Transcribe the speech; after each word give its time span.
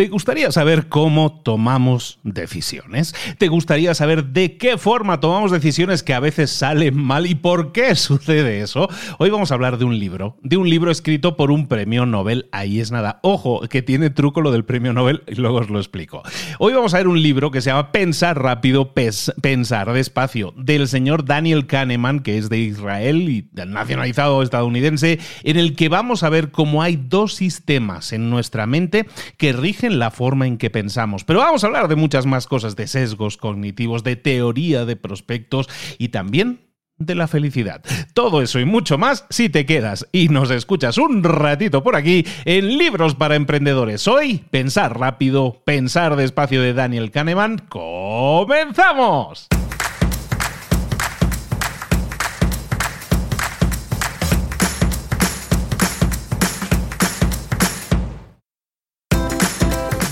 ¿Te 0.00 0.08
gustaría 0.08 0.50
saber 0.50 0.88
cómo 0.88 1.42
tomamos 1.42 2.20
decisiones? 2.22 3.14
¿Te 3.36 3.48
gustaría 3.48 3.94
saber 3.94 4.24
de 4.24 4.56
qué 4.56 4.78
forma 4.78 5.20
tomamos 5.20 5.50
decisiones 5.50 6.02
que 6.02 6.14
a 6.14 6.20
veces 6.20 6.50
salen 6.50 6.96
mal 6.96 7.26
y 7.26 7.34
por 7.34 7.72
qué 7.72 7.94
sucede 7.94 8.62
eso? 8.62 8.88
Hoy 9.18 9.28
vamos 9.28 9.50
a 9.50 9.54
hablar 9.56 9.76
de 9.76 9.84
un 9.84 9.98
libro, 9.98 10.38
de 10.42 10.56
un 10.56 10.70
libro 10.70 10.90
escrito 10.90 11.36
por 11.36 11.50
un 11.50 11.68
premio 11.68 12.06
Nobel. 12.06 12.48
Ahí 12.50 12.80
es 12.80 12.90
nada. 12.90 13.20
Ojo, 13.22 13.60
que 13.68 13.82
tiene 13.82 14.08
truco 14.08 14.40
lo 14.40 14.52
del 14.52 14.64
premio 14.64 14.94
Nobel 14.94 15.22
y 15.26 15.34
luego 15.34 15.58
os 15.58 15.68
lo 15.68 15.78
explico. 15.78 16.22
Hoy 16.58 16.72
vamos 16.72 16.94
a 16.94 16.96
ver 16.96 17.06
un 17.06 17.22
libro 17.22 17.50
que 17.50 17.60
se 17.60 17.68
llama 17.68 17.92
Pensar 17.92 18.42
rápido, 18.42 18.94
pensar 18.94 19.92
despacio, 19.92 20.54
del 20.56 20.88
señor 20.88 21.26
Daniel 21.26 21.66
Kahneman, 21.66 22.20
que 22.20 22.38
es 22.38 22.48
de 22.48 22.56
Israel 22.56 23.28
y 23.28 23.50
nacionalizado 23.52 24.42
estadounidense, 24.42 25.18
en 25.42 25.58
el 25.58 25.76
que 25.76 25.90
vamos 25.90 26.22
a 26.22 26.30
ver 26.30 26.50
cómo 26.50 26.82
hay 26.82 26.96
dos 26.96 27.34
sistemas 27.34 28.14
en 28.14 28.30
nuestra 28.30 28.66
mente 28.66 29.06
que 29.36 29.52
rigen 29.52 29.89
la 29.98 30.10
forma 30.10 30.46
en 30.46 30.58
que 30.58 30.70
pensamos. 30.70 31.24
Pero 31.24 31.40
vamos 31.40 31.64
a 31.64 31.66
hablar 31.66 31.88
de 31.88 31.96
muchas 31.96 32.26
más 32.26 32.46
cosas, 32.46 32.76
de 32.76 32.86
sesgos 32.86 33.36
cognitivos, 33.36 34.04
de 34.04 34.16
teoría 34.16 34.84
de 34.84 34.96
prospectos 34.96 35.68
y 35.98 36.08
también 36.08 36.70
de 37.00 37.14
la 37.14 37.26
felicidad. 37.26 37.82
Todo 38.14 38.42
eso 38.42 38.60
y 38.60 38.64
mucho 38.64 38.98
más 38.98 39.26
si 39.30 39.48
te 39.48 39.66
quedas 39.66 40.06
y 40.12 40.28
nos 40.28 40.50
escuchas 40.50 40.98
un 40.98 41.24
ratito 41.24 41.82
por 41.82 41.96
aquí 41.96 42.24
en 42.44 42.78
Libros 42.78 43.14
para 43.14 43.34
Emprendedores. 43.34 44.06
Hoy, 44.06 44.44
Pensar 44.50 44.98
rápido, 44.98 45.62
Pensar 45.64 46.14
despacio 46.14 46.62
de 46.62 46.74
Daniel 46.74 47.10
Kahneman. 47.10 47.58
¡Comenzamos! 47.68 49.48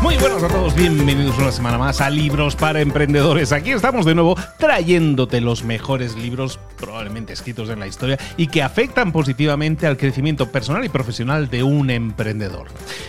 Muy 0.00 0.16
buenos 0.16 0.44
a 0.44 0.48
todos, 0.48 0.76
bienvenidos 0.76 1.36
una 1.38 1.50
semana 1.50 1.76
más 1.76 2.00
a 2.00 2.08
Libros 2.08 2.54
para 2.54 2.80
Emprendedores. 2.80 3.50
Aquí 3.50 3.72
estamos 3.72 4.06
de 4.06 4.14
nuevo 4.14 4.36
trayéndote 4.56 5.40
los 5.40 5.64
mejores 5.64 6.14
libros 6.14 6.60
probablemente 6.78 7.32
escritos 7.32 7.68
en 7.68 7.80
la 7.80 7.88
historia 7.88 8.16
y 8.36 8.46
que 8.46 8.62
afectan 8.62 9.10
positivamente 9.10 9.88
al 9.88 9.96
crecimiento 9.96 10.52
personal 10.52 10.84
y 10.84 10.88
profesional 10.88 11.50
de 11.50 11.64
un 11.64 11.90
emprendedor. 11.90 12.68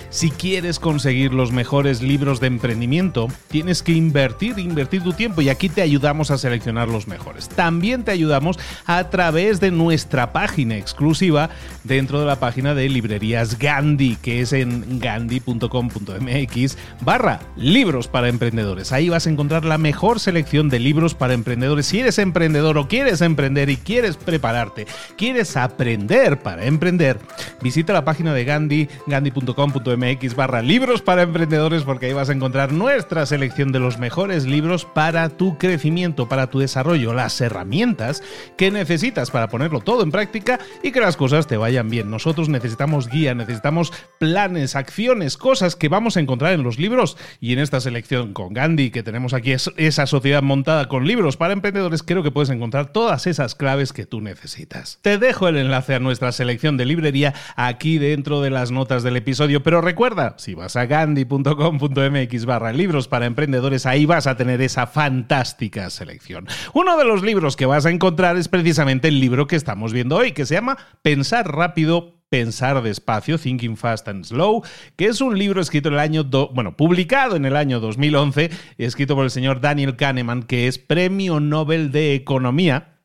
Si 0.10 0.32
quieres 0.32 0.80
conseguir 0.80 1.32
los 1.32 1.52
mejores 1.52 2.02
libros 2.02 2.40
de 2.40 2.48
emprendimiento, 2.48 3.28
tienes 3.50 3.84
que 3.84 3.92
invertir, 3.92 4.58
invertir 4.58 5.04
tu 5.04 5.14
tiempo 5.14 5.42
y 5.42 5.50
aquí 5.50 5.70
te 5.70 5.84
ayudamos 5.84 6.32
a 6.32 6.40
seleccionar 6.40 6.88
los 6.88 7.08
mejores. 7.08 7.50
También 7.50 8.04
te 8.04 8.12
ayudamos 8.12 8.58
a 8.88 9.12
través 9.12 9.60
de 9.60 9.70
nuestra 9.70 10.34
página 10.34 10.78
exclusiva 10.78 11.52
dentro 11.84 12.20
de 12.20 12.26
la 12.26 12.40
página 12.40 12.74
de 12.74 12.90
librerías 12.90 13.60
Gandhi, 13.60 14.16
que 14.16 14.42
es 14.42 14.54
en 14.54 15.00
gandhi.com.mx 15.00 16.79
barra 17.02 17.40
libros 17.56 18.08
para 18.08 18.30
emprendedores. 18.30 18.92
Ahí 18.92 19.10
vas 19.10 19.28
a 19.28 19.30
encontrar 19.30 19.66
la 19.66 19.78
mejor 19.78 20.20
selección 20.20 20.70
de 20.70 20.80
libros 20.80 21.16
para 21.16 21.34
emprendedores. 21.34 21.88
Si 21.88 22.00
eres 22.00 22.20
emprendedor 22.20 22.78
o 22.78 22.88
quieres 22.88 23.22
emprender 23.22 23.70
y 23.70 23.78
quieres 23.78 24.18
prepararte, 24.18 24.88
quieres 25.18 25.58
aprender 25.58 26.40
para 26.40 26.66
emprender, 26.66 27.20
visita 27.62 27.94
la 27.94 28.06
página 28.06 28.34
de 28.34 28.46
Gandhi, 28.46 28.90
gandhi.com.mx 29.08 30.36
barra 30.36 30.62
libros 30.62 31.02
para 31.02 31.24
emprendedores 31.24 31.84
porque 31.84 32.08
ahí 32.08 32.14
vas 32.14 32.30
a 32.30 32.34
encontrar 32.34 32.72
nuestra 32.72 33.26
selección 33.26 33.72
de 33.72 33.80
los 33.80 33.98
mejores 33.98 34.46
libros 34.46 34.86
para 34.86 35.30
tu 35.30 35.58
crecimiento, 35.58 36.30
para 36.30 36.48
tu 36.48 36.60
desarrollo, 36.60 37.14
las 37.14 37.40
herramientas 37.42 38.24
que 38.58 38.72
necesitas 38.72 39.32
para 39.32 39.48
ponerlo 39.48 39.82
todo 39.82 40.04
en 40.04 40.12
práctica 40.12 40.60
y 40.84 40.92
que 40.92 41.00
las 41.00 41.18
cosas 41.18 41.48
te 41.48 41.58
vayan 41.58 41.90
bien. 41.90 42.10
Nosotros 42.10 42.50
necesitamos 42.50 43.08
guía, 43.08 43.34
necesitamos 43.34 43.92
planes, 44.18 44.76
acciones, 44.76 45.38
cosas 45.38 45.76
que 45.76 45.90
vamos 45.90 46.18
a 46.18 46.20
encontrar 46.20 46.54
en 46.54 46.64
los 46.64 46.69
libros. 46.78 47.18
Y 47.40 47.54
en 47.54 47.60
esta 47.60 47.80
selección 47.80 48.34
con 48.34 48.54
Gandhi, 48.54 48.92
que 48.92 49.04
tenemos 49.04 49.34
aquí 49.34 49.52
esa 49.52 50.06
sociedad 50.06 50.44
montada 50.44 50.88
con 50.88 51.08
libros 51.08 51.38
para 51.38 51.54
emprendedores, 51.54 52.04
creo 52.04 52.22
que 52.22 52.32
puedes 52.32 52.50
encontrar 52.50 52.92
todas 52.92 53.26
esas 53.28 53.56
claves 53.56 53.94
que 53.94 54.06
tú 54.06 54.22
necesitas. 54.22 55.00
Te 55.02 55.18
dejo 55.18 55.48
el 55.48 55.58
enlace 55.58 55.96
a 55.96 56.00
nuestra 56.00 56.32
selección 56.32 56.78
de 56.78 56.86
librería 56.86 57.34
aquí 57.56 57.98
dentro 57.98 58.42
de 58.42 58.50
las 58.50 58.72
notas 58.72 59.04
del 59.04 59.18
episodio, 59.18 59.64
pero 59.64 59.82
recuerda, 59.82 60.36
si 60.38 60.54
vas 60.54 60.76
a 60.76 60.86
gandhi.com.mx 60.86 62.46
barra 62.46 62.74
libros 62.74 63.08
para 63.08 63.26
emprendedores, 63.26 63.86
ahí 63.86 64.06
vas 64.06 64.28
a 64.28 64.36
tener 64.36 64.62
esa 64.62 64.86
fantástica 64.86 65.90
selección. 65.90 66.48
Uno 66.74 66.98
de 66.98 67.06
los 67.06 67.24
libros 67.24 67.56
que 67.56 67.66
vas 67.66 67.86
a 67.86 67.90
encontrar 67.90 68.38
es 68.38 68.48
precisamente 68.48 69.08
el 69.08 69.20
libro 69.20 69.48
que 69.48 69.56
estamos 69.56 69.94
viendo 69.94 70.18
hoy, 70.18 70.34
que 70.34 70.46
se 70.46 70.56
llama 70.56 70.78
Pensar 71.02 71.52
rápido, 71.52 72.19
Pensar 72.30 72.82
despacio, 72.84 73.40
Thinking 73.40 73.76
Fast 73.76 74.08
and 74.08 74.24
Slow, 74.24 74.64
que 74.96 75.08
es 75.08 75.20
un 75.20 75.38
libro 75.38 75.62
escrito 75.62 75.90
en 75.90 75.96
el 75.96 76.00
año, 76.00 76.24
bueno, 76.54 76.78
publicado 76.78 77.36
en 77.36 77.46
el 77.46 77.56
año 77.56 77.80
2011, 77.80 78.52
escrito 78.78 79.16
por 79.16 79.24
el 79.24 79.32
señor 79.32 79.62
Daniel 79.62 79.96
Kahneman, 79.96 80.44
que 80.44 80.68
es 80.68 80.78
Premio 80.78 81.40
Nobel 81.40 81.92
de 81.92 82.14
Economía 82.14 82.99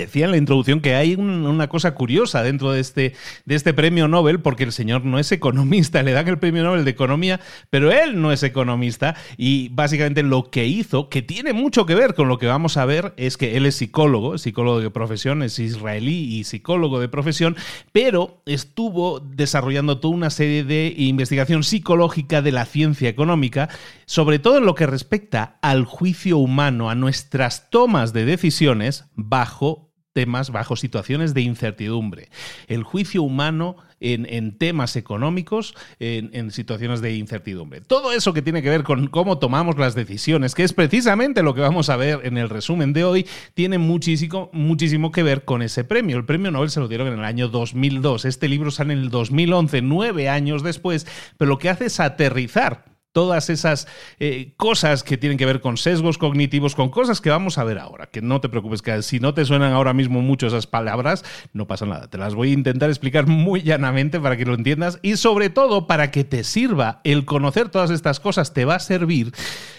decía 0.00 0.24
en 0.24 0.30
la 0.30 0.36
introducción 0.36 0.80
que 0.80 0.94
hay 0.94 1.14
una 1.14 1.68
cosa 1.68 1.94
curiosa 1.94 2.42
dentro 2.42 2.72
de 2.72 2.80
este, 2.80 3.14
de 3.44 3.54
este 3.54 3.74
premio 3.74 4.08
Nobel, 4.08 4.40
porque 4.40 4.64
el 4.64 4.72
señor 4.72 5.04
no 5.04 5.18
es 5.18 5.32
economista, 5.32 6.02
le 6.02 6.12
dan 6.12 6.28
el 6.28 6.38
premio 6.38 6.62
Nobel 6.62 6.84
de 6.84 6.90
Economía, 6.90 7.40
pero 7.70 7.92
él 7.92 8.20
no 8.20 8.32
es 8.32 8.42
economista 8.42 9.14
y 9.36 9.68
básicamente 9.70 10.22
lo 10.22 10.50
que 10.50 10.66
hizo, 10.66 11.08
que 11.08 11.22
tiene 11.22 11.52
mucho 11.52 11.86
que 11.86 11.94
ver 11.94 12.14
con 12.14 12.28
lo 12.28 12.38
que 12.38 12.46
vamos 12.46 12.76
a 12.76 12.84
ver, 12.84 13.14
es 13.16 13.36
que 13.36 13.56
él 13.56 13.66
es 13.66 13.76
psicólogo, 13.76 14.38
psicólogo 14.38 14.80
de 14.80 14.90
profesión, 14.90 15.42
es 15.42 15.58
israelí 15.58 16.36
y 16.36 16.44
psicólogo 16.44 17.00
de 17.00 17.08
profesión, 17.08 17.56
pero 17.92 18.42
estuvo 18.46 19.20
desarrollando 19.20 19.98
toda 19.98 20.14
una 20.14 20.30
serie 20.30 20.64
de 20.64 20.94
investigación 20.96 21.64
psicológica 21.64 22.42
de 22.42 22.52
la 22.52 22.64
ciencia 22.64 23.08
económica, 23.08 23.68
sobre 24.12 24.38
todo 24.38 24.58
en 24.58 24.66
lo 24.66 24.74
que 24.74 24.86
respecta 24.86 25.56
al 25.62 25.86
juicio 25.86 26.36
humano, 26.36 26.90
a 26.90 26.94
nuestras 26.94 27.70
tomas 27.70 28.12
de 28.12 28.26
decisiones 28.26 29.06
bajo 29.14 29.90
temas 30.12 30.50
bajo 30.50 30.76
situaciones 30.76 31.32
de 31.32 31.40
incertidumbre. 31.40 32.28
El 32.66 32.82
juicio 32.82 33.22
humano 33.22 33.78
en, 34.00 34.58
temas 34.58 34.96
económicos, 34.96 35.74
en, 35.98 36.50
situaciones 36.50 37.00
de 37.00 37.14
incertidumbre. 37.16 37.80
Todo 37.80 38.12
eso 38.12 38.34
que 38.34 38.42
tiene 38.42 38.60
que 38.60 38.68
ver 38.68 38.82
con 38.82 39.06
cómo 39.06 39.38
tomamos 39.38 39.78
las 39.78 39.94
decisiones, 39.94 40.54
que 40.54 40.64
es 40.64 40.74
precisamente 40.74 41.42
lo 41.42 41.54
que 41.54 41.62
vamos 41.62 41.88
a 41.88 41.96
ver 41.96 42.20
en 42.24 42.36
el 42.36 42.50
resumen 42.50 42.92
de 42.92 43.04
hoy, 43.04 43.26
tiene 43.54 43.78
muchísimo, 43.78 44.50
muchísimo 44.52 45.10
que 45.10 45.22
ver 45.22 45.46
con 45.46 45.62
ese 45.62 45.84
premio. 45.84 46.18
El 46.18 46.26
premio 46.26 46.50
Nobel 46.50 46.68
se 46.68 46.80
lo 46.80 46.88
dieron 46.88 47.08
en 47.08 47.18
el 47.18 47.24
año 47.24 47.48
2002. 47.48 48.26
Este 48.26 48.46
libro 48.46 48.70
sale 48.70 48.92
en 48.92 48.98
el 48.98 49.08
2011, 49.08 49.80
nueve 49.80 50.28
años 50.28 50.62
después, 50.62 51.06
pero 51.38 51.48
lo 51.48 51.58
que 51.58 51.70
hace 51.70 51.86
es 51.86 51.98
aterrizar 51.98 52.91
todas 53.12 53.50
esas 53.50 53.86
eh, 54.18 54.54
cosas 54.56 55.02
que 55.02 55.16
tienen 55.16 55.38
que 55.38 55.46
ver 55.46 55.60
con 55.60 55.76
sesgos 55.76 56.18
cognitivos, 56.18 56.74
con 56.74 56.90
cosas 56.90 57.20
que 57.20 57.30
vamos 57.30 57.58
a 57.58 57.64
ver 57.64 57.78
ahora. 57.78 58.06
Que 58.06 58.22
no 58.22 58.40
te 58.40 58.48
preocupes, 58.48 58.82
que 58.82 59.02
si 59.02 59.20
no 59.20 59.34
te 59.34 59.44
suenan 59.44 59.72
ahora 59.72 59.92
mismo 59.92 60.20
mucho 60.22 60.46
esas 60.46 60.66
palabras, 60.66 61.24
no 61.52 61.66
pasa 61.66 61.86
nada. 61.86 62.08
Te 62.08 62.18
las 62.18 62.34
voy 62.34 62.50
a 62.50 62.54
intentar 62.54 62.88
explicar 62.88 63.26
muy 63.28 63.62
llanamente 63.62 64.18
para 64.18 64.36
que 64.36 64.44
lo 64.44 64.54
entiendas 64.54 64.98
y 65.02 65.16
sobre 65.16 65.50
todo 65.50 65.86
para 65.86 66.10
que 66.10 66.24
te 66.24 66.44
sirva 66.44 67.00
el 67.04 67.24
conocer 67.24 67.68
todas 67.68 67.90
estas 67.90 68.20
cosas, 68.20 68.52
te 68.52 68.64
va 68.64 68.76
a 68.76 68.80
servir, 68.80 69.32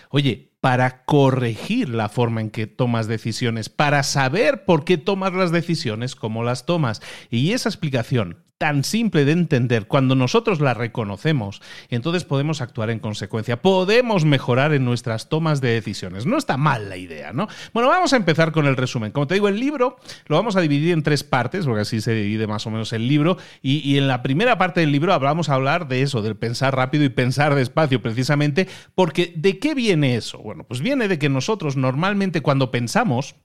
oye, 0.10 0.53
para 0.64 1.04
corregir 1.04 1.90
la 1.90 2.08
forma 2.08 2.40
en 2.40 2.50
que 2.50 2.68
tomas 2.68 3.08
decisiones, 3.08 3.68
para 3.68 4.02
saber 4.02 4.64
por 4.64 4.86
qué 4.86 4.98
tomas 4.98 5.34
las 5.34 5.52
decisiones 5.52 6.16
como 6.16 6.42
las 6.42 6.66
tomas. 6.66 7.02
Y 7.30 7.52
esa 7.52 7.68
explicación 7.68 8.38
tan 8.64 8.86
simple 8.86 9.26
de 9.26 9.34
entender, 9.34 9.88
cuando 9.88 10.16
nosotros 10.16 10.62
la 10.62 10.74
reconocemos, 10.74 11.62
entonces 11.90 12.24
podemos 12.24 12.62
actuar 12.62 12.92
en 12.92 13.00
consecuencia, 13.00 13.62
podemos 13.62 14.24
mejorar 14.24 14.74
en 14.74 14.86
nuestras 14.86 15.28
tomas 15.28 15.60
de 15.60 15.74
decisiones. 15.74 16.26
No 16.26 16.38
está 16.38 16.56
mal 16.56 16.88
la 16.88 16.96
idea, 16.96 17.34
¿no? 17.34 17.50
Bueno, 17.74 17.90
vamos 17.90 18.14
a 18.14 18.16
empezar 18.16 18.54
con 18.54 18.66
el 18.66 18.78
resumen. 18.78 19.12
Como 19.12 19.28
te 19.28 19.34
digo, 19.34 19.50
el 19.50 19.60
libro 19.60 19.98
lo 20.28 20.38
vamos 20.38 20.56
a 20.56 20.62
dividir 20.62 20.94
en 20.94 21.04
tres 21.04 21.26
partes, 21.26 21.66
porque 21.66 21.82
así 21.82 22.00
se 22.00 22.14
divide 22.14 22.48
más 22.48 22.66
o 22.66 22.72
menos 22.72 22.94
el 22.94 23.06
libro, 23.06 23.38
y, 23.62 23.98
en 23.98 24.08
la 24.08 24.24
primera 24.24 24.58
parte 24.58 24.80
del 24.80 24.94
libro 24.94 25.20
vamos 25.20 25.50
a 25.50 25.56
hablar 25.56 25.90
de 25.90 26.02
eso, 26.02 26.22
del 26.22 26.38
pensar 26.38 26.74
rápido 26.74 27.04
y 27.04 27.10
pensar 27.10 27.56
despacio, 27.56 28.02
precisamente, 28.02 28.70
porque 28.96 29.34
¿de 29.36 29.60
qué 29.60 29.76
viene 29.76 30.16
eso? 30.16 30.38
Bueno, 30.54 30.68
pues 30.68 30.82
viene 30.82 31.08
de 31.08 31.18
que 31.18 31.30
nosotros 31.30 31.78
normalmente 31.78 32.42
cuando 32.42 32.70
pensamos, 32.70 33.38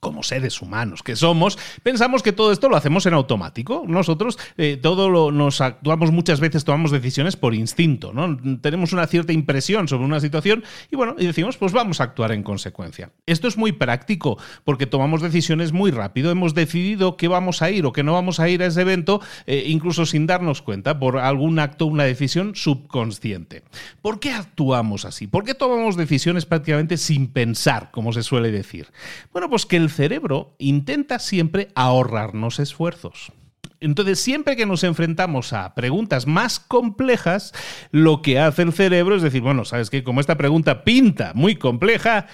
como 0.00 0.22
seres 0.22 0.62
humanos 0.62 1.02
que 1.02 1.16
somos, 1.16 1.58
pensamos 1.82 2.22
que 2.22 2.32
todo 2.32 2.52
esto 2.52 2.68
lo 2.68 2.76
hacemos 2.76 3.04
en 3.06 3.14
automático. 3.14 3.84
Nosotros 3.86 4.38
eh, 4.56 4.78
todo 4.80 5.10
lo, 5.10 5.32
nos 5.32 5.60
actuamos 5.60 6.12
muchas 6.12 6.38
veces, 6.38 6.64
tomamos 6.64 6.92
decisiones 6.92 7.36
por 7.36 7.54
instinto, 7.54 8.12
¿no? 8.12 8.36
Tenemos 8.60 8.92
una 8.92 9.06
cierta 9.06 9.32
impresión 9.32 9.88
sobre 9.88 10.04
una 10.04 10.20
situación 10.20 10.62
y 10.90 10.96
bueno, 10.96 11.16
y 11.18 11.26
decimos, 11.26 11.56
pues 11.56 11.72
vamos 11.72 12.00
a 12.00 12.04
actuar 12.04 12.30
en 12.32 12.44
consecuencia. 12.44 13.10
Esto 13.26 13.48
es 13.48 13.56
muy 13.56 13.72
práctico 13.72 14.38
porque 14.64 14.86
tomamos 14.86 15.20
decisiones 15.20 15.72
muy 15.72 15.90
rápido. 15.90 16.30
Hemos 16.30 16.54
decidido 16.54 17.16
que 17.16 17.26
vamos 17.26 17.62
a 17.62 17.70
ir 17.70 17.84
o 17.84 17.92
que 17.92 18.04
no 18.04 18.12
vamos 18.12 18.38
a 18.38 18.48
ir 18.48 18.62
a 18.62 18.66
ese 18.66 18.82
evento, 18.82 19.20
eh, 19.46 19.64
incluso 19.66 20.06
sin 20.06 20.26
darnos 20.26 20.62
cuenta, 20.62 20.98
por 20.98 21.18
algún 21.18 21.58
acto, 21.58 21.86
una 21.86 22.04
decisión 22.04 22.54
subconsciente. 22.54 23.64
¿Por 24.00 24.20
qué 24.20 24.32
actuamos 24.32 25.04
así? 25.04 25.26
¿Por 25.26 25.44
qué 25.44 25.54
tomamos 25.54 25.96
decisiones 25.96 26.46
prácticamente 26.46 26.96
sin 26.96 27.26
pensar, 27.26 27.90
como 27.90 28.12
se 28.12 28.22
suele 28.22 28.52
decir? 28.52 28.86
Bueno, 29.32 29.50
pues 29.50 29.66
que 29.66 29.76
el 29.76 29.87
cerebro 29.90 30.54
intenta 30.58 31.18
siempre 31.18 31.68
ahorrarnos 31.74 32.58
esfuerzos. 32.58 33.32
Entonces, 33.80 34.18
siempre 34.18 34.56
que 34.56 34.66
nos 34.66 34.82
enfrentamos 34.82 35.52
a 35.52 35.74
preguntas 35.74 36.26
más 36.26 36.58
complejas, 36.58 37.54
lo 37.92 38.22
que 38.22 38.40
hace 38.40 38.62
el 38.62 38.72
cerebro 38.72 39.14
es 39.14 39.22
decir, 39.22 39.40
bueno, 39.40 39.64
sabes 39.64 39.88
que 39.88 40.02
como 40.02 40.20
esta 40.20 40.36
pregunta 40.36 40.82
pinta 40.82 41.32
muy 41.34 41.54
compleja, 41.56 42.26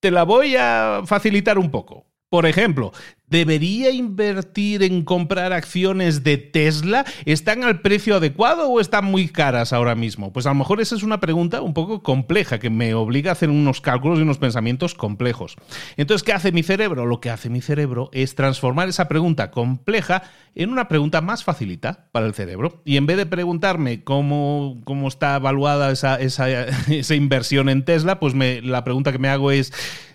te 0.00 0.10
la 0.10 0.22
voy 0.22 0.56
a 0.56 1.02
facilitar 1.04 1.58
un 1.58 1.70
poco. 1.70 2.11
Por 2.32 2.46
ejemplo, 2.46 2.92
¿Debería 3.32 3.90
invertir 3.90 4.82
en 4.82 5.04
comprar 5.04 5.54
acciones 5.54 6.22
de 6.22 6.36
Tesla? 6.36 7.06
¿Están 7.24 7.64
al 7.64 7.80
precio 7.80 8.16
adecuado 8.16 8.68
o 8.68 8.78
están 8.78 9.06
muy 9.06 9.28
caras 9.28 9.72
ahora 9.72 9.94
mismo? 9.94 10.34
Pues 10.34 10.44
a 10.44 10.50
lo 10.50 10.56
mejor 10.56 10.82
esa 10.82 10.96
es 10.96 11.02
una 11.02 11.18
pregunta 11.18 11.62
un 11.62 11.72
poco 11.72 12.02
compleja 12.02 12.58
que 12.58 12.68
me 12.68 12.92
obliga 12.92 13.30
a 13.30 13.32
hacer 13.32 13.48
unos 13.48 13.80
cálculos 13.80 14.18
y 14.18 14.22
unos 14.22 14.36
pensamientos 14.36 14.94
complejos. 14.94 15.56
Entonces, 15.96 16.22
¿qué 16.24 16.34
hace 16.34 16.52
mi 16.52 16.62
cerebro? 16.62 17.06
Lo 17.06 17.22
que 17.22 17.30
hace 17.30 17.48
mi 17.48 17.62
cerebro 17.62 18.10
es 18.12 18.34
transformar 18.34 18.90
esa 18.90 19.08
pregunta 19.08 19.50
compleja 19.50 20.24
en 20.54 20.68
una 20.68 20.88
pregunta 20.88 21.22
más 21.22 21.42
facilita 21.42 22.10
para 22.12 22.26
el 22.26 22.34
cerebro. 22.34 22.82
Y 22.84 22.98
en 22.98 23.06
vez 23.06 23.16
de 23.16 23.24
preguntarme 23.24 24.04
cómo, 24.04 24.82
cómo 24.84 25.08
está 25.08 25.36
evaluada 25.36 25.90
esa, 25.90 26.20
esa, 26.20 26.48
inversión 27.14 27.70
en 27.70 27.82
Tesla, 27.86 28.20
pues 28.20 28.34
la 28.34 28.84
pregunta 28.84 29.10
que 29.10 29.18
me 29.18 29.30
hago 29.30 29.50
es... 29.52 29.72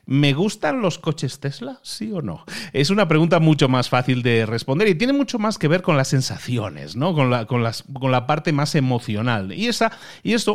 ¿Me 0.09 0.31
gustan 0.31 0.80
los 0.81 1.00
coches 1.00 1.42
Tesla? 1.42 1.81
¿Sí 1.83 2.13
o 2.13 2.21
no? 2.21 2.45
Es 2.71 2.89
una 2.92 3.09
pregunta 3.09 3.42
mucho 3.42 3.68
más 3.68 3.89
fácil 3.89 4.24
de 4.24 4.45
responder 4.45 4.88
y 4.88 4.95
tiene 4.95 5.12
mucho 5.12 5.38
más 5.38 5.57
que 5.57 5.68
ver 5.68 5.81
con 5.81 5.98
las 5.98 6.07
sensaciones, 6.07 6.95
¿no? 6.95 7.13
Con 7.13 7.30
la, 7.30 7.45
con 7.45 7.62
las, 7.62 7.83
con 7.92 8.09
la 8.09 8.25
parte 8.25 8.54
más 8.54 8.74
emocional. 8.75 9.51
Y, 9.51 9.68
esa, 9.68 9.92
y 10.24 10.31
es 10.31 10.48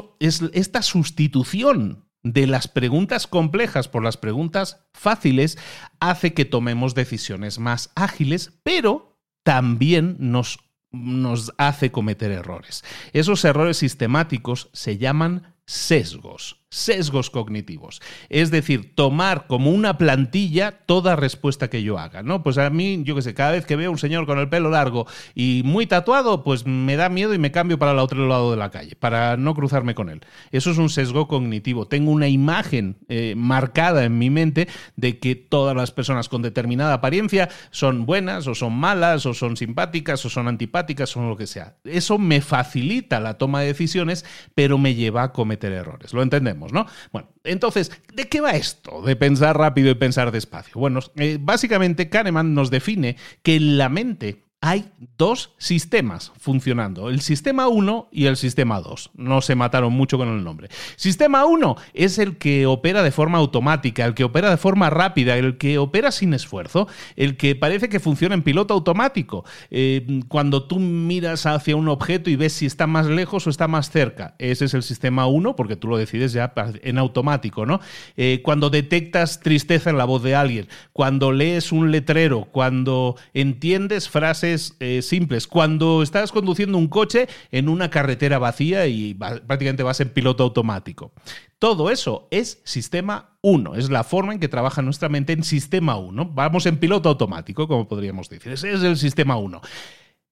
esta 0.55 0.81
sustitución 0.81 2.07
de 2.23 2.47
las 2.47 2.67
preguntas 2.67 3.27
complejas 3.27 3.89
por 3.89 4.03
las 4.03 4.17
preguntas 4.17 4.87
fáciles 4.95 5.59
hace 6.01 6.33
que 6.33 6.47
tomemos 6.47 6.95
decisiones 6.95 7.59
más 7.59 7.91
ágiles, 7.95 8.59
pero 8.63 9.19
también 9.43 10.17
nos, 10.19 10.61
nos 10.93 11.53
hace 11.59 11.93
cometer 11.93 12.31
errores. 12.31 12.85
Esos 13.13 13.45
errores 13.45 13.77
sistemáticos 13.77 14.71
se 14.73 14.97
llaman 14.97 15.55
sesgos 15.67 16.62
sesgos 16.73 17.29
cognitivos. 17.29 18.01
Es 18.31 18.51
decir, 18.51 18.95
tomar 18.95 19.47
como 19.47 19.71
una 19.71 19.99
plantilla 19.99 20.73
toda 20.87 21.17
respuesta 21.17 21.69
que 21.69 21.83
yo 21.83 21.99
haga, 21.99 22.23
¿no? 22.23 22.43
Pues 22.43 22.57
a 22.57 22.71
mí, 22.71 23.03
yo 23.05 23.15
qué 23.15 23.23
sé, 23.23 23.35
cada 23.35 23.53
vez 23.53 23.67
que 23.67 23.77
veo 23.77 23.89
a 23.89 23.93
un 23.93 23.99
señor 23.99 24.25
con 24.25 24.39
el 24.39 24.49
pelo 24.49 24.71
largo 24.71 25.07
y 25.35 25.61
muy 25.67 25.87
tatuado, 25.87 26.43
pues 26.43 26.65
me 26.65 26.97
da 26.97 27.11
miedo 27.11 27.35
y 27.35 27.39
me 27.39 27.53
cambio 27.53 27.79
para 27.79 27.93
el 27.93 27.99
otro 27.99 28.27
lado 28.27 28.51
de 28.51 28.57
la 28.57 28.71
calle, 28.71 28.97
para 28.97 29.37
no 29.37 29.55
cruzarme 29.55 29.95
con 29.95 30.09
él. 30.09 30.23
Eso 30.51 30.71
es 30.71 30.79
un 30.79 30.89
sesgo 30.89 31.29
cognitivo. 31.29 31.87
Tengo 31.87 32.11
una 32.11 32.29
imagen 32.29 32.97
eh, 33.09 33.35
marcada 33.37 34.05
en 34.05 34.17
mi 34.17 34.31
mente 34.31 34.67
de 34.97 35.19
que 35.19 35.35
todas 35.35 35.77
las 35.77 35.91
personas 35.91 36.31
con 36.31 36.41
determinada 36.41 36.95
apariencia 36.95 37.51
son 37.71 38.07
buenas 38.07 38.47
o 38.47 38.55
son 38.55 38.73
malas 38.73 39.27
o 39.27 39.35
son 39.35 39.59
simpáticas 39.59 40.25
o 40.25 40.31
son 40.31 40.49
antipáticas 40.49 41.15
o 41.19 41.29
lo 41.29 41.37
que 41.37 41.47
sea. 41.47 41.77
Eso 41.85 42.17
me 42.17 42.41
facilita 42.41 43.21
la 43.21 43.37
toma 43.37 43.61
de 43.61 43.67
decisiones, 43.67 44.25
pero 44.55 44.79
me 44.79 44.95
lleva 44.95 45.23
a 45.23 45.33
cometer 45.33 45.73
errores. 45.73 46.15
¿Lo 46.15 46.23
entendemos? 46.23 46.62
¿No? 46.71 46.87
Bueno, 47.13 47.29
entonces, 47.45 47.91
¿de 48.13 48.29
qué 48.29 48.41
va 48.41 48.53
esto 48.53 49.03
de 49.03 49.17
pensar 49.17 49.57
rápido 49.57 49.91
y 49.91 49.95
pensar 49.95 50.31
despacio? 50.31 50.75
Bueno, 50.79 51.01
eh, 51.17 51.39
básicamente 51.41 52.09
Kahneman 52.09 52.55
nos 52.55 52.71
define 52.71 53.17
que 53.43 53.59
la 53.59 53.89
mente 53.89 54.42
hay 54.65 54.85
dos 55.19 55.51
sistemas 55.59 56.31
funcionando, 56.39 57.09
el 57.09 57.21
sistema 57.21 57.67
1 57.67 58.09
y 58.13 58.27
el 58.27 58.37
sistema 58.37 58.81
2. 58.81 59.11
No 59.17 59.41
se 59.41 59.57
mataron 59.57 59.93
mucho 59.93 60.19
con 60.19 60.29
el 60.29 60.45
nombre. 60.45 60.69
Sistema 60.95 61.45
1 61.45 61.77
es 61.95 62.19
el 62.19 62.37
que 62.37 62.67
opera 62.67 63.03
de 63.03 63.11
forma 63.11 63.39
automática, 63.39 64.05
el 64.05 64.15
que 64.15 64.23
opera 64.23 64.51
de 64.51 64.57
forma 64.57 64.89
rápida, 64.89 65.37
el 65.37 65.59
que 65.59 65.79
opera 65.79 66.13
sin 66.13 66.33
esfuerzo, 66.33 66.87
el 67.17 67.37
que 67.37 67.57
parece 67.57 67.89
que 67.89 67.99
funciona 67.99 68.37
en 68.37 68.43
piloto 68.43 68.73
automático. 68.73 69.45
Eh, 69.73 70.21
cuando 70.29 70.63
tú 70.63 70.79
miras 70.79 71.45
hacia 71.45 71.75
un 71.75 71.89
objeto 71.89 72.31
y 72.31 72.37
ves 72.37 72.53
si 72.53 72.67
está 72.67 72.87
más 72.87 73.07
lejos 73.07 73.49
o 73.49 73.51
está 73.51 73.67
más 73.67 73.91
cerca, 73.91 74.37
ese 74.39 74.67
es 74.67 74.75
el 74.75 74.85
sistema 74.85 75.27
1, 75.27 75.57
porque 75.57 75.75
tú 75.75 75.89
lo 75.89 75.97
decides 75.97 76.33
ya 76.33 76.55
en 76.83 76.99
automático, 76.99 77.67
¿no? 77.67 77.81
Eh, 78.17 78.43
cuando 78.45 78.71
detectas 78.71 79.41
tristeza 79.41 79.91
en 79.91 79.99
la 79.99 80.05
voz 80.05 80.23
de 80.23 80.37
alguien, 80.37 80.69
cuando 80.93 81.33
lees 81.33 81.73
un 81.73 81.91
letrero, 81.91 82.45
cuando 82.53 83.17
entiendes 83.35 84.09
frases 84.09 84.52
eh, 84.55 85.03
simples. 85.03 85.47
Cuando 85.47 86.03
estás 86.03 86.33
conduciendo 86.33 86.79
un 86.79 86.89
coche 86.89 87.29
en 87.51 87.69
una 87.69 87.91
carretera 87.91 88.39
vacía 88.39 88.87
y 88.87 89.15
prácticamente 89.15 89.83
vas 89.83 90.01
en 90.01 90.11
piloto 90.11 90.45
automático. 90.45 91.13
Todo 91.59 91.91
eso 91.91 92.29
es 92.31 92.61
sistema 92.65 93.37
1, 93.43 93.77
es 93.77 93.91
la 93.91 94.05
forma 94.05 94.33
en 94.33 94.41
que 94.41 94.49
trabaja 94.49 94.83
nuestra 94.83 95.09
mente 95.09 95.33
en 95.33 95.45
sistema 95.45 95.97
1. 95.97 96.31
Vamos 96.35 96.67
en 96.67 96.79
piloto 96.79 97.09
automático, 97.09 97.69
como 97.69 97.89
podríamos 97.89 98.29
decir. 98.29 98.53
Ese 98.53 98.73
es 98.73 98.83
el 98.83 98.97
sistema 98.97 99.37
1. 99.37 99.61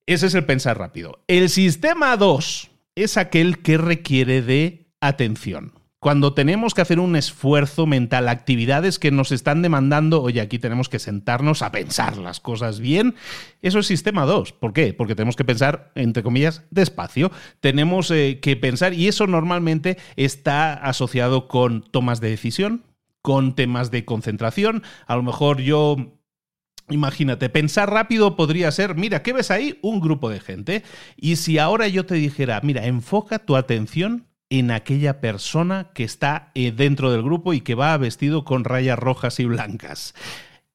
Ese 0.06 0.26
es 0.26 0.34
el 0.34 0.44
pensar 0.44 0.78
rápido. 0.78 1.20
El 1.28 1.48
sistema 1.48 2.16
2 2.16 2.70
es 2.96 3.16
aquel 3.16 3.62
que 3.62 3.78
requiere 3.78 4.42
de 4.42 4.92
atención 5.00 5.79
cuando 6.00 6.32
tenemos 6.32 6.72
que 6.72 6.80
hacer 6.80 6.98
un 6.98 7.14
esfuerzo 7.14 7.86
mental, 7.86 8.28
actividades 8.28 8.98
que 8.98 9.10
nos 9.10 9.32
están 9.32 9.60
demandando, 9.60 10.22
oye, 10.22 10.40
aquí 10.40 10.58
tenemos 10.58 10.88
que 10.88 10.98
sentarnos 10.98 11.60
a 11.60 11.70
pensar 11.72 12.16
las 12.16 12.40
cosas 12.40 12.80
bien, 12.80 13.14
eso 13.60 13.78
es 13.78 13.86
sistema 13.86 14.24
2. 14.24 14.52
¿Por 14.54 14.72
qué? 14.72 14.94
Porque 14.94 15.14
tenemos 15.14 15.36
que 15.36 15.44
pensar, 15.44 15.92
entre 15.94 16.22
comillas, 16.22 16.64
despacio. 16.70 17.30
Tenemos 17.60 18.10
eh, 18.10 18.40
que 18.40 18.56
pensar, 18.56 18.94
y 18.94 19.08
eso 19.08 19.26
normalmente 19.26 19.98
está 20.16 20.72
asociado 20.72 21.48
con 21.48 21.82
tomas 21.82 22.22
de 22.22 22.30
decisión, 22.30 22.82
con 23.20 23.54
temas 23.54 23.90
de 23.90 24.06
concentración. 24.06 24.82
A 25.06 25.16
lo 25.16 25.22
mejor 25.22 25.60
yo 25.60 26.16
Imagínate, 26.88 27.48
pensar 27.48 27.88
rápido 27.88 28.34
podría 28.34 28.68
ser, 28.72 28.96
mira, 28.96 29.22
¿qué 29.22 29.32
ves 29.32 29.52
ahí? 29.52 29.78
Un 29.80 30.00
grupo 30.00 30.28
de 30.28 30.40
gente. 30.40 30.82
Y 31.16 31.36
si 31.36 31.56
ahora 31.58 31.86
yo 31.86 32.04
te 32.04 32.16
dijera, 32.16 32.60
mira, 32.64 32.84
enfoca 32.84 33.38
tu 33.38 33.54
atención 33.54 34.26
en 34.50 34.70
aquella 34.70 35.20
persona 35.20 35.90
que 35.94 36.04
está 36.04 36.50
eh, 36.54 36.72
dentro 36.72 37.10
del 37.10 37.22
grupo 37.22 37.54
y 37.54 37.60
que 37.60 37.74
va 37.74 37.96
vestido 37.96 38.44
con 38.44 38.64
rayas 38.64 38.98
rojas 38.98 39.40
y 39.40 39.46
blancas. 39.46 40.14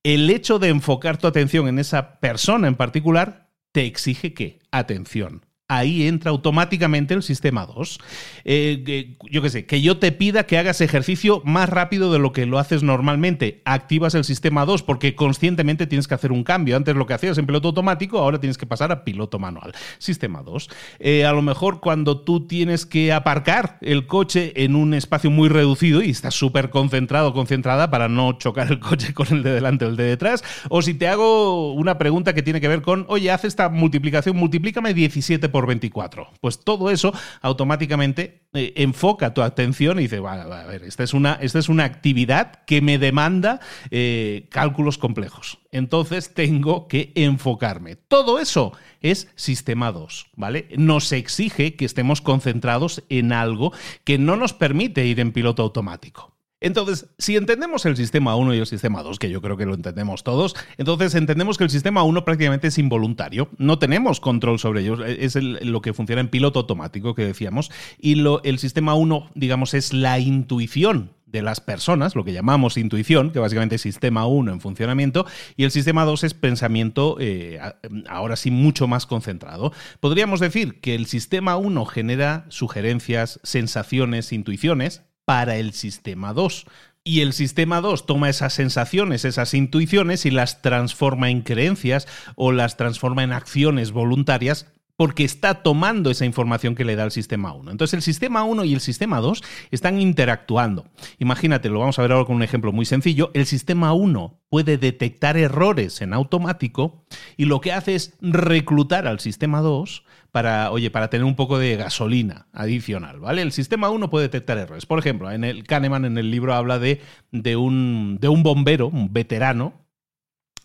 El 0.04 0.30
hecho 0.30 0.60
de 0.60 0.70
enfocar 0.70 1.18
tu 1.18 1.28
atención 1.28 1.68
en 1.68 1.80
esa 1.80 2.20
persona 2.20 2.68
en 2.68 2.76
particular 2.76 3.50
te 3.72 3.86
exige 3.86 4.34
que 4.34 4.60
atención 4.72 5.45
ahí 5.68 6.08
entra 6.08 6.32
automáticamente 6.32 7.14
el 7.14 7.24
sistema 7.24 7.66
2. 7.66 8.00
Eh, 8.44 9.16
yo 9.32 9.42
qué 9.42 9.50
sé, 9.50 9.66
que 9.66 9.82
yo 9.82 9.98
te 9.98 10.12
pida 10.12 10.46
que 10.46 10.58
hagas 10.58 10.82
ejercicio 10.82 11.42
más 11.44 11.70
rápido 11.70 12.14
de 12.14 12.20
lo 12.20 12.32
que 12.32 12.46
lo 12.46 12.60
haces 12.60 12.84
normalmente. 12.84 13.62
Activas 13.66 14.14
el 14.14 14.24
sistema 14.24 14.66
2 14.66 14.84
porque 14.84 15.16
conscientemente 15.16 15.88
tienes 15.88 16.08
que 16.08 16.14
hacer 16.14 16.32
un 16.32 16.44
cambio. 16.44 16.76
Antes 16.76 16.96
lo 16.96 17.08
que 17.08 17.16
hacías 17.16 17.38
en 17.38 17.48
piloto 17.48 17.70
automático, 17.70 18.20
ahora 18.20 18.40
tienes 18.40 18.58
que 18.58 18.68
pasar 18.68 18.92
a 18.92 19.04
piloto 19.04 19.40
manual. 19.40 19.74
Sistema 19.98 20.44
2. 20.44 20.70
Eh, 21.00 21.26
a 21.26 21.34
lo 21.34 21.42
mejor 21.42 21.80
cuando 21.80 22.22
tú 22.22 22.46
tienes 22.46 22.86
que 22.86 23.12
aparcar 23.12 23.80
el 23.82 24.06
coche 24.06 24.54
en 24.64 24.76
un 24.76 24.94
espacio 24.94 25.32
muy 25.32 25.50
reducido 25.50 26.04
y 26.04 26.12
estás 26.12 26.36
súper 26.36 26.70
concentrado, 26.70 27.34
concentrada 27.34 27.90
para 27.90 28.08
no 28.08 28.34
chocar 28.34 28.72
el 28.72 28.80
coche 28.80 29.14
con 29.14 29.28
el 29.30 29.44
de 29.44 29.52
delante 29.52 29.86
o 29.86 29.90
el 29.90 29.96
de 29.96 30.04
detrás. 30.04 30.44
O 30.70 30.84
si 30.84 30.94
te 30.94 31.08
hago 31.08 31.74
una 31.74 31.98
pregunta 31.98 32.34
que 32.34 32.44
tiene 32.44 32.62
que 32.62 32.68
ver 32.68 32.84
con, 32.84 33.06
oye, 33.08 33.32
haz 33.32 33.46
esta 33.46 33.70
multiplicación, 33.70 34.38
multiplícame 34.38 34.94
17 34.94 35.50
por 35.56 35.68
24. 35.68 36.32
Pues 36.42 36.60
todo 36.60 36.90
eso 36.90 37.14
automáticamente 37.42 38.42
eh, 38.52 38.74
enfoca 38.76 39.34
tu 39.34 39.42
atención 39.42 40.00
y 40.00 40.02
dice, 40.02 40.18
a 40.18 40.66
ver, 40.66 40.84
esta 40.84 41.04
es 41.04 41.14
una, 41.14 41.36
esta 41.36 41.60
es 41.60 41.70
una 41.70 41.86
actividad 41.86 42.66
que 42.66 42.82
me 42.82 42.98
demanda 42.98 43.62
eh, 43.90 44.50
cálculos 44.52 44.98
complejos. 44.98 45.60
Entonces 45.72 46.34
tengo 46.34 46.90
que 46.90 47.14
enfocarme. 47.16 47.96
Todo 47.96 48.38
eso 48.40 48.74
es 49.00 49.30
sistema 49.36 49.94
2, 49.94 50.26
¿vale? 50.36 50.68
Nos 50.76 51.10
exige 51.14 51.78
que 51.78 51.86
estemos 51.86 52.20
concentrados 52.20 53.06
en 53.08 53.32
algo 53.32 53.72
que 54.04 54.18
no 54.18 54.36
nos 54.36 54.52
permite 54.52 55.06
ir 55.06 55.22
en 55.22 55.32
piloto 55.32 55.64
automático. 55.64 56.35
Entonces, 56.62 57.08
si 57.18 57.36
entendemos 57.36 57.86
el 57.86 57.98
sistema 57.98 58.36
1 58.36 58.54
y 58.56 58.60
el 58.60 58.66
sistema 58.66 59.04
2, 59.04 59.20
que 59.20 59.30
yo 59.30 59.42
creo 59.42 59.58
que 59.58 59.66
lo 59.66 59.74
entendemos 59.74 60.24
todos, 60.24 60.56
entonces 60.78 61.14
entendemos 61.16 61.58
que 61.58 61.66
el 61.66 61.70
sistema 61.70 62.04
1 62.04 62.24
prácticamente 62.24 62.68
es 62.68 62.78
involuntario, 62.78 63.50
no 63.58 63.78
tenemos 63.78 64.20
control 64.20 64.58
sobre 64.58 64.82
ellos, 64.82 65.00
es 65.06 65.36
lo 65.36 65.82
que 65.82 65.94
funciona 65.94 66.22
en 66.22 66.30
piloto 66.30 66.60
automático 66.60 67.14
que 67.14 67.26
decíamos, 67.26 67.72
y 68.00 68.24
el 68.44 68.58
sistema 68.60 68.96
1, 68.96 69.32
digamos, 69.36 69.74
es 69.74 69.94
la 69.94 70.18
intuición 70.20 71.12
de 71.26 71.42
las 71.42 71.60
personas, 71.60 72.16
lo 72.16 72.24
que 72.24 72.32
llamamos 72.32 72.78
intuición, 72.78 73.32
que 73.32 73.40
básicamente 73.40 73.76
es 73.76 73.82
sistema 73.82 74.26
1 74.26 74.54
en 74.54 74.62
funcionamiento, 74.62 75.26
y 75.58 75.66
el 75.66 75.72
sistema 75.72 76.06
2 76.06 76.24
es 76.24 76.34
pensamiento, 76.34 77.18
eh, 77.20 77.60
ahora 78.08 78.38
sí, 78.38 78.52
mucho 78.52 78.88
más 78.88 79.06
concentrado. 79.06 79.74
Podríamos 80.00 80.40
decir 80.40 80.80
que 80.80 80.96
el 80.96 81.06
sistema 81.06 81.58
1 81.58 81.86
genera 81.86 82.46
sugerencias, 82.48 83.42
sensaciones, 83.44 84.32
intuiciones, 84.32 85.04
para 85.26 85.58
el 85.58 85.74
sistema 85.74 86.34
2. 86.34 86.66
Y 87.04 87.22
el 87.22 87.34
sistema 87.34 87.82
2 87.82 88.08
toma 88.08 88.30
esas 88.30 88.54
sensaciones, 88.54 89.26
esas 89.26 89.54
intuiciones 89.54 90.26
y 90.26 90.32
las 90.32 90.62
transforma 90.62 91.30
en 91.30 91.42
creencias 91.42 92.08
o 92.36 92.52
las 92.52 92.78
transforma 92.78 93.24
en 93.24 93.32
acciones 93.32 93.92
voluntarias 93.92 94.72
porque 94.98 95.26
está 95.26 95.56
tomando 95.56 96.10
esa 96.10 96.26
información 96.26 96.74
que 96.74 96.86
le 96.86 96.96
da 96.96 97.04
el 97.04 97.12
sistema 97.12 97.54
1. 97.54 97.72
Entonces 97.72 97.94
el 97.94 98.02
sistema 98.02 98.44
1 98.44 98.64
y 98.66 98.74
el 98.74 98.80
sistema 98.80 99.20
2 99.20 99.44
están 99.72 100.00
interactuando. 100.00 100.86
Imagínate, 101.20 101.70
lo 101.70 101.80
vamos 101.80 102.00
a 102.00 102.02
ver 102.02 102.14
ahora 102.14 102.26
con 102.26 102.38
un 102.38 102.44
ejemplo 102.44 102.72
muy 102.72 102.86
sencillo. 102.86 103.30
El 103.34 103.46
sistema 103.46 103.94
1 103.94 104.40
puede 104.50 104.78
detectar 104.78 105.38
errores 105.38 106.02
en 106.02 106.14
automático 106.14 107.04
y 107.36 107.46
lo 107.46 107.62
que 107.62 107.74
hace 107.74 107.96
es 107.96 108.16
reclutar 108.22 109.06
al 109.06 109.20
sistema 109.20 109.60
2 109.62 110.04
para, 110.36 110.70
oye, 110.70 110.92
para 110.92 111.10
tener 111.10 111.24
un 111.24 111.38
poco 111.38 111.58
de 111.58 111.78
gasolina 111.78 112.48
adicional, 112.52 113.22
¿vale? 113.22 113.42
El 113.42 113.54
sistema 113.54 113.90
1 113.90 114.10
puede 114.10 114.26
detectar 114.26 114.58
errores. 114.58 114.86
Por 114.86 115.00
ejemplo, 115.00 115.32
en 115.32 115.46
el 115.46 115.64
Kahneman 115.64 116.04
en 116.04 116.18
el 116.18 116.30
libro 116.30 116.54
habla 116.54 116.78
de, 116.78 117.02
de, 117.32 117.56
un, 117.56 118.18
de 118.20 118.28
un 118.28 118.44
bombero, 118.44 118.88
un 118.88 119.14
veterano, 119.14 119.86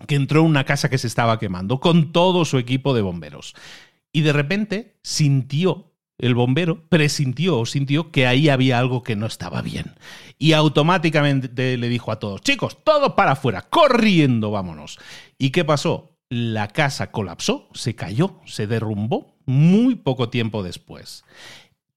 que 0.08 0.16
entró 0.16 0.40
en 0.40 0.46
una 0.46 0.64
casa 0.64 0.90
que 0.90 0.98
se 0.98 1.06
estaba 1.06 1.38
quemando 1.38 1.78
con 1.78 2.10
todo 2.10 2.44
su 2.44 2.58
equipo 2.58 2.94
de 2.94 3.02
bomberos. 3.02 3.54
Y 4.12 4.22
de 4.22 4.32
repente 4.32 4.96
sintió 5.04 5.92
el 6.18 6.34
bombero 6.34 6.88
presintió 6.88 7.60
o 7.60 7.64
sintió 7.64 8.10
que 8.10 8.26
ahí 8.26 8.48
había 8.48 8.76
algo 8.76 9.04
que 9.04 9.14
no 9.14 9.26
estaba 9.26 9.62
bien. 9.62 9.94
Y 10.36 10.52
automáticamente 10.52 11.78
le 11.78 11.88
dijo 11.88 12.10
a 12.10 12.18
todos, 12.18 12.40
chicos, 12.40 12.82
todos 12.82 13.12
para 13.12 13.32
afuera, 13.32 13.62
corriendo, 13.70 14.50
vámonos. 14.50 14.98
¿Y 15.38 15.50
qué 15.50 15.64
pasó? 15.64 16.09
La 16.30 16.68
casa 16.68 17.10
colapsó, 17.10 17.68
se 17.74 17.96
cayó, 17.96 18.40
se 18.46 18.68
derrumbó 18.68 19.34
muy 19.46 19.96
poco 19.96 20.30
tiempo 20.30 20.62
después. 20.62 21.24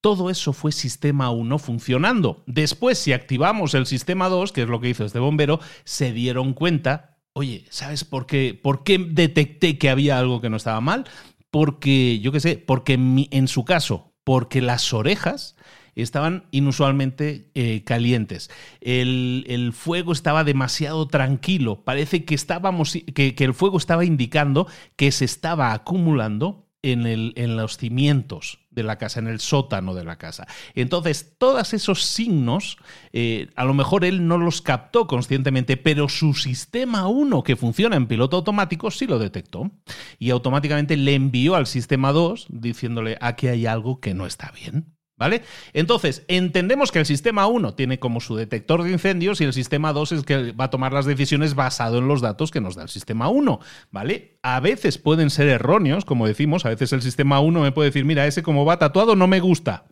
Todo 0.02 0.32
eso 0.32 0.54
fue 0.54 0.72
sistema 0.72 1.30
1 1.30 1.60
funcionando. 1.60 2.44
Después, 2.48 2.98
si 2.98 3.13
activamos 3.13 3.75
el 3.75 3.86
sistema 3.86 4.30
2, 4.30 4.52
que 4.52 4.63
es 4.63 4.68
lo 4.68 4.82
que 4.82 4.90
hizo 4.90 5.06
este 5.06 5.20
bombero, 5.20 5.60
se 5.84 6.12
dieron 6.12 6.54
cuenta, 6.54 7.20
oye, 7.34 7.66
¿sabes 7.70 8.04
por 8.04 8.25
qué, 8.25 8.60
por 8.60 8.84
qué 8.84 8.98
detecté 8.98 9.78
que 9.78 9.92
había 9.92 10.18
algo 10.18 10.42
que 10.42 10.50
no 10.50 10.58
estaba 10.58 10.82
mal? 10.82 11.06
Porque, 11.52 12.20
yo 12.20 12.32
qué 12.32 12.40
sé, 12.40 12.58
porque 12.58 12.94
en, 12.94 13.48
su 13.48 13.63
caso, 13.66 14.16
porque 14.24 14.62
las 14.62 14.94
orejas 14.94 15.56
estaban 15.96 16.46
inusualmente 16.52 17.50
eh, 17.56 17.84
calientes. 17.84 18.50
El, 18.82 19.72
fuego 19.74 20.14
estaba 20.14 20.44
demasiado 20.44 21.08
tranquilo. 21.08 21.84
Parece 21.84 22.26
que, 22.26 22.36
estábamos, 22.36 22.98
que, 23.14 23.36
que, 23.36 23.44
el 23.44 23.54
fuego 23.54 23.78
estaba 23.78 24.06
indicando 24.06 24.68
que 24.96 25.12
se 25.12 25.26
estaba 25.26 25.74
acumulando 25.74 26.64
en, 26.84 27.06
el, 27.06 27.34
en 27.38 27.56
los 27.56 27.78
cimientos 27.78 28.60
de 28.70 28.84
la 28.84 28.98
casa, 28.98 29.20
en 29.20 29.28
el 29.28 29.40
sótano 29.40 29.96
de 29.96 30.04
la 30.04 30.18
casa. 30.18 30.46
Entonces, 30.76 31.36
todos 31.38 31.74
esos 31.74 32.04
signos, 32.04 32.78
eh, 33.14 33.50
a 33.56 33.64
lo 33.64 33.74
mejor 33.74 34.04
él 34.04 34.28
no 34.28 34.38
los 34.38 34.62
captó 34.62 35.08
conscientemente, 35.08 35.78
pero 35.78 36.10
su 36.10 36.34
sistema 36.34 37.08
1, 37.08 37.44
que 37.44 37.56
funciona 37.56 37.96
en 37.96 38.08
piloto 38.08 38.38
automático, 38.38 38.92
sí 38.92 39.08
lo 39.08 39.18
detectó. 39.18 39.72
Y 40.20 40.30
automáticamente 40.30 40.98
le 40.98 41.16
envió 41.16 41.56
al 41.56 41.68
sistema 41.68 42.12
2 42.12 42.48
diciéndole, 42.50 43.18
aquí 43.22 43.48
hay 43.48 43.66
algo 43.66 44.00
que 44.00 44.14
no 44.14 44.26
está 44.26 44.52
bien. 44.52 44.94
¿Vale? 45.24 45.42
Entonces, 45.72 46.25
entendemos 46.27 46.92
que 46.92 47.00
el 47.00 47.06
sistema 47.06 47.48
1 47.48 47.75
tiene 47.75 47.98
como 47.98 48.20
su 48.20 48.36
detector 48.36 48.84
de 48.84 48.92
incendios 48.92 49.39
y 49.39 49.46
el 49.46 49.53
sistema 49.53 49.94
2 49.94 50.12
es 50.12 50.24
que 50.24 50.51
va 50.51 50.65
a 50.65 50.70
tomar 50.70 50.92
las 50.92 51.06
decisiones 51.06 51.56
basado 51.56 52.00
en 52.00 52.10
los 52.10 52.20
datos 52.20 52.51
que 52.51 52.60
nos 52.60 52.75
da 52.75 52.84
el 52.84 52.89
sistema 52.89 53.30
1, 53.30 53.62
¿vale? 53.89 54.38
A 54.44 54.60
veces 54.60 54.98
pueden 54.98 55.30
ser 55.30 55.48
erróneos, 55.48 56.03
como 56.03 56.27
decimos, 56.27 56.65
a 56.65 56.70
veces 56.72 56.92
el 56.92 57.01
sistema 57.01 57.39
1 57.39 57.62
me 57.62 57.72
puede 57.72 57.88
decir, 57.88 58.03
mira, 58.03 58.27
ese 58.27 58.44
como 58.44 58.65
va 58.65 58.80
tatuado 58.80 59.15
no 59.15 59.27
me 59.27 59.39
gusta. 59.39 59.86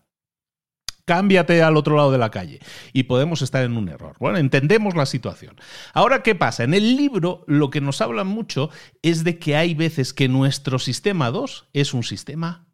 Cámbiate 1.06 1.64
al 1.64 1.78
otro 1.78 1.96
lado 1.96 2.12
de 2.12 2.18
la 2.18 2.30
calle. 2.30 2.60
Y 2.92 3.04
podemos 3.04 3.42
estar 3.42 3.64
en 3.64 3.78
un 3.78 3.88
error. 3.88 4.18
Bueno, 4.20 4.38
entendemos 4.38 4.98
la 4.98 5.06
situación. 5.06 5.56
Ahora, 5.94 6.24
¿qué 6.24 6.36
pasa? 6.36 6.66
En 6.66 6.74
el 6.74 6.98
libro 6.98 7.46
lo 7.48 7.70
que 7.70 7.80
nos 7.80 8.02
habla 8.02 8.26
mucho 8.26 8.70
es 9.02 9.24
de 9.24 9.40
que 9.40 9.56
hay 9.56 9.76
veces 9.76 10.14
que 10.14 10.28
nuestro 10.28 10.78
sistema 10.78 11.32
2 11.32 11.70
es 11.72 11.94
un 11.94 12.04
sistema 12.04 12.68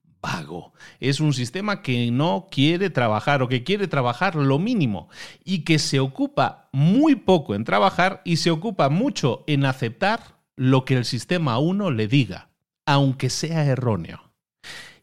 Es 1.00 1.20
un 1.20 1.34
sistema 1.34 1.82
que 1.82 2.12
no 2.12 2.48
quiere 2.52 2.90
trabajar 2.90 3.42
o 3.42 3.48
que 3.48 3.64
quiere 3.64 3.88
trabajar 3.88 4.36
lo 4.36 4.60
mínimo 4.60 5.10
y 5.44 5.60
que 5.60 5.80
se 5.80 6.00
ocupa 6.00 6.70
muy 6.72 7.16
poco 7.16 7.56
en 7.56 7.64
trabajar 7.64 8.22
y 8.26 8.38
se 8.38 8.52
ocupa 8.52 8.90
mucho 8.90 9.44
en 9.48 9.66
aceptar 9.66 10.38
lo 10.56 10.86
que 10.86 10.96
el 10.96 11.06
sistema 11.06 11.60
1 11.60 11.92
le 11.92 12.08
diga, 12.08 12.50
aunque 12.86 13.30
sea 13.30 13.64
erróneo. 13.66 14.27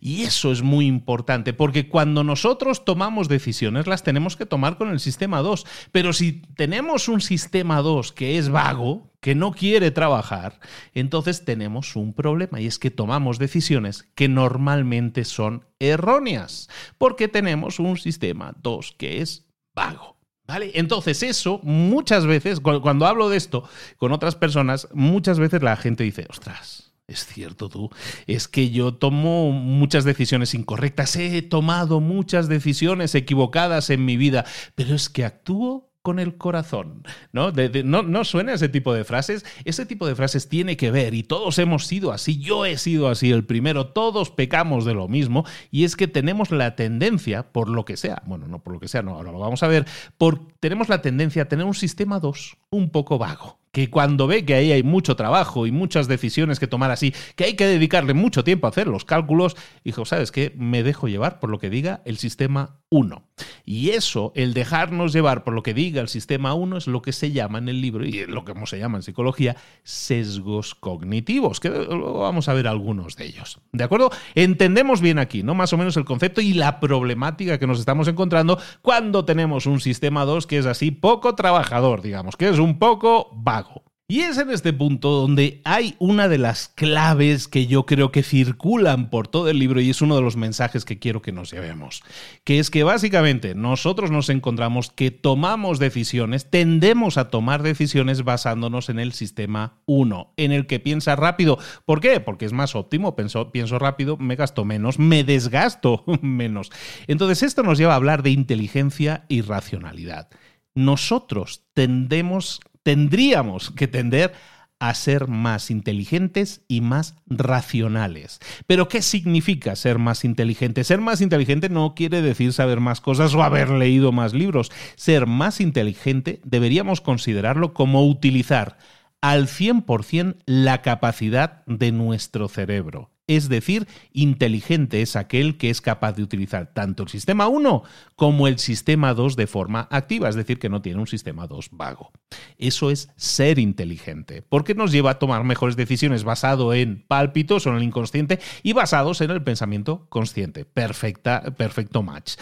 Y 0.06 0.24
eso 0.24 0.52
es 0.52 0.60
muy 0.60 0.84
importante, 0.84 1.54
porque 1.54 1.88
cuando 1.88 2.24
nosotros 2.24 2.84
tomamos 2.84 3.26
decisiones 3.26 3.86
las 3.86 4.02
tenemos 4.02 4.36
que 4.36 4.44
tomar 4.44 4.76
con 4.76 4.90
el 4.90 5.00
sistema 5.00 5.40
2. 5.40 5.64
Pero 5.92 6.12
si 6.12 6.42
tenemos 6.56 7.08
un 7.08 7.22
sistema 7.22 7.80
2 7.80 8.12
que 8.12 8.36
es 8.36 8.50
vago, 8.50 9.10
que 9.20 9.34
no 9.34 9.52
quiere 9.52 9.90
trabajar, 9.92 10.60
entonces 10.92 11.46
tenemos 11.46 11.96
un 11.96 12.12
problema 12.12 12.60
y 12.60 12.66
es 12.66 12.78
que 12.78 12.90
tomamos 12.90 13.38
decisiones 13.38 14.02
que 14.14 14.28
normalmente 14.28 15.24
son 15.24 15.64
erróneas, 15.78 16.68
porque 16.98 17.26
tenemos 17.28 17.78
un 17.78 17.96
sistema 17.96 18.54
2 18.62 18.96
que 18.98 19.22
es 19.22 19.46
vago. 19.74 20.18
¿Vale? 20.46 20.72
Entonces 20.74 21.22
eso 21.22 21.60
muchas 21.62 22.26
veces, 22.26 22.60
cuando 22.60 23.06
hablo 23.06 23.30
de 23.30 23.38
esto 23.38 23.66
con 23.96 24.12
otras 24.12 24.34
personas, 24.34 24.86
muchas 24.92 25.38
veces 25.38 25.62
la 25.62 25.78
gente 25.78 26.04
dice, 26.04 26.26
ostras, 26.28 26.83
es 27.06 27.26
cierto 27.26 27.68
tú, 27.68 27.90
es 28.26 28.48
que 28.48 28.70
yo 28.70 28.94
tomo 28.94 29.52
muchas 29.52 30.04
decisiones 30.04 30.54
incorrectas, 30.54 31.16
he 31.16 31.42
tomado 31.42 32.00
muchas 32.00 32.48
decisiones 32.48 33.14
equivocadas 33.14 33.90
en 33.90 34.04
mi 34.04 34.16
vida, 34.16 34.44
pero 34.74 34.94
es 34.94 35.08
que 35.08 35.24
actúo 35.24 35.90
con 36.04 36.18
el 36.18 36.36
corazón, 36.36 37.02
¿no? 37.32 37.50
no, 37.50 38.02
no 38.02 38.24
suena 38.24 38.52
ese 38.52 38.68
tipo 38.68 38.92
de 38.92 39.04
frases. 39.04 39.46
Ese 39.64 39.86
tipo 39.86 40.06
de 40.06 40.14
frases 40.14 40.50
tiene 40.50 40.76
que 40.76 40.90
ver 40.90 41.14
y 41.14 41.22
todos 41.22 41.58
hemos 41.58 41.86
sido 41.86 42.12
así. 42.12 42.38
Yo 42.38 42.66
he 42.66 42.76
sido 42.76 43.08
así 43.08 43.30
el 43.30 43.46
primero. 43.46 43.86
Todos 43.86 44.30
pecamos 44.30 44.84
de 44.84 44.92
lo 44.92 45.08
mismo 45.08 45.46
y 45.70 45.84
es 45.84 45.96
que 45.96 46.06
tenemos 46.06 46.50
la 46.50 46.76
tendencia, 46.76 47.50
por 47.52 47.70
lo 47.70 47.86
que 47.86 47.96
sea, 47.96 48.22
bueno, 48.26 48.46
no 48.48 48.62
por 48.62 48.74
lo 48.74 48.80
que 48.80 48.88
sea, 48.88 49.00
no, 49.00 49.14
ahora 49.14 49.32
lo 49.32 49.38
vamos 49.38 49.62
a 49.62 49.68
ver, 49.68 49.86
por, 50.18 50.46
tenemos 50.60 50.90
la 50.90 51.00
tendencia 51.00 51.44
a 51.44 51.48
tener 51.48 51.64
un 51.64 51.72
sistema 51.72 52.20
2 52.20 52.58
un 52.68 52.90
poco 52.90 53.16
vago 53.16 53.63
que 53.74 53.90
cuando 53.90 54.28
ve 54.28 54.44
que 54.44 54.54
ahí 54.54 54.70
hay 54.70 54.84
mucho 54.84 55.16
trabajo 55.16 55.66
y 55.66 55.72
muchas 55.72 56.06
decisiones 56.06 56.60
que 56.60 56.68
tomar 56.68 56.92
así, 56.92 57.12
que 57.34 57.42
hay 57.42 57.54
que 57.54 57.66
dedicarle 57.66 58.14
mucho 58.14 58.44
tiempo 58.44 58.68
a 58.68 58.70
hacer 58.70 58.86
los 58.86 59.04
cálculos, 59.04 59.56
dijo, 59.82 60.04
¿sabes 60.04 60.30
qué? 60.30 60.52
Me 60.56 60.84
dejo 60.84 61.08
llevar 61.08 61.40
por 61.40 61.50
lo 61.50 61.58
que 61.58 61.70
diga 61.70 62.00
el 62.04 62.16
sistema 62.16 62.78
1. 62.90 63.26
Y 63.64 63.90
eso, 63.90 64.32
el 64.34 64.54
dejarnos 64.54 65.12
llevar 65.12 65.44
por 65.44 65.54
lo 65.54 65.62
que 65.62 65.74
diga 65.74 66.00
el 66.00 66.08
sistema 66.08 66.54
1, 66.54 66.76
es 66.76 66.86
lo 66.86 67.02
que 67.02 67.12
se 67.12 67.32
llama 67.32 67.58
en 67.58 67.68
el 67.68 67.80
libro, 67.80 68.04
y 68.04 68.26
lo 68.26 68.44
que 68.44 68.54
se 68.66 68.78
llama 68.78 68.98
en 68.98 69.02
psicología, 69.02 69.56
sesgos 69.82 70.74
cognitivos, 70.74 71.60
que 71.60 71.68
luego 71.70 72.20
vamos 72.20 72.48
a 72.48 72.54
ver 72.54 72.66
algunos 72.66 73.16
de 73.16 73.26
ellos. 73.26 73.60
¿De 73.72 73.84
acuerdo? 73.84 74.10
Entendemos 74.34 75.00
bien 75.00 75.18
aquí, 75.18 75.42
¿no? 75.42 75.54
Más 75.54 75.72
o 75.72 75.78
menos 75.78 75.96
el 75.96 76.04
concepto 76.04 76.40
y 76.40 76.54
la 76.54 76.80
problemática 76.80 77.58
que 77.58 77.66
nos 77.66 77.78
estamos 77.78 78.08
encontrando 78.08 78.58
cuando 78.82 79.24
tenemos 79.24 79.66
un 79.66 79.80
sistema 79.80 80.24
2 80.24 80.46
que 80.46 80.58
es 80.58 80.66
así 80.66 80.90
poco 80.90 81.34
trabajador, 81.34 82.02
digamos, 82.02 82.36
que 82.36 82.48
es 82.48 82.58
un 82.58 82.78
poco 82.78 83.30
vago. 83.32 83.83
Y 84.06 84.20
es 84.20 84.36
en 84.36 84.50
este 84.50 84.74
punto 84.74 85.08
donde 85.12 85.62
hay 85.64 85.96
una 85.98 86.28
de 86.28 86.36
las 86.36 86.68
claves 86.68 87.48
que 87.48 87.66
yo 87.66 87.86
creo 87.86 88.12
que 88.12 88.22
circulan 88.22 89.08
por 89.08 89.28
todo 89.28 89.48
el 89.48 89.58
libro 89.58 89.80
y 89.80 89.88
es 89.88 90.02
uno 90.02 90.14
de 90.14 90.20
los 90.20 90.36
mensajes 90.36 90.84
que 90.84 90.98
quiero 90.98 91.22
que 91.22 91.32
nos 91.32 91.50
llevemos, 91.50 92.02
que 92.44 92.58
es 92.58 92.70
que 92.70 92.84
básicamente 92.84 93.54
nosotros 93.54 94.10
nos 94.10 94.28
encontramos 94.28 94.90
que 94.90 95.10
tomamos 95.10 95.78
decisiones, 95.78 96.50
tendemos 96.50 97.16
a 97.16 97.30
tomar 97.30 97.62
decisiones 97.62 98.24
basándonos 98.24 98.90
en 98.90 98.98
el 98.98 99.14
sistema 99.14 99.78
1, 99.86 100.34
en 100.36 100.52
el 100.52 100.66
que 100.66 100.80
piensa 100.80 101.16
rápido. 101.16 101.58
¿Por 101.86 102.02
qué? 102.02 102.20
Porque 102.20 102.44
es 102.44 102.52
más 102.52 102.74
óptimo, 102.74 103.16
pienso, 103.16 103.52
pienso 103.52 103.78
rápido, 103.78 104.18
me 104.18 104.36
gasto 104.36 104.66
menos, 104.66 104.98
me 104.98 105.24
desgasto 105.24 106.04
menos. 106.20 106.70
Entonces 107.06 107.42
esto 107.42 107.62
nos 107.62 107.78
lleva 107.78 107.94
a 107.94 107.96
hablar 107.96 108.22
de 108.22 108.32
inteligencia 108.32 109.24
y 109.28 109.40
racionalidad. 109.40 110.28
Nosotros 110.74 111.62
tendemos 111.72 112.60
tendríamos 112.84 113.72
que 113.72 113.88
tender 113.88 114.32
a 114.78 114.92
ser 114.94 115.28
más 115.28 115.70
inteligentes 115.70 116.62
y 116.68 116.80
más 116.80 117.16
racionales. 117.26 118.38
Pero 118.66 118.88
¿qué 118.88 119.02
significa 119.02 119.76
ser 119.76 119.98
más 119.98 120.24
inteligente? 120.24 120.84
Ser 120.84 121.00
más 121.00 121.20
inteligente 121.20 121.68
no 121.68 121.94
quiere 121.94 122.22
decir 122.22 122.52
saber 122.52 122.80
más 122.80 123.00
cosas 123.00 123.34
o 123.34 123.42
haber 123.42 123.70
leído 123.70 124.12
más 124.12 124.34
libros. 124.34 124.70
Ser 124.96 125.26
más 125.26 125.60
inteligente 125.60 126.40
deberíamos 126.44 127.00
considerarlo 127.00 127.72
como 127.72 128.06
utilizar 128.06 128.76
al 129.22 129.46
100% 129.46 130.36
la 130.44 130.82
capacidad 130.82 131.64
de 131.64 131.92
nuestro 131.92 132.48
cerebro. 132.48 133.13
Es 133.26 133.48
decir, 133.48 133.88
inteligente 134.12 135.00
es 135.00 135.16
aquel 135.16 135.56
que 135.56 135.70
es 135.70 135.80
capaz 135.80 136.12
de 136.12 136.22
utilizar 136.22 136.74
tanto 136.74 137.04
el 137.04 137.08
sistema 137.08 137.48
1 137.48 137.82
como 138.16 138.48
el 138.48 138.58
sistema 138.58 139.14
2 139.14 139.36
de 139.36 139.46
forma 139.46 139.88
activa, 139.90 140.28
es 140.28 140.34
decir, 140.34 140.58
que 140.58 140.68
no 140.68 140.82
tiene 140.82 141.00
un 141.00 141.06
sistema 141.06 141.46
2 141.46 141.70
vago. 141.72 142.12
Eso 142.58 142.90
es 142.90 143.08
ser 143.16 143.58
inteligente, 143.58 144.42
porque 144.42 144.74
nos 144.74 144.92
lleva 144.92 145.12
a 145.12 145.18
tomar 145.18 145.42
mejores 145.44 145.76
decisiones 145.76 146.22
basado 146.22 146.74
en 146.74 147.02
pálpitos 147.06 147.66
o 147.66 147.70
en 147.70 147.76
el 147.76 147.82
inconsciente 147.82 148.40
y 148.62 148.74
basados 148.74 149.22
en 149.22 149.30
el 149.30 149.42
pensamiento 149.42 150.06
consciente. 150.10 150.66
Perfecta, 150.66 151.42
perfecto 151.56 152.02
match. 152.02 152.34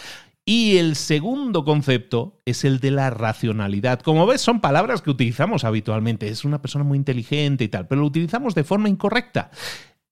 Y 0.45 0.75
el 0.75 0.97
segundo 0.97 1.63
concepto 1.63 2.41
es 2.43 2.65
el 2.65 2.81
de 2.81 2.91
la 2.91 3.09
racionalidad. 3.09 4.01
Como 4.01 4.25
ves, 4.25 4.41
son 4.41 4.59
palabras 4.59 5.01
que 5.01 5.09
utilizamos 5.09 5.63
habitualmente. 5.63 6.27
Es 6.27 6.43
una 6.43 6.61
persona 6.61 6.83
muy 6.83 6.97
inteligente 6.97 7.63
y 7.63 7.69
tal, 7.69 7.87
pero 7.87 8.01
lo 8.01 8.07
utilizamos 8.07 8.53
de 8.53 8.65
forma 8.65 8.89
incorrecta. 8.89 9.51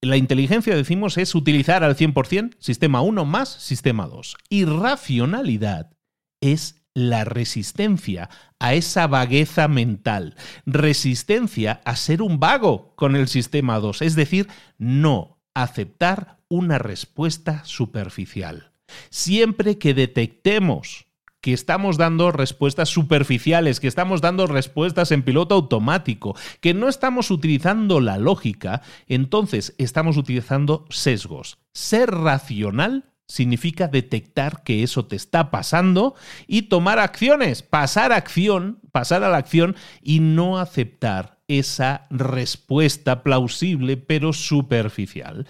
La 0.04 0.16
inteligencia, 0.16 0.74
decimos, 0.74 1.16
es 1.16 1.32
utilizar 1.36 1.84
al 1.84 1.96
100% 1.96 2.56
sistema 2.58 3.02
1 3.02 3.24
más 3.24 3.48
sistema 3.48 4.08
2. 4.08 4.36
Y 4.48 4.64
racionalidad 4.64 5.92
es 6.40 6.82
la 6.92 7.24
resistencia 7.24 8.28
a 8.58 8.74
esa 8.74 9.06
vagueza 9.06 9.68
mental, 9.68 10.34
resistencia 10.66 11.80
a 11.84 11.94
ser 11.94 12.20
un 12.20 12.40
vago 12.40 12.94
con 12.96 13.14
el 13.14 13.28
sistema 13.28 13.78
2, 13.78 14.02
es 14.02 14.16
decir, 14.16 14.48
no 14.76 15.40
aceptar 15.54 16.38
una 16.48 16.78
respuesta 16.78 17.64
superficial. 17.64 18.72
Siempre 19.08 19.78
que 19.78 19.94
detectemos 19.94 21.06
que 21.42 21.52
estamos 21.52 21.98
dando 21.98 22.30
respuestas 22.30 22.88
superficiales, 22.88 23.80
que 23.80 23.88
estamos 23.88 24.22
dando 24.22 24.46
respuestas 24.46 25.10
en 25.10 25.24
piloto 25.24 25.56
automático, 25.56 26.34
que 26.60 26.72
no 26.72 26.88
estamos 26.88 27.30
utilizando 27.30 28.00
la 28.00 28.16
lógica, 28.16 28.80
entonces 29.08 29.74
estamos 29.76 30.16
utilizando 30.16 30.86
sesgos. 30.88 31.58
Ser 31.72 32.10
racional 32.10 33.12
significa 33.26 33.88
detectar 33.88 34.62
que 34.62 34.82
eso 34.84 35.06
te 35.06 35.16
está 35.16 35.50
pasando 35.50 36.14
y 36.46 36.62
tomar 36.62 37.00
acciones, 37.00 37.62
pasar 37.62 38.12
acción, 38.12 38.78
pasar 38.92 39.24
a 39.24 39.28
la 39.28 39.38
acción 39.38 39.74
y 40.00 40.20
no 40.20 40.58
aceptar 40.58 41.40
esa 41.48 42.06
respuesta 42.10 43.24
plausible 43.24 43.96
pero 43.96 44.32
superficial. 44.32 45.48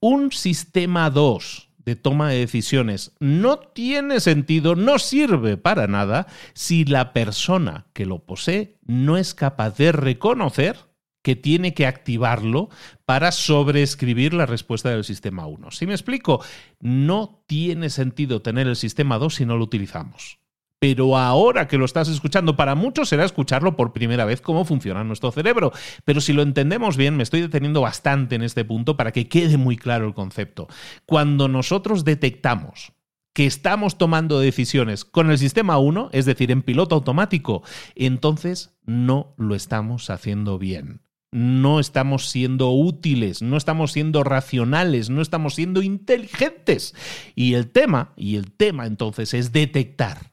Un 0.00 0.32
sistema 0.32 1.08
2 1.08 1.69
de 1.84 1.96
toma 1.96 2.30
de 2.30 2.38
decisiones 2.38 3.12
no 3.20 3.58
tiene 3.58 4.20
sentido, 4.20 4.76
no 4.76 4.98
sirve 4.98 5.56
para 5.56 5.86
nada 5.86 6.26
si 6.54 6.84
la 6.84 7.12
persona 7.12 7.86
que 7.92 8.06
lo 8.06 8.24
posee 8.24 8.78
no 8.84 9.16
es 9.16 9.34
capaz 9.34 9.76
de 9.76 9.92
reconocer 9.92 10.76
que 11.22 11.36
tiene 11.36 11.74
que 11.74 11.86
activarlo 11.86 12.70
para 13.04 13.30
sobreescribir 13.30 14.32
la 14.32 14.46
respuesta 14.46 14.90
del 14.90 15.04
sistema 15.04 15.46
1. 15.46 15.70
Si 15.70 15.86
me 15.86 15.92
explico, 15.92 16.42
no 16.80 17.42
tiene 17.46 17.90
sentido 17.90 18.40
tener 18.40 18.66
el 18.66 18.76
sistema 18.76 19.18
2 19.18 19.34
si 19.34 19.44
no 19.46 19.56
lo 19.56 19.64
utilizamos 19.64 20.39
pero 20.80 21.18
ahora 21.18 21.68
que 21.68 21.76
lo 21.76 21.84
estás 21.84 22.08
escuchando, 22.08 22.56
para 22.56 22.74
muchos 22.74 23.10
será 23.10 23.26
escucharlo 23.26 23.76
por 23.76 23.92
primera 23.92 24.24
vez 24.24 24.40
cómo 24.40 24.64
funciona 24.64 25.04
nuestro 25.04 25.30
cerebro. 25.30 25.72
Pero 26.06 26.22
si 26.22 26.32
lo 26.32 26.40
entendemos 26.40 26.96
bien, 26.96 27.16
me 27.18 27.22
estoy 27.22 27.42
deteniendo 27.42 27.82
bastante 27.82 28.34
en 28.34 28.42
este 28.42 28.64
punto 28.64 28.96
para 28.96 29.12
que 29.12 29.28
quede 29.28 29.58
muy 29.58 29.76
claro 29.76 30.06
el 30.06 30.14
concepto. 30.14 30.68
Cuando 31.04 31.48
nosotros 31.48 32.04
detectamos 32.04 32.92
que 33.34 33.44
estamos 33.44 33.98
tomando 33.98 34.40
decisiones 34.40 35.04
con 35.04 35.30
el 35.30 35.36
sistema 35.36 35.76
1, 35.76 36.08
es 36.12 36.24
decir, 36.24 36.50
en 36.50 36.62
piloto 36.62 36.94
automático, 36.94 37.62
entonces 37.94 38.74
no 38.86 39.34
lo 39.36 39.54
estamos 39.54 40.08
haciendo 40.08 40.58
bien. 40.58 41.02
No 41.30 41.78
estamos 41.78 42.30
siendo 42.30 42.72
útiles, 42.72 43.42
no 43.42 43.58
estamos 43.58 43.92
siendo 43.92 44.24
racionales, 44.24 45.10
no 45.10 45.20
estamos 45.20 45.54
siendo 45.54 45.82
inteligentes. 45.82 46.94
Y 47.36 47.52
el 47.52 47.70
tema, 47.70 48.14
y 48.16 48.36
el 48.36 48.50
tema 48.50 48.86
entonces 48.86 49.34
es 49.34 49.52
detectar 49.52 50.30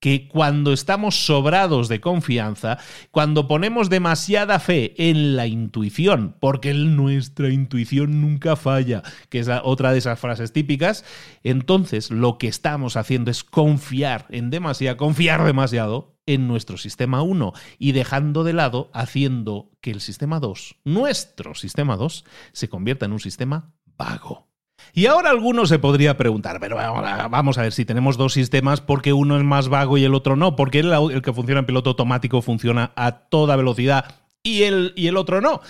que 0.00 0.28
cuando 0.28 0.72
estamos 0.72 1.26
sobrados 1.26 1.88
de 1.88 2.00
confianza, 2.00 2.78
cuando 3.10 3.48
ponemos 3.48 3.90
demasiada 3.90 4.60
fe 4.60 4.94
en 5.10 5.36
la 5.36 5.46
intuición, 5.46 6.36
porque 6.40 6.72
nuestra 6.74 7.50
intuición 7.50 8.20
nunca 8.20 8.56
falla, 8.56 9.02
que 9.28 9.40
es 9.40 9.48
otra 9.62 9.92
de 9.92 9.98
esas 9.98 10.18
frases 10.18 10.52
típicas, 10.52 11.04
entonces 11.42 12.10
lo 12.10 12.38
que 12.38 12.48
estamos 12.48 12.96
haciendo 12.96 13.30
es 13.30 13.44
confiar 13.44 14.26
en 14.30 14.50
demasiado, 14.50 14.96
confiar 14.96 15.44
demasiado 15.44 16.18
en 16.26 16.46
nuestro 16.46 16.76
sistema 16.76 17.22
1 17.22 17.52
y 17.78 17.92
dejando 17.92 18.44
de 18.44 18.52
lado 18.52 18.90
haciendo 18.92 19.72
que 19.80 19.90
el 19.90 20.00
sistema 20.00 20.40
2, 20.40 20.76
nuestro 20.84 21.54
sistema 21.54 21.96
2, 21.96 22.24
se 22.52 22.68
convierta 22.68 23.06
en 23.06 23.12
un 23.12 23.20
sistema 23.20 23.72
vago. 23.96 24.47
Y 24.94 25.06
ahora 25.06 25.30
alguno 25.30 25.66
se 25.66 25.78
podría 25.78 26.16
preguntar, 26.16 26.58
pero 26.60 26.76
vamos 26.76 27.58
a 27.58 27.62
ver 27.62 27.72
si 27.72 27.84
tenemos 27.84 28.16
dos 28.16 28.32
sistemas, 28.32 28.80
porque 28.80 29.12
uno 29.12 29.36
es 29.36 29.44
más 29.44 29.68
vago 29.68 29.98
y 29.98 30.04
el 30.04 30.14
otro 30.14 30.36
no? 30.36 30.56
Porque 30.56 30.80
el, 30.80 30.92
el 30.92 31.22
que 31.22 31.32
funciona 31.32 31.60
en 31.60 31.66
piloto 31.66 31.90
automático 31.90 32.42
funciona 32.42 32.92
a 32.96 33.12
toda 33.12 33.56
velocidad 33.56 34.06
y 34.42 34.62
el, 34.62 34.92
y 34.96 35.06
el 35.08 35.16
otro 35.16 35.40
no? 35.40 35.60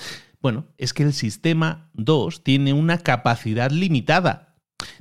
Bueno, 0.40 0.66
es 0.78 0.92
que 0.92 1.02
el 1.02 1.12
sistema 1.12 1.90
2 1.94 2.44
tiene 2.44 2.72
una 2.72 2.98
capacidad 2.98 3.70
limitada 3.70 4.47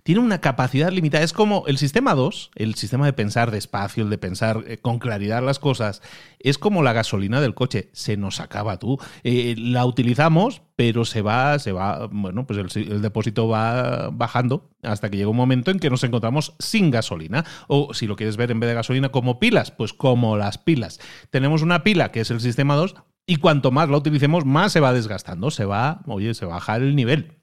tiene 0.04 0.22
una 0.22 0.40
capacidad 0.40 0.92
limitada. 0.92 1.24
Es 1.24 1.34
como 1.34 1.66
el 1.68 1.78
sistema 1.78 2.16
2, 2.16 2.52
el 2.56 2.76
sistema 2.76 3.06
de 3.06 3.14
pensar 3.14 3.52
despacio, 3.52 4.04
el 4.04 4.10
de 4.10 4.18
pensar 4.18 4.64
eh, 4.68 4.78
con 4.78 5.00
claridad 5.00 5.44
las 5.44 5.60
cosas, 5.60 6.02
es 6.40 6.58
como 6.58 6.84
la 6.84 6.94
gasolina 6.94 7.42
del 7.42 7.54
coche. 7.54 7.90
Se 7.94 8.18
nos 8.18 8.40
acaba 8.40 8.80
tú. 8.80 8.98
Eh, 9.24 9.56
la 9.58 9.86
utilizamos, 9.86 10.62
pero 10.76 11.06
se 11.06 11.22
va, 11.22 11.60
se 11.60 11.72
va, 11.72 12.08
bueno, 12.08 12.48
pues 12.48 12.76
el, 12.76 13.02
depósito 13.02 13.48
va 13.48 14.10
bajando 14.12 14.70
hasta 14.82 15.10
que 15.10 15.18
llega 15.18 15.30
un 15.30 15.38
momento 15.38 15.72
en 15.72 15.80
que 15.80 15.90
nos 15.90 16.04
encontramos 16.04 16.56
sin 16.60 16.90
gasolina. 16.90 17.46
O 17.68 17.94
si 17.94 18.08
lo 18.08 18.16
quieres 18.16 18.38
ver 18.38 18.52
en 18.52 18.60
vez 18.60 18.70
de 18.70 18.76
gasolina 18.76 19.10
como 19.10 19.40
pilas, 19.40 19.72
pues 19.72 19.94
como 19.94 20.38
las 20.38 20.58
pilas. 20.58 21.00
Tenemos 21.30 21.62
una 21.62 21.84
pila 21.84 22.12
que 22.12 22.22
es 22.22 22.32
el 22.32 22.40
sistema 22.40 22.76
2 22.76 22.96
y 23.26 23.36
cuanto 23.38 23.72
más 23.72 23.90
la 23.90 23.98
utilicemos, 23.98 24.46
más 24.46 24.72
se 24.72 24.80
va 24.80 24.94
desgastando, 24.94 25.52
se 25.52 25.66
va, 25.66 26.02
oye, 26.08 26.34
se 26.34 26.46
baja 26.46 26.78
el 26.78 26.96
nivel. 26.96 27.38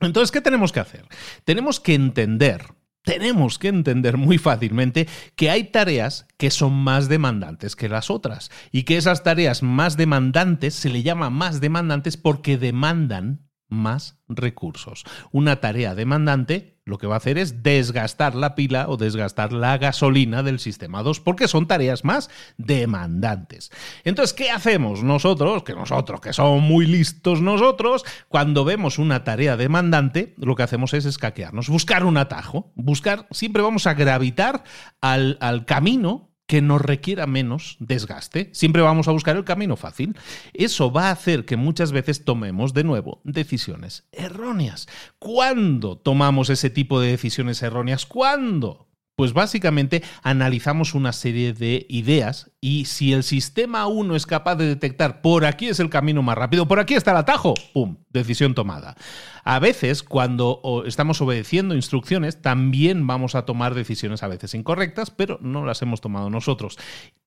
Entonces, 0.00 0.30
¿qué 0.30 0.40
tenemos 0.40 0.72
que 0.72 0.80
hacer? 0.80 1.06
Tenemos 1.44 1.80
que 1.80 1.94
entender, 1.94 2.74
tenemos 3.02 3.58
que 3.58 3.68
entender 3.68 4.16
muy 4.16 4.38
fácilmente 4.38 5.08
que 5.36 5.50
hay 5.50 5.64
tareas 5.64 6.26
que 6.36 6.50
son 6.50 6.74
más 6.74 7.08
demandantes 7.08 7.76
que 7.76 7.88
las 7.88 8.10
otras 8.10 8.50
y 8.72 8.82
que 8.82 8.96
esas 8.96 9.22
tareas 9.22 9.62
más 9.62 9.96
demandantes 9.96 10.74
se 10.74 10.90
le 10.90 11.02
llama 11.02 11.30
más 11.30 11.60
demandantes 11.60 12.16
porque 12.16 12.58
demandan 12.58 13.48
más 13.68 14.18
recursos. 14.28 15.04
Una 15.32 15.60
tarea 15.60 15.94
demandante 15.94 16.75
lo 16.86 16.98
que 16.98 17.08
va 17.08 17.14
a 17.14 17.18
hacer 17.18 17.36
es 17.36 17.64
desgastar 17.64 18.36
la 18.36 18.54
pila 18.54 18.86
o 18.88 18.96
desgastar 18.96 19.52
la 19.52 19.76
gasolina 19.76 20.44
del 20.44 20.60
sistema 20.60 21.02
2 21.02 21.20
porque 21.20 21.48
son 21.48 21.66
tareas 21.66 22.04
más 22.04 22.30
demandantes. 22.56 23.72
Entonces, 24.04 24.32
¿qué 24.32 24.50
hacemos 24.50 25.02
nosotros? 25.02 25.64
Que 25.64 25.74
nosotros, 25.74 26.20
que 26.20 26.32
somos 26.32 26.62
muy 26.62 26.86
listos 26.86 27.42
nosotros, 27.42 28.04
cuando 28.28 28.64
vemos 28.64 28.98
una 28.98 29.24
tarea 29.24 29.56
demandante, 29.56 30.34
lo 30.38 30.54
que 30.54 30.62
hacemos 30.62 30.94
es 30.94 31.04
escaquearnos, 31.04 31.68
buscar 31.68 32.04
un 32.04 32.16
atajo, 32.16 32.72
buscar, 32.76 33.26
siempre 33.32 33.62
vamos 33.62 33.88
a 33.88 33.94
gravitar 33.94 34.62
al, 35.00 35.38
al 35.40 35.66
camino 35.66 36.35
que 36.46 36.62
nos 36.62 36.80
requiera 36.80 37.26
menos 37.26 37.76
desgaste. 37.80 38.50
Siempre 38.52 38.82
vamos 38.82 39.08
a 39.08 39.12
buscar 39.12 39.36
el 39.36 39.44
camino 39.44 39.76
fácil. 39.76 40.16
Eso 40.52 40.92
va 40.92 41.08
a 41.08 41.12
hacer 41.12 41.44
que 41.44 41.56
muchas 41.56 41.92
veces 41.92 42.24
tomemos 42.24 42.72
de 42.72 42.84
nuevo 42.84 43.20
decisiones 43.24 44.04
erróneas. 44.12 44.86
¿Cuándo 45.18 45.98
tomamos 45.98 46.50
ese 46.50 46.70
tipo 46.70 47.00
de 47.00 47.10
decisiones 47.10 47.62
erróneas? 47.62 48.06
¿Cuándo? 48.06 48.85
Pues 49.16 49.32
básicamente 49.32 50.02
analizamos 50.22 50.94
una 50.94 51.10
serie 51.10 51.54
de 51.54 51.86
ideas 51.88 52.50
y 52.60 52.84
si 52.84 53.14
el 53.14 53.22
sistema 53.22 53.86
1 53.86 54.14
es 54.14 54.26
capaz 54.26 54.56
de 54.56 54.66
detectar 54.66 55.22
por 55.22 55.46
aquí 55.46 55.68
es 55.68 55.80
el 55.80 55.88
camino 55.88 56.22
más 56.22 56.36
rápido, 56.36 56.68
por 56.68 56.80
aquí 56.80 56.92
está 56.92 57.12
el 57.12 57.16
atajo, 57.16 57.54
¡pum! 57.72 57.96
Decisión 58.10 58.54
tomada. 58.54 58.94
A 59.42 59.58
veces, 59.58 60.02
cuando 60.02 60.84
estamos 60.84 61.22
obedeciendo 61.22 61.74
instrucciones, 61.74 62.42
también 62.42 63.06
vamos 63.06 63.34
a 63.34 63.46
tomar 63.46 63.74
decisiones 63.74 64.22
a 64.22 64.28
veces 64.28 64.52
incorrectas, 64.52 65.10
pero 65.10 65.38
no 65.40 65.64
las 65.64 65.80
hemos 65.80 66.02
tomado 66.02 66.28
nosotros. 66.28 66.78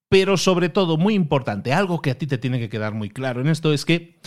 Pero 0.10 0.38
sobre 0.38 0.70
todo, 0.70 0.98
muy 0.98 1.16
importante, 1.16 1.74
algo 1.74 2.04
que 2.04 2.12
a 2.12 2.18
ti 2.20 2.28
te 2.28 2.38
tiene 2.38 2.60
que 2.60 2.70
quedar 2.70 2.94
muy 2.94 3.10
claro 3.10 3.42
en 3.42 3.48
esto 3.48 3.74
es 3.74 3.86
que 3.86 4.20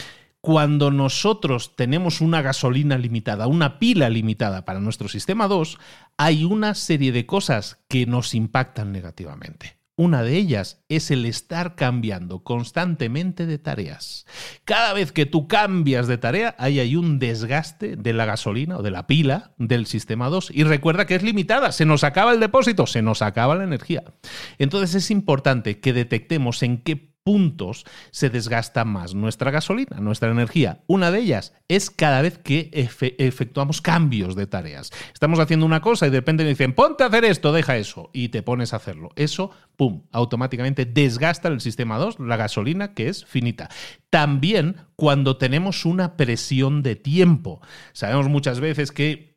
cuando 0.43 0.91
nosotros 0.91 1.77
tenemos 1.77 2.21
una 2.21 2.43
gasolina 2.43 2.99
limitada, 2.99 3.47
una 3.47 3.79
pila 3.79 4.11
limitada 4.11 4.65
para 4.65 4.81
nuestro 4.81 5.09
sistema 5.09 5.47
2, 5.47 5.79
hay 6.17 6.45
una 6.45 6.75
serie 6.75 7.13
de 7.13 7.27
cosas 7.27 7.79
que 7.89 8.07
nos 8.07 8.35
impactan 8.35 8.91
negativamente. 8.91 9.77
Una 9.95 10.25
de 10.25 10.37
ellas 10.37 10.83
es 10.89 11.13
el 11.13 11.27
estar 11.27 11.77
cambiando 11.77 12.43
constantemente 12.43 13.47
de 13.47 13.59
tareas. 13.59 14.27
Cada 14.65 14.95
vez 14.95 15.13
que 15.13 15.27
tú 15.27 15.47
cambias 15.47 16.09
de 16.09 16.19
tarea, 16.19 16.57
ahí 16.59 16.81
hay 16.81 16.97
un 16.97 17.21
desgaste 17.21 17.95
de 17.95 18.13
la 18.13 18.25
gasolina 18.25 18.79
o 18.79 18.83
de 18.83 18.91
la 18.91 19.07
pila 19.07 19.53
del 19.59 19.87
sistema 19.87 20.29
2. 20.29 20.51
Y 20.55 20.65
recuerda 20.65 21.07
que 21.07 21.15
es 21.15 21.23
limitada, 21.23 21.71
se 21.71 21.85
nos 21.85 22.03
acaba 22.03 22.33
el 22.33 22.41
depósito, 22.41 22.89
se 22.89 23.03
nos 23.03 23.23
acaba 23.23 23.55
la 23.55 23.65
energía. 23.65 24.03
Entonces 24.59 24.97
es 24.97 25.11
importante 25.13 25.79
que 25.79 25.93
detectemos 25.93 26.65
en 26.65 26.79
qué 26.79 27.12
puntos 27.25 27.85
se 28.11 28.31
desgasta 28.31 28.85
más 28.85 29.15
nuestra 29.15 29.51
gasolina, 29.51 29.99
nuestra 30.01 30.31
energía. 30.31 30.83
Una 30.87 31.11
de 31.11 31.21
ellas 31.21 31.55
es 31.69 31.91
cada 31.91 32.23
vez 32.23 32.39
que 32.39 32.71
efectuamos 33.19 33.81
cambios 33.81 34.35
de 34.35 34.47
tareas. 34.47 34.91
Estamos 35.13 35.39
haciendo 35.39 35.67
una 35.67 35.81
cosa 35.81 36.07
y 36.07 36.11
de 36.11 36.19
repente 36.19 36.43
me 36.43 36.51
dicen, 36.51 36.75
ponte 36.75 37.05
a 37.05 37.07
hacer 37.07 37.25
esto, 37.25 37.53
deja 37.53 37.77
eso, 37.77 38.11
y 38.13 38.29
te 38.29 38.43
pones 38.43 38.73
a 38.73 38.77
hacerlo. 38.77 39.11
Eso, 39.17 39.51
¡pum!, 39.77 40.03
automáticamente 40.13 40.85
desgasta 40.85 41.49
el 41.49 41.61
sistema 41.61 41.99
2, 41.99 42.21
la 42.21 42.37
gasolina, 42.37 42.95
que 42.95 43.09
es 43.09 43.25
finita. 43.25 43.69
También 44.11 44.77
cuando 44.97 45.37
tenemos 45.37 45.85
una 45.85 46.17
presión 46.17 46.83
de 46.83 46.97
tiempo. 46.97 47.61
Sabemos 47.93 48.29
muchas 48.29 48.61
veces 48.61 48.93
que 48.93 49.32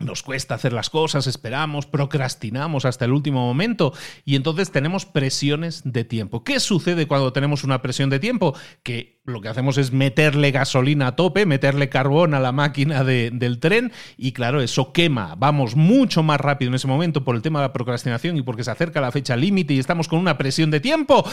nos 0.00 0.22
cuesta 0.22 0.54
hacer 0.54 0.72
las 0.72 0.90
cosas, 0.90 1.26
esperamos, 1.26 1.86
procrastinamos 1.86 2.84
hasta 2.84 3.04
el 3.04 3.12
último 3.12 3.46
momento 3.46 3.92
y 4.24 4.34
entonces 4.34 4.72
tenemos 4.72 5.06
presiones 5.06 5.82
de 5.84 6.04
tiempo. 6.04 6.42
¿Qué 6.42 6.58
sucede 6.58 7.06
cuando 7.06 7.32
tenemos 7.32 7.64
una 7.64 7.82
presión 7.82 8.10
de 8.10 8.18
tiempo? 8.18 8.56
Que 8.82 9.20
lo 9.24 9.40
que 9.40 9.48
hacemos 9.48 9.78
es 9.78 9.92
meterle 9.92 10.50
gasolina 10.50 11.08
a 11.08 11.16
tope, 11.16 11.46
meterle 11.46 11.90
carbón 11.90 12.34
a 12.34 12.40
la 12.40 12.50
máquina 12.50 13.04
del 13.04 13.60
tren 13.60 13.92
y 14.16 14.32
claro, 14.32 14.62
eso 14.62 14.92
quema. 14.92 15.34
Vamos 15.36 15.76
mucho 15.76 16.22
más 16.22 16.40
rápido 16.40 16.70
en 16.70 16.74
ese 16.74 16.88
momento 16.88 17.22
por 17.22 17.36
el 17.36 17.42
tema 17.42 17.60
de 17.60 17.68
la 17.68 17.72
procrastinación 17.72 18.36
y 18.36 18.42
porque 18.42 18.64
se 18.64 18.70
acerca 18.70 19.00
la 19.00 19.12
fecha 19.12 19.36
límite 19.36 19.74
y 19.74 19.78
estamos 19.78 20.08
con 20.08 20.18
una 20.18 20.38
presión 20.38 20.70
de 20.70 20.80
tiempo. 20.80 21.24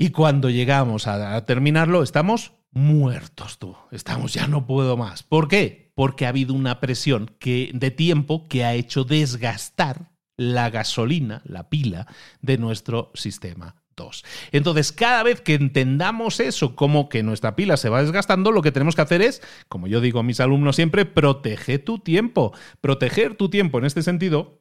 Y 0.00 0.10
cuando 0.10 0.48
llegamos 0.48 1.06
a, 1.06 1.44
terminarlo, 1.44 2.02
estamos 2.02 2.52
muertos 2.70 3.58
tú. 3.58 3.76
Estamos 3.90 4.32
ya 4.32 4.46
no 4.46 4.64
puedo 4.64 4.96
más. 4.96 5.24
¿Por 5.24 5.48
qué? 5.48 5.87
Porque 5.98 6.26
ha 6.26 6.28
habido 6.28 6.54
una 6.54 6.78
presión 6.78 7.28
que, 7.40 7.72
de 7.74 7.90
tiempo 7.90 8.46
que 8.46 8.64
ha 8.64 8.72
hecho 8.74 9.02
desgastar 9.02 10.12
la 10.36 10.70
gasolina, 10.70 11.42
la 11.44 11.68
pila 11.70 12.06
de 12.40 12.56
nuestro 12.56 13.10
sistema 13.14 13.74
2. 13.96 14.24
Entonces, 14.52 14.92
cada 14.92 15.24
vez 15.24 15.40
que 15.40 15.54
entendamos 15.54 16.38
eso, 16.38 16.76
como 16.76 17.08
que 17.08 17.24
nuestra 17.24 17.56
pila 17.56 17.76
se 17.76 17.88
va 17.88 18.00
desgastando, 18.00 18.52
lo 18.52 18.62
que 18.62 18.70
tenemos 18.70 18.94
que 18.94 19.02
hacer 19.02 19.22
es, 19.22 19.42
como 19.66 19.88
yo 19.88 20.00
digo 20.00 20.20
a 20.20 20.22
mis 20.22 20.38
alumnos 20.38 20.76
siempre, 20.76 21.04
protege 21.04 21.80
tu 21.80 21.98
tiempo. 21.98 22.52
Proteger 22.80 23.34
tu 23.34 23.50
tiempo 23.50 23.80
en 23.80 23.84
este 23.84 24.04
sentido 24.04 24.60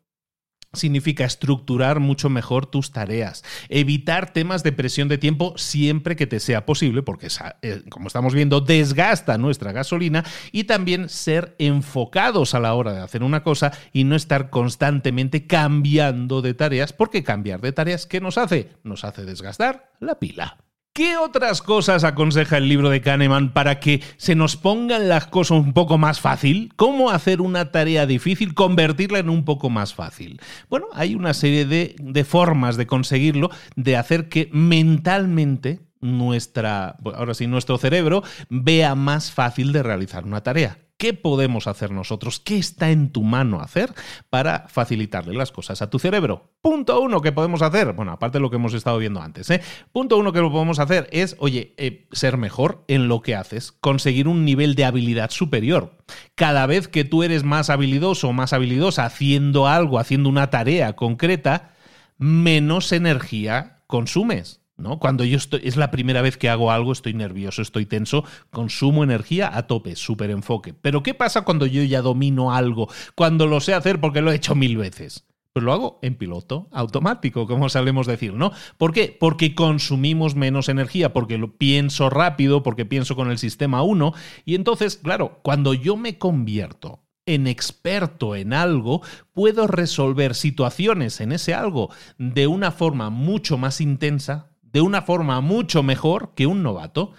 significa 0.73 1.25
estructurar 1.25 1.99
mucho 1.99 2.29
mejor 2.29 2.65
tus 2.65 2.91
tareas, 2.91 3.43
evitar 3.69 4.33
temas 4.33 4.63
de 4.63 4.71
presión 4.71 5.07
de 5.07 5.17
tiempo 5.17 5.53
siempre 5.57 6.15
que 6.15 6.27
te 6.27 6.39
sea 6.39 6.65
posible, 6.65 7.03
porque 7.03 7.27
eh, 7.61 7.83
como 7.89 8.07
estamos 8.07 8.33
viendo 8.33 8.61
desgasta 8.61 9.37
nuestra 9.37 9.71
gasolina 9.71 10.23
y 10.51 10.65
también 10.65 11.09
ser 11.09 11.55
enfocados 11.59 12.53
a 12.53 12.59
la 12.59 12.73
hora 12.73 12.93
de 12.93 13.01
hacer 13.01 13.23
una 13.23 13.43
cosa 13.43 13.71
y 13.93 14.03
no 14.03 14.15
estar 14.15 14.49
constantemente 14.49 15.47
cambiando 15.47 16.41
de 16.41 16.53
tareas, 16.53 16.93
porque 16.93 17.23
cambiar 17.23 17.61
de 17.61 17.71
tareas, 17.71 18.05
¿qué 18.05 18.21
nos 18.21 18.37
hace? 18.37 18.69
Nos 18.83 19.03
hace 19.03 19.25
desgastar 19.25 19.91
la 19.99 20.19
pila. 20.19 20.57
¿Qué 20.97 21.15
otras 21.15 21.61
cosas 21.61 22.03
aconseja 22.03 22.57
el 22.57 22.67
libro 22.67 22.89
de 22.89 23.01
Kahneman 23.01 23.53
para 23.53 23.79
que 23.79 24.01
se 24.17 24.33
nos 24.33 24.55
pongan 24.55 25.07
las 25.07 25.27
cosas 25.27 25.59
un 25.59 25.71
poco 25.73 25.99
más 25.99 26.19
fácil? 26.19 26.73
¿Cómo 26.75 27.11
hacer 27.11 27.39
una 27.39 27.71
tarea 27.71 28.07
difícil, 28.07 28.55
convertirla 28.55 29.19
en 29.19 29.29
un 29.29 29.45
poco 29.45 29.69
más 29.69 29.93
fácil? 29.93 30.41
Bueno, 30.71 30.87
hay 30.93 31.13
una 31.13 31.35
serie 31.35 31.67
de, 31.67 31.95
de 31.99 32.23
formas 32.23 32.77
de 32.77 32.87
conseguirlo, 32.87 33.51
de 33.75 33.95
hacer 33.95 34.27
que 34.27 34.49
mentalmente 34.51 35.81
nuestra, 36.01 36.97
ahora 37.15 37.33
sí, 37.33 37.47
nuestro 37.47 37.77
cerebro 37.77 38.23
vea 38.49 38.95
más 38.95 39.31
fácil 39.31 39.71
de 39.71 39.83
realizar 39.83 40.25
una 40.25 40.41
tarea. 40.41 40.79
¿Qué 40.97 41.13
podemos 41.13 41.67
hacer 41.67 41.91
nosotros? 41.91 42.39
¿Qué 42.39 42.57
está 42.57 42.89
en 42.89 43.11
tu 43.11 43.21
mano 43.21 43.61
hacer 43.61 43.93
para 44.31 44.67
facilitarle 44.67 45.35
las 45.35 45.51
cosas 45.51 45.83
a 45.83 45.91
tu 45.91 45.99
cerebro? 45.99 46.55
Punto 46.59 46.99
uno 46.99 47.21
que 47.21 47.31
podemos 47.31 47.61
hacer, 47.61 47.93
bueno, 47.93 48.11
aparte 48.11 48.39
de 48.39 48.41
lo 48.41 48.49
que 48.49 48.55
hemos 48.55 48.73
estado 48.73 48.97
viendo 48.97 49.21
antes, 49.21 49.47
¿eh? 49.51 49.61
punto 49.91 50.17
uno 50.17 50.33
que 50.33 50.41
lo 50.41 50.51
podemos 50.51 50.79
hacer 50.79 51.07
es, 51.11 51.35
oye, 51.37 51.75
eh, 51.77 52.07
ser 52.11 52.37
mejor 52.37 52.83
en 52.87 53.07
lo 53.07 53.21
que 53.21 53.35
haces, 53.35 53.71
conseguir 53.71 54.27
un 54.27 54.43
nivel 54.43 54.73
de 54.73 54.85
habilidad 54.85 55.29
superior. 55.29 55.97
Cada 56.33 56.65
vez 56.65 56.87
que 56.87 57.05
tú 57.05 57.21
eres 57.21 57.43
más 57.43 57.69
habilidoso 57.69 58.29
o 58.29 58.33
más 58.33 58.51
habilidosa 58.51 59.05
haciendo 59.05 59.67
algo, 59.67 59.99
haciendo 59.99 60.29
una 60.29 60.49
tarea 60.49 60.95
concreta, 60.95 61.73
menos 62.17 62.91
energía 62.91 63.83
consumes. 63.85 64.61
¿No? 64.77 64.99
Cuando 64.99 65.23
yo 65.23 65.37
estoy, 65.37 65.61
es 65.63 65.75
la 65.75 65.91
primera 65.91 66.21
vez 66.21 66.37
que 66.37 66.49
hago 66.49 66.71
algo, 66.71 66.91
estoy 66.91 67.13
nervioso, 67.13 67.61
estoy 67.61 67.85
tenso, 67.85 68.23
consumo 68.51 69.03
energía 69.03 69.55
a 69.55 69.67
tope, 69.67 69.95
súper 69.95 70.29
enfoque. 70.29 70.73
Pero 70.73 71.03
¿qué 71.03 71.13
pasa 71.13 71.41
cuando 71.41 71.65
yo 71.65 71.83
ya 71.83 72.01
domino 72.01 72.53
algo? 72.53 72.89
Cuando 73.15 73.47
lo 73.47 73.59
sé 73.59 73.73
hacer 73.73 73.99
porque 73.99 74.21
lo 74.21 74.31
he 74.31 74.35
hecho 74.35 74.55
mil 74.55 74.77
veces. 74.77 75.25
Pues 75.53 75.63
lo 75.63 75.73
hago 75.73 75.97
en 76.03 76.13
piloto 76.13 76.67
automático, 76.71 77.47
como 77.47 77.67
sabemos 77.69 78.05
decir, 78.05 78.33
¿no? 78.33 78.51
¿Por 78.77 78.93
qué? 78.93 79.17
Porque 79.19 79.55
consumimos 79.55 80.35
menos 80.35 80.69
energía, 80.69 81.13
porque 81.13 81.39
lo 81.39 81.57
pienso 81.57 82.11
rápido, 82.11 82.61
porque 82.61 82.85
pienso 82.85 83.15
con 83.15 83.31
el 83.31 83.39
sistema 83.39 83.81
1. 83.81 84.13
Y 84.45 84.53
entonces, 84.53 84.97
claro, 84.97 85.39
cuando 85.41 85.73
yo 85.73 85.97
me 85.97 86.19
convierto 86.19 86.99
en 87.25 87.47
experto 87.47 88.35
en 88.35 88.53
algo, 88.53 89.01
puedo 89.33 89.65
resolver 89.65 90.35
situaciones 90.35 91.21
en 91.21 91.31
ese 91.31 91.55
algo 91.55 91.89
de 92.19 92.45
una 92.45 92.71
forma 92.71 93.09
mucho 93.09 93.57
más 93.57 93.81
intensa, 93.81 94.51
de 94.77 94.81
una 94.81 95.01
forma 95.01 95.41
mucho 95.41 95.81
mejor 95.81 96.35
que 96.35 96.45
un 96.45 96.61
novato. 96.61 97.11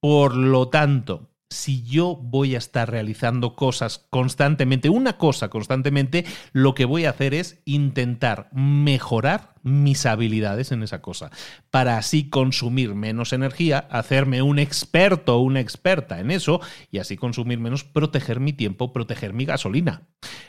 Por 0.00 0.36
lo 0.36 0.68
tanto, 0.68 1.30
si 1.48 1.82
yo 1.82 2.14
voy 2.14 2.54
a 2.54 2.58
estar 2.58 2.90
realizando 2.90 3.56
cosas 3.56 4.04
constantemente, 4.10 4.90
una 4.90 5.16
cosa 5.16 5.48
constantemente, 5.48 6.26
lo 6.52 6.74
que 6.74 6.84
voy 6.84 7.06
a 7.06 7.10
hacer 7.10 7.32
es 7.32 7.62
intentar 7.64 8.50
mejorar 8.52 9.54
mis 9.62 10.04
habilidades 10.04 10.72
en 10.72 10.82
esa 10.82 11.00
cosa, 11.00 11.30
para 11.70 11.96
así 11.96 12.28
consumir 12.28 12.94
menos 12.94 13.32
energía, 13.32 13.78
hacerme 13.90 14.42
un 14.42 14.58
experto 14.58 15.38
o 15.38 15.40
una 15.40 15.60
experta 15.60 16.20
en 16.20 16.30
eso 16.30 16.60
y 16.90 16.98
así 16.98 17.16
consumir 17.16 17.58
menos, 17.60 17.82
proteger 17.82 18.40
mi 18.40 18.52
tiempo, 18.52 18.92
proteger 18.92 19.32
mi 19.32 19.46
gasolina. 19.46 20.02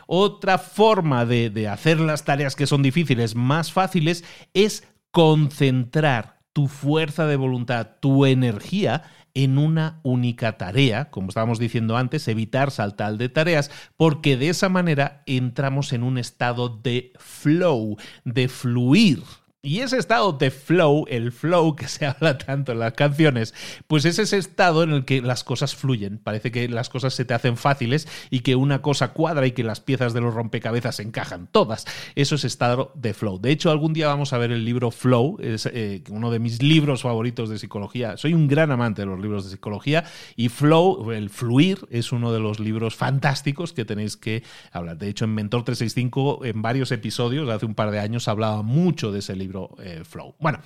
Otra 0.05 0.57
forma 0.57 1.25
de, 1.25 1.49
de 1.49 1.69
hacer 1.69 2.01
las 2.01 2.25
tareas 2.25 2.57
que 2.57 2.67
son 2.67 2.83
difíciles 2.83 3.35
más 3.35 3.71
fáciles 3.71 4.25
es 4.53 4.85
concentrar 5.11 6.36
tu 6.57 6.67
fuerza 6.67 7.27
de 7.27 7.35
voluntad, 7.35 7.87
tu 7.99 8.25
energía 8.25 9.03
en 9.35 9.59
una 9.59 9.99
única 10.01 10.57
tarea, 10.57 11.11
como 11.11 11.27
estábamos 11.27 11.59
diciendo 11.59 11.97
antes, 11.97 12.27
evitar 12.27 12.71
saltar 12.71 13.17
de 13.17 13.29
tareas, 13.29 13.69
porque 13.95 14.37
de 14.37 14.49
esa 14.49 14.67
manera 14.67 15.21
entramos 15.27 15.93
en 15.93 16.01
un 16.01 16.17
estado 16.17 16.69
de 16.69 17.13
flow, 17.19 17.97
de 18.25 18.47
fluir. 18.47 19.21
Y 19.67 19.81
ese 19.81 19.97
estado 19.97 20.31
de 20.31 20.49
flow, 20.49 21.03
el 21.09 21.33
flow 21.33 21.75
que 21.75 21.89
se 21.89 22.05
habla 22.05 22.37
tanto 22.37 22.71
en 22.71 22.79
las 22.79 22.93
canciones, 22.93 23.53
pues 23.87 24.05
es 24.05 24.17
ese 24.17 24.37
estado 24.37 24.81
en 24.81 24.91
el 24.91 25.03
que 25.03 25.21
las 25.21 25.43
cosas 25.43 25.75
fluyen. 25.75 26.19
Parece 26.19 26.53
que 26.53 26.69
las 26.69 26.87
cosas 26.87 27.13
se 27.13 27.25
te 27.25 27.33
hacen 27.33 27.57
fáciles 27.57 28.07
y 28.29 28.39
que 28.39 28.55
una 28.55 28.81
cosa 28.81 29.09
cuadra 29.09 29.45
y 29.45 29.51
que 29.51 29.65
las 29.65 29.81
piezas 29.81 30.13
de 30.13 30.21
los 30.21 30.33
rompecabezas 30.33 31.01
encajan 31.01 31.47
todas. 31.51 31.85
Eso 32.15 32.35
es 32.35 32.45
estado 32.45 32.93
de 32.95 33.13
flow. 33.13 33.39
De 33.39 33.51
hecho, 33.51 33.69
algún 33.69 33.91
día 33.91 34.07
vamos 34.07 34.31
a 34.31 34.37
ver 34.37 34.53
el 34.53 34.63
libro 34.63 34.89
Flow, 34.89 35.37
es 35.41 35.65
eh, 35.65 36.01
uno 36.11 36.31
de 36.31 36.39
mis 36.39 36.63
libros 36.63 37.01
favoritos 37.01 37.49
de 37.49 37.59
psicología. 37.59 38.15
Soy 38.15 38.33
un 38.33 38.47
gran 38.47 38.71
amante 38.71 39.01
de 39.01 39.07
los 39.07 39.19
libros 39.19 39.43
de 39.43 39.51
psicología 39.51 40.05
y 40.37 40.47
Flow, 40.47 41.11
el 41.11 41.29
fluir, 41.29 41.79
es 41.89 42.13
uno 42.13 42.31
de 42.31 42.39
los 42.39 42.61
libros 42.61 42.95
fantásticos 42.95 43.73
que 43.73 43.83
tenéis 43.83 44.15
que 44.15 44.43
hablar. 44.71 44.97
De 44.97 45.09
hecho, 45.09 45.25
en 45.25 45.35
Mentor 45.35 45.65
365, 45.65 46.45
en 46.45 46.61
varios 46.61 46.93
episodios, 46.93 47.49
hace 47.49 47.65
un 47.65 47.75
par 47.75 47.91
de 47.91 47.99
años, 47.99 48.29
hablaba 48.29 48.61
mucho 48.61 49.11
de 49.11 49.19
ese 49.19 49.35
libro 49.35 49.56
eh, 49.79 50.03
flow. 50.03 50.35
Bueno, 50.39 50.59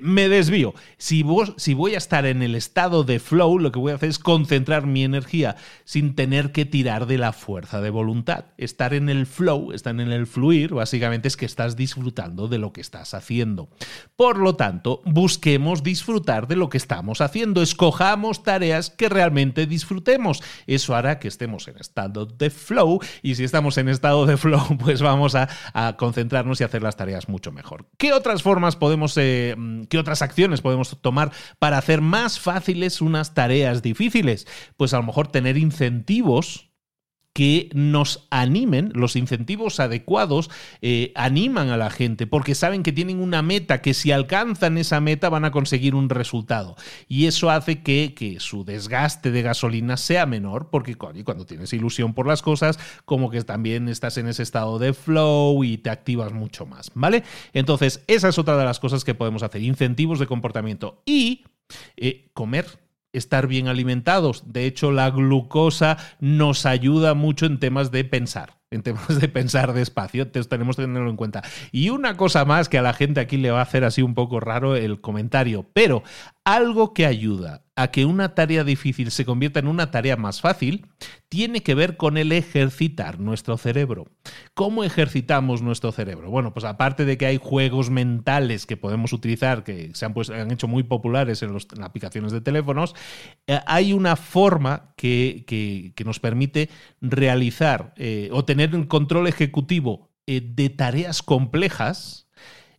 me 0.00 0.28
desvío. 0.28 0.74
Si, 0.98 1.22
vos, 1.22 1.54
si 1.56 1.74
voy 1.74 1.94
a 1.94 1.98
estar 1.98 2.26
en 2.26 2.42
el 2.42 2.54
estado 2.54 3.04
de 3.04 3.18
flow, 3.18 3.58
lo 3.58 3.72
que 3.72 3.78
voy 3.78 3.92
a 3.92 3.96
hacer 3.96 4.08
es 4.08 4.18
concentrar 4.18 4.86
mi 4.86 5.04
energía 5.04 5.56
sin 5.84 6.14
tener 6.14 6.52
que 6.52 6.64
tirar 6.64 7.06
de 7.06 7.18
la 7.18 7.32
fuerza 7.32 7.80
de 7.80 7.90
voluntad. 7.90 8.46
Estar 8.58 8.94
en 8.94 9.08
el 9.08 9.26
flow, 9.26 9.72
estar 9.72 9.94
en 9.98 10.12
el 10.12 10.26
fluir, 10.26 10.74
básicamente 10.74 11.28
es 11.28 11.36
que 11.36 11.46
estás 11.46 11.76
disfrutando 11.76 12.48
de 12.48 12.58
lo 12.58 12.72
que 12.72 12.80
estás 12.80 13.14
haciendo. 13.14 13.68
Por 14.16 14.38
lo 14.38 14.56
tanto, 14.56 15.02
busquemos 15.04 15.82
disfrutar 15.82 16.48
de 16.48 16.56
lo 16.56 16.68
que 16.68 16.78
estamos 16.78 17.20
haciendo. 17.20 17.62
Escojamos 17.62 18.42
tareas 18.42 18.90
que 18.90 19.08
realmente 19.08 19.66
disfrutemos. 19.66 20.42
Eso 20.66 20.94
hará 20.94 21.18
que 21.18 21.28
estemos 21.28 21.68
en 21.68 21.78
estado 21.78 22.26
de 22.26 22.50
flow 22.50 23.00
y 23.22 23.34
si 23.34 23.44
estamos 23.44 23.78
en 23.78 23.88
estado 23.88 24.26
de 24.26 24.36
flow, 24.36 24.78
pues 24.78 25.02
vamos 25.02 25.34
a, 25.34 25.48
concentrarnos 25.96 26.60
y 26.60 26.64
hacer 26.64 26.82
las 26.82 26.96
tareas 26.96 27.28
mucho 27.28 27.52
mejor. 27.52 27.86
¿Qué 27.98 28.12
otras 28.32 28.42
formas 28.42 28.76
podemos, 28.76 29.14
eh, 29.18 29.54
qué 29.90 29.98
otras 29.98 30.22
acciones 30.22 30.62
podemos 30.62 30.96
tomar 31.02 31.32
para 31.58 31.76
hacer 31.76 32.00
más 32.00 32.40
fáciles 32.40 33.02
unas 33.02 33.34
tareas 33.34 33.82
difíciles? 33.82 34.46
Pues 34.78 34.94
a 34.94 34.96
lo 34.96 35.02
mejor 35.02 35.28
tener 35.28 35.58
incentivos 35.58 36.71
que 37.32 37.70
nos 37.72 38.26
animen, 38.30 38.90
los 38.94 39.16
incentivos 39.16 39.80
adecuados 39.80 40.50
eh, 40.82 41.12
animan 41.14 41.70
a 41.70 41.76
la 41.76 41.90
gente 41.90 42.26
porque 42.26 42.54
saben 42.54 42.82
que 42.82 42.92
tienen 42.92 43.20
una 43.20 43.42
meta, 43.42 43.80
que 43.80 43.94
si 43.94 44.12
alcanzan 44.12 44.76
esa 44.76 45.00
meta 45.00 45.30
van 45.30 45.44
a 45.44 45.50
conseguir 45.50 45.94
un 45.94 46.10
resultado. 46.10 46.76
Y 47.08 47.26
eso 47.26 47.50
hace 47.50 47.82
que, 47.82 48.14
que 48.14 48.38
su 48.40 48.64
desgaste 48.64 49.30
de 49.30 49.42
gasolina 49.42 49.96
sea 49.96 50.26
menor 50.26 50.68
porque 50.70 50.94
cuando 50.96 51.46
tienes 51.46 51.72
ilusión 51.72 52.12
por 52.12 52.26
las 52.26 52.42
cosas, 52.42 52.78
como 53.04 53.30
que 53.30 53.42
también 53.42 53.88
estás 53.88 54.18
en 54.18 54.28
ese 54.28 54.42
estado 54.42 54.78
de 54.78 54.92
flow 54.92 55.64
y 55.64 55.78
te 55.78 55.90
activas 55.90 56.32
mucho 56.32 56.66
más, 56.66 56.90
¿vale? 56.94 57.22
Entonces, 57.54 58.02
esa 58.06 58.28
es 58.28 58.38
otra 58.38 58.56
de 58.56 58.64
las 58.64 58.78
cosas 58.78 59.04
que 59.04 59.14
podemos 59.14 59.42
hacer, 59.42 59.62
incentivos 59.62 60.18
de 60.18 60.26
comportamiento 60.26 61.02
y 61.06 61.44
eh, 61.96 62.30
comer 62.34 62.81
estar 63.12 63.46
bien 63.46 63.68
alimentados. 63.68 64.52
De 64.52 64.66
hecho, 64.66 64.92
la 64.92 65.10
glucosa 65.10 65.98
nos 66.20 66.66
ayuda 66.66 67.14
mucho 67.14 67.46
en 67.46 67.58
temas 67.58 67.90
de 67.90 68.04
pensar 68.04 68.62
en 68.72 68.82
temas 68.82 69.20
de 69.20 69.28
pensar 69.28 69.72
despacio, 69.72 70.28
tenemos 70.28 70.76
que 70.76 70.82
tenerlo 70.82 71.10
en 71.10 71.16
cuenta. 71.16 71.42
Y 71.70 71.90
una 71.90 72.16
cosa 72.16 72.44
más 72.44 72.68
que 72.68 72.78
a 72.78 72.82
la 72.82 72.94
gente 72.94 73.20
aquí 73.20 73.36
le 73.36 73.50
va 73.50 73.60
a 73.60 73.62
hacer 73.62 73.84
así 73.84 74.02
un 74.02 74.14
poco 74.14 74.40
raro 74.40 74.74
el 74.74 75.00
comentario, 75.00 75.66
pero 75.72 76.02
algo 76.44 76.94
que 76.94 77.06
ayuda 77.06 77.61
a 77.74 77.90
que 77.90 78.04
una 78.04 78.34
tarea 78.34 78.64
difícil 78.64 79.10
se 79.10 79.24
convierta 79.24 79.58
en 79.58 79.66
una 79.66 79.90
tarea 79.90 80.16
más 80.16 80.42
fácil 80.42 80.86
tiene 81.30 81.62
que 81.62 81.74
ver 81.74 81.96
con 81.96 82.18
el 82.18 82.30
ejercitar 82.32 83.18
nuestro 83.18 83.56
cerebro. 83.56 84.08
¿Cómo 84.52 84.84
ejercitamos 84.84 85.62
nuestro 85.62 85.90
cerebro? 85.90 86.30
Bueno, 86.30 86.52
pues 86.52 86.66
aparte 86.66 87.06
de 87.06 87.16
que 87.16 87.24
hay 87.24 87.38
juegos 87.38 87.88
mentales 87.88 88.66
que 88.66 88.76
podemos 88.76 89.14
utilizar, 89.14 89.64
que 89.64 89.90
se 89.94 90.04
han, 90.04 90.12
pues, 90.12 90.28
hecho 90.28 90.68
muy 90.68 90.82
populares 90.82 91.42
en, 91.42 91.54
las 91.54 91.66
aplicaciones 91.80 92.32
de 92.32 92.42
teléfonos, 92.42 92.94
eh, 93.46 93.60
hay 93.66 93.94
una 93.94 94.16
forma 94.16 94.92
que, 94.96 95.94
nos 96.04 96.20
permite 96.20 96.68
realizar 97.00 97.94
eh, 97.96 98.28
o 98.32 98.44
tener 98.44 98.74
un 98.74 98.84
control 98.84 99.28
ejecutivo 99.28 100.10
eh, 100.26 100.42
de 100.44 100.68
tareas 100.68 101.22
complejas 101.22 102.28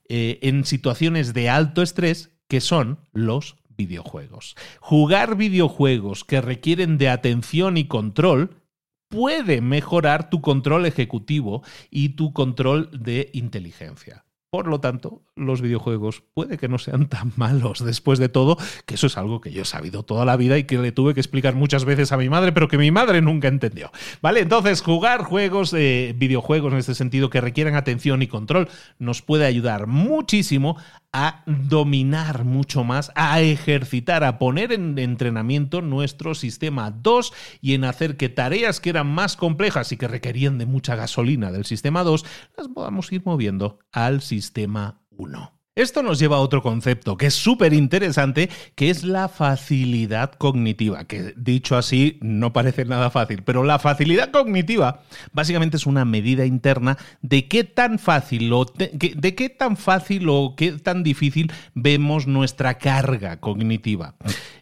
en 0.10 0.64
situaciones 0.66 1.34
de 1.34 1.50
alto 1.50 1.82
estrés 1.82 2.34
que 2.48 2.62
son 2.62 3.00
los 3.14 3.56
videojuegos. 3.78 4.56
Jugar 4.80 5.36
videojuegos 5.36 6.24
que 6.24 6.42
requieren 6.42 6.98
de 6.98 7.10
atención 7.10 7.78
y 7.78 7.88
control 7.88 8.64
puede 9.10 9.62
mejorar 9.62 10.30
tu 10.30 10.42
control 10.42 10.86
ejecutivo 10.86 11.64
y 11.92 12.10
tu 12.10 12.34
control 12.34 12.90
de 12.92 13.30
inteligencia. 13.34 14.26
Por 14.54 14.68
lo 14.68 14.80
tanto, 14.80 15.24
los 15.36 15.62
videojuegos 15.62 16.22
puede 16.36 16.60
que 16.60 16.68
no 16.68 16.78
sean 16.78 17.10
tan 17.10 17.34
malos 17.38 17.84
después 17.84 18.20
de 18.20 18.30
todo, 18.30 18.56
que 18.86 18.94
eso 18.94 19.08
es 19.08 19.18
algo 19.18 19.42
que 19.42 19.52
yo 19.52 19.64
he 19.64 19.66
sabido 19.66 20.04
toda 20.04 20.26
la 20.26 20.38
vida 20.38 20.60
y 20.60 20.66
que 20.66 20.78
le 20.78 20.92
tuve 20.92 21.16
que 21.16 21.22
explicar 21.22 21.56
muchas 21.56 21.86
veces 21.86 22.12
a 22.12 22.18
mi 22.18 22.30
madre, 22.30 22.52
pero 22.52 22.68
que 22.68 22.78
mi 22.78 22.92
madre 22.92 23.24
nunca 23.24 23.48
entendió. 23.48 23.92
¿Vale? 24.22 24.42
Entonces, 24.42 24.84
jugar 24.84 25.24
juegos, 25.24 25.74
eh, 25.74 26.14
videojuegos 26.16 26.72
en 26.72 26.78
este 26.78 26.94
sentido 26.94 27.32
que 27.32 27.42
requieran 27.42 27.74
atención 27.74 28.22
y 28.22 28.28
control, 28.28 28.70
nos 29.00 29.24
puede 29.24 29.48
ayudar 29.48 29.88
muchísimo 29.88 30.78
a 31.14 31.44
dominar 31.46 32.44
mucho 32.44 32.84
más, 32.84 33.12
a 33.16 33.40
ejercitar, 33.42 34.24
a 34.24 34.40
poner 34.40 34.72
en 34.72 34.98
entrenamiento 34.98 35.82
nuestro 35.82 36.34
sistema 36.34 36.90
2 36.90 37.34
y 37.62 37.76
en 37.76 37.86
hacer 37.86 38.18
que 38.18 38.30
tareas 38.30 38.80
que 38.80 38.90
eran 38.90 39.08
más 39.08 39.38
complejas 39.38 39.92
y 39.92 39.98
que 39.98 40.08
requerían 40.08 40.58
de 40.58 40.66
mucha 40.66 40.96
gasolina 40.96 41.52
del 41.52 41.66
sistema 41.66 42.04
2, 42.04 42.26
las 42.58 42.68
podamos 42.68 43.12
ir 43.12 43.22
moviendo 43.26 43.78
al 43.92 44.22
sistema 44.22 44.43
1. 45.18 45.54
Esto 45.76 46.04
nos 46.04 46.20
lleva 46.20 46.36
a 46.36 46.42
otro 46.42 46.62
concepto 46.62 47.18
que 47.18 47.26
es 47.26 47.34
súper 47.34 47.74
interesante, 47.74 48.52
que 48.76 48.92
es 48.92 49.04
la 49.04 49.28
facilidad 49.28 50.34
cognitiva, 50.34 51.06
que 51.06 51.34
dicho 51.36 51.76
así 51.76 52.20
no 52.22 52.54
parece 52.54 52.86
nada 52.86 53.10
fácil, 53.10 53.42
pero 53.42 53.64
la 53.64 53.80
facilidad 53.80 54.30
cognitiva 54.30 55.02
básicamente 55.32 55.78
es 55.78 55.88
una 55.88 56.06
medida 56.06 56.46
interna 56.46 57.00
de 57.24 57.48
qué 57.48 57.64
tan 57.64 57.98
fácil 57.98 58.54
o 58.54 58.66
de 58.66 59.36
qué 59.36 59.50
tan 59.50 59.76
fácil 59.76 60.30
o 60.30 60.54
qué 60.56 60.74
tan 60.74 61.02
difícil 61.02 61.52
vemos 61.74 62.28
nuestra 62.28 62.78
carga 62.78 63.40
cognitiva. 63.40 64.14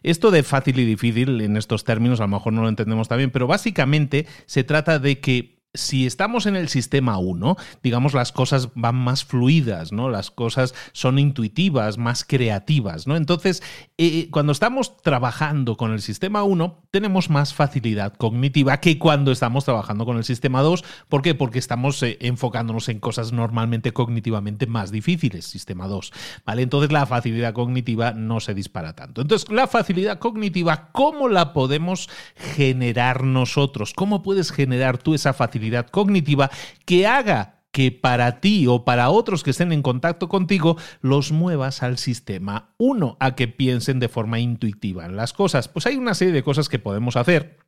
Esto 0.02 0.30
de 0.30 0.42
fácil 0.42 0.78
y 0.78 0.86
difícil 0.86 1.42
en 1.42 1.58
estos 1.58 1.84
términos 1.84 2.20
a 2.20 2.24
lo 2.24 2.28
mejor 2.28 2.54
no 2.54 2.62
lo 2.62 2.70
entendemos 2.70 3.08
también, 3.08 3.30
pero 3.30 3.46
básicamente 3.46 4.26
se 4.46 4.64
trata 4.64 4.98
de 4.98 5.20
que 5.20 5.61
si 5.74 6.04
estamos 6.06 6.44
en 6.44 6.54
el 6.54 6.68
sistema 6.68 7.16
1, 7.16 7.56
digamos, 7.82 8.12
las 8.12 8.30
cosas 8.30 8.68
van 8.74 8.94
más 8.94 9.24
fluidas, 9.24 9.90
¿no? 9.90 10.10
Las 10.10 10.30
cosas 10.30 10.74
son 10.92 11.18
intuitivas, 11.18 11.96
más 11.96 12.24
creativas, 12.24 13.06
¿no? 13.06 13.16
Entonces, 13.16 13.62
eh, 13.96 14.28
cuando 14.30 14.52
estamos 14.52 14.98
trabajando 14.98 15.78
con 15.78 15.92
el 15.92 16.02
sistema 16.02 16.42
1, 16.42 16.88
tenemos 16.90 17.30
más 17.30 17.54
facilidad 17.54 18.12
cognitiva 18.12 18.80
que 18.80 18.98
cuando 18.98 19.32
estamos 19.32 19.64
trabajando 19.64 20.04
con 20.04 20.18
el 20.18 20.24
sistema 20.24 20.60
2. 20.60 20.84
¿Por 21.08 21.22
qué? 21.22 21.34
Porque 21.34 21.58
estamos 21.58 22.02
eh, 22.02 22.18
enfocándonos 22.20 22.90
en 22.90 23.00
cosas 23.00 23.32
normalmente 23.32 23.94
cognitivamente 23.94 24.66
más 24.66 24.90
difíciles, 24.90 25.46
sistema 25.46 25.88
2, 25.88 26.12
¿vale? 26.44 26.62
Entonces, 26.62 26.92
la 26.92 27.06
facilidad 27.06 27.54
cognitiva 27.54 28.12
no 28.12 28.40
se 28.40 28.52
dispara 28.52 28.94
tanto. 28.94 29.22
Entonces, 29.22 29.50
la 29.50 29.66
facilidad 29.66 30.18
cognitiva, 30.18 30.90
¿cómo 30.92 31.30
la 31.30 31.54
podemos 31.54 32.10
generar 32.36 33.24
nosotros? 33.24 33.94
¿Cómo 33.94 34.22
puedes 34.22 34.52
generar 34.52 34.98
tú 34.98 35.14
esa 35.14 35.32
facilidad? 35.32 35.61
Cognitiva 35.90 36.50
que 36.84 37.06
haga 37.06 37.62
que 37.72 37.90
para 37.90 38.40
ti 38.40 38.66
o 38.68 38.84
para 38.84 39.08
otros 39.08 39.42
que 39.42 39.50
estén 39.50 39.72
en 39.72 39.82
contacto 39.82 40.28
contigo 40.28 40.76
los 41.00 41.32
muevas 41.32 41.82
al 41.82 41.96
sistema 41.96 42.74
1, 42.76 43.16
a 43.18 43.34
que 43.34 43.48
piensen 43.48 43.98
de 43.98 44.08
forma 44.08 44.38
intuitiva 44.38 45.06
en 45.06 45.16
las 45.16 45.32
cosas. 45.32 45.68
Pues 45.68 45.86
hay 45.86 45.96
una 45.96 46.14
serie 46.14 46.34
de 46.34 46.42
cosas 46.42 46.68
que 46.68 46.78
podemos 46.78 47.16
hacer 47.16 47.61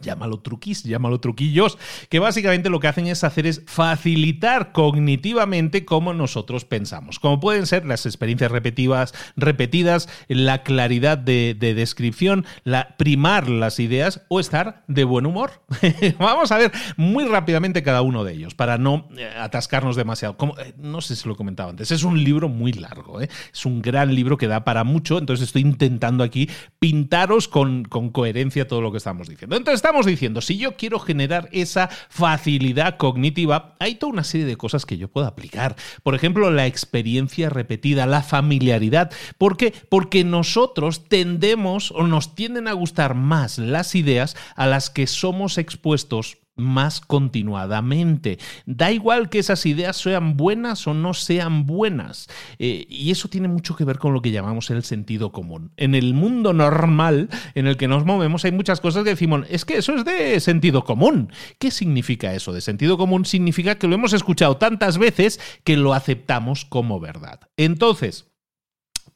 llámalo 0.00 0.40
truquis, 0.40 0.84
llámalo 0.84 1.20
truquillos, 1.20 1.78
que 2.08 2.18
básicamente 2.18 2.70
lo 2.70 2.80
que 2.80 2.88
hacen 2.88 3.06
es 3.06 3.24
hacer 3.24 3.46
es 3.46 3.62
facilitar 3.66 4.72
cognitivamente 4.72 5.84
cómo 5.84 6.14
nosotros 6.14 6.64
pensamos, 6.64 7.18
como 7.18 7.40
pueden 7.40 7.66
ser 7.66 7.84
las 7.84 8.06
experiencias 8.06 8.50
repetidas, 8.50 9.14
repetidas 9.36 10.08
la 10.28 10.62
claridad 10.62 11.18
de, 11.18 11.54
descripción, 11.58 12.46
la 12.64 12.96
primar 12.96 13.48
las 13.48 13.78
ideas 13.80 14.22
o 14.28 14.40
estar 14.40 14.84
de 14.88 15.04
buen 15.04 15.26
humor. 15.26 15.62
Vamos 16.18 16.52
a 16.52 16.58
ver 16.58 16.72
muy 16.96 17.24
rápidamente 17.24 17.82
cada 17.82 18.02
uno 18.02 18.24
de 18.24 18.32
ellos 18.32 18.54
para 18.54 18.78
no 18.78 19.08
eh, 19.16 19.28
atascarnos 19.38 19.96
demasiado. 19.96 20.36
Como, 20.36 20.58
eh, 20.58 20.74
no 20.78 21.00
sé 21.00 21.16
si 21.16 21.28
lo 21.28 21.36
comentaba 21.36 21.70
antes, 21.70 21.90
es 21.90 22.04
un 22.04 22.22
libro 22.22 22.48
muy 22.48 22.72
largo, 22.72 23.20
¿eh? 23.20 23.28
es 23.52 23.66
un 23.66 23.82
gran 23.82 24.14
libro 24.14 24.36
que 24.36 24.46
da 24.46 24.64
para 24.64 24.84
mucho, 24.84 25.18
entonces 25.18 25.48
estoy 25.48 25.62
intentando 25.62 26.24
aquí 26.24 26.48
pintaros 26.78 27.48
con, 27.48 27.84
con 27.84 28.10
coherencia 28.10 28.66
todo 28.66 28.80
lo 28.80 28.90
que 28.90 28.98
estamos 28.98 29.28
diciendo. 29.28 29.56
Entonces, 29.56 29.77
estamos 29.78 30.06
diciendo, 30.06 30.40
si 30.40 30.58
yo 30.58 30.76
quiero 30.76 30.98
generar 30.98 31.48
esa 31.52 31.88
facilidad 31.88 32.96
cognitiva, 32.96 33.76
hay 33.78 33.94
toda 33.94 34.12
una 34.12 34.24
serie 34.24 34.46
de 34.46 34.56
cosas 34.56 34.84
que 34.84 34.98
yo 34.98 35.08
puedo 35.08 35.26
aplicar. 35.26 35.76
Por 36.02 36.14
ejemplo, 36.14 36.50
la 36.50 36.66
experiencia 36.66 37.48
repetida, 37.48 38.06
la 38.06 38.22
familiaridad. 38.22 39.10
¿Por 39.38 39.56
qué? 39.56 39.72
Porque 39.88 40.24
nosotros 40.24 41.08
tendemos 41.08 41.92
o 41.92 42.06
nos 42.06 42.34
tienden 42.34 42.68
a 42.68 42.72
gustar 42.72 43.14
más 43.14 43.58
las 43.58 43.94
ideas 43.94 44.36
a 44.56 44.66
las 44.66 44.90
que 44.90 45.06
somos 45.06 45.58
expuestos 45.58 46.38
más 46.58 47.00
continuadamente. 47.00 48.38
Da 48.66 48.92
igual 48.92 49.30
que 49.30 49.38
esas 49.38 49.64
ideas 49.66 49.96
sean 49.96 50.36
buenas 50.36 50.86
o 50.86 50.94
no 50.94 51.14
sean 51.14 51.66
buenas. 51.66 52.28
Eh, 52.58 52.86
y 52.88 53.10
eso 53.10 53.28
tiene 53.28 53.48
mucho 53.48 53.76
que 53.76 53.84
ver 53.84 53.98
con 53.98 54.12
lo 54.12 54.22
que 54.22 54.30
llamamos 54.30 54.70
el 54.70 54.82
sentido 54.82 55.32
común. 55.32 55.72
En 55.76 55.94
el 55.94 56.14
mundo 56.14 56.52
normal 56.52 57.28
en 57.54 57.66
el 57.66 57.76
que 57.76 57.88
nos 57.88 58.04
movemos 58.04 58.44
hay 58.44 58.52
muchas 58.52 58.80
cosas 58.80 59.04
que 59.04 59.10
decimos, 59.10 59.46
es 59.48 59.64
que 59.64 59.78
eso 59.78 59.94
es 59.94 60.04
de 60.04 60.38
sentido 60.40 60.84
común. 60.84 61.32
¿Qué 61.58 61.70
significa 61.70 62.34
eso 62.34 62.52
de 62.52 62.60
sentido 62.60 62.98
común? 62.98 63.24
Significa 63.24 63.76
que 63.76 63.88
lo 63.88 63.94
hemos 63.94 64.12
escuchado 64.12 64.56
tantas 64.56 64.98
veces 64.98 65.40
que 65.64 65.76
lo 65.76 65.94
aceptamos 65.94 66.64
como 66.64 67.00
verdad. 67.00 67.40
Entonces, 67.56 68.27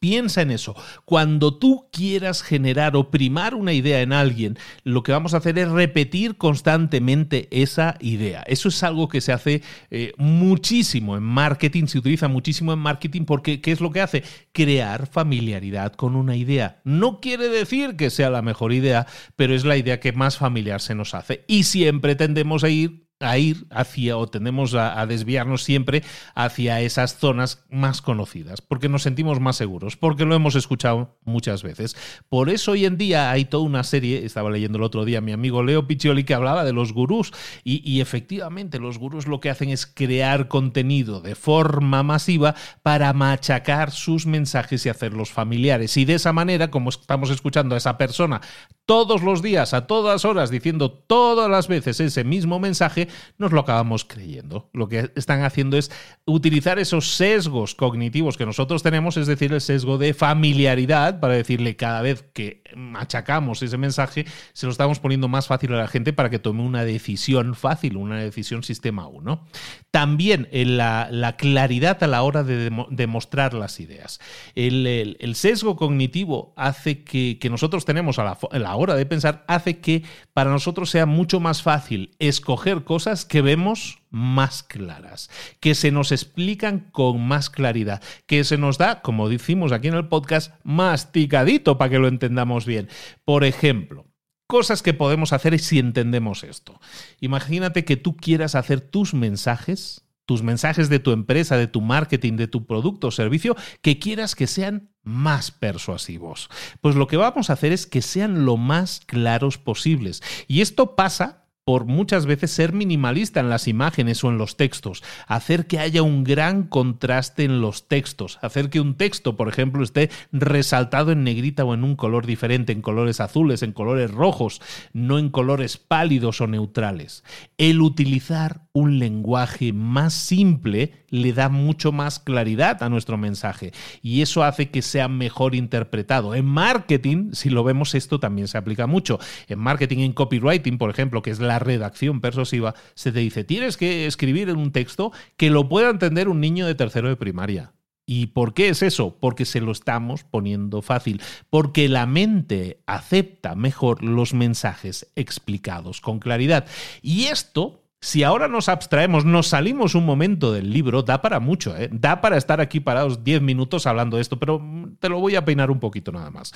Piensa 0.03 0.43
en 0.43 0.51
eso. 0.51 0.75
Cuando 1.05 1.57
tú 1.57 1.87
quieras 1.93 2.43
generar 2.43 2.97
o 2.97 3.12
primar 3.12 3.55
una 3.55 3.73
idea 3.73 4.01
en 4.01 4.12
alguien, 4.12 4.59
lo 4.83 5.05
que 5.05 5.12
vamos 5.12 5.33
a 5.33 5.37
hacer 5.37 5.57
es 5.61 5.69
repetir 5.69 6.37
constantemente 6.37 7.47
esa 7.53 7.95
idea. 8.01 8.43
Eso 8.49 8.69
es 8.69 8.83
algo 8.83 9.09
que 9.09 9.21
se 9.21 9.33
hace 9.33 9.62
eh, 9.93 10.12
muchísimo 10.17 11.17
en 11.17 11.23
marketing, 11.23 11.87
se 11.87 11.99
utiliza 11.99 12.27
muchísimo 12.27 12.73
en 12.73 12.81
marketing 12.81 13.27
porque 13.27 13.61
¿qué 13.61 13.71
es 13.71 13.81
lo 13.81 13.93
que 13.93 14.01
hace? 14.01 14.25
Crear 14.51 15.07
familiaridad 15.07 15.93
con 15.93 16.17
una 16.17 16.35
idea. 16.35 16.81
No 16.83 17.21
quiere 17.21 17.49
decir 17.49 17.95
que 17.95 18.11
sea 18.11 18.29
la 18.29 18.43
mejor 18.43 18.73
idea, 18.73 19.07
pero 19.37 19.55
es 19.55 19.65
la 19.65 19.77
idea 19.77 20.01
que 20.01 20.11
más 20.11 20.37
familiar 20.37 20.81
se 20.81 20.97
nos 20.97 21.15
hace. 21.15 21.45
Y 21.47 21.62
siempre 21.62 22.17
tendemos 22.17 22.65
a 22.65 22.71
ir 22.71 23.02
a 23.23 23.39
ir 23.39 23.67
hacia 23.71 24.17
o 24.17 24.27
tendemos 24.27 24.75
a, 24.75 25.05
desviarnos 25.07 25.63
siempre 25.63 26.03
hacia 26.35 26.81
esas 26.81 27.17
zonas 27.19 27.65
más 27.71 28.03
conocidas, 28.03 28.61
porque 28.61 28.89
nos 28.89 29.03
sentimos 29.03 29.41
más 29.41 29.57
seguros, 29.57 29.97
porque 29.97 30.25
lo 30.25 30.35
hemos 30.35 30.55
escuchado 30.55 31.17
muchas 31.25 31.63
veces. 31.63 31.97
Por 32.29 32.51
eso 32.51 32.73
hoy 32.73 32.85
en 32.85 32.99
día 32.99 33.31
hay 33.31 33.45
toda 33.45 33.65
una 33.65 33.85
serie, 33.85 34.25
estaba 34.25 34.51
leyendo 34.51 34.79
el 34.79 34.85
otro 34.85 35.05
día 35.05 35.21
mi 35.21 35.33
amigo 35.33 35.63
Leo 35.63 35.87
Piccioli 35.87 36.25
que 36.25 36.35
hablaba 36.35 36.65
de 36.65 36.73
los 36.73 36.93
gurús 36.93 37.33
y, 37.65 37.89
y 37.89 38.01
efectivamente 38.01 38.79
los 38.79 38.99
gurús 38.99 39.27
lo 39.27 39.41
que 39.41 39.51
hacen 39.51 39.71
es 39.71 39.87
crear 39.87 40.49
contenido 40.49 41.21
de 41.21 41.35
forma 41.35 42.03
masiva 42.03 42.55
para 42.83 43.13
machacar 43.13 43.91
sus 43.91 44.27
mensajes 44.27 44.85
y 44.87 44.89
hacerlos 44.89 45.31
familiares. 45.31 45.97
Y 45.97 46.05
de 46.05 46.15
esa 46.15 46.33
manera, 46.33 46.71
como 46.71 46.91
estamos 46.91 47.31
escuchando 47.31 47.75
a 47.75 47.79
esa 47.79 47.99
persona 47.99 48.41
todos 48.87 49.23
los 49.23 49.43
días, 49.43 49.75
a 49.75 49.87
todas 49.87 50.25
horas, 50.25 50.51
diciendo 50.51 50.91
todas 50.91 51.51
las 51.51 51.69
veces 51.69 52.01
ese 52.01 52.25
mismo 52.25 52.59
mensaje, 52.59 53.09
nos 53.38 53.53
lo 53.53 53.61
acabamos 53.61 54.05
creyendo. 54.05 54.70
Lo 54.72 54.88
que 54.88 55.11
están 55.16 55.42
haciendo 55.42 55.77
es 55.77 55.90
utilizar 56.25 56.79
esos 56.79 57.14
sesgos 57.14 57.75
cognitivos 57.75 58.37
que 58.37 58.46
nosotros 58.46 58.83
tenemos, 58.83 59.16
es 59.16 59.27
decir, 59.27 59.53
el 59.53 59.61
sesgo 59.61 59.98
de 59.98 60.14
familiaridad, 60.14 61.20
para 61.20 61.35
decirle 61.35 61.77
cada 61.77 62.03
vez 62.03 62.25
que 62.33 62.62
machacamos 62.77 63.62
ese 63.62 63.79
mensaje, 63.79 64.27
se 64.53 64.66
lo 64.66 64.72
estamos 64.72 64.98
poniendo 64.98 65.29
más 65.29 65.46
fácil 65.46 65.72
a 65.75 65.79
la 65.79 65.88
gente 65.88 66.12
para 66.12 66.31
que 66.31 66.38
tome 66.38 66.62
una 66.62 66.85
decisión 66.85 67.55
fácil, 67.55 67.96
una 67.96 68.18
decisión 68.20 68.62
sistema 68.62 69.07
1. 69.07 69.44
También 69.90 70.48
en 70.53 70.77
la, 70.77 71.35
claridad 71.38 72.03
a 72.03 72.07
la 72.07 72.22
hora 72.22 72.42
de 72.42 72.70
demostrar 72.90 73.55
las 73.55 73.81
ideas. 73.81 74.20
El, 74.55 75.35
sesgo 75.35 75.77
cognitivo 75.77 76.53
hace 76.57 77.03
que, 77.05 77.38
nosotros 77.51 77.85
tenemos 77.85 78.18
a 78.18 78.38
la 78.53 78.77
hora 78.77 78.94
de 78.94 79.07
pensar, 79.07 79.44
hace 79.48 79.79
que 79.79 80.05
para 80.33 80.51
nosotros 80.51 80.90
sea 80.90 81.07
mucho 81.07 81.40
más 81.40 81.62
fácil 81.62 82.14
escoger 82.18 82.85
cosas 82.85 83.02
que 83.29 83.43
vemos 83.43 84.03
más 84.11 84.62
claras, 84.62 85.31
que 85.61 85.75
se 85.75 85.91
nos 85.91 86.12
explican 86.12 86.91
con 86.93 87.21
más 87.21 87.51
claridad, 87.51 88.03
que 88.27 88.45
se 88.45 88.59
nos 88.59 88.79
da, 88.79 89.03
como 89.03 89.29
decimos 89.29 89.73
aquí 89.73 89.88
en 89.88 89.95
el 89.95 90.09
podcast, 90.09 90.53
masticadito 90.65 91.79
para 91.79 91.91
que 91.91 91.99
lo 91.99 92.09
entendamos 92.09 92.67
bien. 92.67 92.88
Por 93.25 93.45
ejemplo, 93.45 94.07
cosas 94.47 94.83
que 94.83 94.95
podemos 94.95 95.33
hacer 95.33 95.59
si 95.59 95.79
entendemos 95.79 96.45
esto. 96.45 96.79
Imagínate 97.21 97.85
que 97.85 97.97
tú 97.97 98.17
quieras 98.17 98.55
hacer 98.55 98.81
tus 98.83 99.15
mensajes, 99.15 100.05
tus 100.27 100.43
mensajes 100.43 100.88
de 100.88 100.99
tu 100.99 101.12
empresa, 101.12 101.57
de 101.57 101.67
tu 101.67 101.81
marketing, 101.81 102.37
de 102.37 102.49
tu 102.49 102.67
producto 102.67 103.09
o 103.09 103.11
servicio, 103.11 103.57
que 103.81 103.99
quieras 103.99 104.35
que 104.35 104.47
sean 104.47 104.91
más 105.03 105.51
persuasivos. 105.51 106.49
Pues 106.81 106.95
lo 106.95 107.07
que 107.07 107.17
vamos 107.17 107.51
a 107.51 107.55
hacer 107.55 107.73
es 107.73 107.87
que 107.87 108.03
sean 108.03 108.45
lo 108.45 108.57
más 108.57 109.01
claros 109.07 109.59
posibles. 109.59 110.23
Y 110.47 110.61
esto 110.61 110.97
pasa 110.97 111.42
por 111.64 111.85
muchas 111.85 112.27
veces 112.27 112.51
ser 112.51 112.72
minimalista 112.72 113.40
en 113.40 113.48
las 113.48 113.68
imágenes 113.68 114.25
o 114.25 114.31
en 114.31 114.38
los 114.38 114.57
textos, 114.57 115.03
hacer 115.29 115.66
que 115.66 115.79
haya 115.79 116.03
un 116.03 116.25
gran 116.25 116.64
contraste 116.64 117.44
en 117.44 117.61
los 117.61 117.87
textos, 117.87 118.38
hacer 118.42 118.68
que 118.68 118.81
un 118.81 118.96
texto, 118.96 119.37
por 119.37 119.48
ejemplo, 119.48 119.85
esté 119.85 120.11
resaltado 120.33 121.12
en 121.12 121.22
negrita 121.22 121.64
o 121.64 121.75
en 121.75 121.85
un 121.85 121.94
color 121.94 122.27
diferente, 122.27 122.72
en 122.72 122.83
colores 122.83 123.20
azules, 123.20 123.62
en 123.62 123.72
colores 123.72 124.11
rojos, 124.11 124.61
no 124.92 125.18
en 125.18 125.31
colores 125.31 125.77
pálidos 125.77 126.40
o 126.40 126.48
neutrales. 126.48 127.22
El 127.59 127.81
utilizar 127.81 128.62
un 128.72 128.98
lenguaje 128.98 129.72
más 129.72 130.14
simple 130.14 131.05
le 131.11 131.33
da 131.33 131.48
mucho 131.51 131.92
más 131.92 132.18
claridad 132.18 132.83
a 132.83 132.88
nuestro 132.88 133.18
mensaje 133.18 133.72
y 134.01 134.22
eso 134.22 134.42
hace 134.42 134.70
que 134.70 134.83
sea 134.83 135.09
mejor 135.09 135.55
interpretado. 135.55 136.35
En 136.35 136.46
marketing, 136.46 137.33
si 137.33 137.51
lo 137.51 137.62
vemos, 137.64 137.94
esto 137.94 138.18
también 138.18 138.48
se 138.48 138.59
aplica 138.59 138.87
mucho. 138.87 139.20
En 139.46 139.59
marketing, 139.59 139.98
en 139.98 140.12
copywriting, 140.12 140.79
por 140.79 140.90
ejemplo, 140.90 141.20
que 141.22 141.31
es 141.31 141.38
la 141.38 141.52
la 141.53 141.59
redacción 141.59 142.21
persuasiva, 142.23 142.75
se 142.95 143.12
te 143.12 143.21
dice, 143.21 143.45
tienes 143.45 143.77
que 143.77 144.07
escribir 144.07 144.49
en 144.49 144.57
un 144.57 144.73
texto 144.73 145.12
que 145.37 145.51
lo 145.51 145.69
pueda 145.69 145.91
entender 145.91 146.29
un 146.29 146.41
niño 146.41 146.67
de 146.67 146.75
tercero 146.75 147.09
de 147.09 147.17
primaria. 147.17 147.75
¿Y 148.07 148.29
por 148.29 148.55
qué 148.55 148.71
es 148.71 148.83
eso? 148.83 149.17
Porque 149.21 149.45
se 149.45 149.61
lo 149.61 149.71
estamos 149.71 150.25
poniendo 150.25 150.83
fácil, 150.83 151.21
porque 151.51 151.88
la 151.88 152.07
mente 152.07 152.81
acepta 152.87 153.55
mejor 153.55 154.03
los 154.03 154.35
mensajes 154.35 155.12
explicados 155.15 156.01
con 156.01 156.19
claridad. 156.19 156.67
Y 157.03 157.25
esto 157.25 157.83
si 158.01 158.25
ahora 158.25 158.49
nos 158.49 158.69
abstraemos, 158.69 159.25
nos 159.25 159.47
salimos 159.47 159.95
un 159.95 160.05
momento 160.05 160.53
del 160.53 160.73
libro, 160.73 161.03
da 161.03 161.23
para 161.23 161.38
mucho, 161.38 161.77
¿eh? 161.77 161.88
da 161.93 162.21
para 162.21 162.37
estar 162.37 162.61
aquí 162.61 162.81
parados 162.81 163.23
10 163.23 163.43
minutos 163.43 163.87
hablando 163.87 164.17
de 164.17 164.23
esto, 164.23 164.41
pero 164.41 164.61
te 164.99 165.09
lo 165.09 165.21
voy 165.21 165.37
a 165.37 165.45
peinar 165.45 165.71
un 165.71 165.79
poquito 165.79 166.11
nada 166.11 166.31
más. 166.31 166.53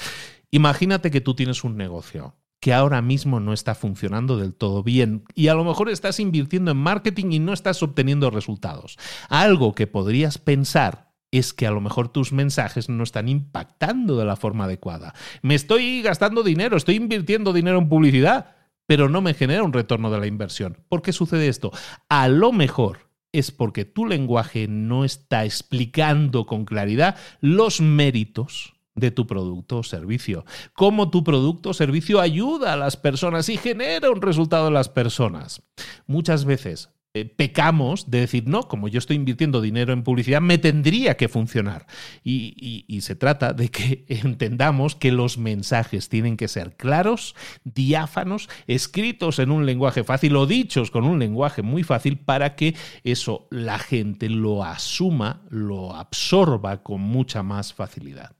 Imagínate 0.50 1.12
que 1.12 1.20
tú 1.20 1.34
tienes 1.36 1.62
un 1.62 1.76
negocio 1.76 2.34
que 2.60 2.72
ahora 2.72 3.02
mismo 3.02 3.40
no 3.40 3.52
está 3.52 3.74
funcionando 3.74 4.36
del 4.36 4.54
todo 4.54 4.82
bien 4.82 5.24
y 5.34 5.48
a 5.48 5.54
lo 5.54 5.64
mejor 5.64 5.88
estás 5.88 6.20
invirtiendo 6.20 6.70
en 6.70 6.78
marketing 6.78 7.32
y 7.32 7.38
no 7.38 7.52
estás 7.52 7.82
obteniendo 7.82 8.30
resultados. 8.30 8.98
Algo 9.28 9.74
que 9.74 9.86
podrías 9.86 10.38
pensar 10.38 11.12
es 11.30 11.52
que 11.52 11.66
a 11.66 11.70
lo 11.70 11.80
mejor 11.80 12.08
tus 12.08 12.32
mensajes 12.32 12.88
no 12.88 13.02
están 13.02 13.28
impactando 13.28 14.16
de 14.16 14.24
la 14.24 14.36
forma 14.36 14.64
adecuada. 14.64 15.14
Me 15.42 15.54
estoy 15.54 16.02
gastando 16.02 16.42
dinero, 16.42 16.76
estoy 16.76 16.96
invirtiendo 16.96 17.52
dinero 17.52 17.78
en 17.78 17.88
publicidad, 17.88 18.56
pero 18.86 19.08
no 19.08 19.20
me 19.20 19.34
genera 19.34 19.62
un 19.62 19.72
retorno 19.72 20.10
de 20.10 20.20
la 20.20 20.26
inversión. 20.26 20.78
¿Por 20.88 21.02
qué 21.02 21.12
sucede 21.12 21.48
esto? 21.48 21.72
A 22.08 22.28
lo 22.28 22.52
mejor 22.52 23.10
es 23.32 23.50
porque 23.50 23.84
tu 23.84 24.06
lenguaje 24.06 24.66
no 24.68 25.04
está 25.04 25.44
explicando 25.44 26.46
con 26.46 26.64
claridad 26.64 27.16
los 27.40 27.80
méritos 27.80 28.75
de 28.96 29.10
tu 29.10 29.26
producto 29.26 29.78
o 29.78 29.82
servicio. 29.82 30.44
Cómo 30.72 31.10
tu 31.10 31.22
producto 31.22 31.70
o 31.70 31.74
servicio 31.74 32.20
ayuda 32.20 32.72
a 32.72 32.76
las 32.76 32.96
personas 32.96 33.48
y 33.48 33.56
genera 33.56 34.10
un 34.10 34.22
resultado 34.22 34.68
en 34.68 34.74
las 34.74 34.88
personas. 34.88 35.62
Muchas 36.06 36.44
veces 36.44 36.90
eh, 37.16 37.24
pecamos 37.24 38.10
de 38.10 38.20
decir, 38.20 38.46
no, 38.46 38.68
como 38.68 38.88
yo 38.88 38.98
estoy 38.98 39.16
invirtiendo 39.16 39.62
dinero 39.62 39.94
en 39.94 40.02
publicidad, 40.02 40.42
me 40.42 40.58
tendría 40.58 41.16
que 41.16 41.28
funcionar. 41.28 41.86
Y, 42.22 42.84
y, 42.86 43.00
se 43.00 43.14
trata 43.14 43.54
de 43.54 43.70
que 43.70 44.04
entendamos 44.08 44.96
que 44.96 45.12
los 45.12 45.38
mensajes 45.38 46.10
tienen 46.10 46.36
que 46.36 46.46
ser 46.46 46.76
claros, 46.76 47.34
diáfanos, 47.64 48.50
escritos 48.66 49.38
en 49.38 49.50
un 49.50 49.64
lenguaje 49.64 50.04
fácil 50.04 50.36
o 50.36 50.46
dichos 50.46 50.90
con 50.90 51.04
un 51.04 51.18
lenguaje 51.18 51.62
muy 51.62 51.84
fácil 51.84 52.18
para 52.18 52.54
que 52.54 52.74
eso 53.02 53.48
la 53.50 53.78
gente 53.78 54.28
lo 54.28 54.62
asuma, 54.62 55.40
lo 55.48 55.94
absorba 55.94 56.82
con 56.82 57.00
mucha 57.00 57.42
más 57.42 57.72
facilidad. 57.72 58.35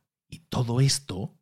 Todo 0.49 0.81
esto 0.81 1.37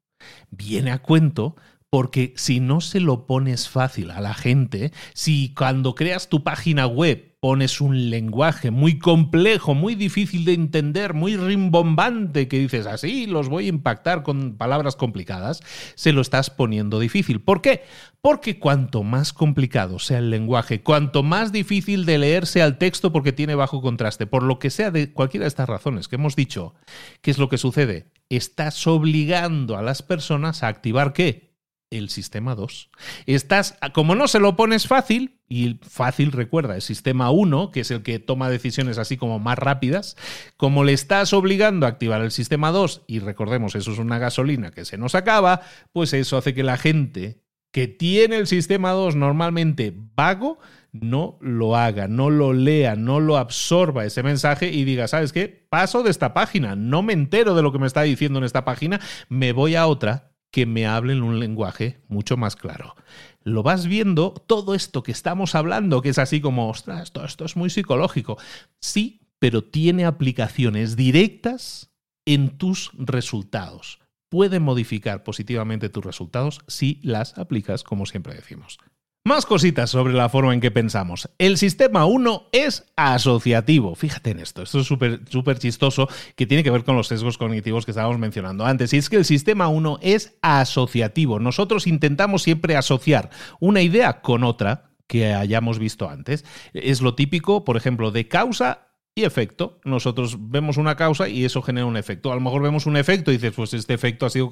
viene 0.51 0.93
a 0.93 1.03
cuento 1.03 1.57
porque 1.95 2.33
si 2.35 2.59
no 2.59 2.81
se 2.81 2.99
lo 2.99 3.25
pones 3.25 3.69
fácil 3.69 4.11
a 4.11 4.21
la 4.21 4.35
gente, 4.35 4.91
si 5.13 5.55
cuando 5.55 5.95
creas 5.95 6.29
tu 6.29 6.43
página 6.43 6.89
web 6.89 7.37
pones 7.39 7.81
un 7.81 8.11
lenguaje 8.11 8.73
muy 8.73 8.99
complejo, 8.99 9.77
muy 9.77 9.95
difícil 9.95 10.45
de 10.45 10.55
entender, 10.55 11.15
muy 11.15 11.37
rimbombante, 11.37 12.49
que 12.49 12.59
dices 12.59 12.87
así, 12.87 13.29
los 13.29 13.49
voy 13.49 13.67
a 13.67 13.69
impactar 13.69 14.25
con 14.25 14.57
palabras 14.57 14.97
complicadas, 14.97 15.61
se 15.95 16.13
lo 16.13 16.21
estás 16.21 16.51
poniendo 16.51 16.99
difícil. 16.99 17.41
¿Por 17.41 17.63
qué? 17.63 17.85
Porque 18.21 18.59
cuanto 18.59 19.05
más 19.05 19.33
complicado 19.33 20.01
sea 20.01 20.19
el 20.19 20.31
lenguaje, 20.31 20.83
cuanto 20.83 21.23
más 21.23 21.53
difícil 21.53 22.07
de 22.07 22.19
leer 22.19 22.49
sea 22.49 22.65
el 22.65 22.77
texto 22.77 23.13
porque 23.13 23.33
tiene 23.33 23.55
bajo 23.55 23.81
contraste, 23.81 24.27
por 24.27 24.43
lo 24.43 24.59
que 24.59 24.71
sea 24.71 24.91
de 24.91 25.13
cualquiera 25.13 25.45
de 25.45 25.49
estas 25.49 25.69
razones 25.69 26.09
que 26.09 26.17
hemos 26.17 26.35
dicho, 26.35 26.75
¿qué 27.21 27.31
es 27.31 27.39
lo 27.39 27.49
que 27.49 27.59
sucede? 27.59 28.11
Estás 28.31 28.85
obligando 28.89 29.77
a 29.77 29.83
las 29.83 30.03
personas 30.03 30.65
a 30.65 30.67
activar 30.67 31.13
qué? 31.13 31.54
El 31.91 32.09
sistema 32.09 32.55
2. 32.55 32.91
Estás, 33.27 33.77
como 33.93 34.15
no 34.15 34.29
se 34.29 34.41
lo 34.41 34.57
pones 34.57 34.87
fácil, 34.87 35.41
y 35.49 35.79
fácil 35.83 36.33
recuerda 36.33 36.75
el 36.75 36.83
sistema 36.83 37.31
1, 37.31 37.71
que 37.71 37.81
es 37.81 37.91
el 37.91 38.03
que 38.03 38.19
toma 38.19 38.51
decisiones 38.51 38.99
así 38.99 39.17
como 39.17 39.39
más 39.39 39.59
rápidas, 39.59 40.17
como 40.57 40.85
le 40.85 40.93
estás 40.93 41.33
obligando 41.33 41.87
a 41.87 41.91
activar 41.91 42.23
el 42.23 42.31
sistema 42.31 42.71
2, 42.73 43.03
y 43.07 43.21
recordemos, 43.21 43.75
eso 43.75 43.93
es 43.93 43.99
una 43.99 44.19
gasolina 44.19 44.71
que 44.71 44.85
se 44.85 44.99
nos 44.99 45.15
acaba, 45.15 45.61
pues 45.93 46.13
eso 46.13 46.37
hace 46.37 46.55
que 46.55 46.63
la 46.63 46.77
gente 46.77 47.43
que 47.71 47.89
tiene 47.89 48.37
el 48.37 48.47
sistema 48.47 48.93
2 48.93 49.17
normalmente 49.17 49.93
vago, 50.15 50.59
no 50.93 51.39
lo 51.41 51.77
haga, 51.77 52.07
no 52.07 52.31
lo 52.31 52.53
lea, 52.53 52.95
no 52.95 53.19
lo 53.19 53.37
absorba 53.37 54.05
ese 54.05 54.23
mensaje 54.23 54.71
y 54.71 54.85
diga, 54.85 55.09
¿sabes 55.09 55.33
qué? 55.33 55.67
Paso 55.69 56.05
de 56.05 56.11
esta 56.11 56.35
página, 56.35 56.77
no 56.77 57.03
me 57.03 57.13
entero 57.13 57.57
de 57.57 57.63
lo 57.63 57.73
que 57.73 57.81
me 57.81 57.89
está 57.89 58.03
diciendo 58.03 58.39
en 58.39 58.45
esta 58.45 58.65
página, 58.65 59.01
me 59.29 59.53
voy 59.53 59.75
a 59.75 59.89
otra 59.89 60.34
que 60.55 60.67
me 60.67 60.87
hablen 60.87 61.25
un 61.25 61.41
lenguaje 61.41 61.99
mucho 62.07 62.37
más 62.37 62.55
claro. 62.55 62.95
Lo 63.43 63.65
vas 63.65 63.89
viendo, 63.89 64.35
todo 64.47 64.77
esto 64.77 65.03
que 65.03 65.11
estamos 65.11 65.57
hablando, 65.57 66.01
que 66.01 66.11
es 66.11 66.19
así 66.21 66.41
como, 66.41 66.69
ostras, 66.69 67.03
esto, 67.03 67.25
esto 67.25 67.45
es 67.45 67.57
muy 67.57 67.71
psicológico. 67.71 68.39
Sí, 68.79 69.21
pero 69.41 69.65
tiene 69.65 70.05
aplicaciones 70.05 70.95
directas 70.95 71.91
en 72.25 72.57
tus 72.57 72.93
resultados. 72.97 73.99
Puede 74.29 74.61
modificar 74.61 75.25
positivamente 75.25 75.89
tus 75.89 76.05
resultados 76.05 76.61
si 76.69 77.01
las 77.03 77.37
aplicas, 77.37 77.83
como 77.83 78.07
siempre 78.07 78.35
decimos. 78.35 78.79
Más 79.27 79.47
cositas 79.47 79.89
sobre 79.89 80.13
la 80.13 80.29
forma 80.29 80.53
en 80.53 80.61
que 80.61 80.71
pensamos. 80.71 81.31
El 81.39 81.57
sistema 81.57 82.05
1 82.05 82.49
es 82.53 82.85
asociativo. 82.95 83.95
Fíjate 83.95 84.33
en 84.33 84.41
esto, 84.41 84.61
esto 84.61 84.81
es 84.81 84.87
súper 84.87 85.59
chistoso 85.59 86.11
que 86.37 86.47
tiene 86.47 86.63
que 86.63 86.69
ver 86.69 86.85
con 86.85 86.95
los 86.95 87.07
sesgos 87.07 87.39
cognitivos 87.39 87.87
que 87.87 87.93
estábamos 87.93 88.19
mencionando 88.19 88.67
antes. 88.67 88.93
Y 88.93 88.99
es 88.99 89.09
que 89.09 89.17
el 89.17 89.25
sistema 89.25 89.69
1 89.69 89.99
es 90.03 90.37
asociativo. 90.43 91.41
Nosotros 91.41 91.87
intentamos 91.87 92.43
siempre 92.43 92.77
asociar 92.77 93.31
una 93.61 93.81
idea 93.81 94.21
con 94.21 94.45
otra 94.45 94.91
que 95.07 95.33
hayamos 95.33 95.79
visto 95.79 96.11
antes. 96.11 96.45
Es 96.75 97.01
lo 97.01 97.15
típico, 97.15 97.65
por 97.65 97.79
ejemplo, 97.79 98.11
de 98.11 98.29
causa 98.29 98.89
y 99.17 99.23
efecto. 99.23 99.79
Nosotros 99.85 100.37
vemos 100.51 100.77
una 100.77 100.97
causa 100.97 101.29
y 101.29 101.45
eso 101.45 101.63
genera 101.63 101.87
un 101.87 101.97
efecto. 101.97 102.33
A 102.33 102.35
lo 102.35 102.41
mejor 102.41 102.63
vemos 102.63 102.87
un 102.87 102.97
efecto 102.97 103.31
y 103.31 103.35
dices, 103.35 103.53
pues 103.55 103.73
este 103.73 103.95
efecto 103.95 104.27
ha 104.27 104.31
sido, 104.31 104.51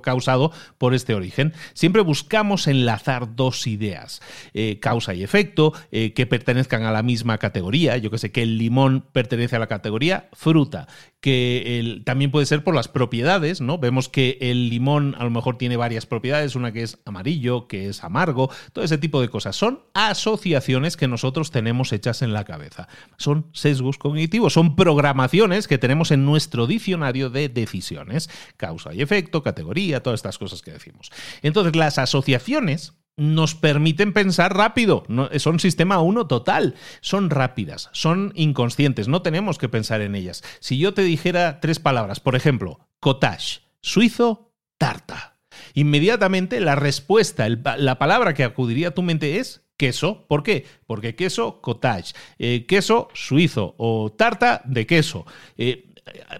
causado 0.00 0.50
por 0.78 0.94
este 0.94 1.14
origen. 1.14 1.52
Siempre 1.74 2.00
buscamos 2.00 2.68
enlazar 2.68 3.36
dos 3.36 3.66
ideas, 3.66 4.22
eh, 4.54 4.78
causa 4.80 5.12
y 5.12 5.22
efecto, 5.22 5.74
eh, 5.92 6.14
que 6.14 6.26
pertenezcan 6.26 6.84
a 6.84 6.92
la 6.92 7.02
misma 7.02 7.36
categoría. 7.36 7.98
Yo 7.98 8.10
que 8.10 8.16
sé, 8.16 8.32
que 8.32 8.42
el 8.42 8.56
limón 8.56 9.04
pertenece 9.12 9.56
a 9.56 9.58
la 9.58 9.66
categoría 9.66 10.30
fruta, 10.32 10.88
que 11.20 12.00
también 12.06 12.30
puede 12.30 12.46
ser 12.46 12.64
por 12.64 12.74
las 12.74 12.88
propiedades, 12.88 13.60
¿no? 13.60 13.76
Vemos 13.76 14.08
que 14.08 14.38
el 14.40 14.70
limón 14.70 15.16
a 15.18 15.24
lo 15.24 15.30
mejor 15.30 15.58
tiene 15.58 15.76
varias 15.76 16.06
propiedades, 16.06 16.54
una 16.54 16.72
que 16.72 16.82
es 16.82 16.98
amarillo, 17.04 17.66
que 17.66 17.88
es 17.88 18.04
amargo, 18.04 18.50
todo 18.72 18.84
ese 18.84 18.96
tipo 18.96 19.20
de 19.20 19.28
cosas. 19.28 19.54
Son 19.54 19.80
asociaciones 19.92 20.96
que 20.96 21.08
nosotros 21.08 21.50
tenemos 21.50 21.92
hechas 21.92 22.22
en 22.22 22.32
la 22.32 22.44
cabeza. 22.44 22.88
Son 23.18 23.48
sesgos 23.52 23.97
cognitivos, 23.98 24.52
son 24.52 24.76
programaciones 24.76 25.68
que 25.68 25.78
tenemos 25.78 26.10
en 26.10 26.24
nuestro 26.24 26.66
diccionario 26.66 27.30
de 27.30 27.48
decisiones, 27.48 28.30
causa 28.56 28.94
y 28.94 29.02
efecto, 29.02 29.42
categoría, 29.42 30.02
todas 30.02 30.18
estas 30.18 30.38
cosas 30.38 30.62
que 30.62 30.72
decimos. 30.72 31.10
Entonces, 31.42 31.76
las 31.76 31.98
asociaciones 31.98 32.94
nos 33.18 33.56
permiten 33.56 34.12
pensar 34.12 34.56
rápido. 34.56 35.02
son 35.38 35.60
sistema 35.60 36.00
1 36.00 36.26
total. 36.28 36.76
Son 37.00 37.28
rápidas, 37.30 37.90
son 37.92 38.32
inconscientes, 38.36 39.08
no 39.08 39.22
tenemos 39.22 39.58
que 39.58 39.68
pensar 39.68 40.00
en 40.00 40.14
ellas. 40.14 40.42
Si 40.60 40.78
yo 40.78 40.94
te 40.94 41.02
dijera 41.02 41.60
tres 41.60 41.80
palabras, 41.80 42.20
por 42.20 42.36
ejemplo, 42.36 42.88
cottage, 43.00 43.60
suizo, 43.82 44.52
tarta. 44.78 45.40
Inmediatamente 45.74 46.60
la 46.60 46.76
respuesta, 46.76 47.48
la 47.48 47.98
palabra 47.98 48.34
que 48.34 48.44
acudiría 48.44 48.88
a 48.88 48.94
tu 48.94 49.02
mente 49.02 49.38
es 49.38 49.67
queso. 49.78 50.26
¿Por 50.28 50.42
qué? 50.42 50.66
Porque 50.86 51.14
queso, 51.14 51.62
cottage, 51.62 52.12
eh, 52.38 52.66
queso 52.66 53.08
suizo 53.14 53.74
o 53.78 54.12
tarta 54.12 54.60
de 54.66 54.86
queso. 54.86 55.24
Eh, 55.56 55.86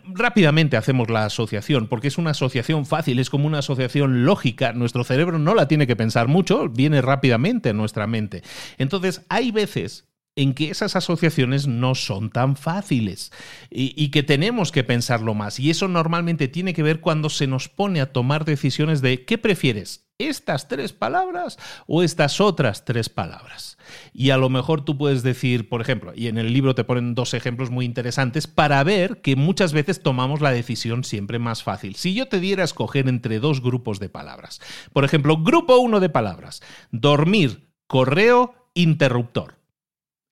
rápidamente 0.05 0.77
hacemos 0.77 1.11
la 1.11 1.25
asociación, 1.25 1.87
porque 1.89 2.09
es 2.09 2.19
una 2.19 2.31
asociación 2.31 2.85
fácil, 2.85 3.19
es 3.19 3.31
como 3.31 3.47
una 3.47 3.59
asociación 3.61 4.25
lógica. 4.25 4.73
Nuestro 4.73 5.05
cerebro 5.05 5.39
no 5.39 5.55
la 5.55 5.69
tiene 5.69 5.87
que 5.87 5.97
pensar 5.97 6.29
mucho, 6.29 6.69
viene 6.69 7.01
rápidamente 7.01 7.71
a 7.71 7.75
nuestra 7.75 8.07
mente. 8.07 8.43
Entonces, 8.77 9.23
hay 9.29 9.51
veces 9.51 10.07
en 10.39 10.55
que 10.55 10.71
esas 10.71 10.95
asociaciones 10.95 11.67
no 11.67 11.97
son 11.97 12.31
tan 12.31 12.55
fáciles 12.55 13.33
y, 13.71 14.09
que 14.11 14.23
tenemos 14.23 14.71
que 14.71 14.85
pensarlo 14.85 15.35
más. 15.35 15.59
Y 15.59 15.69
eso 15.69 15.89
normalmente 15.89 16.47
tiene 16.47 16.75
que 16.75 16.85
ver 16.85 17.01
cuando 17.01 17.29
se 17.29 17.49
nos 17.49 17.69
pone 17.69 18.01
a 18.01 18.13
tomar 18.13 18.45
decisiones 18.45 19.03
de 19.03 19.25
¿qué 19.25 19.37
prefieres? 19.37 20.07
¿Estas 20.17 20.69
tres 20.69 20.93
palabras 20.93 21.59
o 21.89 22.05
estas 22.05 22.41
otras 22.41 22.85
tres 22.85 23.09
palabras? 23.09 23.79
Y 24.13 24.31
a 24.31 24.37
lo 24.37 24.49
mejor 24.49 24.85
tú 24.85 24.97
puedes 24.97 25.25
decir, 25.25 25.69
por 25.69 25.81
ejemplo, 25.81 26.13
y 26.15 26.29
en 26.29 26.39
el 26.39 26.53
libro 26.53 26.77
te 26.77 26.85
ponen 26.85 27.17
dos 27.17 27.35
ejemplos 27.35 27.71
muy 27.71 27.85
interesantes 27.85 28.47
para 28.47 28.83
ver 28.85 29.21
que 29.21 29.35
muchas 29.35 29.73
veces 29.73 30.05
tomamos 30.05 30.41
la 30.41 30.53
decisión 30.53 31.03
siempre 31.03 31.41
más 31.41 31.65
fácil. 31.65 31.97
Si 31.97 32.15
yo 32.15 32.29
te 32.29 32.39
diera 32.39 32.63
a 32.63 32.65
escoger 32.65 33.09
entre 33.09 33.41
dos 33.41 33.61
grupos 33.61 33.99
de 33.99 34.09
palabras, 34.09 34.61
por 34.93 35.05
ejemplo, 35.05 35.37
grupo 35.39 35.79
uno 35.79 35.99
de 35.99 36.11
palabras, 36.11 36.63
dormir, 36.93 37.73
correo, 37.89 38.55
interruptor. 38.75 39.58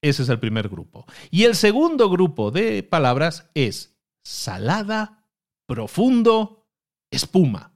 Ese 0.01 0.23
es 0.23 0.29
el 0.29 0.39
primer 0.39 0.69
grupo. 0.69 1.05
Y 1.31 1.43
el 1.43 1.55
segundo 1.55 2.09
grupo 2.09 2.51
de 2.51 2.83
palabras 2.83 3.49
es 3.55 3.97
salada, 4.23 5.25
profundo, 5.65 6.67
espuma. 7.11 7.73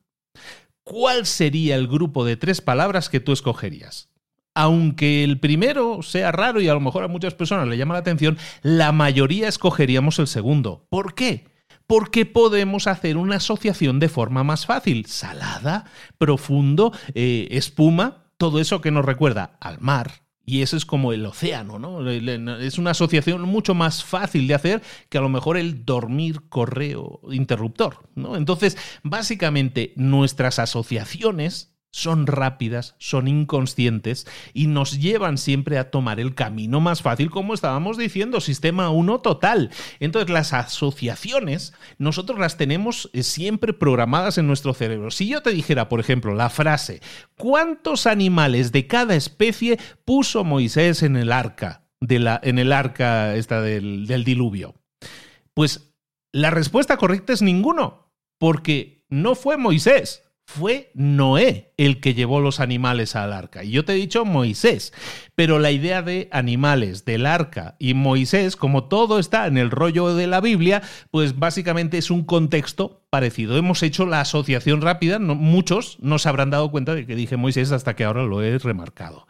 ¿Cuál 0.83 1.25
sería 1.25 1.75
el 1.75 1.87
grupo 1.87 2.25
de 2.25 2.37
tres 2.37 2.61
palabras 2.61 3.09
que 3.09 3.19
tú 3.19 3.31
escogerías? 3.31 4.09
Aunque 4.53 5.23
el 5.23 5.39
primero 5.39 6.01
sea 6.01 6.31
raro 6.31 6.59
y 6.59 6.67
a 6.67 6.73
lo 6.73 6.81
mejor 6.81 7.03
a 7.03 7.07
muchas 7.07 7.33
personas 7.33 7.67
le 7.67 7.77
llama 7.77 7.93
la 7.93 8.01
atención, 8.01 8.37
la 8.61 8.91
mayoría 8.91 9.47
escogeríamos 9.47 10.19
el 10.19 10.27
segundo. 10.27 10.85
¿Por 10.89 11.15
qué? 11.15 11.47
Porque 11.87 12.25
podemos 12.25 12.87
hacer 12.87 13.17
una 13.17 13.37
asociación 13.37 13.99
de 13.99 14.09
forma 14.09 14.43
más 14.43 14.65
fácil. 14.65 15.05
Salada, 15.05 15.85
profundo, 16.17 16.91
eh, 17.15 17.47
espuma, 17.51 18.25
todo 18.37 18.59
eso 18.59 18.81
que 18.81 18.91
nos 18.91 19.05
recuerda 19.05 19.57
al 19.61 19.79
mar, 19.79 20.23
y 20.51 20.63
eso 20.63 20.75
es 20.75 20.85
como 20.85 21.13
el 21.13 21.25
océano, 21.25 21.79
¿no? 21.79 22.09
Es 22.09 22.77
una 22.77 22.91
asociación 22.91 23.43
mucho 23.43 23.73
más 23.73 24.03
fácil 24.03 24.49
de 24.49 24.53
hacer 24.53 24.81
que 25.07 25.17
a 25.17 25.21
lo 25.21 25.29
mejor 25.29 25.55
el 25.55 25.85
dormir 25.85 26.41
correo 26.49 27.21
interruptor, 27.31 28.09
¿no? 28.15 28.35
Entonces, 28.35 28.75
básicamente, 29.01 29.93
nuestras 29.95 30.59
asociaciones 30.59 31.73
son 31.91 32.25
rápidas, 32.25 32.95
son 32.97 33.27
inconscientes 33.27 34.25
y 34.53 34.67
nos 34.67 34.99
llevan 34.99 35.37
siempre 35.37 35.77
a 35.77 35.91
tomar 35.91 36.19
el 36.19 36.33
camino 36.33 36.79
más 36.79 37.01
fácil, 37.01 37.29
como 37.29 37.53
estábamos 37.53 37.97
diciendo, 37.97 38.39
sistema 38.39 38.89
1 38.89 39.19
total. 39.19 39.71
Entonces 39.99 40.31
las 40.31 40.53
asociaciones 40.53 41.73
nosotros 41.97 42.39
las 42.39 42.57
tenemos 42.57 43.09
eh, 43.13 43.23
siempre 43.23 43.73
programadas 43.73 44.37
en 44.37 44.47
nuestro 44.47 44.73
cerebro. 44.73 45.11
Si 45.11 45.27
yo 45.27 45.41
te 45.41 45.51
dijera, 45.51 45.89
por 45.89 45.99
ejemplo, 45.99 46.33
la 46.33 46.49
frase, 46.49 47.01
¿cuántos 47.37 48.07
animales 48.07 48.71
de 48.71 48.87
cada 48.87 49.15
especie 49.15 49.77
puso 50.05 50.45
Moisés 50.45 51.03
en 51.03 51.17
el 51.17 51.31
arca, 51.31 51.83
de 51.99 52.19
la, 52.19 52.39
en 52.41 52.57
el 52.57 52.71
arca 52.71 53.35
esta 53.35 53.61
del, 53.61 54.07
del 54.07 54.23
diluvio? 54.23 54.75
Pues 55.53 55.93
la 56.31 56.49
respuesta 56.51 56.95
correcta 56.95 57.33
es 57.33 57.41
ninguno, 57.41 58.13
porque 58.39 59.05
no 59.09 59.35
fue 59.35 59.57
Moisés 59.57 60.23
fue 60.53 60.91
Noé 60.93 61.71
el 61.77 61.99
que 61.99 62.13
llevó 62.13 62.41
los 62.41 62.59
animales 62.59 63.15
al 63.15 63.33
arca. 63.33 63.63
Y 63.63 63.71
yo 63.71 63.85
te 63.85 63.93
he 63.93 63.95
dicho 63.95 64.25
Moisés, 64.25 64.93
pero 65.35 65.59
la 65.59 65.71
idea 65.71 66.01
de 66.01 66.27
animales, 66.31 67.05
del 67.05 67.25
arca 67.25 67.75
y 67.79 67.93
Moisés, 67.93 68.55
como 68.55 68.85
todo 68.85 69.17
está 69.17 69.47
en 69.47 69.57
el 69.57 69.71
rollo 69.71 70.13
de 70.13 70.27
la 70.27 70.41
Biblia, 70.41 70.81
pues 71.09 71.39
básicamente 71.39 71.97
es 71.97 72.11
un 72.11 72.23
contexto 72.23 73.03
parecido. 73.09 73.57
Hemos 73.57 73.81
hecho 73.83 74.05
la 74.05 74.21
asociación 74.21 74.81
rápida, 74.81 75.19
muchos 75.19 75.97
no 76.01 76.19
se 76.19 76.29
habrán 76.29 76.49
dado 76.49 76.69
cuenta 76.69 76.93
de 76.93 77.05
que 77.05 77.15
dije 77.15 77.37
Moisés 77.37 77.71
hasta 77.71 77.95
que 77.95 78.03
ahora 78.03 78.23
lo 78.23 78.43
he 78.43 78.57
remarcado. 78.57 79.27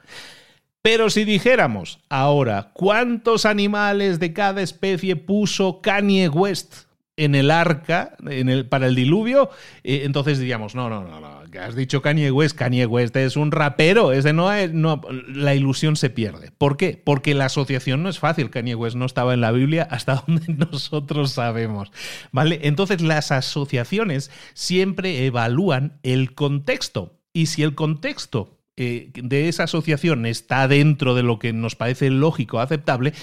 Pero 0.81 1.11
si 1.11 1.25
dijéramos 1.25 1.99
ahora, 2.09 2.71
¿cuántos 2.73 3.45
animales 3.45 4.19
de 4.19 4.33
cada 4.33 4.61
especie 4.61 5.15
puso 5.15 5.81
Kanye 5.81 6.27
West? 6.27 6.90
En 7.17 7.35
el 7.35 7.51
arca 7.51 8.15
en 8.27 8.49
el, 8.49 8.65
para 8.65 8.87
el 8.87 8.95
diluvio, 8.95 9.49
eh, 9.83 10.01
entonces 10.05 10.39
diríamos, 10.39 10.75
no, 10.75 10.89
no, 10.89 11.03
no, 11.03 11.19
no, 11.19 11.41
has 11.59 11.75
dicho 11.75 12.01
Kanye 12.01 12.31
West, 12.31 12.57
Kanye 12.57 12.85
West 12.85 13.15
es 13.15 13.35
un 13.35 13.51
rapero, 13.51 14.11
ese 14.11 14.33
no 14.33 14.51
es, 14.51 14.73
no, 14.73 15.01
la 15.27 15.53
ilusión 15.53 15.95
se 15.95 16.09
pierde. 16.09 16.51
¿Por 16.57 16.77
qué? 16.77 17.01
Porque 17.03 17.33
la 17.33 17.45
asociación 17.45 18.03
no 18.03 18.09
es 18.09 18.19
fácil, 18.19 18.49
Kanye 18.49 18.75
West 18.75 18.95
no 18.95 19.05
estaba 19.05 19.33
en 19.33 19.41
la 19.41 19.51
Biblia 19.51 19.87
hasta 19.89 20.15
donde 20.27 20.53
nosotros 20.53 21.31
sabemos, 21.31 21.91
¿vale? 22.31 22.61
Entonces 22.63 23.01
las 23.01 23.31
asociaciones 23.31 24.31
siempre 24.53 25.25
evalúan 25.25 25.99
el 26.03 26.33
contexto 26.33 27.19
y 27.33 27.47
si 27.47 27.63
el 27.63 27.75
contexto 27.75 28.57
eh, 28.77 29.11
de 29.13 29.49
esa 29.49 29.63
asociación 29.63 30.25
está 30.25 30.67
dentro 30.67 31.13
de 31.13 31.23
lo 31.23 31.39
que 31.39 31.51
nos 31.53 31.75
parece 31.75 32.09
lógico, 32.09 32.59
aceptable, 32.59 33.13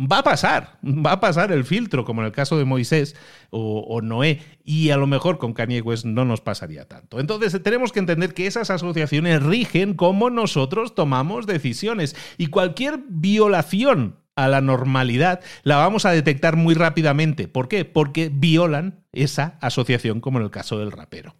va 0.00 0.18
a 0.18 0.22
pasar, 0.22 0.78
va 0.82 1.12
a 1.12 1.20
pasar 1.20 1.50
el 1.52 1.64
filtro, 1.64 2.04
como 2.04 2.20
en 2.22 2.26
el 2.26 2.32
caso 2.32 2.56
de 2.56 2.64
Moisés 2.64 3.16
o, 3.50 4.00
Noé, 4.02 4.40
y 4.64 4.90
a 4.90 4.96
lo 4.96 5.06
mejor 5.06 5.38
con 5.38 5.54
Kanye 5.54 5.80
West 5.80 6.04
no 6.04 6.24
nos 6.24 6.40
pasaría 6.40 6.86
tanto. 6.86 7.18
Entonces 7.20 7.60
tenemos 7.62 7.92
que 7.92 7.98
entender 7.98 8.34
que 8.34 8.46
esas 8.46 8.70
asociaciones 8.70 9.42
rigen 9.42 9.94
cómo 9.94 10.30
nosotros 10.30 10.94
tomamos 10.94 11.46
decisiones 11.46 12.14
y 12.36 12.46
cualquier 12.48 13.00
violación 13.08 14.16
a 14.36 14.46
la 14.46 14.60
normalidad 14.60 15.40
la 15.64 15.76
vamos 15.76 16.04
a 16.04 16.12
detectar 16.12 16.54
muy 16.54 16.74
rápidamente. 16.74 17.48
¿Por 17.48 17.66
qué? 17.66 17.84
Porque 17.84 18.30
violan 18.32 19.04
esa 19.12 19.58
asociación, 19.60 20.20
como 20.20 20.38
en 20.38 20.44
el 20.44 20.50
caso 20.50 20.78
del 20.78 20.92
rapero. 20.92 21.34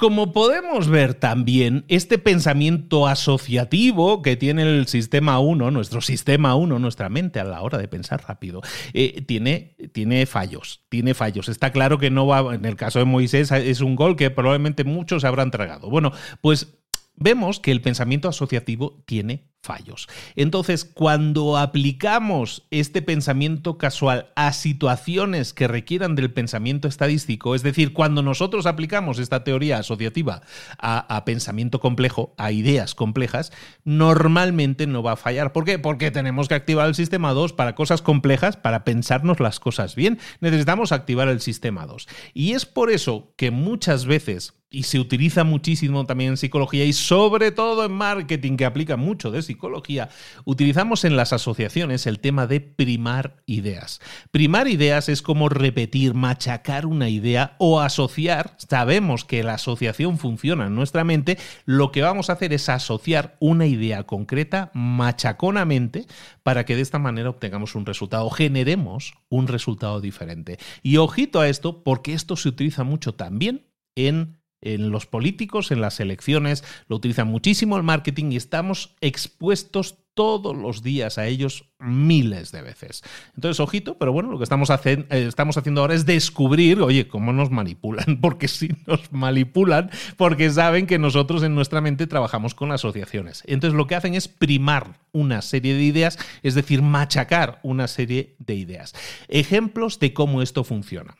Como 0.00 0.32
podemos 0.32 0.88
ver 0.88 1.12
también, 1.12 1.84
este 1.88 2.16
pensamiento 2.16 3.06
asociativo 3.06 4.22
que 4.22 4.34
tiene 4.34 4.62
el 4.62 4.86
sistema 4.86 5.40
1, 5.40 5.70
nuestro 5.70 6.00
sistema 6.00 6.54
1, 6.54 6.78
nuestra 6.78 7.10
mente 7.10 7.38
a 7.38 7.44
la 7.44 7.60
hora 7.60 7.76
de 7.76 7.86
pensar 7.86 8.24
rápido, 8.26 8.62
eh, 8.94 9.20
tiene, 9.20 9.76
tiene 9.92 10.24
fallos, 10.24 10.80
tiene 10.88 11.12
fallos. 11.12 11.50
Está 11.50 11.70
claro 11.70 11.98
que 11.98 12.08
no 12.08 12.26
va, 12.26 12.54
en 12.54 12.64
el 12.64 12.76
caso 12.76 12.98
de 12.98 13.04
Moisés 13.04 13.52
es 13.52 13.82
un 13.82 13.94
gol 13.94 14.16
que 14.16 14.30
probablemente 14.30 14.84
muchos 14.84 15.24
habrán 15.24 15.50
tragado. 15.50 15.90
Bueno, 15.90 16.12
pues 16.40 16.78
vemos 17.16 17.60
que 17.60 17.70
el 17.70 17.82
pensamiento 17.82 18.26
asociativo 18.26 19.02
tiene 19.04 19.49
fallos. 19.62 20.08
Entonces, 20.36 20.84
cuando 20.84 21.56
aplicamos 21.56 22.66
este 22.70 23.02
pensamiento 23.02 23.76
casual 23.76 24.30
a 24.34 24.52
situaciones 24.52 25.52
que 25.52 25.68
requieran 25.68 26.14
del 26.14 26.32
pensamiento 26.32 26.88
estadístico, 26.88 27.54
es 27.54 27.62
decir, 27.62 27.92
cuando 27.92 28.22
nosotros 28.22 28.66
aplicamos 28.66 29.18
esta 29.18 29.44
teoría 29.44 29.78
asociativa 29.78 30.42
a, 30.78 31.24
pensamiento 31.24 31.80
complejo, 31.80 32.34
a 32.38 32.52
ideas 32.52 32.94
complejas, 32.94 33.52
normalmente 33.84 34.86
no 34.86 35.02
va 35.02 35.12
a 35.12 35.16
fallar. 35.16 35.52
¿Por 35.52 35.64
qué? 35.64 35.78
Porque 35.78 36.10
tenemos 36.10 36.48
que 36.48 36.54
activar 36.54 36.88
el 36.88 36.94
sistema 36.94 37.32
2 37.32 37.52
para 37.52 37.74
cosas 37.74 38.00
complejas, 38.00 38.56
para 38.56 38.84
pensarnos 38.84 39.40
las 39.40 39.60
cosas 39.60 39.94
bien. 39.94 40.18
Necesitamos 40.40 40.92
activar 40.92 41.28
el 41.28 41.40
sistema 41.40 41.86
2. 41.86 42.08
Y 42.32 42.52
es 42.52 42.64
por 42.64 42.90
eso 42.90 43.34
que 43.36 43.50
muchas 43.50 44.06
veces 44.06 44.54
y 44.70 44.84
se 44.84 45.00
utiliza 45.00 45.42
muchísimo 45.42 46.06
también 46.06 46.30
en 46.30 46.36
psicología 46.36 46.84
y 46.84 46.92
sobre 46.92 47.50
todo 47.50 47.84
en 47.84 47.90
marketing, 47.90 48.56
que 48.56 48.64
aplica 48.64 48.96
mucho 48.96 49.32
de 49.32 49.42
psicología, 49.50 50.10
utilizamos 50.44 51.04
en 51.04 51.16
las 51.16 51.32
asociaciones 51.32 52.06
el 52.06 52.20
tema 52.20 52.46
de 52.46 52.60
primar 52.60 53.42
ideas. 53.46 54.00
Primar 54.30 54.68
ideas 54.68 55.08
es 55.08 55.22
como 55.22 55.48
repetir, 55.48 56.14
machacar 56.14 56.86
una 56.86 57.08
idea 57.08 57.56
o 57.58 57.80
asociar. 57.80 58.54
Sabemos 58.58 59.24
que 59.24 59.42
la 59.42 59.54
asociación 59.54 60.18
funciona 60.18 60.66
en 60.68 60.76
nuestra 60.76 61.02
mente. 61.02 61.36
Lo 61.64 61.90
que 61.90 62.02
vamos 62.02 62.30
a 62.30 62.34
hacer 62.34 62.52
es 62.52 62.68
asociar 62.68 63.36
una 63.40 63.66
idea 63.66 64.04
concreta 64.04 64.70
machaconamente 64.72 66.06
para 66.44 66.64
que 66.64 66.76
de 66.76 66.82
esta 66.82 67.00
manera 67.00 67.30
obtengamos 67.30 67.74
un 67.74 67.86
resultado, 67.86 68.30
generemos 68.30 69.14
un 69.28 69.48
resultado 69.48 70.00
diferente. 70.00 70.58
Y 70.82 70.98
ojito 70.98 71.40
a 71.40 71.48
esto, 71.48 71.82
porque 71.82 72.14
esto 72.14 72.36
se 72.36 72.48
utiliza 72.48 72.84
mucho 72.84 73.14
también 73.14 73.66
en 73.96 74.39
en 74.62 74.90
los 74.90 75.06
políticos, 75.06 75.70
en 75.70 75.80
las 75.80 76.00
elecciones, 76.00 76.64
lo 76.88 76.96
utilizan 76.96 77.28
muchísimo 77.28 77.76
el 77.76 77.82
marketing 77.82 78.32
y 78.32 78.36
estamos 78.36 78.94
expuestos 79.00 79.96
todos 80.14 80.56
los 80.56 80.82
días 80.82 81.18
a 81.18 81.26
ellos 81.26 81.64
miles 81.78 82.52
de 82.52 82.62
veces. 82.62 83.02
Entonces, 83.36 83.60
ojito, 83.60 83.96
pero 83.96 84.12
bueno, 84.12 84.30
lo 84.30 84.38
que 84.38 84.44
estamos, 84.44 84.68
eh, 84.84 85.06
estamos 85.08 85.56
haciendo 85.56 85.80
ahora 85.80 85.94
es 85.94 86.04
descubrir, 86.04 86.82
oye, 86.82 87.08
cómo 87.08 87.32
nos 87.32 87.50
manipulan, 87.50 88.18
porque 88.20 88.48
si 88.48 88.68
nos 88.86 89.12
manipulan, 89.12 89.90
porque 90.16 90.50
saben 90.50 90.86
que 90.86 90.98
nosotros 90.98 91.42
en 91.42 91.54
nuestra 91.54 91.80
mente 91.80 92.06
trabajamos 92.06 92.54
con 92.54 92.72
asociaciones. 92.72 93.42
Entonces, 93.46 93.76
lo 93.76 93.86
que 93.86 93.94
hacen 93.94 94.14
es 94.14 94.28
primar 94.28 94.98
una 95.12 95.42
serie 95.42 95.74
de 95.74 95.84
ideas, 95.84 96.18
es 96.42 96.54
decir, 96.54 96.82
machacar 96.82 97.60
una 97.62 97.88
serie 97.88 98.34
de 98.38 98.56
ideas. 98.56 98.94
Ejemplos 99.28 99.98
de 100.00 100.12
cómo 100.12 100.42
esto 100.42 100.64
funciona 100.64 101.16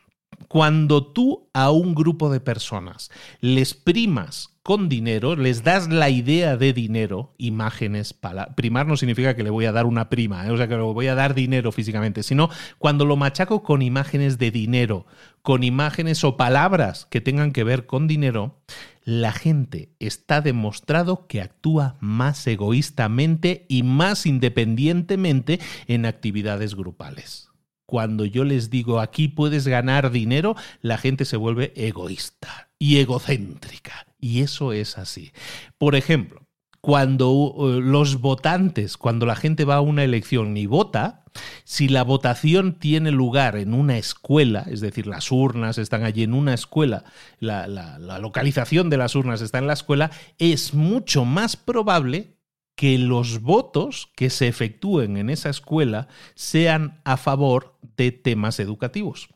cuando 0.51 1.07
tú 1.07 1.48
a 1.55 1.70
un 1.70 1.94
grupo 1.94 2.28
de 2.28 2.40
personas 2.40 3.12
les 3.40 3.74
primas 3.74 4.59
con 4.64 4.88
dinero, 4.88 5.36
les 5.36 5.62
das 5.62 5.88
la 5.88 6.11
idea 6.11 6.57
de 6.57 6.72
dinero, 6.72 7.34
imágenes, 7.38 8.18
primar 8.57 8.88
no 8.88 8.96
significa 8.96 9.36
que 9.36 9.44
le 9.44 9.51
voy 9.51 9.66
a 9.66 9.72
dar 9.72 9.86
una 9.86 10.11
prima, 10.11 10.44
¿eh? 10.44 10.51
o 10.51 10.57
sea 10.57 10.66
que 10.66 10.74
le 10.74 10.82
voy 10.82 11.07
a 11.07 11.14
dar 11.14 11.36
dinero 11.36 11.70
físicamente, 11.70 12.24
sino 12.24 12.51
cuando 12.78 13.05
lo 13.05 13.16
machaco 13.16 13.62
con 13.62 13.80
imágenes 13.80 14.38
de 14.38 14.51
dinero, 14.51 15.07
con 15.42 15.62
imágenes 15.62 16.24
o 16.24 16.36
palabras 16.36 17.07
que 17.09 17.20
tengan 17.20 17.53
que 17.53 17.62
ver 17.62 17.86
con 17.86 18.09
dinero, 18.09 18.59
la 19.05 19.30
gente 19.30 19.94
está 20.01 20.40
demostrado 20.40 21.28
que 21.28 21.42
actúa 21.42 21.94
más 22.01 22.44
egoístamente 22.48 23.66
y 23.68 23.84
más 23.84 24.26
independientemente 24.26 25.61
en 25.86 26.07
actividades 26.07 26.74
grupales 26.74 27.49
cuando 27.91 28.24
yo 28.24 28.45
les 28.45 28.70
digo 28.70 29.01
aquí 29.01 29.26
puedes 29.26 29.66
ganar 29.66 30.12
dinero, 30.12 30.55
la 30.80 30.97
gente 30.97 31.24
se 31.24 31.36
vuelve 31.36 31.72
egoísta 31.74 32.70
y 32.78 32.99
egocéntrica. 32.99 34.07
Y 34.20 34.43
eso 34.43 34.72
es 34.72 34.97
así. 34.97 35.32
Por 35.76 35.97
ejemplo, 35.97 36.47
cuando 36.80 37.32
uh, 37.32 37.80
los 37.80 38.20
votantes, 38.20 38.97
cuando 38.97 39.26
la 39.26 39.34
gente 39.34 39.64
va 39.64 39.74
a 39.74 39.80
una 39.80 40.05
elección 40.05 40.57
y 40.57 40.66
vota, 40.66 41.24
si 41.64 41.88
la 41.88 42.05
votación 42.05 42.74
tiene 42.74 43.11
lugar 43.11 43.57
en 43.57 43.74
una 43.74 43.99
escuela, 43.99 44.64
es 44.70 44.80
decir, 44.80 45.09
las 45.09 45.32
urnas 45.32 45.76
están 45.76 46.05
allí 46.05 46.22
en 46.22 46.32
una 46.32 46.55
escuela, 46.55 47.03
la, 47.41 47.66
la 47.66 48.18
localización 48.20 48.88
de 48.88 48.99
las 48.99 49.16
urnas 49.16 49.41
está 49.41 49.59
en 49.59 49.66
la 49.66 49.72
escuela, 49.72 50.12
es 50.38 50.74
mucho 50.74 51.24
más 51.24 51.57
probable 51.57 52.36
que 52.81 52.97
los 52.97 53.43
votos 53.43 54.09
que 54.16 54.31
se 54.31 54.49
efectúen 54.49 55.18
en 55.18 55.28
esa 55.28 55.51
escuela 55.51 56.09
sean 56.35 57.03
a 57.05 57.18
favor 57.18 57.76
de 57.99 58.11
temas 58.11 58.59
educativos. 58.59 59.28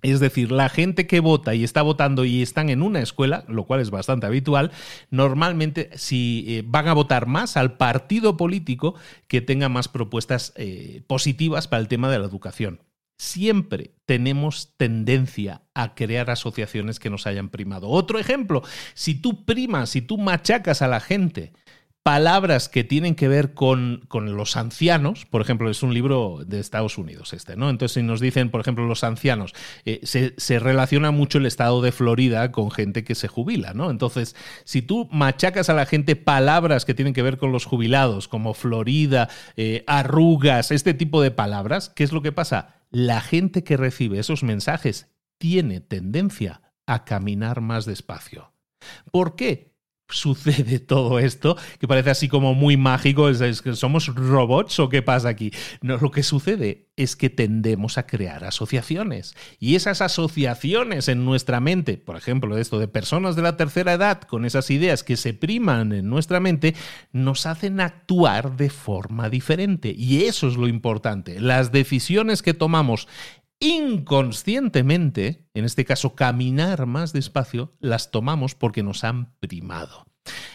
Es 0.00 0.20
decir, 0.20 0.52
la 0.52 0.68
gente 0.68 1.08
que 1.08 1.18
vota 1.18 1.56
y 1.56 1.64
está 1.64 1.82
votando 1.82 2.24
y 2.24 2.40
están 2.40 2.70
en 2.70 2.82
una 2.82 3.00
escuela, 3.00 3.44
lo 3.48 3.64
cual 3.64 3.80
es 3.80 3.90
bastante 3.90 4.26
habitual, 4.26 4.70
normalmente 5.10 5.90
si 5.96 6.44
eh, 6.46 6.62
van 6.64 6.86
a 6.86 6.92
votar 6.92 7.26
más 7.26 7.56
al 7.56 7.76
partido 7.78 8.36
político 8.36 8.94
que 9.26 9.40
tenga 9.40 9.68
más 9.68 9.88
propuestas 9.88 10.52
eh, 10.54 11.02
positivas 11.08 11.66
para 11.66 11.80
el 11.80 11.88
tema 11.88 12.12
de 12.12 12.20
la 12.20 12.26
educación. 12.26 12.78
Siempre 13.18 13.96
tenemos 14.06 14.76
tendencia 14.76 15.62
a 15.74 15.96
crear 15.96 16.30
asociaciones 16.30 17.00
que 17.00 17.10
nos 17.10 17.26
hayan 17.26 17.48
primado. 17.48 17.88
Otro 17.88 18.20
ejemplo, 18.20 18.62
si 18.94 19.16
tú 19.16 19.44
primas, 19.44 19.90
si 19.90 20.00
tú 20.00 20.16
machacas 20.16 20.80
a 20.80 20.86
la 20.86 21.00
gente 21.00 21.52
palabras 22.02 22.68
que 22.68 22.82
tienen 22.82 23.14
que 23.14 23.28
ver 23.28 23.54
con, 23.54 24.08
los 24.12 24.56
ancianos, 24.56 25.24
por 25.26 25.40
ejemplo, 25.40 25.70
es 25.70 25.82
un 25.82 25.94
libro 25.94 26.40
de 26.44 26.58
Estados 26.58 26.98
Unidos 26.98 27.32
este, 27.32 27.56
¿no? 27.56 27.70
Entonces, 27.70 27.94
si 27.94 28.02
nos 28.02 28.20
dicen, 28.20 28.50
por 28.50 28.60
ejemplo, 28.60 28.86
los 28.86 29.04
ancianos, 29.04 29.54
eh, 29.84 30.00
se, 30.04 30.58
relaciona 30.58 31.12
mucho 31.12 31.38
el 31.38 31.46
estado 31.46 31.80
de 31.80 31.92
Florida 31.92 32.50
con 32.50 32.70
gente 32.70 33.04
que 33.04 33.14
se 33.14 33.28
jubila, 33.28 33.72
¿no? 33.74 33.90
Entonces, 33.90 34.34
si 34.64 34.82
tú 34.82 35.08
machacas 35.12 35.68
a 35.68 35.74
la 35.74 35.86
gente 35.86 36.16
palabras 36.16 36.84
que 36.84 36.94
tienen 36.94 37.14
que 37.14 37.22
ver 37.22 37.38
con 37.38 37.52
los 37.52 37.66
jubilados, 37.66 38.26
como 38.26 38.54
Florida, 38.54 39.28
eh, 39.56 39.84
arrugas, 39.86 40.72
este 40.72 40.94
tipo 40.94 41.22
de 41.22 41.30
palabras, 41.30 41.88
¿qué 41.94 42.02
es 42.02 42.12
lo 42.12 42.22
que 42.22 42.32
pasa? 42.32 42.82
La 42.90 43.20
gente 43.20 43.62
que 43.62 43.76
recibe 43.76 44.18
esos 44.18 44.42
mensajes 44.42 45.08
tiene 45.38 45.80
tendencia 45.80 46.62
a 46.86 47.04
caminar 47.04 47.60
más 47.60 47.86
despacio. 47.86 48.52
¿Por 49.10 49.36
qué? 49.36 49.71
Sucede 50.12 50.78
todo 50.78 51.18
esto, 51.18 51.56
que 51.78 51.88
parece 51.88 52.10
así 52.10 52.28
como 52.28 52.54
muy 52.54 52.76
mágico, 52.76 53.28
es, 53.28 53.62
que 53.62 53.74
somos 53.74 54.06
robots 54.14 54.78
o 54.78 54.88
qué 54.88 55.02
pasa 55.02 55.28
aquí. 55.28 55.52
No, 55.80 55.96
lo 55.96 56.10
que 56.10 56.22
sucede 56.22 56.88
es 56.96 57.16
que 57.16 57.30
tendemos 57.30 57.96
a 57.98 58.06
crear 58.06 58.44
asociaciones 58.44 59.34
y 59.58 59.76
esas 59.76 60.02
asociaciones 60.02 61.08
en 61.08 61.24
nuestra 61.24 61.58
mente, 61.60 61.96
por 61.96 62.16
ejemplo, 62.16 62.58
esto 62.58 62.78
de 62.78 62.88
personas 62.88 63.34
de 63.34 63.42
la 63.42 63.56
tercera 63.56 63.94
edad 63.94 64.20
con 64.22 64.44
esas 64.44 64.70
ideas 64.70 65.02
que 65.02 65.16
se 65.16 65.32
priman 65.32 65.92
en 65.92 66.08
nuestra 66.08 66.38
mente, 66.40 66.74
nos 67.12 67.46
hacen 67.46 67.80
actuar 67.80 68.56
de 68.56 68.70
forma 68.70 69.30
diferente 69.30 69.94
y 69.96 70.24
eso 70.24 70.48
es 70.48 70.56
lo 70.56 70.68
importante. 70.68 71.40
Las 71.40 71.72
decisiones 71.72 72.42
que 72.42 72.54
tomamos 72.54 73.08
inconscientemente, 73.62 75.46
en 75.54 75.64
este 75.64 75.84
caso 75.84 76.14
caminar 76.14 76.86
más 76.86 77.12
despacio, 77.12 77.72
las 77.78 78.10
tomamos 78.10 78.54
porque 78.54 78.82
nos 78.82 79.04
han 79.04 79.32
primado. 79.38 80.06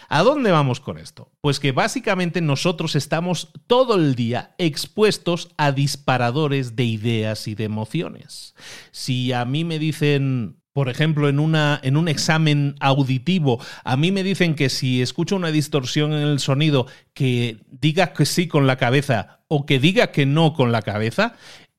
¿A 0.10 0.24
dónde 0.24 0.52
vamos 0.52 0.80
con 0.80 0.98
esto? 0.98 1.32
Pues 1.42 1.60
que 1.60 1.72
básicamente 1.72 2.42
nosotros 2.42 2.96
estamos 2.96 3.52
todo 3.66 3.96
el 3.96 4.16
día 4.16 4.56
expuestos 4.58 5.50
a 5.58 5.72
disparadores 5.72 6.76
de 6.76 6.84
ideas 6.84 7.48
y 7.48 7.56
de 7.56 7.66
emociones. 7.66 8.56
Si 8.92 9.34
a 9.34 9.44
mí 9.46 9.64
me 9.64 9.80
dicen, 9.80 10.62
por 10.74 10.90
ejemplo, 10.90 11.28
en, 11.30 11.40
una, 11.40 11.80
en 11.84 11.98
un 11.98 12.08
examen 12.08 12.76
auditivo, 12.80 13.62
a 13.84 13.98
mí 13.98 14.12
me 14.12 14.24
dicen 14.24 14.56
que 14.56 14.70
si 14.70 15.02
escucho 15.02 15.36
una 15.36 15.52
distorsión 15.52 16.14
en 16.14 16.28
el 16.28 16.40
sonido, 16.40 16.88
que 17.14 17.60
diga 17.70 18.14
que 18.14 18.26
sí 18.26 18.48
con 18.48 18.68
la 18.68 18.78
cabeza 18.78 19.40
o 19.48 19.66
que 19.66 19.80
diga 19.80 20.12
que 20.12 20.26
no 20.26 20.54
con 20.54 20.72
la 20.72 20.82
cabeza, 20.82 21.36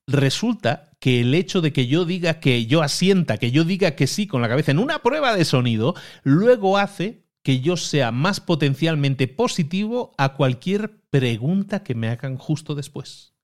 resulta 0.07 0.88
que 0.99 1.21
el 1.21 1.35
hecho 1.35 1.61
de 1.61 1.73
que 1.73 1.87
yo 1.87 2.05
diga 2.05 2.41
que 2.41 2.67
yo 2.67 2.83
asienta, 2.83 3.39
que 3.39 3.51
yo 3.51 3.65
diga 3.65 3.93
que 3.93 4.07
sí 4.07 4.27
con 4.27 4.43
la 4.43 4.49
cabeza 4.49 4.73
en 4.73 4.79
una 4.79 5.01
prueba 5.01 5.37
de 5.37 5.45
sonido, 5.45 5.95
luego 6.23 6.79
hace 6.79 7.25
que 7.43 7.61
yo 7.61 7.77
sea 7.77 8.13
más 8.13 8.41
potencialmente 8.41 9.29
positivo 9.29 10.13
a 10.19 10.35
cualquier 10.35 11.01
pregunta 11.11 11.83
que 11.83 11.95
me 11.95 12.09
hagan 12.09 12.37
justo 12.37 12.75
después. 12.75 13.35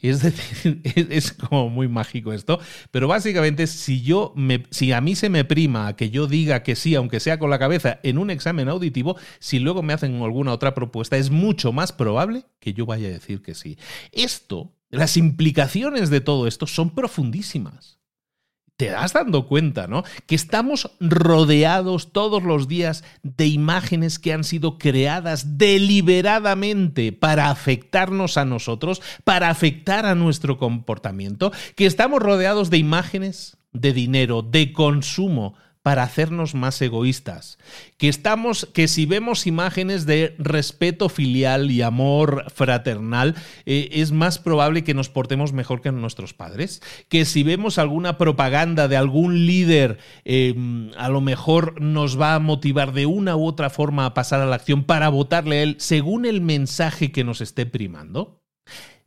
Es 0.00 0.22
decir, 0.22 0.80
es, 1.10 1.32
como 1.32 1.68
muy 1.68 1.88
mágico 1.88 2.32
esto, 2.32 2.58
pero 2.90 3.08
básicamente 3.08 3.66
si 3.66 4.02
yo 4.02 4.32
me, 4.36 4.64
si 4.70 4.92
a 4.92 5.00
mí 5.00 5.14
se 5.14 5.28
me 5.28 5.44
prima 5.44 5.88
a 5.88 5.96
que 5.96 6.10
yo 6.10 6.26
diga 6.26 6.62
que 6.62 6.76
sí, 6.76 6.94
aunque 6.94 7.20
sea 7.20 7.38
con 7.38 7.50
la 7.50 7.58
cabeza 7.58 8.00
en 8.02 8.18
un 8.18 8.30
examen 8.30 8.68
auditivo, 8.68 9.16
si 9.38 9.58
luego 9.58 9.82
me 9.82 9.92
hacen 9.92 10.20
alguna 10.22 10.52
otra 10.52 10.74
propuesta, 10.74 11.16
es 11.16 11.30
mucho 11.30 11.72
más 11.72 11.92
probable 11.92 12.44
que 12.58 12.72
yo 12.72 12.86
vaya 12.86 13.08
a 13.08 13.12
decir 13.12 13.42
que 13.42 13.54
sí. 13.54 13.78
Esto 14.12 14.72
las 14.90 15.16
implicaciones 15.16 16.10
de 16.10 16.20
todo 16.20 16.46
esto 16.46 16.66
son 16.66 16.90
profundísimas. 16.90 17.98
Te 18.76 18.86
das 18.86 19.12
dando 19.12 19.46
cuenta, 19.46 19.86
¿no? 19.88 20.04
Que 20.26 20.34
estamos 20.34 20.90
rodeados 21.00 22.12
todos 22.12 22.42
los 22.42 22.66
días 22.66 23.04
de 23.22 23.46
imágenes 23.46 24.18
que 24.18 24.32
han 24.32 24.42
sido 24.42 24.78
creadas 24.78 25.58
deliberadamente 25.58 27.12
para 27.12 27.50
afectarnos 27.50 28.38
a 28.38 28.46
nosotros, 28.46 29.02
para 29.22 29.50
afectar 29.50 30.06
a 30.06 30.14
nuestro 30.14 30.56
comportamiento, 30.56 31.52
que 31.76 31.84
estamos 31.84 32.22
rodeados 32.22 32.70
de 32.70 32.78
imágenes 32.78 33.58
de 33.72 33.92
dinero, 33.92 34.42
de 34.42 34.72
consumo, 34.72 35.54
para 35.82 36.02
hacernos 36.02 36.54
más 36.54 36.80
egoístas. 36.82 37.58
Que 37.96 38.08
estamos, 38.08 38.68
que 38.72 38.88
si 38.88 39.06
vemos 39.06 39.46
imágenes 39.46 40.06
de 40.06 40.34
respeto 40.38 41.08
filial 41.08 41.70
y 41.70 41.82
amor 41.82 42.46
fraternal, 42.54 43.34
eh, 43.64 43.88
es 43.92 44.12
más 44.12 44.38
probable 44.38 44.84
que 44.84 44.94
nos 44.94 45.08
portemos 45.08 45.52
mejor 45.52 45.80
que 45.80 45.90
nuestros 45.92 46.34
padres. 46.34 46.82
Que 47.08 47.24
si 47.24 47.42
vemos 47.42 47.78
alguna 47.78 48.18
propaganda 48.18 48.88
de 48.88 48.96
algún 48.96 49.46
líder, 49.46 49.98
em, 50.24 50.90
a 50.96 51.08
lo 51.08 51.20
mejor 51.20 51.80
nos 51.80 52.20
va 52.20 52.34
a 52.34 52.38
motivar 52.38 52.92
de 52.92 53.06
una 53.06 53.36
u 53.36 53.46
otra 53.46 53.70
forma 53.70 54.06
a 54.06 54.14
pasar 54.14 54.40
a 54.40 54.46
la 54.46 54.56
acción 54.56 54.84
para 54.84 55.08
votarle 55.08 55.58
a 55.58 55.62
él 55.62 55.76
según 55.78 56.26
el 56.26 56.40
mensaje 56.40 57.12
que 57.12 57.24
nos 57.24 57.40
esté 57.40 57.66
primando. 57.66 58.42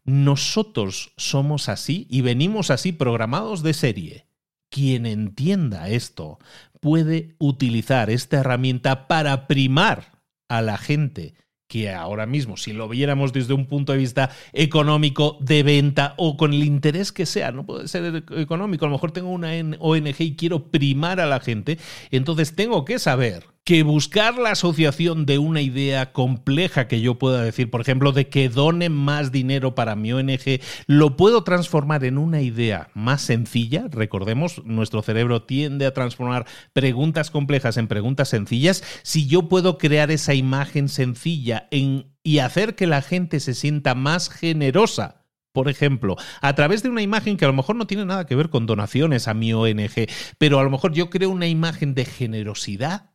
Nosotros 0.06 1.14
somos 1.18 1.70
así 1.70 2.08
y 2.10 2.22
venimos 2.22 2.72
así 2.72 2.92
programados 2.92 3.64
de 3.64 3.74
serie. 3.74 4.33
Quien 4.74 5.06
entienda 5.06 5.88
esto 5.88 6.40
puede 6.80 7.36
utilizar 7.38 8.10
esta 8.10 8.38
herramienta 8.40 9.08
para 9.08 9.46
primar 9.46 10.20
a 10.50 10.64
la 10.64 10.80
gente 10.80 11.36
que 11.68 11.92
ahora 11.92 12.26
mismo, 12.26 12.58
si 12.58 12.74
lo 12.74 12.90
viéramos 12.90 13.34
desde 13.34 13.54
un 13.54 13.68
punto 13.68 13.92
de 13.92 14.00
vista 14.00 14.32
económico, 14.52 15.38
de 15.42 15.62
venta 15.62 16.16
o 16.18 16.38
con 16.38 16.54
el 16.54 16.64
interés 16.64 17.12
que 17.12 17.28
sea, 17.28 17.52
no 17.52 17.68
puede 17.68 17.88
ser 17.88 18.24
económico, 18.36 18.86
a 18.86 18.88
lo 18.88 18.96
mejor 18.96 19.12
tengo 19.12 19.30
una 19.30 19.52
ONG 19.78 20.16
y 20.22 20.36
quiero 20.36 20.72
primar 20.72 21.20
a 21.20 21.28
la 21.28 21.40
gente, 21.40 21.78
entonces 22.10 22.56
tengo 22.56 22.84
que 22.84 22.98
saber 22.98 23.53
que 23.64 23.84
buscar 23.84 24.38
la 24.38 24.52
asociación 24.52 25.26
de 25.26 25.38
una 25.38 25.62
idea 25.62 26.12
compleja 26.12 26.88
que 26.88 27.00
yo 27.00 27.18
pueda 27.18 27.42
decir, 27.42 27.70
por 27.70 27.80
ejemplo, 27.80 28.12
de 28.12 28.28
que 28.28 28.50
done 28.50 28.90
más 28.90 29.32
dinero 29.32 29.74
para 29.74 29.96
mi 29.96 30.12
ONG, 30.12 30.60
lo 30.86 31.16
puedo 31.16 31.44
transformar 31.44 32.04
en 32.04 32.18
una 32.18 32.42
idea 32.42 32.90
más 32.94 33.22
sencilla. 33.22 33.86
Recordemos, 33.90 34.64
nuestro 34.66 35.02
cerebro 35.02 35.44
tiende 35.44 35.86
a 35.86 35.94
transformar 35.94 36.46
preguntas 36.74 37.32
complejas 37.32 37.78
en 37.78 37.88
preguntas 37.88 38.28
sencillas. 38.28 38.84
Si 39.04 39.28
yo 39.28 39.48
puedo 39.48 39.78
crear 39.78 40.12
esa 40.12 40.34
imagen 40.34 40.90
sencilla 40.90 41.68
en, 41.72 42.12
y 42.22 42.40
hacer 42.40 42.76
que 42.76 42.88
la 42.88 43.02
gente 43.02 43.40
se 43.40 43.54
sienta 43.54 43.96
más 43.96 44.30
generosa, 44.30 45.24
por 45.54 45.70
ejemplo, 45.70 46.18
a 46.42 46.56
través 46.56 46.84
de 46.84 46.90
una 46.90 47.04
imagen 47.04 47.38
que 47.38 47.46
a 47.46 47.48
lo 47.48 47.54
mejor 47.54 47.78
no 47.78 47.88
tiene 47.88 48.06
nada 48.06 48.26
que 48.26 48.36
ver 48.36 48.50
con 48.50 48.66
donaciones 48.66 49.28
a 49.30 49.34
mi 49.34 49.54
ONG, 49.54 50.10
pero 50.38 50.60
a 50.60 50.64
lo 50.64 50.70
mejor 50.70 50.92
yo 50.94 51.10
creo 51.10 51.30
una 51.30 51.48
imagen 51.48 51.94
de 51.94 52.06
generosidad 52.06 53.13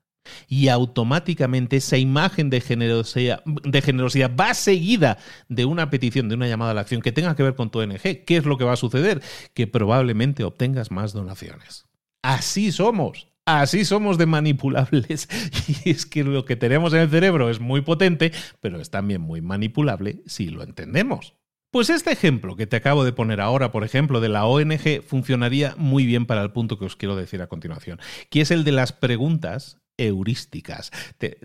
y 0.48 0.68
automáticamente 0.68 1.76
esa 1.76 1.96
imagen 1.96 2.50
de 2.50 2.60
generosidad, 2.60 3.42
de 3.44 3.82
generosidad 3.82 4.30
va 4.34 4.54
seguida 4.54 5.18
de 5.48 5.64
una 5.64 5.90
petición, 5.90 6.28
de 6.28 6.34
una 6.34 6.48
llamada 6.48 6.72
a 6.72 6.74
la 6.74 6.80
acción 6.82 7.02
que 7.02 7.12
tenga 7.12 7.36
que 7.36 7.42
ver 7.42 7.54
con 7.54 7.70
tu 7.70 7.80
ONG. 7.80 8.24
¿Qué 8.24 8.36
es 8.36 8.44
lo 8.44 8.58
que 8.58 8.64
va 8.64 8.72
a 8.72 8.76
suceder? 8.76 9.22
Que 9.54 9.66
probablemente 9.66 10.44
obtengas 10.44 10.90
más 10.90 11.12
donaciones. 11.12 11.86
Así 12.22 12.72
somos. 12.72 13.28
Así 13.46 13.86
somos 13.86 14.18
de 14.18 14.26
manipulables. 14.26 15.28
Y 15.84 15.90
es 15.90 16.04
que 16.04 16.22
lo 16.22 16.44
que 16.44 16.56
tenemos 16.56 16.92
en 16.92 17.00
el 17.00 17.10
cerebro 17.10 17.48
es 17.48 17.60
muy 17.60 17.80
potente, 17.80 18.32
pero 18.60 18.80
es 18.80 18.90
también 18.90 19.22
muy 19.22 19.40
manipulable 19.40 20.22
si 20.26 20.48
lo 20.50 20.62
entendemos. 20.62 21.34
Pues 21.70 21.90
este 21.90 22.10
ejemplo 22.10 22.56
que 22.56 22.66
te 22.66 22.76
acabo 22.76 23.04
de 23.04 23.12
poner 23.12 23.40
ahora, 23.40 23.72
por 23.72 23.84
ejemplo, 23.84 24.20
de 24.20 24.30
la 24.30 24.46
ONG, 24.46 25.02
funcionaría 25.06 25.74
muy 25.76 26.06
bien 26.06 26.24
para 26.24 26.42
el 26.42 26.50
punto 26.50 26.78
que 26.78 26.86
os 26.86 26.96
quiero 26.96 27.14
decir 27.14 27.42
a 27.42 27.46
continuación, 27.46 28.00
que 28.30 28.40
es 28.40 28.50
el 28.50 28.64
de 28.64 28.72
las 28.72 28.92
preguntas 28.92 29.78
heurísticas. 29.98 30.90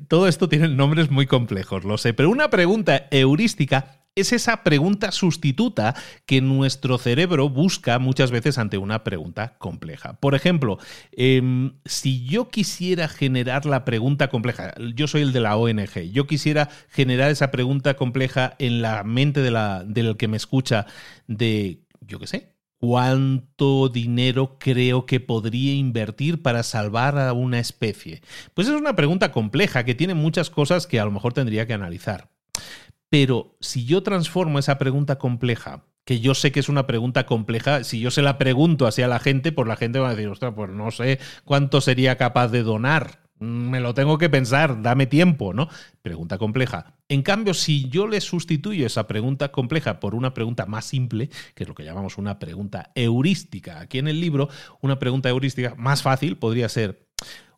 todo 0.08 0.28
esto 0.28 0.48
tiene 0.48 0.70
nombres 0.70 1.12
muy 1.12 1.28
complejos, 1.28 1.84
lo 1.84 1.98
sé, 1.98 2.14
pero 2.14 2.30
una 2.30 2.50
pregunta 2.50 3.08
heurística 3.12 4.00
es 4.16 4.32
esa 4.32 4.64
pregunta 4.64 5.12
sustituta 5.12 5.96
que 6.26 6.42
nuestro 6.42 6.98
cerebro 6.98 7.50
busca 7.50 8.00
muchas 8.00 8.32
veces 8.32 8.58
ante 8.58 8.78
una 8.78 9.04
pregunta 9.04 9.58
compleja. 9.58 10.14
Por 10.20 10.36
ejemplo, 10.36 10.78
em, 11.12 11.74
si 11.86 12.26
yo 12.26 12.50
quisiera 12.50 13.08
generar 13.08 13.66
la 13.66 13.86
pregunta 13.86 14.30
compleja, 14.30 14.74
yo 14.96 15.08
soy 15.08 15.24
el 15.24 15.34
de 15.34 15.40
la 15.40 15.58
ONG, 15.58 16.12
yo 16.12 16.28
quisiera 16.28 16.70
generar 16.90 17.32
esa 17.32 17.52
pregunta 17.52 17.96
compleja 17.96 18.56
en 18.60 18.82
la 18.82 19.04
mente 19.04 19.42
de 19.42 19.52
la, 19.52 19.84
del 19.84 20.18
que 20.18 20.28
me 20.28 20.38
escucha 20.38 20.86
de, 21.28 21.82
yo 22.02 22.20
qué 22.20 22.28
sé, 22.28 22.53
¿Cuánto 22.86 23.88
dinero 23.88 24.58
creo 24.60 25.06
que 25.06 25.22
podría 25.22 25.74
invertir 25.74 26.42
para 26.42 26.64
salvar 26.64 27.18
a 27.18 27.32
una 27.32 27.60
especie? 27.60 28.22
Pues 28.54 28.68
es 28.68 28.74
una 28.74 28.94
pregunta 28.94 29.32
compleja 29.32 29.86
que 29.86 29.96
tiene 29.96 30.16
muchas 30.16 30.50
cosas 30.50 30.86
que 30.86 31.00
a 31.00 31.06
lo 31.06 31.12
mejor 31.12 31.32
tendría 31.32 31.66
que 31.66 31.72
analizar. 31.72 32.30
Pero 33.08 33.56
si 33.62 33.86
yo 33.86 34.04
transformo 34.04 34.60
esa 34.60 34.78
pregunta 34.80 35.18
compleja, 35.18 35.86
que 36.04 36.20
yo 36.20 36.36
sé 36.36 36.52
que 36.52 36.60
es 36.60 36.68
una 36.68 36.86
pregunta 36.86 37.26
compleja, 37.26 37.86
si 37.86 38.02
yo 38.02 38.12
se 38.12 38.22
la 38.22 38.38
pregunto 38.38 38.86
hacia 38.86 39.08
la 39.08 39.20
gente, 39.20 39.54
pues 39.54 39.66
la 39.66 39.78
gente 39.78 40.00
va 40.00 40.10
a 40.10 40.16
decir, 40.16 40.28
ostras, 40.28 40.52
pues 40.54 40.70
no 40.70 40.92
sé 40.92 41.20
cuánto 41.46 41.80
sería 41.80 42.18
capaz 42.18 42.50
de 42.50 42.64
donar 42.64 43.23
me 43.44 43.80
lo 43.80 43.94
tengo 43.94 44.18
que 44.18 44.30
pensar, 44.30 44.82
dame 44.82 45.06
tiempo, 45.06 45.54
¿no? 45.54 45.70
Pregunta 46.02 46.38
compleja. 46.38 46.96
En 47.10 47.22
cambio, 47.22 47.54
si 47.54 47.90
yo 47.90 48.08
le 48.08 48.22
sustituyo 48.22 48.86
esa 48.86 49.06
pregunta 49.06 49.52
compleja 49.52 50.00
por 50.00 50.16
una 50.16 50.34
pregunta 50.34 50.66
más 50.66 50.86
simple, 50.86 51.30
que 51.54 51.64
es 51.64 51.68
lo 51.68 51.76
que 51.76 51.84
llamamos 51.84 52.18
una 52.18 52.40
pregunta 52.40 52.92
heurística, 52.96 53.80
aquí 53.80 54.00
en 54.00 54.08
el 54.08 54.20
libro, 54.20 54.50
una 54.82 54.98
pregunta 55.00 55.30
heurística 55.30 55.76
más 55.76 56.02
fácil 56.02 56.38
podría 56.38 56.70
ser, 56.70 57.08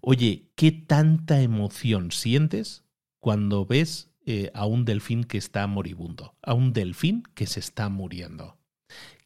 oye, 0.02 0.52
¿qué 0.56 0.72
tanta 0.72 1.42
emoción 1.42 2.12
sientes 2.12 2.84
cuando 3.20 3.66
ves 3.66 4.12
eh, 4.26 4.52
a 4.54 4.66
un 4.66 4.86
delfín 4.86 5.24
que 5.24 5.38
está 5.38 5.68
moribundo, 5.68 6.36
a 6.42 6.54
un 6.54 6.74
delfín 6.74 7.24
que 7.36 7.46
se 7.48 7.60
está 7.60 7.90
muriendo? 7.90 8.58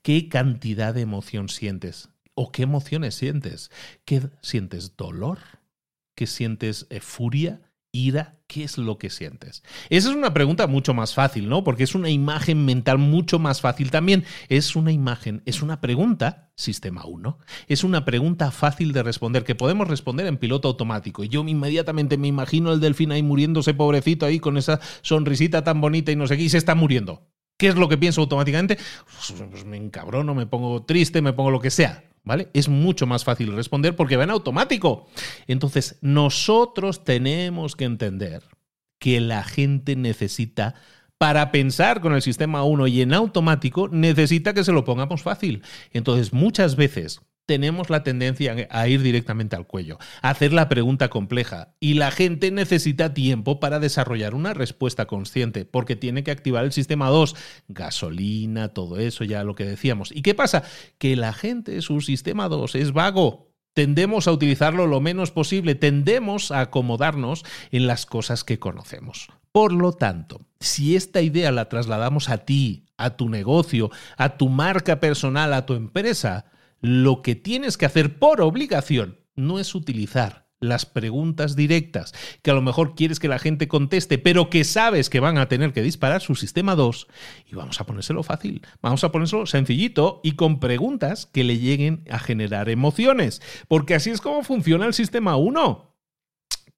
¿Qué 0.01 0.29
cantidad 0.29 0.93
de 0.93 1.01
emoción 1.01 1.49
sientes? 1.49 2.09
¿O 2.33 2.51
qué 2.51 2.63
emociones 2.63 3.15
sientes? 3.15 3.69
¿Qué 4.05 4.29
sientes? 4.41 4.95
¿Dolor? 4.95 5.39
¿Qué 6.19 6.27
sientes 6.27 6.85
eh, 6.89 6.99
furia, 6.99 7.61
ira, 7.93 8.41
¿qué 8.47 8.65
es 8.65 8.77
lo 8.77 8.97
que 8.97 9.09
sientes? 9.09 9.63
Esa 9.89 10.09
es 10.09 10.15
una 10.17 10.33
pregunta 10.33 10.67
mucho 10.67 10.93
más 10.93 11.13
fácil, 11.13 11.47
¿no? 11.47 11.63
Porque 11.63 11.83
es 11.83 11.95
una 11.95 12.09
imagen 12.09 12.65
mental 12.65 12.97
mucho 12.97 13.39
más 13.39 13.61
fácil 13.61 13.89
también. 13.89 14.25
Es 14.49 14.75
una 14.75 14.91
imagen, 14.91 15.41
es 15.45 15.61
una 15.61 15.79
pregunta, 15.79 16.51
sistema 16.55 17.05
1, 17.05 17.39
es 17.69 17.85
una 17.85 18.03
pregunta 18.03 18.51
fácil 18.51 18.91
de 18.91 19.01
responder, 19.01 19.45
que 19.45 19.55
podemos 19.55 19.87
responder 19.87 20.27
en 20.27 20.35
piloto 20.35 20.67
automático. 20.67 21.23
Y 21.23 21.29
yo 21.29 21.47
inmediatamente 21.47 22.17
me 22.17 22.27
imagino 22.27 22.73
el 22.73 22.81
delfín 22.81 23.13
ahí 23.13 23.23
muriéndose, 23.23 23.73
pobrecito, 23.73 24.25
ahí 24.25 24.41
con 24.41 24.57
esa 24.57 24.81
sonrisita 25.01 25.63
tan 25.63 25.79
bonita 25.79 26.11
y 26.11 26.17
no 26.17 26.27
sé 26.27 26.35
qué, 26.35 26.43
y 26.43 26.49
se 26.49 26.57
está 26.57 26.75
muriendo. 26.75 27.29
¿Qué 27.57 27.69
es 27.69 27.75
lo 27.75 27.87
que 27.87 27.97
pienso 27.97 28.19
automáticamente? 28.19 28.75
Pues, 28.75 29.41
pues 29.49 29.63
me 29.63 29.77
encabrono, 29.77 30.35
me 30.35 30.47
pongo 30.47 30.83
triste, 30.83 31.21
me 31.21 31.31
pongo 31.31 31.51
lo 31.51 31.61
que 31.61 31.71
sea. 31.71 32.08
¿Vale? 32.23 32.49
Es 32.53 32.69
mucho 32.69 33.07
más 33.07 33.23
fácil 33.23 33.55
responder 33.55 33.95
porque 33.95 34.17
va 34.17 34.23
en 34.23 34.29
automático. 34.29 35.07
Entonces, 35.47 35.97
nosotros 36.01 37.03
tenemos 37.03 37.75
que 37.75 37.85
entender 37.85 38.43
que 38.99 39.19
la 39.21 39.43
gente 39.43 39.95
necesita 39.95 40.75
para 41.17 41.51
pensar 41.51 41.99
con 41.99 42.13
el 42.13 42.21
sistema 42.21 42.63
1 42.63 42.87
y 42.87 43.01
en 43.01 43.13
automático, 43.13 43.89
necesita 43.89 44.53
que 44.53 44.63
se 44.63 44.71
lo 44.71 44.85
pongamos 44.85 45.21
fácil. 45.21 45.63
Entonces, 45.91 46.31
muchas 46.31 46.77
veces 46.77 47.21
tenemos 47.49 47.89
la 47.89 48.03
tendencia 48.03 48.67
a 48.69 48.87
ir 48.87 49.01
directamente 49.01 49.55
al 49.55 49.65
cuello, 49.65 49.97
a 50.21 50.29
hacer 50.29 50.53
la 50.53 50.69
pregunta 50.69 51.09
compleja 51.09 51.73
y 51.79 51.95
la 51.95 52.11
gente 52.11 52.51
necesita 52.51 53.15
tiempo 53.15 53.59
para 53.59 53.79
desarrollar 53.79 54.35
una 54.35 54.53
respuesta 54.53 55.07
consciente 55.07 55.65
porque 55.65 55.95
tiene 55.95 56.23
que 56.23 56.29
activar 56.29 56.63
el 56.63 56.71
sistema 56.71 57.09
2, 57.09 57.35
gasolina, 57.67 58.67
todo 58.67 58.99
eso, 58.99 59.23
ya 59.23 59.43
lo 59.43 59.55
que 59.55 59.65
decíamos. 59.65 60.11
¿Y 60.11 60.21
qué 60.21 60.35
pasa? 60.35 60.61
Que 60.99 61.15
la 61.15 61.33
gente, 61.33 61.81
su 61.81 62.01
sistema 62.01 62.49
2 62.49 62.75
es 62.75 62.93
vago, 62.93 63.49
tendemos 63.73 64.27
a 64.27 64.31
utilizarlo 64.31 64.85
lo 64.85 65.01
menos 65.01 65.31
posible, 65.31 65.73
tendemos 65.73 66.51
a 66.51 66.59
acomodarnos 66.59 67.43
en 67.71 67.87
las 67.87 68.05
cosas 68.05 68.43
que 68.43 68.59
conocemos. 68.59 69.29
Por 69.51 69.73
lo 69.73 69.93
tanto, 69.93 70.41
si 70.59 70.95
esta 70.95 71.23
idea 71.23 71.51
la 71.51 71.67
trasladamos 71.67 72.29
a 72.29 72.45
ti, 72.45 72.85
a 72.95 73.17
tu 73.17 73.27
negocio, 73.27 73.89
a 74.17 74.37
tu 74.37 74.49
marca 74.49 74.99
personal, 74.99 75.51
a 75.55 75.65
tu 75.65 75.73
empresa, 75.73 76.45
lo 76.81 77.21
que 77.21 77.35
tienes 77.35 77.77
que 77.77 77.85
hacer 77.85 78.19
por 78.19 78.41
obligación 78.41 79.19
no 79.35 79.59
es 79.59 79.75
utilizar 79.75 80.49
las 80.59 80.85
preguntas 80.85 81.55
directas 81.55 82.13
que 82.41 82.51
a 82.51 82.53
lo 82.53 82.61
mejor 82.61 82.95
quieres 82.95 83.19
que 83.19 83.27
la 83.27 83.39
gente 83.39 83.67
conteste, 83.67 84.17
pero 84.17 84.49
que 84.49 84.63
sabes 84.63 85.09
que 85.09 85.19
van 85.19 85.37
a 85.37 85.47
tener 85.47 85.73
que 85.73 85.81
disparar 85.81 86.21
su 86.21 86.35
sistema 86.35 86.75
2 86.75 87.07
y 87.49 87.55
vamos 87.55 87.79
a 87.79 87.85
ponérselo 87.85 88.23
fácil, 88.23 88.61
vamos 88.81 89.03
a 89.03 89.11
ponérselo 89.11 89.45
sencillito 89.45 90.19
y 90.23 90.33
con 90.33 90.59
preguntas 90.59 91.25
que 91.27 91.43
le 91.43 91.59
lleguen 91.59 92.03
a 92.09 92.19
generar 92.19 92.69
emociones, 92.69 93.41
porque 93.67 93.95
así 93.95 94.09
es 94.09 94.21
como 94.21 94.43
funciona 94.43 94.85
el 94.85 94.93
sistema 94.93 95.37
1 95.37 95.88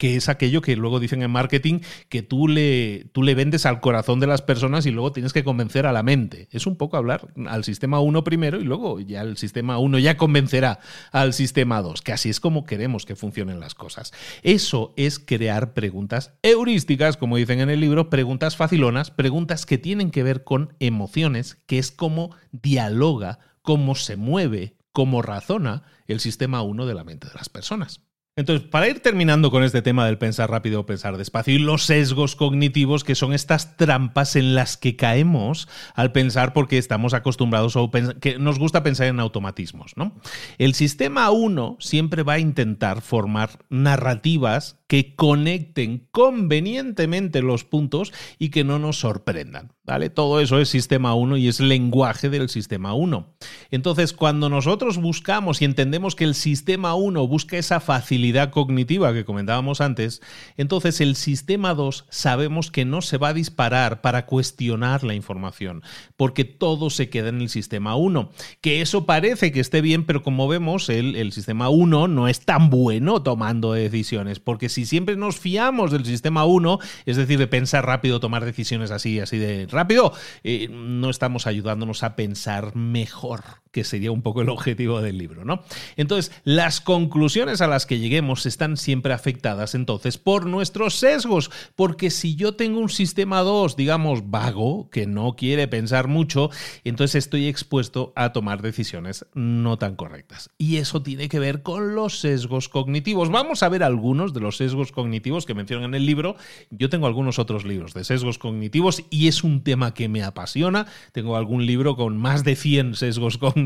que 0.01 0.15
es 0.15 0.29
aquello 0.29 0.63
que 0.63 0.75
luego 0.75 0.99
dicen 0.99 1.21
en 1.21 1.29
marketing 1.29 1.81
que 2.09 2.23
tú 2.23 2.47
le, 2.47 3.05
tú 3.11 3.21
le 3.21 3.35
vendes 3.35 3.67
al 3.67 3.81
corazón 3.81 4.19
de 4.19 4.25
las 4.25 4.41
personas 4.41 4.87
y 4.87 4.89
luego 4.89 5.11
tienes 5.11 5.31
que 5.31 5.43
convencer 5.43 5.85
a 5.85 5.93
la 5.93 6.01
mente. 6.01 6.47
Es 6.49 6.65
un 6.65 6.75
poco 6.75 6.97
hablar 6.97 7.31
al 7.45 7.63
sistema 7.63 7.99
1 7.99 8.23
primero 8.23 8.59
y 8.59 8.63
luego 8.63 8.99
ya 8.99 9.21
el 9.21 9.37
sistema 9.37 9.77
1 9.77 9.99
ya 9.99 10.17
convencerá 10.17 10.79
al 11.11 11.33
sistema 11.33 11.83
2, 11.83 12.01
que 12.01 12.13
así 12.13 12.31
es 12.31 12.39
como 12.39 12.65
queremos 12.65 13.05
que 13.05 13.15
funcionen 13.15 13.59
las 13.59 13.75
cosas. 13.75 14.11
Eso 14.41 14.95
es 14.97 15.19
crear 15.19 15.75
preguntas 15.75 16.33
heurísticas, 16.41 17.15
como 17.15 17.37
dicen 17.37 17.59
en 17.59 17.69
el 17.69 17.79
libro, 17.79 18.09
preguntas 18.09 18.55
facilonas, 18.57 19.11
preguntas 19.11 19.67
que 19.67 19.77
tienen 19.77 20.09
que 20.09 20.23
ver 20.23 20.43
con 20.43 20.73
emociones, 20.79 21.59
que 21.67 21.77
es 21.77 21.91
como 21.91 22.35
dialoga, 22.51 23.37
cómo 23.61 23.93
se 23.93 24.15
mueve, 24.15 24.77
cómo 24.93 25.21
razona 25.21 25.83
el 26.07 26.19
sistema 26.19 26.63
1 26.63 26.87
de 26.87 26.95
la 26.95 27.03
mente 27.03 27.27
de 27.27 27.35
las 27.35 27.49
personas. 27.49 28.01
Entonces, 28.37 28.65
para 28.69 28.87
ir 28.87 29.01
terminando 29.01 29.51
con 29.51 29.61
este 29.61 29.81
tema 29.81 30.05
del 30.05 30.17
pensar 30.17 30.49
rápido 30.49 30.79
o 30.79 30.85
pensar 30.85 31.17
despacio 31.17 31.53
y 31.53 31.59
los 31.59 31.83
sesgos 31.83 32.37
cognitivos, 32.37 33.03
que 33.03 33.13
son 33.13 33.33
estas 33.33 33.75
trampas 33.75 34.37
en 34.37 34.55
las 34.55 34.77
que 34.77 34.95
caemos 34.95 35.67
al 35.95 36.13
pensar 36.13 36.53
porque 36.53 36.77
estamos 36.77 37.13
acostumbrados 37.13 37.75
o 37.75 37.91
que 37.91 38.39
nos 38.39 38.57
gusta 38.57 38.83
pensar 38.83 39.07
en 39.07 39.19
automatismos, 39.19 39.97
¿no? 39.97 40.15
El 40.57 40.75
sistema 40.75 41.29
1 41.29 41.75
siempre 41.81 42.23
va 42.23 42.33
a 42.33 42.39
intentar 42.39 43.01
formar 43.01 43.65
narrativas 43.69 44.80
que 44.91 45.15
conecten 45.15 46.09
convenientemente 46.11 47.41
los 47.41 47.63
puntos 47.63 48.11
y 48.37 48.49
que 48.49 48.65
no 48.65 48.77
nos 48.77 48.99
sorprendan. 48.99 49.71
¿Vale? 49.83 50.09
Todo 50.09 50.39
eso 50.39 50.59
es 50.59 50.69
sistema 50.69 51.15
1 51.15 51.37
y 51.37 51.47
es 51.47 51.59
lenguaje 51.59 52.29
del 52.29 52.49
sistema 52.49 52.93
1. 52.93 53.33
Entonces, 53.71 54.13
cuando 54.13 54.47
nosotros 54.47 54.97
buscamos 54.97 55.61
y 55.61 55.65
entendemos 55.65 56.15
que 56.15 56.23
el 56.23 56.35
sistema 56.35 56.93
1 56.93 57.27
busca 57.27 57.57
esa 57.57 57.79
facilidad 57.79 58.51
cognitiva 58.51 59.11
que 59.11 59.25
comentábamos 59.25 59.81
antes, 59.81 60.21
entonces 60.55 61.01
el 61.01 61.15
sistema 61.15 61.73
2 61.73 62.05
sabemos 62.09 62.69
que 62.69 62.85
no 62.85 63.01
se 63.01 63.17
va 63.17 63.29
a 63.29 63.33
disparar 63.33 64.01
para 64.01 64.27
cuestionar 64.27 65.03
la 65.03 65.15
información, 65.15 65.81
porque 66.15 66.45
todo 66.45 66.91
se 66.91 67.09
queda 67.09 67.29
en 67.29 67.41
el 67.41 67.49
sistema 67.49 67.95
1. 67.95 68.29
Que 68.61 68.81
eso 68.81 69.07
parece 69.07 69.51
que 69.51 69.61
esté 69.61 69.81
bien, 69.81 70.05
pero 70.05 70.21
como 70.21 70.47
vemos, 70.47 70.89
el, 70.89 71.15
el 71.15 71.31
sistema 71.31 71.69
1 71.69 72.07
no 72.07 72.27
es 72.27 72.41
tan 72.41 72.69
bueno 72.69 73.23
tomando 73.23 73.73
decisiones, 73.73 74.39
porque 74.39 74.69
si 74.69 74.80
siempre 74.85 75.15
nos 75.15 75.39
fiamos 75.39 75.91
del 75.91 76.05
sistema 76.05 76.45
1, 76.45 76.79
es 77.05 77.17
decir, 77.17 77.39
de 77.39 77.47
pensar 77.47 77.85
rápido, 77.85 78.19
tomar 78.19 78.45
decisiones 78.45 78.91
así, 78.91 79.19
así 79.19 79.37
de 79.37 79.67
rápido, 79.67 80.13
eh, 80.43 80.67
no 80.69 81.09
estamos 81.09 81.47
ayudándonos 81.47 82.03
a 82.03 82.15
pensar 82.15 82.75
mejor, 82.75 83.41
que 83.71 83.83
sería 83.83 84.11
un 84.11 84.21
poco 84.21 84.41
el 84.41 84.49
objetivo 84.49 85.01
del 85.01 85.17
libro, 85.17 85.45
¿no? 85.45 85.63
Entonces, 85.95 86.31
las 86.43 86.81
conclusiones 86.81 87.61
a 87.61 87.67
las 87.67 87.85
que 87.85 87.99
lleguemos 87.99 88.45
están 88.45 88.77
siempre 88.77 89.13
afectadas 89.13 89.75
entonces 89.75 90.17
por 90.17 90.45
nuestros 90.45 90.95
sesgos, 90.95 91.51
porque 91.75 92.09
si 92.09 92.35
yo 92.35 92.53
tengo 92.55 92.79
un 92.79 92.89
sistema 92.89 93.41
2, 93.41 93.75
digamos, 93.75 94.29
vago, 94.29 94.89
que 94.89 95.07
no 95.07 95.35
quiere 95.35 95.67
pensar 95.67 96.07
mucho, 96.07 96.49
entonces 96.83 97.15
estoy 97.15 97.47
expuesto 97.47 98.13
a 98.15 98.33
tomar 98.33 98.61
decisiones 98.61 99.25
no 99.33 99.77
tan 99.77 99.95
correctas. 99.95 100.49
Y 100.57 100.77
eso 100.77 101.01
tiene 101.01 101.29
que 101.29 101.39
ver 101.39 101.63
con 101.63 101.95
los 101.95 102.19
sesgos 102.19 102.69
cognitivos. 102.69 103.29
Vamos 103.29 103.63
a 103.63 103.69
ver 103.69 103.83
algunos 103.83 104.33
de 104.33 104.39
los 104.39 104.57
sesgos 104.57 104.91
cognitivos 104.91 105.45
que 105.45 105.53
mencionan 105.53 105.89
en 105.89 105.95
el 105.95 106.05
libro. 106.05 106.35
Yo 106.69 106.89
tengo 106.89 107.07
algunos 107.07 107.39
otros 107.39 107.65
libros 107.65 107.93
de 107.93 108.03
sesgos 108.03 108.37
cognitivos 108.37 109.03
y 109.09 109.27
es 109.27 109.43
un 109.43 109.63
tema 109.63 109.93
que 109.93 110.09
me 110.09 110.23
apasiona. 110.23 110.87
Tengo 111.11 111.35
algún 111.35 111.65
libro 111.65 111.95
con 111.95 112.17
más 112.17 112.43
de 112.43 112.55
100 112.55 112.95
sesgos 112.95 113.37
cognitivos, 113.39 113.60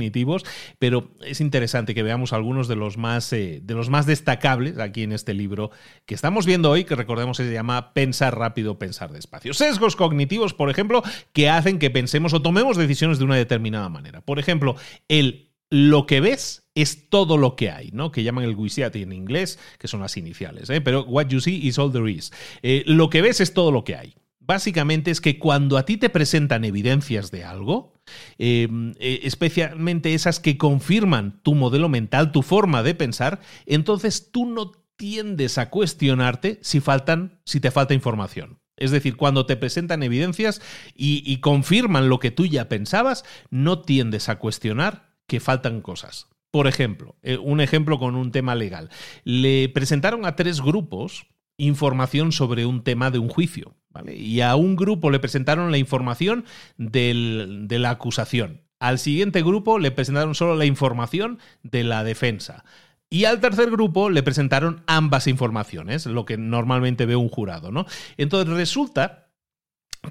pero 0.80 1.12
es 1.26 1.42
interesante 1.42 1.96
que 1.96 2.04
veamos 2.04 2.34
algunos 2.34 2.68
de 2.68 2.76
los 2.76 2.98
más, 2.98 3.32
eh, 3.34 3.62
de 3.64 3.74
los 3.74 3.90
más 3.90 4.06
destacables 4.06 4.78
aquí 4.80 5.04
en 5.04 5.12
este 5.12 5.34
libro 5.34 5.72
que 6.06 6.16
estamos 6.16 6.46
viendo 6.46 6.70
hoy, 6.70 6.84
que 6.84 6.96
recordemos 6.96 7.38
se 7.38 7.52
llama 7.52 7.94
Pensar 7.94 8.38
rápido, 8.38 8.80
pensar 8.80 9.12
despacio. 9.12 9.54
Sesgos 9.54 9.96
cognitivos, 9.96 10.54
por 10.54 10.70
ejemplo, 10.70 11.04
que 11.34 11.50
hacen 11.50 11.80
que 11.80 11.90
pensemos 11.90 12.34
o 12.34 12.42
tomemos 12.42 12.78
decisiones 12.78 13.20
de 13.20 13.26
una 13.26 13.36
determinada 13.36 13.90
manera. 13.90 14.22
Por 14.22 14.40
ejemplo, 14.40 14.76
el 15.08 15.50
lo 15.72 16.06
que 16.06 16.22
ves 16.22 16.70
es 16.76 17.10
todo 17.10 17.38
lo 17.38 17.56
que 17.56 17.72
hay, 17.72 17.90
¿no? 17.92 18.12
Que 18.12 18.24
llaman 18.24 18.44
el 18.44 18.56
WYSIAT 18.56 18.96
en 18.98 19.12
inglés, 19.12 19.60
que 19.80 19.88
son 19.88 20.00
las 20.00 20.16
iniciales, 20.16 20.70
¿eh? 20.70 20.80
pero 20.80 21.04
what 21.06 21.28
you 21.28 21.42
see 21.42 21.68
is 21.68 21.80
all 21.80 21.92
there 21.92 22.10
is. 22.10 22.32
Eh, 22.62 22.84
lo 22.86 23.10
que 23.10 23.22
ves 23.22 23.42
es 23.42 23.54
todo 23.54 23.72
lo 23.72 23.84
que 23.84 23.96
hay 23.96 24.16
básicamente 24.46 25.12
es 25.12 25.22
que 25.22 25.40
cuando 25.40 25.78
a 25.78 25.86
ti 25.86 25.98
te 25.98 26.10
presentan 26.10 26.66
evidencias 26.66 27.32
de 27.32 27.44
algo, 27.44 27.94
em, 28.38 28.94
eh, 29.00 29.22
especialmente 29.24 30.14
esas 30.14 30.40
que 30.40 30.58
confirman 30.58 31.40
tu 31.44 31.56
modelo 31.56 31.90
mental, 31.90 32.32
tu 32.32 32.42
forma 32.42 32.84
de 32.84 32.96
pensar, 32.96 33.40
entonces 33.66 34.32
tú 34.32 34.46
no 34.46 34.72
tiendes 34.96 35.58
a 35.58 35.70
cuestionarte 35.70 36.60
si, 36.62 36.80
faltan, 36.80 37.40
si 37.46 37.60
te 37.60 37.72
falta 37.72 37.94
información. 37.94 38.60
Es 38.78 38.92
decir, 38.92 39.16
cuando 39.16 39.46
te 39.46 39.56
presentan 39.56 40.04
evidencias 40.04 40.62
y, 40.96 41.24
y 41.26 41.38
confirman 41.38 42.10
lo 42.10 42.20
que 42.20 42.32
tú 42.32 42.46
ya 42.46 42.68
pensabas, 42.68 43.24
no 43.50 43.82
tiendes 43.82 44.28
a 44.30 44.38
cuestionar 44.38 45.16
que 45.28 45.40
faltan 45.40 45.82
cosas. 45.82 46.28
Por 46.56 46.68
ejemplo, 46.68 47.18
eh, 47.22 47.38
un 47.38 47.60
ejemplo 47.60 48.00
con 48.00 48.16
un 48.16 48.32
tema 48.32 48.56
legal. 48.56 48.90
Le 49.26 49.68
presentaron 49.68 50.26
a 50.26 50.38
tres 50.38 50.62
grupos 50.62 51.28
información 51.58 52.32
sobre 52.32 52.66
un 52.66 52.84
tema 52.84 53.12
de 53.12 53.20
un 53.20 53.30
juicio. 53.30 53.76
Y 54.14 54.42
a 54.42 54.56
un 54.56 54.76
grupo 54.76 55.10
le 55.10 55.20
presentaron 55.20 55.72
la 55.72 55.78
información 55.78 56.46
de 56.78 57.78
la 57.80 57.90
acusación. 57.92 58.62
Al 58.80 59.00
siguiente 59.00 59.42
grupo 59.42 59.80
le 59.80 59.92
presentaron 59.92 60.36
solo 60.36 60.56
la 60.56 60.66
información 60.66 61.40
de 61.64 61.86
la 61.86 62.04
defensa. 62.04 62.66
Y 63.10 63.26
al 63.26 63.40
tercer 63.40 63.72
grupo 63.72 64.10
le 64.10 64.24
presentaron 64.24 64.84
ambas 64.88 65.28
informaciones, 65.28 66.06
lo 66.08 66.26
que 66.26 66.38
normalmente 66.38 67.06
ve 67.06 67.16
un 67.16 67.30
jurado, 67.30 67.72
¿no? 67.72 67.86
Entonces 68.18 68.54
resulta 68.54 69.30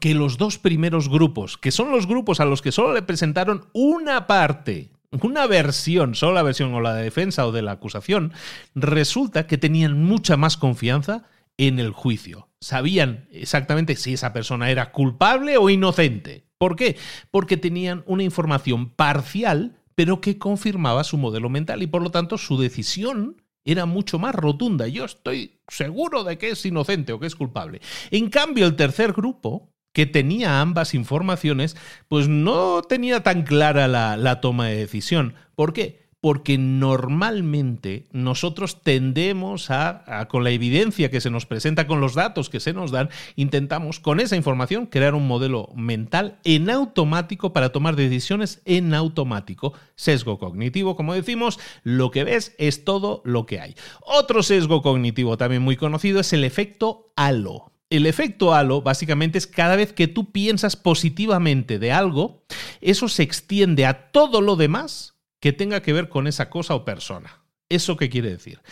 que 0.01 0.15
los 0.15 0.39
dos 0.39 0.59
primeros 0.59 1.09
grupos, 1.09 1.59
que 1.59 1.71
son 1.71 1.91
los 1.91 2.07
grupos 2.07 2.41
a 2.41 2.47
los 2.47 2.63
que 2.63 2.73
solo 2.73 2.95
le 2.95 3.03
presentaron 3.03 3.67
una 3.73 4.27
parte, 4.27 4.91
una 5.23 5.47
versión, 5.47 6.15
solo 6.15 6.33
la 6.33 6.43
versión 6.43 6.73
o 6.73 6.81
la 6.81 6.95
de 6.95 7.05
defensa 7.05 7.47
o 7.47 7.53
de 7.53 7.63
la 7.63 7.73
acusación, 7.73 8.33
resulta 8.75 9.47
que 9.47 9.59
tenían 9.59 10.03
mucha 10.03 10.37
más 10.37 10.57
confianza 10.57 11.25
en 11.59 11.79
el 11.79 11.93
juicio. 11.93 12.49
Sabían 12.61 13.29
exactamente 13.31 13.97
si 13.97 14.15
esa 14.15 14.33
persona 14.33 14.71
era 14.71 14.93
culpable 14.93 15.57
o 15.57 15.71
inocente. 15.71 16.47
¿Por 16.59 16.77
qué? 16.77 16.97
Porque 17.31 17.57
tenían 17.57 18.03
una 18.07 18.23
información 18.23 18.91
parcial, 18.91 19.77
pero 19.95 20.21
que 20.21 20.39
confirmaba 20.39 21.05
su 21.05 21.19
modelo 21.19 21.49
mental 21.49 21.83
y 21.83 21.87
por 21.87 22.03
lo 22.03 22.11
tanto 22.11 22.39
su 22.39 22.59
decisión 22.59 23.43
era 23.65 23.87
mucho 23.87 24.19
más 24.19 24.35
rotunda. 24.35 24.87
Yo 24.89 25.05
estoy 25.05 25.59
seguro 25.69 26.25
de 26.25 26.39
que 26.39 26.51
es 26.51 26.65
inocente 26.67 27.13
o 27.13 27.21
que 27.21 27.27
es 27.27 27.35
culpable. 27.35 27.81
En 28.11 28.29
cambio, 28.29 28.67
el 28.67 28.77
tercer 28.77 29.13
grupo, 29.13 29.71
que 29.95 30.07
tenía 30.07 30.61
ambas 30.61 30.95
informaciones, 30.95 31.77
pues 32.09 32.29
no 32.29 32.83
tenía 32.83 33.23
tan 33.23 33.45
clara 33.45 33.89
la, 33.89 34.41
toma 34.41 34.67
de 34.67 34.77
decisión. 34.77 35.35
¿Por 35.55 35.73
qué? 35.73 36.04
Porque 36.25 36.57
normalmente 36.57 38.07
nosotros 38.11 38.81
tendemos 38.83 39.71
a, 39.71 40.27
con 40.31 40.43
la 40.43 40.53
evidencia 40.53 41.11
que 41.11 41.21
se 41.21 41.29
nos 41.29 41.45
presenta, 41.45 41.87
con 41.87 42.01
los 42.01 42.15
datos 42.15 42.49
que 42.49 42.61
se 42.61 42.73
nos 42.73 42.91
dan, 42.91 43.11
intentamos 43.37 44.01
con 44.01 44.21
esa 44.21 44.35
información 44.35 44.87
crear 44.87 45.15
un 45.15 45.29
modelo 45.29 45.69
mental 45.77 46.39
en 46.45 46.71
automático 46.71 47.53
para 47.53 47.73
tomar 47.73 47.95
decisiones 47.95 48.63
en 48.65 48.95
automático. 48.95 49.75
Sesgo 49.97 50.39
cognitivo, 50.39 50.97
como 50.97 51.13
decimos, 51.13 51.61
lo 51.83 52.11
que 52.11 52.25
ves 52.25 52.55
es 52.57 52.87
todo 52.87 53.21
lo 53.27 53.45
que 53.45 53.61
hay. 53.61 53.75
Otro 54.01 54.43
sesgo 54.43 54.81
cognitivo 54.81 55.37
también 55.37 55.61
muy 55.61 55.77
conocido 55.77 56.21
es 56.21 56.33
el 56.33 56.45
efecto 56.45 57.13
halo. 57.17 57.71
El 57.91 58.07
efecto 58.07 58.55
halo 58.55 58.81
básicamente 58.81 59.37
es 59.37 59.47
cada 59.47 59.77
vez 59.77 59.93
que 59.93 60.09
tú 60.09 60.33
piensas 60.33 60.75
positivamente 60.75 61.79
de 61.79 61.93
algo, 61.93 62.45
eso 62.81 63.11
se 63.11 63.23
extiende 63.23 63.85
a 63.85 64.11
todo 64.11 64.41
lo 64.41 64.57
demás 64.57 65.14
que 65.45 65.53
tenga 65.53 65.83
que 65.83 65.93
ver 65.93 66.09
con 66.09 66.27
esa 66.27 66.49
cosa 66.49 66.75
o 66.75 66.87
persona. 66.87 67.43
¿Eso 67.69 67.99
qué 67.99 68.09
quiere 68.09 68.31
decir? 68.31 68.63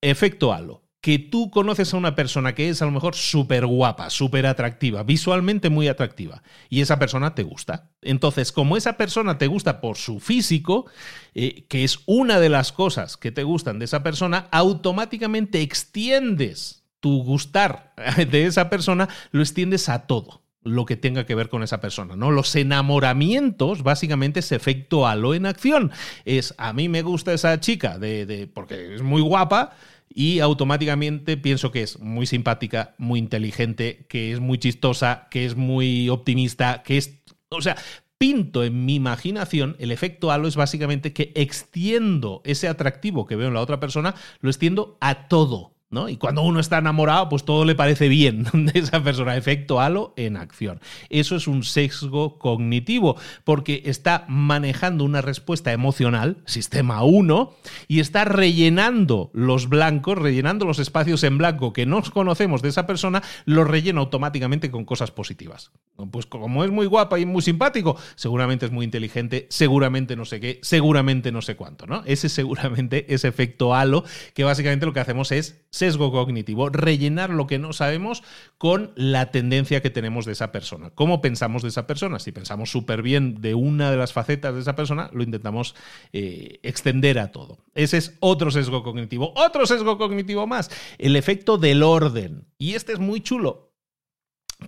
Efecto 0.00 0.52
halo. 0.52 0.84
Que 1.00 1.18
tú 1.18 1.50
conoces 1.50 1.92
a 1.92 1.96
una 1.96 2.14
persona 2.14 2.54
que 2.54 2.68
es 2.68 2.80
a 2.80 2.84
lo 2.84 2.92
mejor 2.92 3.16
súper 3.16 3.66
guapa, 3.66 4.10
súper 4.10 4.46
atractiva, 4.46 5.02
visualmente 5.02 5.70
muy 5.70 5.88
atractiva, 5.88 6.44
y 6.70 6.82
esa 6.82 7.00
persona 7.00 7.34
te 7.34 7.42
gusta. 7.42 7.90
Entonces, 8.00 8.52
como 8.52 8.76
esa 8.76 8.96
persona 8.96 9.38
te 9.38 9.48
gusta 9.48 9.80
por 9.80 9.96
su 9.96 10.20
físico, 10.20 10.86
eh, 11.34 11.66
que 11.68 11.82
es 11.82 11.98
una 12.06 12.38
de 12.38 12.48
las 12.48 12.70
cosas 12.70 13.16
que 13.16 13.32
te 13.32 13.42
gustan 13.42 13.80
de 13.80 13.86
esa 13.86 14.04
persona, 14.04 14.46
automáticamente 14.52 15.62
extiendes 15.62 16.84
tu 17.00 17.24
gustar 17.24 17.92
de 18.30 18.46
esa 18.46 18.70
persona, 18.70 19.08
lo 19.32 19.42
extiendes 19.42 19.88
a 19.88 20.06
todo 20.06 20.43
lo 20.64 20.86
que 20.86 20.96
tenga 20.96 21.24
que 21.26 21.34
ver 21.34 21.48
con 21.48 21.62
esa 21.62 21.80
persona, 21.80 22.16
¿no? 22.16 22.30
Los 22.30 22.54
enamoramientos, 22.56 23.82
básicamente, 23.82 24.40
es 24.40 24.50
efecto 24.52 25.06
halo 25.06 25.34
en 25.34 25.46
acción. 25.46 25.92
Es, 26.24 26.54
a 26.58 26.72
mí 26.72 26.88
me 26.88 27.02
gusta 27.02 27.32
esa 27.32 27.60
chica 27.60 27.98
de, 27.98 28.50
porque 28.52 28.94
es 28.94 29.02
muy 29.02 29.20
guapa 29.20 29.76
y 30.08 30.40
automáticamente 30.40 31.36
pienso 31.36 31.70
que 31.70 31.82
es 31.82 32.00
muy 32.00 32.26
simpática, 32.26 32.94
muy 32.98 33.18
inteligente, 33.18 34.06
que 34.08 34.32
es 34.32 34.40
muy 34.40 34.58
chistosa, 34.58 35.28
que 35.30 35.44
es 35.44 35.54
muy 35.54 36.08
optimista, 36.08 36.82
que 36.82 36.96
es... 36.98 37.18
O 37.50 37.60
sea, 37.60 37.76
pinto 38.18 38.64
en 38.64 38.84
mi 38.84 38.94
imaginación, 38.94 39.76
el 39.78 39.90
efecto 39.90 40.30
halo 40.30 40.48
es 40.48 40.56
básicamente 40.56 41.12
que 41.12 41.32
extiendo 41.34 42.40
ese 42.44 42.68
atractivo 42.68 43.26
que 43.26 43.36
veo 43.36 43.48
en 43.48 43.54
la 43.54 43.60
otra 43.60 43.80
persona, 43.80 44.14
lo 44.40 44.50
extiendo 44.50 44.96
a 45.00 45.28
todo 45.28 45.73
Y 46.08 46.16
cuando 46.16 46.42
uno 46.42 46.60
está 46.60 46.78
enamorado, 46.78 47.28
pues 47.28 47.44
todo 47.44 47.64
le 47.64 47.74
parece 47.74 48.08
bien 48.08 48.44
de 48.52 48.78
esa 48.78 49.02
persona. 49.02 49.36
Efecto 49.36 49.80
halo 49.80 50.12
en 50.16 50.36
acción. 50.36 50.80
Eso 51.08 51.36
es 51.36 51.46
un 51.46 51.64
sesgo 51.64 52.38
cognitivo, 52.38 53.16
porque 53.44 53.82
está 53.86 54.24
manejando 54.28 55.04
una 55.04 55.20
respuesta 55.20 55.72
emocional, 55.72 56.38
sistema 56.44 57.02
1, 57.02 57.54
y 57.88 58.00
está 58.00 58.24
rellenando 58.24 59.30
los 59.32 59.68
blancos, 59.68 60.18
rellenando 60.18 60.64
los 60.64 60.78
espacios 60.78 61.22
en 61.24 61.38
blanco 61.38 61.72
que 61.72 61.86
no 61.86 62.02
conocemos 62.02 62.62
de 62.62 62.68
esa 62.68 62.86
persona, 62.86 63.22
los 63.44 63.66
rellena 63.66 64.00
automáticamente 64.00 64.70
con 64.70 64.84
cosas 64.84 65.10
positivas. 65.10 65.70
Pues 66.10 66.26
como 66.26 66.64
es 66.64 66.70
muy 66.70 66.86
guapa 66.86 67.18
y 67.18 67.26
muy 67.26 67.42
simpático, 67.42 67.96
seguramente 68.16 68.66
es 68.66 68.72
muy 68.72 68.84
inteligente, 68.84 69.46
seguramente 69.48 70.16
no 70.16 70.24
sé 70.24 70.40
qué, 70.40 70.58
seguramente 70.62 71.30
no 71.30 71.40
sé 71.40 71.56
cuánto, 71.56 71.86
¿no? 71.86 72.02
Ese 72.04 72.28
seguramente 72.28 73.14
es 73.14 73.24
efecto 73.24 73.74
halo, 73.74 74.04
que 74.34 74.44
básicamente 74.44 74.86
lo 74.86 74.92
que 74.92 75.00
hacemos 75.00 75.30
es 75.32 75.64
sesgo 75.84 76.10
cognitivo, 76.10 76.70
rellenar 76.70 77.28
lo 77.28 77.46
que 77.46 77.58
no 77.58 77.74
sabemos 77.74 78.22
con 78.56 78.92
la 78.96 79.30
tendencia 79.30 79.82
que 79.82 79.90
tenemos 79.90 80.24
de 80.24 80.32
esa 80.32 80.50
persona. 80.50 80.90
¿Cómo 80.94 81.20
pensamos 81.20 81.62
de 81.62 81.68
esa 81.68 81.86
persona? 81.86 82.18
Si 82.18 82.32
pensamos 82.32 82.70
súper 82.70 83.02
bien 83.02 83.42
de 83.42 83.54
una 83.54 83.90
de 83.90 83.98
las 83.98 84.14
facetas 84.14 84.54
de 84.54 84.60
esa 84.60 84.76
persona, 84.76 85.10
lo 85.12 85.22
intentamos 85.22 85.74
eh, 86.12 86.58
extender 86.62 87.18
a 87.18 87.32
todo. 87.32 87.58
Ese 87.74 87.98
es 87.98 88.16
otro 88.20 88.50
sesgo 88.50 88.82
cognitivo. 88.82 89.34
Otro 89.36 89.66
sesgo 89.66 89.98
cognitivo 89.98 90.46
más, 90.46 90.70
el 90.96 91.16
efecto 91.16 91.58
del 91.58 91.82
orden. 91.82 92.46
Y 92.56 92.74
este 92.74 92.94
es 92.94 92.98
muy 92.98 93.20
chulo, 93.20 93.74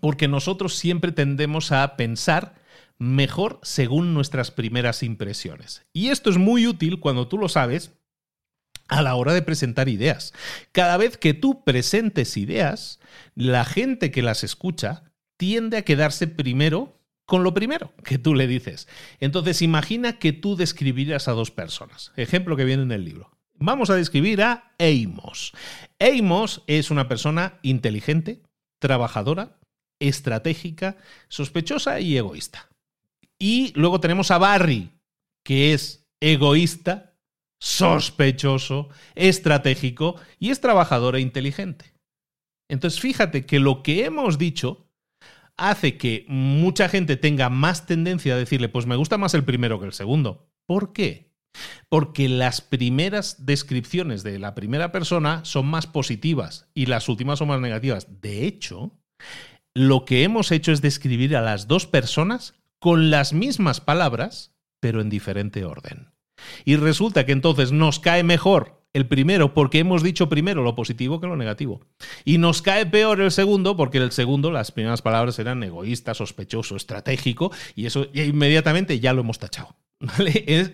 porque 0.03 0.29
nosotros 0.29 0.75
siempre 0.75 1.13
tendemos 1.13 1.73
a 1.73 1.97
pensar 1.97 2.57
mejor 2.99 3.59
según 3.63 4.13
nuestras 4.13 4.51
primeras 4.51 5.03
impresiones. 5.03 5.87
Y 5.95 6.09
esto 6.09 6.29
es 6.29 6.37
muy 6.37 6.67
útil 6.67 7.01
cuando 7.01 7.27
tú 7.27 7.39
lo 7.39 7.49
sabes 7.49 7.97
a 8.89 9.03
la 9.03 9.15
hora 9.15 9.35
de 9.35 9.43
presentar 9.43 9.89
ideas. 9.89 10.33
Cada 10.73 10.97
vez 10.97 11.17
que 11.17 11.35
tú 11.35 11.65
presentes 11.65 12.37
ideas, 12.37 13.01
la 13.35 13.65
gente 13.65 14.11
que 14.11 14.23
las 14.23 14.45
escucha 14.45 15.05
tiende 15.37 15.77
a 15.77 15.83
quedarse 15.83 16.27
primero 16.27 16.97
con 17.27 17.43
lo 17.43 17.53
primero 17.55 17.93
que 18.05 18.19
tú 18.19 18.35
le 18.35 18.47
dices. 18.47 18.89
Entonces 19.21 19.61
imagina 19.61 20.19
que 20.19 20.33
tú 20.33 20.57
describirás 20.57 21.29
a 21.29 21.33
dos 21.33 21.51
personas. 21.51 22.13
Ejemplo 22.17 22.57
que 22.57 22.65
viene 22.65 22.85
en 22.85 22.93
el 22.93 23.05
libro. 23.05 23.37
Vamos 23.59 23.91
a 23.91 23.97
describir 23.97 24.43
a 24.43 24.73
Amos. 24.79 25.53
Amos 25.99 26.63
es 26.67 26.91
una 26.91 27.09
persona 27.09 27.59
inteligente, 27.63 28.43
trabajadora, 28.79 29.59
estratégica, 29.99 30.97
sospechosa 31.29 32.01
y 32.01 32.17
egoísta. 32.17 32.69
Y 33.39 33.73
luego 33.75 34.01
tenemos 34.01 34.31
a 34.31 34.39
Barry, 34.39 34.91
que 35.43 35.73
es 35.73 36.07
egoísta, 36.21 37.06
sospechoso, 37.61 38.89
estratégico 39.15 40.17
y 40.39 40.51
es 40.51 40.61
trabajador 40.61 41.17
e 41.17 41.21
inteligente. 41.21 41.95
Entonces 42.69 43.01
fíjate 43.01 43.47
que 43.47 43.61
lo 43.61 43.83
que 43.83 44.05
hemos 44.05 44.39
dicho 44.39 44.87
hace 45.57 45.97
que 45.97 46.25
mucha 46.29 46.89
gente 46.89 47.17
tenga 47.17 47.49
más 47.49 47.87
tendencia 47.87 48.35
a 48.35 48.39
decirle, 48.39 48.69
pues 48.69 48.87
me 48.87 48.97
gusta 48.97 49.19
más 49.19 49.35
el 49.35 49.45
primero 49.45 49.81
que 49.81 49.87
el 49.87 49.93
segundo. 49.93 50.51
¿Por 50.67 50.93
qué? 50.93 51.33
Porque 51.89 52.29
las 52.29 52.61
primeras 52.61 53.47
descripciones 53.47 54.23
de 54.23 54.39
la 54.39 54.55
primera 54.55 54.93
persona 54.93 55.45
son 55.45 55.67
más 55.67 55.87
positivas 55.87 56.69
y 56.75 56.87
las 56.87 57.09
últimas 57.09 57.39
son 57.39 57.49
más 57.49 57.61
negativas. 57.61 58.21
De 58.21 58.47
hecho, 58.47 58.93
lo 59.75 60.05
que 60.05 60.23
hemos 60.23 60.53
hecho 60.53 60.73
es 60.73 60.83
describir 60.83 61.37
a 61.37 61.41
las 61.41 61.69
dos 61.69 61.87
personas 61.87 62.55
con 62.79 63.11
las 63.11 63.33
mismas 63.33 63.81
palabras, 63.81 64.55
pero 64.81 65.01
en 65.01 65.09
diferente 65.09 65.65
orden. 65.65 66.16
Y 66.65 66.77
resulta 66.77 67.27
que 67.27 67.33
entonces 67.33 67.73
nos 67.73 68.01
cae 68.01 68.23
mejor 68.23 68.83
el 68.93 69.07
primero 69.07 69.53
porque 69.53 69.79
hemos 69.79 70.03
dicho 70.03 70.29
primero 70.29 70.63
lo 70.63 70.75
positivo 70.75 71.21
que 71.21 71.27
lo 71.27 71.37
negativo. 71.37 71.81
Y 72.25 72.39
nos 72.39 72.63
cae 72.63 72.87
peor 72.87 73.21
el 73.21 73.31
segundo 73.31 73.77
porque 73.77 73.99
el 73.99 74.11
segundo, 74.13 74.51
las 74.51 74.73
primeras 74.73 75.03
palabras 75.03 75.39
eran 75.39 75.63
egoísta, 75.63 76.15
sospechoso, 76.15 76.77
estratégico, 76.77 77.53
y 77.75 77.87
eso 77.87 78.07
inmediatamente 78.15 78.99
ya 78.99 79.13
lo 79.13 79.21
hemos 79.21 79.39
tachado. 79.39 79.77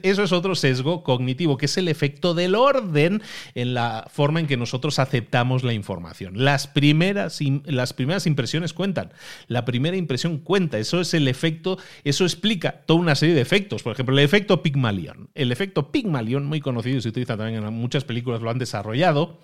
Eso 0.03 0.25
es 0.25 0.33
otro 0.33 0.57
sesgo 0.57 1.05
cognitivo, 1.05 1.57
que 1.57 1.67
es 1.67 1.77
el 1.77 1.87
efecto 1.87 2.35
del 2.35 2.57
orden 2.57 3.23
en 3.55 3.75
la 3.75 4.07
forma 4.11 4.41
en 4.41 4.49
que 4.49 4.57
nosotros 4.57 4.99
aceptamos 4.99 5.63
la 5.63 5.73
información. 5.73 6.45
Las 6.45 6.67
primeras, 6.67 7.39
las 7.65 7.93
primeras 7.93 8.27
impresiones 8.27 8.73
cuentan. 8.73 9.13
La 9.47 9.65
primera 9.65 9.97
impresión 9.97 10.39
cuenta. 10.39 10.79
Eso 10.79 11.01
es 11.01 11.15
el 11.15 11.29
efecto, 11.29 11.79
eso 12.03 12.25
explica 12.25 12.83
toda 12.85 12.99
una 12.99 13.15
serie 13.15 13.37
de 13.37 13.43
efectos. 13.43 13.85
Por 13.85 13.93
ejemplo, 13.93 14.13
el 14.13 14.25
efecto 14.25 14.61
Pygmalion. 14.61 15.31
El 15.35 15.53
efecto 15.53 15.93
Pygmalion, 15.93 16.45
muy 16.47 16.61
conocido 16.61 16.99
y 16.99 17.03
se 17.03 17.11
utiliza 17.11 17.37
también 17.37 17.63
en 17.63 17.75
muchas 17.75 18.05
películas, 18.05 18.43
lo 18.43 18.51
han 18.51 18.59
desarrollado, 18.59 19.41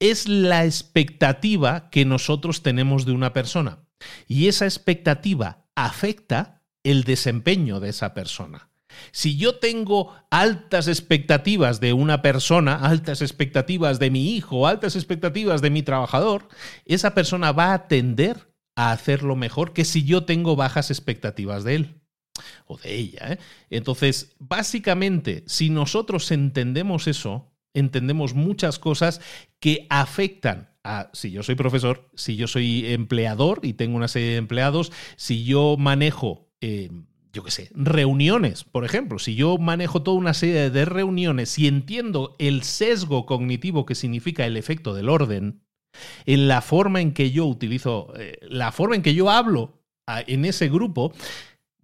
es 0.00 0.26
la 0.26 0.64
expectativa 0.64 1.90
que 1.90 2.06
nosotros 2.06 2.62
tenemos 2.62 3.04
de 3.04 3.12
una 3.12 3.34
persona. 3.34 3.80
Y 4.26 4.48
esa 4.48 4.64
expectativa 4.64 5.66
afecta 5.74 6.62
el 6.82 7.04
desempeño 7.04 7.80
de 7.80 7.90
esa 7.90 8.14
persona. 8.14 8.70
Si 9.10 9.36
yo 9.36 9.56
tengo 9.56 10.14
altas 10.30 10.88
expectativas 10.88 11.80
de 11.80 11.92
una 11.92 12.22
persona, 12.22 12.74
altas 12.74 13.22
expectativas 13.22 13.98
de 13.98 14.10
mi 14.10 14.36
hijo, 14.36 14.66
altas 14.66 14.96
expectativas 14.96 15.62
de 15.62 15.70
mi 15.70 15.82
trabajador, 15.82 16.48
esa 16.84 17.14
persona 17.14 17.52
va 17.52 17.74
a 17.74 17.88
tender 17.88 18.48
a 18.76 18.92
hacerlo 18.92 19.34
mejor 19.36 19.72
que 19.72 19.84
si 19.84 20.04
yo 20.04 20.24
tengo 20.24 20.56
bajas 20.56 20.90
expectativas 20.90 21.64
de 21.64 21.74
él 21.74 22.00
o 22.66 22.78
de 22.78 22.94
ella. 22.94 23.32
¿eh? 23.32 23.38
Entonces, 23.70 24.36
básicamente, 24.38 25.42
si 25.46 25.70
nosotros 25.70 26.30
entendemos 26.30 27.06
eso, 27.06 27.50
entendemos 27.74 28.34
muchas 28.34 28.78
cosas 28.78 29.20
que 29.60 29.86
afectan 29.90 30.70
a 30.84 31.10
si 31.12 31.30
yo 31.30 31.42
soy 31.42 31.54
profesor, 31.54 32.08
si 32.14 32.36
yo 32.36 32.46
soy 32.46 32.86
empleador 32.86 33.60
y 33.62 33.74
tengo 33.74 33.96
una 33.96 34.08
serie 34.08 34.30
de 34.30 34.36
empleados, 34.36 34.92
si 35.16 35.44
yo 35.44 35.76
manejo 35.76 36.48
eh, 36.60 36.90
yo 37.32 37.44
qué 37.44 37.50
sé, 37.50 37.70
reuniones, 37.74 38.64
por 38.64 38.84
ejemplo. 38.84 39.18
Si 39.18 39.34
yo 39.34 39.58
manejo 39.58 40.02
toda 40.02 40.16
una 40.16 40.34
serie 40.34 40.70
de 40.70 40.84
reuniones 40.84 41.58
y 41.58 41.68
entiendo 41.68 42.36
el 42.38 42.62
sesgo 42.62 43.26
cognitivo 43.26 43.86
que 43.86 43.94
significa 43.94 44.46
el 44.46 44.56
efecto 44.56 44.94
del 44.94 45.08
orden, 45.08 45.62
en 46.26 46.48
la 46.48 46.60
forma 46.60 47.00
en 47.00 47.12
que 47.12 47.30
yo 47.30 47.46
utilizo, 47.46 48.12
eh, 48.16 48.38
la 48.42 48.72
forma 48.72 48.96
en 48.96 49.02
que 49.02 49.14
yo 49.14 49.30
hablo 49.30 49.82
en 50.06 50.44
ese 50.44 50.68
grupo, 50.68 51.12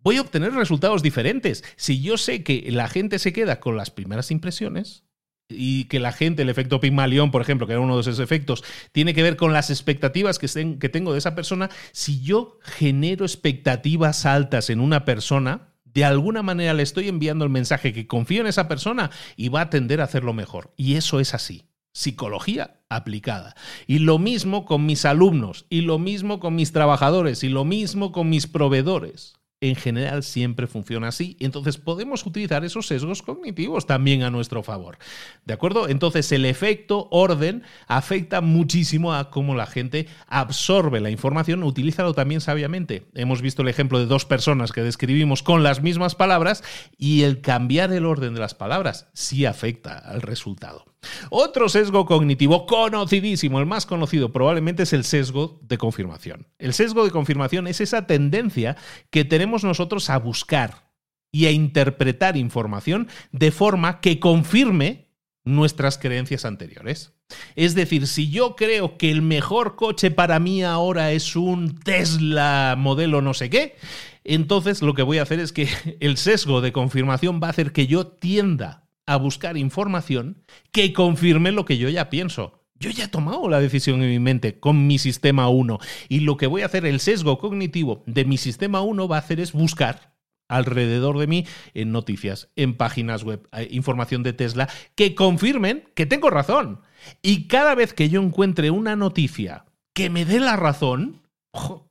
voy 0.03 0.16
a 0.16 0.22
obtener 0.22 0.53
resultados 0.53 1.03
diferentes. 1.03 1.64
Si 1.76 2.01
yo 2.01 2.16
sé 2.16 2.42
que 2.42 2.66
la 2.70 2.88
gente 2.88 3.18
se 3.18 3.32
queda 3.32 3.61
con 3.61 3.76
las 3.76 3.90
primeras 3.90 4.30
impresiones, 4.30 5.05
y 5.49 5.84
que 5.84 6.01
la 6.01 6.12
gente, 6.12 6.42
el 6.42 6.49
efecto 6.49 6.80
Pygmalion, 6.80 7.30
por 7.30 7.42
ejemplo, 7.42 7.66
que 7.66 7.74
era 7.74 7.80
uno 7.80 7.97
de 7.97 8.01
esos 8.01 8.18
efectos, 8.18 8.64
tiene 8.92 9.14
que 9.14 9.22
ver 9.22 9.36
con 9.36 9.53
las 9.53 9.70
expectativas 9.70 10.38
que, 10.38 10.78
que 10.78 10.88
tengo 10.88 11.12
de 11.12 11.18
esa 11.18 11.34
persona, 11.34 11.70
si 11.92 12.20
yo 12.22 12.59
genero 12.62 13.24
expectativas 13.24 14.26
altas 14.26 14.70
en 14.70 14.80
una 14.80 15.05
persona, 15.05 15.68
de 15.84 16.05
alguna 16.05 16.42
manera 16.42 16.74
le 16.74 16.82
estoy 16.82 17.09
enviando 17.09 17.45
el 17.45 17.51
mensaje 17.51 17.92
que 17.92 18.07
confío 18.07 18.40
en 18.40 18.49
esa 18.49 18.68
persona 18.68 19.11
y 19.36 19.49
va 19.49 19.62
a 19.62 19.70
tender 19.70 20.01
a 20.01 20.05
hacerlo 20.05 20.32
mejor. 20.32 20.72
Y 20.76 20.97
eso 20.97 21.20
es 21.20 21.34
así. 21.34 21.68
Psicología 21.92 22.80
aplicada. 22.88 23.55
Y 23.86 24.01
lo 24.01 24.18
mismo 24.18 24.64
con 24.64 24.84
mis 24.84 25.05
alumnos, 25.05 25.66
y 25.70 25.82
lo 25.82 26.01
mismo 26.01 26.40
con 26.40 26.57
mis 26.57 26.72
trabajadores, 26.72 27.45
y 27.45 27.49
lo 27.49 27.64
mismo 27.64 28.11
con 28.11 28.28
mis 28.28 28.49
proveedores 28.49 29.34
en 29.69 29.77
general 29.77 30.23
siempre 30.23 30.67
funciona 30.67 31.09
así. 31.09 31.37
Entonces 31.41 31.79
podemos 31.79 32.27
utilizar 32.27 32.65
esos 32.65 32.87
sesgos 32.87 33.23
cognitivos 33.23 33.87
también 33.87 34.23
a 34.23 34.31
nuestro 34.31 34.62
favor. 34.62 34.99
¿De 35.45 35.55
acuerdo? 35.55 35.89
Entonces 35.89 36.31
el 36.33 36.45
efecto 36.45 37.09
orden 37.11 37.62
afecta 37.87 38.41
muchísimo 38.41 39.15
a 39.15 39.31
cómo 39.31 39.55
la 39.55 39.67
gente 39.67 40.07
absorbe 40.27 41.01
la 41.01 41.11
información. 41.11 41.62
Utilízalo 41.62 42.15
también 42.15 42.41
sabiamente. 42.41 43.07
Hemos 43.15 43.43
visto 43.43 43.62
el 43.62 43.69
ejemplo 43.69 43.99
de 43.99 44.07
dos 44.07 44.25
personas 44.25 44.73
que 44.73 44.83
describimos 44.83 45.43
con 45.43 45.62
las 45.62 45.83
mismas 45.83 46.15
palabras 46.15 46.62
y 46.99 47.23
el 47.23 47.41
cambiar 47.41 47.93
el 47.93 48.07
orden 48.07 48.35
de 48.35 48.41
las 48.41 48.55
palabras 48.55 49.09
sí 49.12 49.47
afecta 49.47 49.99
al 49.99 50.23
resultado. 50.23 50.93
Otro 51.30 51.68
sesgo 51.68 52.07
cognitivo 52.07 52.66
conocidísimo, 52.66 53.61
el 53.61 53.66
más 53.66 53.86
conocido 53.86 54.32
probablemente 54.32 54.84
es 54.84 54.92
el 54.92 55.05
sesgo 55.05 55.61
de 55.62 55.78
confirmación. 55.78 56.46
El 56.59 56.74
sesgo 56.74 57.05
de 57.05 57.11
confirmación 57.11 57.66
es 57.66 57.80
esa 57.80 58.07
tendencia 58.07 58.76
que 59.11 59.24
tenemos 59.24 59.64
nosotros 59.64 60.11
a 60.11 60.18
buscar 60.18 60.90
y 61.32 61.46
a 61.46 61.50
interpretar 61.50 62.36
información 62.36 63.09
de 63.32 63.50
forma 63.50 64.00
que 64.00 64.20
confirme 64.20 65.09
nuestras 65.44 65.98
creencias 65.98 66.44
anteriores. 66.44 67.12
Es 67.57 67.74
decir, 67.74 68.07
si 68.07 68.30
yo 68.30 68.55
creo 68.57 68.96
que 68.96 69.11
el 69.11 69.22
mejor 69.22 69.76
coche 69.76 70.11
para 70.11 70.38
mí 70.38 70.62
ahora 70.62 71.12
es 71.12 71.36
un 71.36 71.78
Tesla 71.80 72.74
modelo 72.78 73.20
no 73.20 73.34
sé 73.34 73.50
qué, 73.50 73.76
entonces 74.24 74.82
lo 74.82 74.94
que 74.94 75.02
voy 75.02 75.18
a 75.18 75.22
hacer 75.22 75.40
es 75.40 75.52
que 75.52 75.68
el 76.00 76.16
sesgo 76.16 76.61
de 76.61 76.72
confirmación 76.72 77.40
va 77.42 77.48
a 77.48 77.50
hacer 77.50 77.72
que 77.72 77.86
yo 77.86 78.07
tienda 78.07 78.84
a 79.07 79.16
buscar 79.16 79.57
información 79.57 80.42
que 80.72 80.92
confirme 80.92 81.52
lo 81.52 81.64
que 81.64 81.78
yo 81.78 81.88
ya 81.88 82.11
pienso. 82.11 82.61
Yo 82.76 82.90
ya 82.90 83.05
he 83.05 83.09
tomado 83.09 83.48
la 83.48 83.61
decisión 83.61 84.02
en 84.02 84.11
mi 84.11 84.18
mente 84.18 84.59
con 84.59 84.86
mi 84.86 84.98
sistema 84.98 85.48
1 85.48 85.78
y 86.09 86.20
lo 86.20 86.36
que 86.36 86.46
voy 86.46 86.62
a 86.62 86.66
hacer, 86.66 86.84
el 86.84 87.00
sesgo 87.00 87.38
cognitivo 87.38 88.02
de 88.07 88.24
mi 88.24 88.36
sistema 88.36 88.80
1 88.80 89.09
va 89.09 89.16
a 89.16 89.20
hacer 89.20 89.40
es 89.40 89.52
buscar 89.52 90.14
alrededor 90.48 91.18
de 91.18 91.26
mí 91.26 91.46
en 91.72 91.92
noticias, 91.92 92.48
en 92.57 92.76
páginas 92.76 93.24
web, 93.24 93.48
eh, 93.52 93.68
información 93.70 94.22
de 94.22 94.32
Tesla, 94.32 94.68
que 94.94 95.14
confirmen 95.14 95.84
que 95.94 96.07
tengo 96.07 96.30
razón. 96.30 96.80
Y 97.22 97.46
cada 97.48 97.74
vez 97.74 97.94
que 97.94 98.09
yo 98.09 98.20
encuentre 98.22 98.70
una 98.70 98.96
noticia 98.96 99.64
que 99.94 100.11
me 100.11 100.24
dé 100.24 100.40
la 100.40 100.57
razón, 100.57 101.22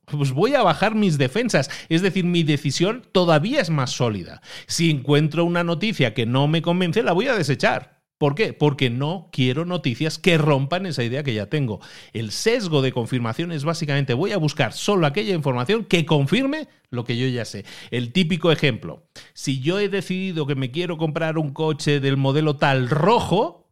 pues 0.06 0.32
voy 0.32 0.54
a 0.54 0.62
bajar 0.62 0.94
mis 0.94 1.18
defensas. 1.18 1.70
Es 1.88 2.02
decir, 2.02 2.24
mi 2.24 2.42
decisión 2.42 3.02
todavía 3.12 3.60
es 3.60 3.70
más 3.70 3.90
sólida. 3.90 4.42
Si 4.66 4.90
encuentro 4.90 5.44
una 5.44 5.64
noticia 5.64 6.14
que 6.14 6.26
no 6.26 6.48
me 6.48 6.62
convence, 6.62 7.02
la 7.02 7.12
voy 7.12 7.28
a 7.28 7.36
desechar. 7.36 7.94
¿Por 8.16 8.36
qué? 8.36 8.52
Porque 8.52 8.90
no 8.90 9.28
quiero 9.32 9.64
noticias 9.64 10.18
que 10.18 10.38
rompan 10.38 10.86
esa 10.86 11.02
idea 11.02 11.24
que 11.24 11.34
ya 11.34 11.46
tengo. 11.46 11.80
El 12.12 12.30
sesgo 12.30 12.80
de 12.80 12.92
confirmación 12.92 13.50
es 13.50 13.64
básicamente 13.64 14.14
voy 14.14 14.30
a 14.32 14.38
buscar 14.38 14.72
solo 14.72 15.06
aquella 15.06 15.34
información 15.34 15.84
que 15.84 16.06
confirme 16.06 16.68
lo 16.90 17.04
que 17.04 17.16
yo 17.16 17.26
ya 17.26 17.44
sé. 17.44 17.64
El 17.90 18.12
típico 18.12 18.52
ejemplo, 18.52 19.08
si 19.32 19.60
yo 19.60 19.80
he 19.80 19.88
decidido 19.88 20.46
que 20.46 20.54
me 20.54 20.70
quiero 20.70 20.96
comprar 20.96 21.38
un 21.38 21.52
coche 21.52 21.98
del 21.98 22.16
modelo 22.16 22.56
tal 22.56 22.88
rojo, 22.88 23.68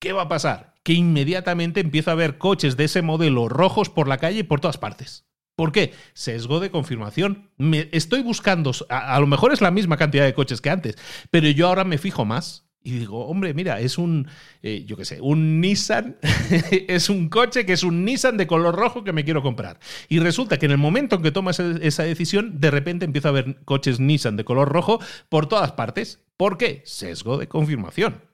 ¿qué 0.00 0.14
va 0.14 0.22
a 0.22 0.28
pasar? 0.28 0.74
Que 0.82 0.94
inmediatamente 0.94 1.80
empiezo 1.80 2.10
a 2.10 2.16
ver 2.16 2.38
coches 2.38 2.78
de 2.78 2.84
ese 2.84 3.02
modelo 3.02 3.48
rojos 3.50 3.90
por 3.90 4.08
la 4.08 4.16
calle 4.16 4.40
y 4.40 4.44
por 4.44 4.60
todas 4.60 4.78
partes. 4.78 5.26
¿Por 5.56 5.72
qué? 5.72 5.92
Sesgo 6.14 6.60
de 6.60 6.70
confirmación. 6.70 7.50
Me 7.58 7.88
estoy 7.92 8.22
buscando, 8.22 8.72
a, 8.88 9.20
lo 9.20 9.26
mejor 9.26 9.52
es 9.52 9.60
la 9.60 9.70
misma 9.70 9.96
cantidad 9.96 10.24
de 10.24 10.34
coches 10.34 10.60
que 10.60 10.70
antes, 10.70 10.96
pero 11.30 11.48
yo 11.48 11.68
ahora 11.68 11.84
me 11.84 11.98
fijo 11.98 12.24
más. 12.24 12.64
Y 12.84 12.98
digo, 12.98 13.26
hombre, 13.26 13.54
mira, 13.54 13.78
es 13.78 13.96
un, 13.96 14.26
eh, 14.60 14.84
yo 14.84 14.96
qué 14.96 15.04
sé, 15.04 15.20
un 15.20 15.60
Nissan, 15.60 16.16
es 16.88 17.08
un 17.10 17.28
coche 17.28 17.64
que 17.64 17.74
es 17.74 17.84
un 17.84 18.04
Nissan 18.04 18.36
de 18.36 18.48
color 18.48 18.74
rojo 18.74 19.04
que 19.04 19.12
me 19.12 19.24
quiero 19.24 19.40
comprar. 19.40 19.78
Y 20.08 20.18
resulta 20.18 20.58
que 20.58 20.66
en 20.66 20.72
el 20.72 20.78
momento 20.78 21.14
en 21.14 21.22
que 21.22 21.30
tomas 21.30 21.60
esa 21.60 22.02
decisión, 22.02 22.58
de 22.58 22.72
repente 22.72 23.04
empiezo 23.04 23.28
a 23.28 23.32
ver 23.32 23.62
coches 23.64 24.00
Nissan 24.00 24.36
de 24.36 24.44
color 24.44 24.68
rojo 24.68 24.98
por 25.28 25.46
todas 25.46 25.72
partes. 25.72 26.24
¿Por 26.36 26.58
qué? 26.58 26.82
Sesgo 26.84 27.38
de 27.38 27.46
confirmación. 27.46 28.31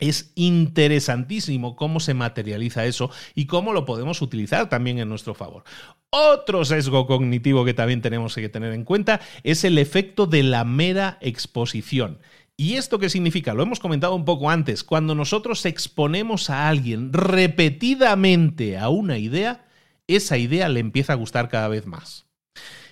Es 0.00 0.32
interesantísimo 0.34 1.76
cómo 1.76 2.00
se 2.00 2.14
materializa 2.14 2.86
eso 2.86 3.10
y 3.34 3.46
cómo 3.46 3.72
lo 3.72 3.84
podemos 3.84 4.22
utilizar 4.22 4.68
también 4.68 4.98
en 4.98 5.08
nuestro 5.08 5.34
favor. 5.34 5.64
Otro 6.10 6.64
sesgo 6.64 7.06
cognitivo 7.06 7.64
que 7.64 7.74
también 7.74 8.00
tenemos 8.00 8.34
que 8.34 8.48
tener 8.48 8.72
en 8.72 8.84
cuenta 8.84 9.20
es 9.42 9.64
el 9.64 9.78
efecto 9.78 10.26
de 10.26 10.42
la 10.42 10.64
mera 10.64 11.18
exposición. 11.20 12.18
¿Y 12.56 12.74
esto 12.74 12.98
qué 12.98 13.08
significa? 13.08 13.54
Lo 13.54 13.62
hemos 13.62 13.78
comentado 13.78 14.16
un 14.16 14.24
poco 14.24 14.50
antes. 14.50 14.82
Cuando 14.82 15.14
nosotros 15.14 15.64
exponemos 15.64 16.50
a 16.50 16.68
alguien 16.68 17.12
repetidamente 17.12 18.76
a 18.76 18.88
una 18.88 19.18
idea, 19.18 19.66
esa 20.08 20.38
idea 20.38 20.68
le 20.68 20.80
empieza 20.80 21.12
a 21.12 21.16
gustar 21.16 21.48
cada 21.48 21.68
vez 21.68 21.86
más. 21.86 22.26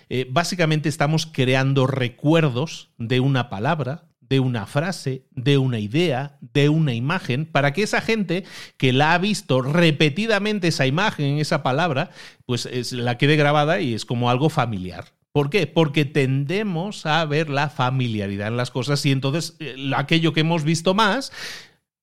Eh, 0.09 0.25
básicamente 0.29 0.87
estamos 0.87 1.25
creando 1.25 1.85
recuerdos 1.85 2.91
de 2.97 3.19
una 3.19 3.49
palabra, 3.49 4.06
de 4.29 4.39
una 4.39 4.65
frase, 4.65 5.25
de 5.31 5.57
una 5.57 5.79
idea, 5.79 6.37
de 6.53 6.69
una 6.69 6.93
imagen, 6.93 7.45
para 7.45 7.73
que 7.73 7.83
esa 7.83 8.01
gente 8.01 8.43
que 8.77 8.93
la 8.93 9.13
ha 9.13 9.17
visto 9.17 9.61
repetidamente 9.61 10.67
esa 10.69 10.85
imagen, 10.85 11.37
esa 11.37 11.63
palabra, 11.63 12.11
pues 12.45 12.91
la 12.91 13.17
quede 13.17 13.35
grabada 13.35 13.79
y 13.79 13.93
es 13.93 14.05
como 14.05 14.29
algo 14.29 14.49
familiar. 14.49 15.05
¿Por 15.31 15.49
qué? 15.49 15.67
Porque 15.67 16.03
tendemos 16.03 17.05
a 17.05 17.23
ver 17.25 17.49
la 17.49 17.69
familiaridad 17.69 18.47
en 18.47 18.57
las 18.57 18.71
cosas 18.71 19.05
y 19.05 19.11
entonces 19.11 19.55
eh, 19.59 19.91
aquello 19.95 20.33
que 20.33 20.39
hemos 20.39 20.63
visto 20.63 20.93
más, 20.93 21.31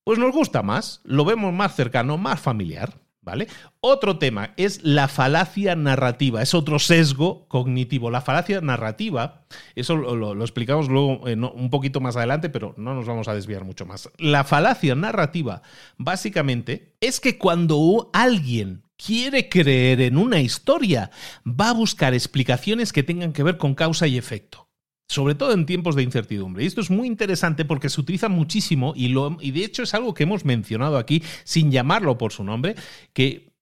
pues 0.04 0.18
nos 0.18 0.32
gusta 0.32 0.62
más, 0.62 1.00
lo 1.04 1.24
vemos 1.24 1.52
más 1.52 1.74
cercano, 1.74 2.16
más 2.16 2.40
familiar. 2.40 3.03
¿Vale? 3.24 3.48
Otro 3.80 4.18
tema 4.18 4.52
es 4.58 4.82
la 4.82 5.08
falacia 5.08 5.74
narrativa, 5.74 6.42
es 6.42 6.52
otro 6.52 6.78
sesgo 6.78 7.48
cognitivo. 7.48 8.10
La 8.10 8.20
falacia 8.20 8.60
narrativa, 8.60 9.46
eso 9.74 9.96
lo, 9.96 10.42
explicamos 10.42 10.88
luego 10.88 11.26
eh, 11.26 11.34
un 11.34 11.70
poquito 11.70 12.00
más 12.00 12.16
adelante, 12.16 12.50
pero 12.50 12.74
no 12.76 12.94
nos 12.94 13.06
vamos 13.06 13.26
a 13.28 13.34
desviar 13.34 13.64
mucho 13.64 13.86
más. 13.86 14.10
La 14.18 14.44
falacia 14.44 14.94
narrativa, 14.94 15.62
básicamente, 15.96 16.94
es 17.00 17.18
que 17.18 17.38
cuando 17.38 18.10
alguien 18.12 18.82
quiere 18.98 19.48
creer 19.48 20.02
en 20.02 20.18
una 20.18 20.40
historia, 20.40 21.10
va 21.46 21.70
a 21.70 21.74
buscar 21.74 22.12
explicaciones 22.12 22.92
que 22.92 23.02
tengan 23.02 23.32
que 23.32 23.42
ver 23.42 23.56
con 23.56 23.74
causa 23.74 24.06
y 24.06 24.18
efecto 24.18 24.63
sobre 25.08 25.34
todo 25.34 25.52
en 25.52 25.66
tiempos 25.66 25.96
de 25.96 26.02
incertidumbre. 26.02 26.64
Y 26.64 26.66
esto 26.66 26.80
es 26.80 26.90
muy 26.90 27.06
interesante 27.06 27.64
porque 27.64 27.88
se 27.88 28.00
utiliza 28.00 28.28
muchísimo 28.28 28.92
y, 28.96 29.08
lo, 29.08 29.36
y 29.40 29.50
de 29.50 29.64
hecho 29.64 29.82
es 29.82 29.94
algo 29.94 30.14
que 30.14 30.24
hemos 30.24 30.44
mencionado 30.44 30.98
aquí 30.98 31.22
sin 31.44 31.70
llamarlo 31.70 32.18
por 32.18 32.32
su 32.32 32.44
nombre, 32.44 32.74
que 33.12 33.54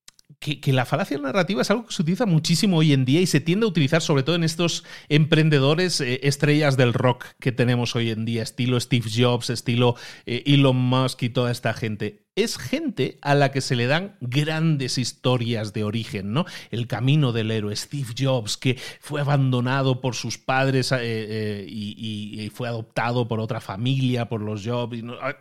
que, 0.42 0.72
la 0.72 0.84
falacia 0.84 1.18
narrativa 1.18 1.62
es 1.62 1.70
algo 1.70 1.86
que 1.86 1.94
se 1.94 2.02
utiliza 2.02 2.26
muchísimo 2.26 2.78
hoy 2.78 2.92
en 2.92 3.04
día 3.04 3.20
y 3.20 3.26
se 3.26 3.40
tiende 3.40 3.64
a 3.64 3.68
utilizar 3.68 4.02
sobre 4.02 4.24
todo 4.24 4.34
en 4.34 4.42
estos 4.42 4.84
emprendedores 5.08 6.00
eh, 6.00 6.20
estrellas 6.24 6.76
del 6.76 6.94
rock 6.94 7.26
que 7.38 7.52
tenemos 7.52 7.94
hoy 7.94 8.10
en 8.10 8.24
día, 8.24 8.42
estilo 8.42 8.78
Steve 8.80 9.08
Jobs, 9.14 9.50
estilo 9.50 9.94
eh, 10.26 10.42
Elon 10.46 10.76
Musk 10.76 11.22
y 11.22 11.28
toda 11.28 11.52
esta 11.52 11.72
gente 11.74 12.21
es 12.34 12.56
gente 12.56 13.18
a 13.20 13.34
la 13.34 13.52
que 13.52 13.60
se 13.60 13.76
le 13.76 13.86
dan 13.86 14.16
grandes 14.20 14.96
historias 14.96 15.74
de 15.74 15.84
origen, 15.84 16.32
¿no? 16.32 16.46
El 16.70 16.86
camino 16.86 17.32
del 17.32 17.50
héroe, 17.50 17.76
Steve 17.76 18.14
Jobs, 18.18 18.56
que 18.56 18.78
fue 19.00 19.20
abandonado 19.20 20.00
por 20.00 20.14
sus 20.14 20.38
padres 20.38 20.92
eh, 20.92 20.98
eh, 21.00 21.66
y, 21.68 22.50
fue 22.54 22.68
adoptado 22.68 23.28
por 23.28 23.40
otra 23.40 23.60
familia, 23.60 24.28
por 24.28 24.40
los 24.40 24.64
Jobs, 24.66 24.98
ah, 25.20 25.36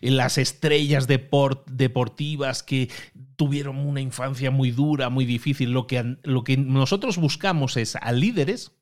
las 0.00 0.38
estrellas 0.38 1.06
deportivas 1.06 2.62
que 2.62 2.90
tuvieron 3.36 3.78
una 3.78 4.00
infancia 4.00 4.50
muy 4.50 4.70
dura, 4.70 5.08
muy 5.08 5.24
difícil. 5.24 5.70
Lo 5.70 5.86
que, 5.86 6.16
lo 6.22 6.44
que 6.44 6.56
nosotros 6.56 7.16
buscamos 7.16 7.76
es 7.76 7.96
a 7.96 8.12
líderes 8.12 8.72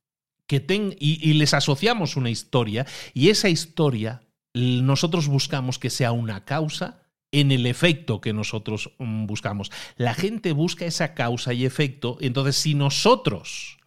que 0.46 0.60
ten, 0.60 0.94
y 0.98 1.32
les 1.34 1.54
asociamos 1.54 2.16
una 2.16 2.28
historia, 2.28 2.86
y 3.14 3.30
esa 3.30 3.48
historia 3.48 4.22
nosotros 4.52 5.28
buscamos 5.28 5.78
que 5.78 5.88
sea 5.88 6.12
una 6.12 6.44
causa 6.44 7.01
en 7.32 7.50
el 7.50 7.66
efecto 7.66 8.20
que 8.20 8.32
nosotros 8.32 8.92
mm, 8.98 9.26
buscamos. 9.26 9.72
La 9.96 10.14
gente 10.14 10.52
busca 10.52 10.84
esa 10.84 11.14
causa 11.14 11.52
y 11.52 11.64
efecto, 11.64 12.18
entonces 12.20 12.56
si 12.56 12.74
nosotros 12.74 13.78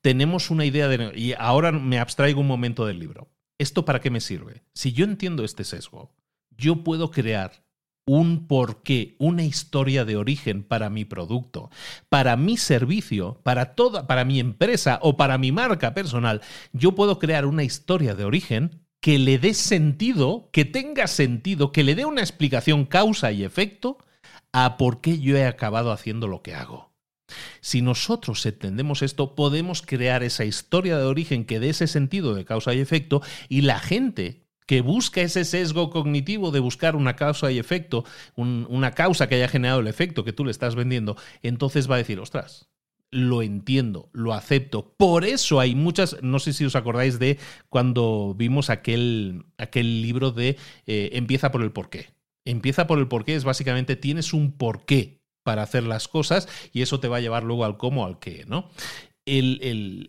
tenemos 0.00 0.50
una 0.50 0.64
idea 0.64 0.88
de... 0.88 1.12
Y 1.16 1.32
ahora 1.38 1.72
me 1.72 1.98
abstraigo 1.98 2.40
un 2.40 2.46
momento 2.46 2.86
del 2.86 2.98
libro. 2.98 3.28
¿Esto 3.58 3.84
para 3.84 4.00
qué 4.00 4.10
me 4.10 4.20
sirve? 4.20 4.62
Si 4.74 4.92
yo 4.92 5.04
entiendo 5.04 5.44
este 5.44 5.64
sesgo, 5.64 6.14
yo 6.50 6.84
puedo 6.84 7.10
crear 7.10 7.64
un 8.08 8.46
porqué, 8.46 9.16
una 9.18 9.44
historia 9.44 10.04
de 10.04 10.16
origen 10.16 10.62
para 10.62 10.88
mi 10.88 11.04
producto, 11.04 11.70
para 12.08 12.36
mi 12.36 12.56
servicio, 12.56 13.40
para 13.42 13.74
toda, 13.74 14.06
para 14.06 14.24
mi 14.24 14.40
empresa 14.40 14.98
o 15.02 15.16
para 15.16 15.36
mi 15.36 15.52
marca 15.52 15.92
personal. 15.92 16.40
Yo 16.72 16.94
puedo 16.94 17.18
crear 17.18 17.44
una 17.44 17.64
historia 17.64 18.14
de 18.14 18.24
origen 18.24 18.87
que 19.00 19.18
le 19.18 19.38
dé 19.38 19.54
sentido, 19.54 20.48
que 20.52 20.64
tenga 20.64 21.06
sentido, 21.06 21.72
que 21.72 21.84
le 21.84 21.94
dé 21.94 22.04
una 22.04 22.20
explicación 22.20 22.84
causa 22.84 23.32
y 23.32 23.44
efecto 23.44 23.98
a 24.52 24.76
por 24.76 25.00
qué 25.00 25.18
yo 25.18 25.36
he 25.36 25.46
acabado 25.46 25.92
haciendo 25.92 26.26
lo 26.26 26.42
que 26.42 26.54
hago. 26.54 26.92
Si 27.60 27.82
nosotros 27.82 28.44
entendemos 28.46 29.02
esto, 29.02 29.34
podemos 29.34 29.82
crear 29.82 30.22
esa 30.22 30.44
historia 30.44 30.98
de 30.98 31.04
origen 31.04 31.44
que 31.44 31.60
dé 31.60 31.70
ese 31.70 31.86
sentido 31.86 32.34
de 32.34 32.44
causa 32.44 32.74
y 32.74 32.80
efecto 32.80 33.22
y 33.48 33.60
la 33.62 33.78
gente 33.78 34.46
que 34.66 34.80
busca 34.82 35.22
ese 35.22 35.44
sesgo 35.44 35.90
cognitivo 35.90 36.50
de 36.50 36.60
buscar 36.60 36.96
una 36.96 37.16
causa 37.16 37.50
y 37.50 37.58
efecto, 37.58 38.04
una 38.36 38.92
causa 38.92 39.26
que 39.26 39.36
haya 39.36 39.48
generado 39.48 39.80
el 39.80 39.86
efecto 39.86 40.24
que 40.24 40.34
tú 40.34 40.44
le 40.44 40.50
estás 40.50 40.74
vendiendo, 40.74 41.16
entonces 41.42 41.90
va 41.90 41.94
a 41.94 41.98
decir, 41.98 42.20
ostras, 42.20 42.68
lo 43.10 43.42
entiendo, 43.42 44.10
lo 44.12 44.34
acepto. 44.34 44.94
Por 44.96 45.24
eso 45.24 45.60
hay 45.60 45.74
muchas, 45.74 46.22
no 46.22 46.38
sé 46.38 46.52
si 46.52 46.64
os 46.64 46.76
acordáis 46.76 47.18
de 47.18 47.38
cuando 47.68 48.34
vimos 48.36 48.70
aquel, 48.70 49.44
aquel 49.56 50.02
libro 50.02 50.30
de 50.30 50.56
eh, 50.86 51.10
Empieza 51.14 51.50
por 51.50 51.62
el 51.62 51.72
porqué. 51.72 52.10
Empieza 52.44 52.86
por 52.86 52.98
el 52.98 53.08
porqué 53.08 53.34
es 53.34 53.44
básicamente 53.44 53.96
tienes 53.96 54.32
un 54.32 54.52
porqué 54.52 55.20
para 55.42 55.62
hacer 55.62 55.84
las 55.84 56.08
cosas 56.08 56.48
y 56.72 56.82
eso 56.82 57.00
te 57.00 57.08
va 57.08 57.18
a 57.18 57.20
llevar 57.20 57.44
luego 57.44 57.64
al 57.64 57.76
cómo, 57.76 58.06
al 58.06 58.18
qué, 58.18 58.44
¿no? 58.46 58.70
El, 59.26 59.58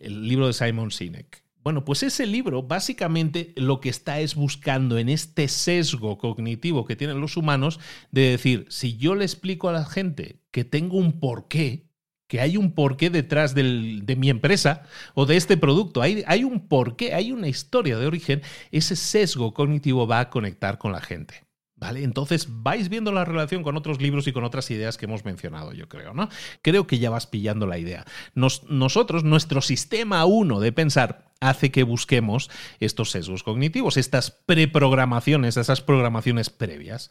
el 0.02 0.26
libro 0.26 0.46
de 0.46 0.52
Simon 0.54 0.90
Sinek. 0.90 1.44
Bueno, 1.62 1.84
pues 1.84 2.02
ese 2.02 2.26
libro 2.26 2.62
básicamente 2.62 3.52
lo 3.56 3.80
que 3.80 3.90
está 3.90 4.20
es 4.20 4.34
buscando 4.34 4.96
en 4.96 5.10
este 5.10 5.46
sesgo 5.46 6.16
cognitivo 6.16 6.86
que 6.86 6.96
tienen 6.96 7.20
los 7.20 7.36
humanos 7.36 7.78
de 8.10 8.30
decir, 8.30 8.66
si 8.70 8.96
yo 8.96 9.14
le 9.14 9.26
explico 9.26 9.68
a 9.68 9.72
la 9.72 9.84
gente 9.84 10.40
que 10.50 10.64
tengo 10.64 10.96
un 10.96 11.20
porqué, 11.20 11.89
que 12.30 12.40
hay 12.40 12.56
un 12.56 12.70
porqué 12.70 13.10
detrás 13.10 13.56
de 13.56 14.16
mi 14.16 14.30
empresa 14.30 14.84
o 15.14 15.26
de 15.26 15.36
este 15.36 15.56
producto. 15.56 16.00
Hay, 16.00 16.22
hay 16.28 16.44
un 16.44 16.68
porqué, 16.68 17.12
hay 17.12 17.32
una 17.32 17.48
historia 17.48 17.98
de 17.98 18.06
origen. 18.06 18.40
Ese 18.70 18.94
sesgo 18.94 19.52
cognitivo 19.52 20.06
va 20.06 20.20
a 20.20 20.30
conectar 20.30 20.78
con 20.78 20.92
la 20.92 21.00
gente. 21.00 21.42
¿Vale? 21.74 22.04
Entonces 22.04 22.46
vais 22.48 22.88
viendo 22.88 23.10
la 23.10 23.24
relación 23.24 23.64
con 23.64 23.76
otros 23.76 24.00
libros 24.00 24.28
y 24.28 24.32
con 24.32 24.44
otras 24.44 24.70
ideas 24.70 24.96
que 24.96 25.06
hemos 25.06 25.24
mencionado, 25.24 25.72
yo 25.72 25.88
creo, 25.88 26.14
¿no? 26.14 26.28
Creo 26.62 26.86
que 26.86 27.00
ya 27.00 27.10
vas 27.10 27.26
pillando 27.26 27.66
la 27.66 27.78
idea. 27.78 28.04
nosotros, 28.34 29.24
nuestro 29.24 29.60
sistema 29.60 30.24
uno 30.24 30.60
de 30.60 30.70
pensar 30.70 31.32
hace 31.40 31.72
que 31.72 31.82
busquemos 31.82 32.48
estos 32.78 33.10
sesgos 33.10 33.42
cognitivos, 33.42 33.96
estas 33.96 34.30
preprogramaciones, 34.30 35.56
esas 35.56 35.80
programaciones 35.80 36.48
previas. 36.48 37.10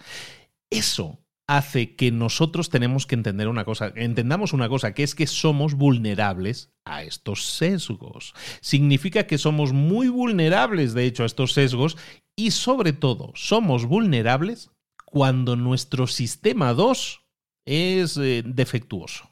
Eso 0.70 1.20
hace 1.50 1.95
que 1.95 2.12
nosotros 2.12 2.70
tenemos 2.70 3.08
que 3.08 3.16
entender 3.16 3.47
una 3.47 3.66
cosa, 3.66 3.91
entendamos 3.95 4.54
una 4.54 4.70
cosa, 4.70 4.93
que 4.93 5.02
es 5.02 5.16
que 5.16 5.26
somos 5.26 5.74
vulnerables 5.74 6.72
a 6.86 7.02
estos 7.02 7.43
sesgos. 7.43 8.36
Significa 8.62 9.26
que 9.26 9.39
somos 9.39 9.74
muy 9.74 10.10
vulnerables, 10.10 10.93
de 10.93 11.06
hecho, 11.06 11.24
a 11.24 11.26
estos 11.26 11.54
sesgos 11.54 11.97
y 12.36 12.52
sobre 12.52 12.93
todo 12.93 13.32
somos 13.34 13.88
vulnerables 13.88 14.70
cuando 15.06 15.56
nuestro 15.56 16.06
sistema 16.06 16.76
2 16.76 17.22
es 17.66 18.18
eh, 18.18 18.43
defectuoso. 18.45 19.32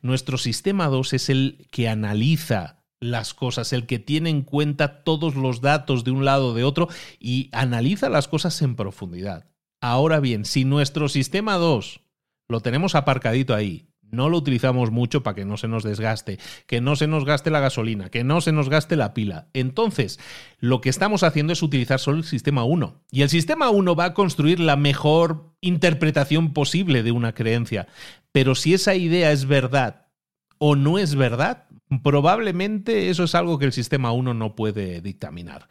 Nuestro 0.00 0.38
sistema 0.38 0.86
2 0.86 1.12
es 1.12 1.28
el 1.28 1.68
que 1.70 1.90
analiza 1.90 2.86
las 3.00 3.34
cosas, 3.34 3.74
el 3.74 3.86
que 3.86 3.98
tiene 3.98 4.30
en 4.30 4.42
cuenta 4.42 5.04
todos 5.04 5.34
los 5.34 5.60
datos 5.60 6.04
de 6.04 6.10
un 6.10 6.24
lado 6.24 6.48
o 6.48 6.54
de 6.54 6.64
otro 6.64 6.88
y 7.18 7.50
analiza 7.52 8.08
las 8.08 8.28
cosas 8.28 8.62
en 8.62 8.76
profundidad. 8.76 9.49
Ahora 9.80 10.20
bien, 10.20 10.44
si 10.44 10.64
nuestro 10.64 11.08
sistema 11.08 11.54
2 11.54 12.00
lo 12.48 12.60
tenemos 12.60 12.94
aparcadito 12.94 13.54
ahí, 13.54 13.90
no 14.10 14.28
lo 14.28 14.38
utilizamos 14.38 14.90
mucho 14.90 15.22
para 15.22 15.34
que 15.34 15.44
no 15.44 15.56
se 15.56 15.68
nos 15.68 15.84
desgaste, 15.84 16.38
que 16.66 16.80
no 16.80 16.96
se 16.96 17.06
nos 17.06 17.24
gaste 17.24 17.50
la 17.50 17.60
gasolina, 17.60 18.10
que 18.10 18.24
no 18.24 18.40
se 18.40 18.52
nos 18.52 18.68
gaste 18.68 18.96
la 18.96 19.14
pila. 19.14 19.48
Entonces, 19.54 20.18
lo 20.58 20.80
que 20.80 20.88
estamos 20.88 21.22
haciendo 21.22 21.52
es 21.52 21.62
utilizar 21.62 22.00
solo 22.00 22.18
el 22.18 22.24
sistema 22.24 22.64
1. 22.64 23.04
Y 23.10 23.22
el 23.22 23.28
sistema 23.28 23.70
1 23.70 23.94
va 23.94 24.06
a 24.06 24.14
construir 24.14 24.60
la 24.60 24.76
mejor 24.76 25.54
interpretación 25.60 26.52
posible 26.52 27.02
de 27.02 27.12
una 27.12 27.34
creencia. 27.34 27.86
Pero 28.32 28.54
si 28.54 28.74
esa 28.74 28.94
idea 28.94 29.32
es 29.32 29.46
verdad 29.46 30.08
o 30.58 30.76
no 30.76 30.98
es 30.98 31.14
verdad, 31.14 31.68
probablemente 32.02 33.10
eso 33.10 33.24
es 33.24 33.34
algo 33.34 33.58
que 33.58 33.66
el 33.66 33.72
sistema 33.72 34.12
1 34.12 34.34
no 34.34 34.56
puede 34.56 35.00
dictaminar. 35.00 35.68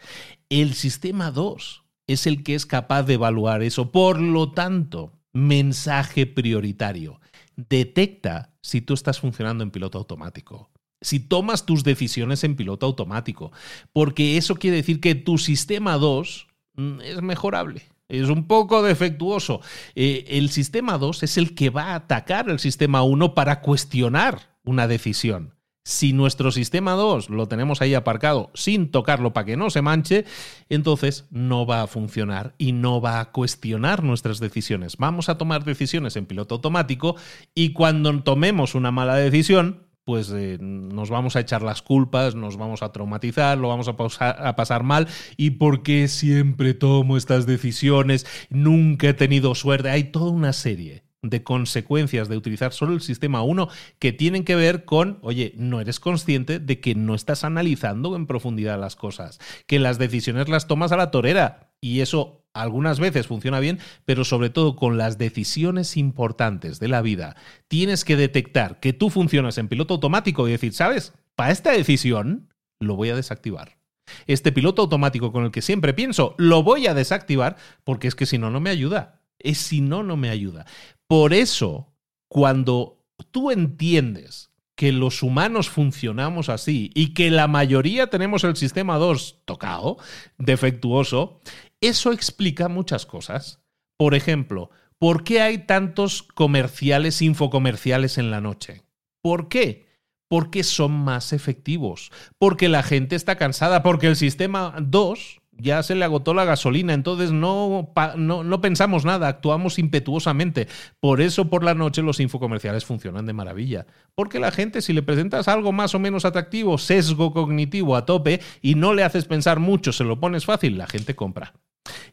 El 0.49 0.73
sistema 0.73 1.31
2 1.31 1.83
es 2.09 2.25
el 2.25 2.43
que 2.43 2.55
es 2.55 2.65
capaz 2.65 3.03
de 3.03 3.13
evaluar 3.13 3.61
eso. 3.61 3.91
Por 3.91 4.19
lo 4.19 4.51
tanto, 4.51 5.13
mensaje 5.31 6.25
prioritario. 6.25 7.21
Detecta 7.55 8.53
si 8.61 8.81
tú 8.81 8.95
estás 8.95 9.19
funcionando 9.19 9.63
en 9.63 9.69
piloto 9.69 9.99
automático. 9.99 10.71
Si 11.01 11.19
tomas 11.19 11.67
tus 11.67 11.83
decisiones 11.83 12.43
en 12.43 12.55
piloto 12.55 12.87
automático. 12.87 13.51
Porque 13.93 14.37
eso 14.37 14.55
quiere 14.55 14.77
decir 14.77 14.99
que 14.99 15.13
tu 15.13 15.37
sistema 15.37 15.97
2 15.97 16.47
mm, 16.73 17.01
es 17.01 17.21
mejorable. 17.21 17.83
Es 18.07 18.27
un 18.29 18.47
poco 18.47 18.81
defectuoso. 18.81 19.61
Eh, 19.93 20.25
el 20.29 20.49
sistema 20.49 20.97
2 20.97 21.21
es 21.21 21.37
el 21.37 21.53
que 21.53 21.69
va 21.69 21.91
a 21.91 21.95
atacar 21.95 22.49
al 22.49 22.59
sistema 22.59 23.03
1 23.03 23.35
para 23.35 23.61
cuestionar 23.61 24.57
una 24.63 24.87
decisión. 24.87 25.58
Si 25.83 26.13
nuestro 26.13 26.51
sistema 26.51 26.93
2 26.93 27.29
lo 27.29 27.47
tenemos 27.47 27.81
ahí 27.81 27.93
aparcado 27.93 28.51
sin 28.53 28.91
tocarlo 28.91 29.33
para 29.33 29.45
que 29.45 29.57
no 29.57 29.69
se 29.69 29.81
manche, 29.81 30.25
entonces 30.67 31.25
no 31.31 31.65
va 31.65 31.81
a 31.81 31.87
funcionar 31.87 32.53
y 32.57 32.73
no 32.73 33.01
va 33.01 33.19
a 33.19 33.31
cuestionar 33.31 34.03
nuestras 34.03 34.39
decisiones. 34.39 34.97
Vamos 34.97 35.29
a 35.29 35.37
tomar 35.37 35.63
decisiones 35.63 36.15
en 36.15 36.25
piloto 36.25 36.55
automático 36.55 37.15
y 37.55 37.73
cuando 37.73 38.21
tomemos 38.21 38.75
una 38.75 38.91
mala 38.91 39.15
decisión, 39.15 39.87
pues 40.03 40.31
eh, 40.35 40.57
nos 40.59 41.09
vamos 41.09 41.35
a 41.35 41.39
echar 41.39 41.61
las 41.61 41.81
culpas, 41.81 42.35
nos 42.35 42.57
vamos 42.57 42.81
a 42.81 42.91
traumatizar, 42.91 43.57
lo 43.57 43.69
vamos 43.69 43.87
a, 43.87 44.29
a 44.29 44.55
pasar 44.55 44.83
mal. 44.83 45.07
¿Y 45.37 45.51
por 45.51 45.83
qué 45.83 46.07
siempre 46.07 46.73
tomo 46.73 47.15
estas 47.15 47.45
decisiones? 47.45 48.25
Nunca 48.49 49.09
he 49.09 49.13
tenido 49.13 49.53
suerte. 49.53 49.91
Hay 49.91 50.05
toda 50.05 50.31
una 50.31 50.51
serie 50.53 51.08
de 51.21 51.43
consecuencias 51.43 52.29
de 52.29 52.37
utilizar 52.37 52.71
solo 52.71 52.93
el 52.93 53.01
sistema 53.01 53.41
1 53.41 53.67
que 53.99 54.13
tienen 54.13 54.43
que 54.43 54.55
ver 54.55 54.85
con, 54.85 55.19
oye, 55.21 55.53
no 55.57 55.81
eres 55.81 55.99
consciente 55.99 56.59
de 56.59 56.79
que 56.79 56.95
no 56.95 57.15
estás 57.15 57.43
analizando 57.43 58.15
en 58.15 58.25
profundidad 58.25 58.79
las 58.79 58.95
cosas, 58.95 59.39
que 59.67 59.79
las 59.79 59.97
decisiones 59.97 60.47
las 60.47 60.67
tomas 60.67 60.91
a 60.91 60.97
la 60.97 61.11
torera 61.11 61.71
y 61.81 61.99
eso 61.99 62.45
algunas 62.53 62.99
veces 62.99 63.27
funciona 63.27 63.59
bien, 63.59 63.79
pero 64.05 64.23
sobre 64.23 64.49
todo 64.49 64.75
con 64.75 64.97
las 64.97 65.17
decisiones 65.17 65.97
importantes 65.97 66.79
de 66.79 66.87
la 66.87 67.01
vida, 67.01 67.35
tienes 67.67 68.05
que 68.05 68.15
detectar 68.15 68.79
que 68.79 68.93
tú 68.93 69.09
funcionas 69.09 69.57
en 69.57 69.67
piloto 69.67 69.95
automático 69.95 70.47
y 70.47 70.51
decir, 70.51 70.73
¿sabes? 70.73 71.13
Para 71.35 71.51
esta 71.51 71.71
decisión 71.71 72.49
lo 72.79 72.95
voy 72.95 73.09
a 73.09 73.15
desactivar. 73.15 73.77
Este 74.25 74.51
piloto 74.51 74.81
automático 74.81 75.31
con 75.31 75.45
el 75.45 75.51
que 75.51 75.61
siempre 75.61 75.93
pienso, 75.93 76.33
lo 76.37 76.63
voy 76.63 76.87
a 76.87 76.93
desactivar 76.93 77.57
porque 77.83 78.07
es 78.07 78.15
que 78.15 78.25
si 78.25 78.37
no, 78.37 78.49
no 78.49 78.59
me 78.59 78.71
ayuda. 78.71 79.18
Es 79.39 79.57
si 79.57 79.81
no, 79.81 80.03
no 80.03 80.17
me 80.17 80.29
ayuda. 80.29 80.65
Por 81.07 81.33
eso, 81.33 81.93
cuando 82.27 82.99
tú 83.31 83.51
entiendes 83.51 84.51
que 84.75 84.91
los 84.93 85.23
humanos 85.23 85.69
funcionamos 85.69 86.47
así 86.47 86.91
y 86.95 87.13
que 87.13 87.31
la 87.31 87.47
mayoría 87.47 88.07
tenemos 88.09 88.45
el 88.45 88.55
sistema 88.55 88.97
2 88.97 89.41
tocado, 89.43 89.97
defectuoso, 90.37 91.41
eso 91.81 92.13
explica 92.13 92.69
muchas 92.69 93.05
cosas. 93.05 93.61
Por 93.97 94.15
ejemplo, 94.15 94.69
¿por 94.97 95.25
qué 95.25 95.41
hay 95.41 95.65
tantos 95.65 96.23
comerciales 96.23 97.21
infocomerciales 97.21 98.17
en 98.17 98.31
la 98.31 98.39
noche? 98.39 98.83
¿Por 99.21 99.49
qué? 99.49 99.85
Porque 100.29 100.63
son 100.63 100.91
más 100.91 101.33
efectivos, 101.33 102.11
porque 102.37 102.69
la 102.69 102.81
gente 102.81 103.17
está 103.17 103.35
cansada, 103.35 103.83
porque 103.83 104.07
el 104.07 104.15
sistema 104.15 104.75
2 104.81 105.38
ya 105.59 105.83
se 105.83 105.95
le 105.95 106.05
agotó 106.05 106.33
la 106.33 106.45
gasolina, 106.45 106.93
entonces 106.93 107.31
no, 107.31 107.91
no, 108.15 108.61
pensamos 108.61 109.05
nada, 109.05 109.27
actuamos 109.27 109.77
impetuosamente. 109.77 110.67
Por 110.99 111.21
eso 111.21 111.49
por 111.49 111.63
la 111.63 111.73
noche 111.73 112.01
los 112.01 112.19
infocomerciales 112.19 112.85
funcionan 112.85 113.25
de 113.25 113.33
maravilla. 113.33 113.85
Porque 114.15 114.39
la 114.39 114.51
gente, 114.51 114.81
si 114.81 114.93
le 114.93 115.03
presentas 115.03 115.47
algo 115.47 115.71
más 115.71 115.93
o 115.95 115.99
menos 115.99 116.25
atractivo, 116.25 116.77
sesgo 116.77 117.33
cognitivo 117.33 117.95
a 117.95 118.05
tope, 118.05 118.41
y 118.61 118.75
no 118.75 118.93
le 118.93 119.03
haces 119.03 119.25
pensar 119.25 119.59
mucho, 119.59 119.91
se 119.91 120.03
lo 120.03 120.19
pones 120.19 120.45
fácil, 120.45 120.77
la 120.77 120.87
gente 120.87 121.15
compra. 121.15 121.53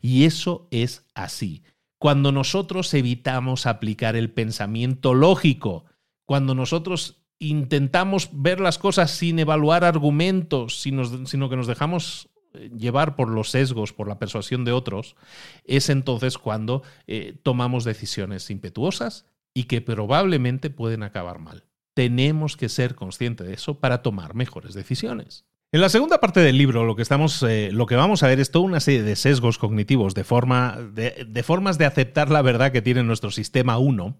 Y 0.00 0.24
eso 0.24 0.68
es 0.70 1.06
así. 1.14 1.62
Cuando 1.98 2.32
nosotros 2.32 2.92
evitamos 2.94 3.66
aplicar 3.66 4.16
el 4.16 4.30
pensamiento 4.30 5.14
lógico, 5.14 5.84
cuando 6.24 6.54
nosotros 6.54 7.22
intentamos 7.38 8.30
ver 8.32 8.60
las 8.60 8.78
cosas 8.78 9.10
sin 9.10 9.38
evaluar 9.38 9.84
argumentos, 9.84 10.80
sino 10.80 11.48
que 11.48 11.56
nos 11.56 11.66
dejamos 11.66 12.28
llevar 12.76 13.16
por 13.16 13.28
los 13.28 13.50
sesgos, 13.50 13.92
por 13.92 14.08
la 14.08 14.18
persuasión 14.18 14.64
de 14.64 14.72
otros, 14.72 15.16
es 15.64 15.88
entonces 15.90 16.38
cuando 16.38 16.82
eh, 17.06 17.36
tomamos 17.42 17.84
decisiones 17.84 18.50
impetuosas 18.50 19.26
y 19.54 19.64
que 19.64 19.80
probablemente 19.80 20.70
pueden 20.70 21.02
acabar 21.02 21.38
mal. 21.38 21.64
Tenemos 21.94 22.56
que 22.56 22.68
ser 22.68 22.94
conscientes 22.94 23.46
de 23.46 23.54
eso 23.54 23.80
para 23.80 24.02
tomar 24.02 24.34
mejores 24.34 24.74
decisiones. 24.74 25.46
En 25.72 25.80
la 25.80 25.88
segunda 25.88 26.20
parte 26.20 26.40
del 26.40 26.58
libro 26.58 26.84
lo 26.84 26.94
que, 26.94 27.02
estamos, 27.02 27.42
eh, 27.42 27.70
lo 27.72 27.86
que 27.86 27.96
vamos 27.96 28.22
a 28.22 28.28
ver 28.28 28.38
es 28.38 28.50
toda 28.50 28.64
una 28.64 28.80
serie 28.80 29.02
de 29.02 29.16
sesgos 29.16 29.58
cognitivos, 29.58 30.14
de, 30.14 30.24
forma, 30.24 30.78
de, 30.94 31.26
de 31.28 31.42
formas 31.42 31.76
de 31.76 31.86
aceptar 31.86 32.30
la 32.30 32.40
verdad 32.40 32.70
que 32.70 32.82
tiene 32.82 33.02
nuestro 33.02 33.30
sistema 33.30 33.76
1, 33.76 34.16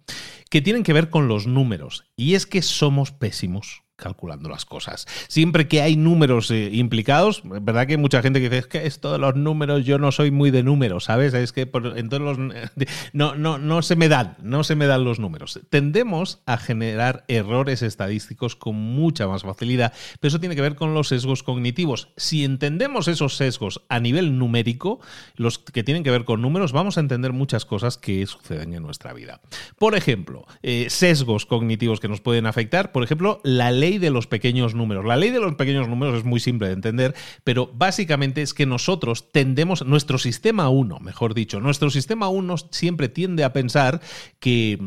que 0.51 0.61
tienen 0.61 0.82
que 0.82 0.93
ver 0.93 1.09
con 1.09 1.28
los 1.28 1.47
números. 1.47 2.05
Y 2.16 2.34
es 2.34 2.47
que 2.47 2.62
somos 2.62 3.12
pésimos 3.12 3.86
calculando 3.97 4.49
las 4.49 4.64
cosas. 4.64 5.07
Siempre 5.28 5.68
que 5.68 5.82
hay 5.82 5.97
números 5.97 6.51
eh, 6.51 6.70
implicados, 6.72 7.42
verdad 7.44 7.86
que 7.86 7.94
hay 7.94 7.99
mucha 7.99 8.22
gente 8.22 8.40
que 8.40 8.51
dice, 8.51 8.68
que 8.68 8.86
esto 8.86 9.12
de 9.12 9.18
los 9.18 9.34
números, 9.34 9.84
yo 9.84 9.99
no 9.99 10.12
soy 10.12 10.30
muy 10.30 10.51
de 10.51 10.62
números, 10.62 11.05
¿sabes? 11.05 11.34
Es 11.34 11.53
que 11.53 11.62
entonces 11.62 12.20
los, 12.20 12.38
no, 13.12 13.34
no, 13.34 13.59
no 13.59 13.82
se 13.82 13.97
me 13.97 14.09
dan, 14.09 14.36
no 14.42 14.64
se 14.64 14.74
me 14.74 14.86
dan 14.86 15.05
los 15.05 15.18
números. 15.18 15.61
Tendemos 15.70 16.42
a 16.47 16.59
generar 16.59 17.24
errores 17.28 17.82
estadísticos 17.82 18.57
con 18.57 18.76
mucha 18.76 19.26
más 19.26 19.42
facilidad, 19.42 19.92
pero 20.20 20.28
eso 20.28 20.40
tiene 20.40 20.55
que 20.55 20.62
ver 20.62 20.76
con 20.76 20.94
los 20.94 21.09
sesgos 21.09 21.42
cognitivos. 21.42 22.11
Si 22.16 22.44
entendemos 22.44 23.09
esos 23.09 23.36
sesgos 23.36 23.82
a 23.88 24.01
nivel 24.01 24.38
numérico, 24.38 25.01
los 25.36 25.59
que 25.59 25.82
tienen 25.82 26.05
que 26.05 26.11
ver 26.11 26.24
con 26.24 26.42
números, 26.42 26.72
vamos 26.72 26.99
a 26.99 27.01
entender 27.01 27.32
muchas 27.32 27.64
cosas 27.64 27.97
que 27.97 28.26
suceden 28.26 28.74
en 28.74 28.82
nuestra 28.82 29.12
vida. 29.12 29.40
Por 29.78 29.94
ejemplo, 29.94 30.47
eh, 30.62 30.86
sesgos 30.90 31.47
cognitivos 31.47 32.01
que 32.01 32.09
nos 32.09 32.20
pueden 32.20 32.47
afectar, 32.47 32.92
por 32.92 33.03
ejemplo, 33.03 33.40
la 33.42 33.70
ley 33.70 33.86
ley 33.87 33.99
de 33.99 34.11
los 34.11 34.26
pequeños 34.26 34.74
números. 34.74 35.05
La 35.05 35.16
ley 35.16 35.30
de 35.30 35.41
los 35.41 35.55
pequeños 35.55 35.89
números 35.89 36.18
es 36.18 36.24
muy 36.24 36.41
simple 36.41 36.66
de 36.66 36.74
entender, 36.74 37.14
pero 37.45 37.70
básicamente 37.72 38.43
es 38.43 38.53
que 38.53 38.66
nosotros 38.66 39.30
tendemos, 39.30 39.87
nuestro 39.87 40.18
sistema 40.18 40.68
1, 40.68 40.99
mejor 40.99 41.34
dicho, 41.34 41.61
nuestro 41.61 41.91
sistema 41.91 42.28
1 42.28 42.57
siempre 42.70 43.09
tiende 43.09 43.45
a 43.45 43.53
pensar 43.53 44.01
que 44.41 44.78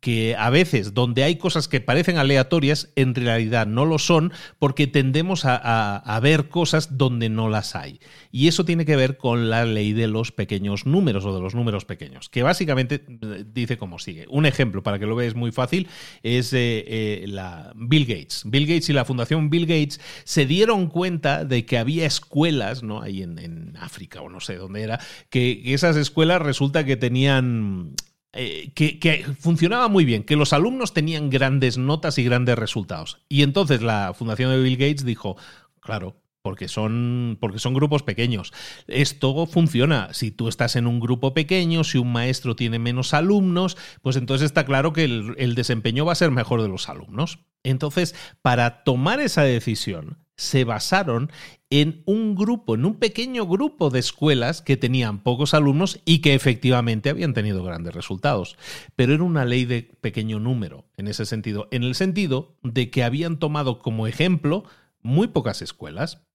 que 0.00 0.36
a 0.36 0.50
veces 0.50 0.94
donde 0.94 1.24
hay 1.24 1.36
cosas 1.36 1.68
que 1.68 1.80
parecen 1.80 2.18
aleatorias, 2.18 2.90
en 2.94 3.14
realidad 3.14 3.66
no 3.66 3.84
lo 3.84 3.98
son 3.98 4.32
porque 4.58 4.86
tendemos 4.86 5.42
a, 5.44 6.20
ver 6.22 6.48
cosas 6.48 6.98
donde 6.98 7.28
no 7.28 7.48
las 7.48 7.74
hay. 7.74 8.00
Y 8.30 8.48
eso 8.48 8.64
tiene 8.64 8.84
que 8.84 8.96
ver 8.96 9.16
con 9.16 9.50
la 9.50 9.64
ley 9.64 9.92
de 9.92 10.08
los 10.08 10.32
pequeños 10.32 10.86
números 10.86 11.24
o 11.24 11.34
de 11.34 11.40
los 11.40 11.54
números 11.54 11.84
pequeños, 11.84 12.28
que 12.28 12.42
básicamente 12.42 13.04
eh, 13.06 13.44
dice 13.52 13.78
como 13.78 13.98
sigue. 13.98 14.26
Un 14.28 14.46
ejemplo, 14.46 14.82
para 14.82 14.98
que 14.98 15.06
lo 15.06 15.16
veas 15.16 15.34
muy 15.34 15.52
fácil, 15.52 15.88
es 16.22 16.52
eh, 16.52 16.84
eh, 16.86 17.24
la 17.28 17.72
Bill 17.74 18.06
Gates. 18.06 18.42
Bill 18.50 18.66
Gates 18.66 18.88
y 18.88 18.92
la 18.92 19.04
Fundación 19.04 19.50
Bill 19.50 19.66
Gates 19.66 20.00
se 20.24 20.46
dieron 20.46 20.88
cuenta 20.88 21.44
de 21.44 21.66
que 21.66 21.78
había 21.78 22.06
escuelas, 22.06 22.82
¿no? 22.82 23.02
Ahí 23.02 23.22
en, 23.22 23.38
en 23.38 23.76
África 23.76 24.20
o 24.22 24.28
no 24.28 24.40
sé 24.40 24.56
dónde 24.56 24.82
era, 24.82 25.00
que 25.30 25.62
esas 25.74 25.96
escuelas 25.96 26.42
resulta 26.42 26.84
que 26.84 26.96
tenían 26.96 27.94
eh, 28.34 28.72
que, 28.74 29.24
funcionaba 29.40 29.88
muy 29.88 30.04
bien, 30.04 30.22
que 30.22 30.36
los 30.36 30.52
alumnos 30.52 30.92
tenían 30.92 31.30
grandes 31.30 31.78
notas 31.78 32.18
y 32.18 32.24
grandes 32.24 32.58
resultados. 32.58 33.18
Y 33.28 33.42
entonces 33.42 33.82
la 33.82 34.12
fundación 34.14 34.50
de 34.50 34.62
Bill 34.62 34.76
Gates 34.76 35.04
dijo, 35.04 35.36
claro, 35.80 36.14
porque 36.48 36.66
son, 36.66 37.36
porque 37.42 37.58
son 37.58 37.74
grupos 37.74 38.02
pequeños. 38.02 38.54
Esto 38.86 39.44
funciona. 39.44 40.08
Si 40.14 40.30
tú 40.30 40.48
estás 40.48 40.76
en 40.76 40.86
un 40.86 40.98
grupo 40.98 41.34
pequeño, 41.34 41.84
si 41.84 41.98
un 41.98 42.10
maestro 42.10 42.56
tiene 42.56 42.78
menos 42.78 43.12
alumnos, 43.12 43.76
pues 44.00 44.16
entonces 44.16 44.46
está 44.46 44.64
claro 44.64 44.94
que 44.94 45.04
el, 45.04 45.34
el 45.36 45.54
desempeño 45.54 46.06
va 46.06 46.12
a 46.12 46.14
ser 46.14 46.30
mejor 46.30 46.62
de 46.62 46.68
los 46.68 46.88
alumnos. 46.88 47.40
Entonces, 47.64 48.14
para 48.40 48.82
tomar 48.82 49.20
esa 49.20 49.42
decisión, 49.42 50.16
se 50.36 50.64
basaron 50.64 51.30
en 51.68 52.02
un 52.06 52.34
grupo, 52.34 52.76
en 52.76 52.86
un 52.86 52.94
pequeño 52.94 53.46
grupo 53.46 53.90
de 53.90 53.98
escuelas 53.98 54.62
que 54.62 54.78
tenían 54.78 55.22
pocos 55.22 55.52
alumnos 55.52 56.00
y 56.06 56.20
que 56.20 56.32
efectivamente 56.32 57.10
habían 57.10 57.34
tenido 57.34 57.62
grandes 57.62 57.94
resultados. 57.94 58.56
Pero 58.96 59.12
era 59.12 59.22
una 59.22 59.44
ley 59.44 59.66
de 59.66 59.82
pequeño 60.00 60.40
número 60.40 60.86
en 60.96 61.08
ese 61.08 61.26
sentido, 61.26 61.68
en 61.72 61.82
el 61.82 61.94
sentido 61.94 62.56
de 62.62 62.88
que 62.88 63.04
habían 63.04 63.38
tomado 63.38 63.80
como 63.80 64.06
ejemplo 64.06 64.64
muy 65.02 65.28
pocas 65.28 65.62
escuelas. 65.62 66.27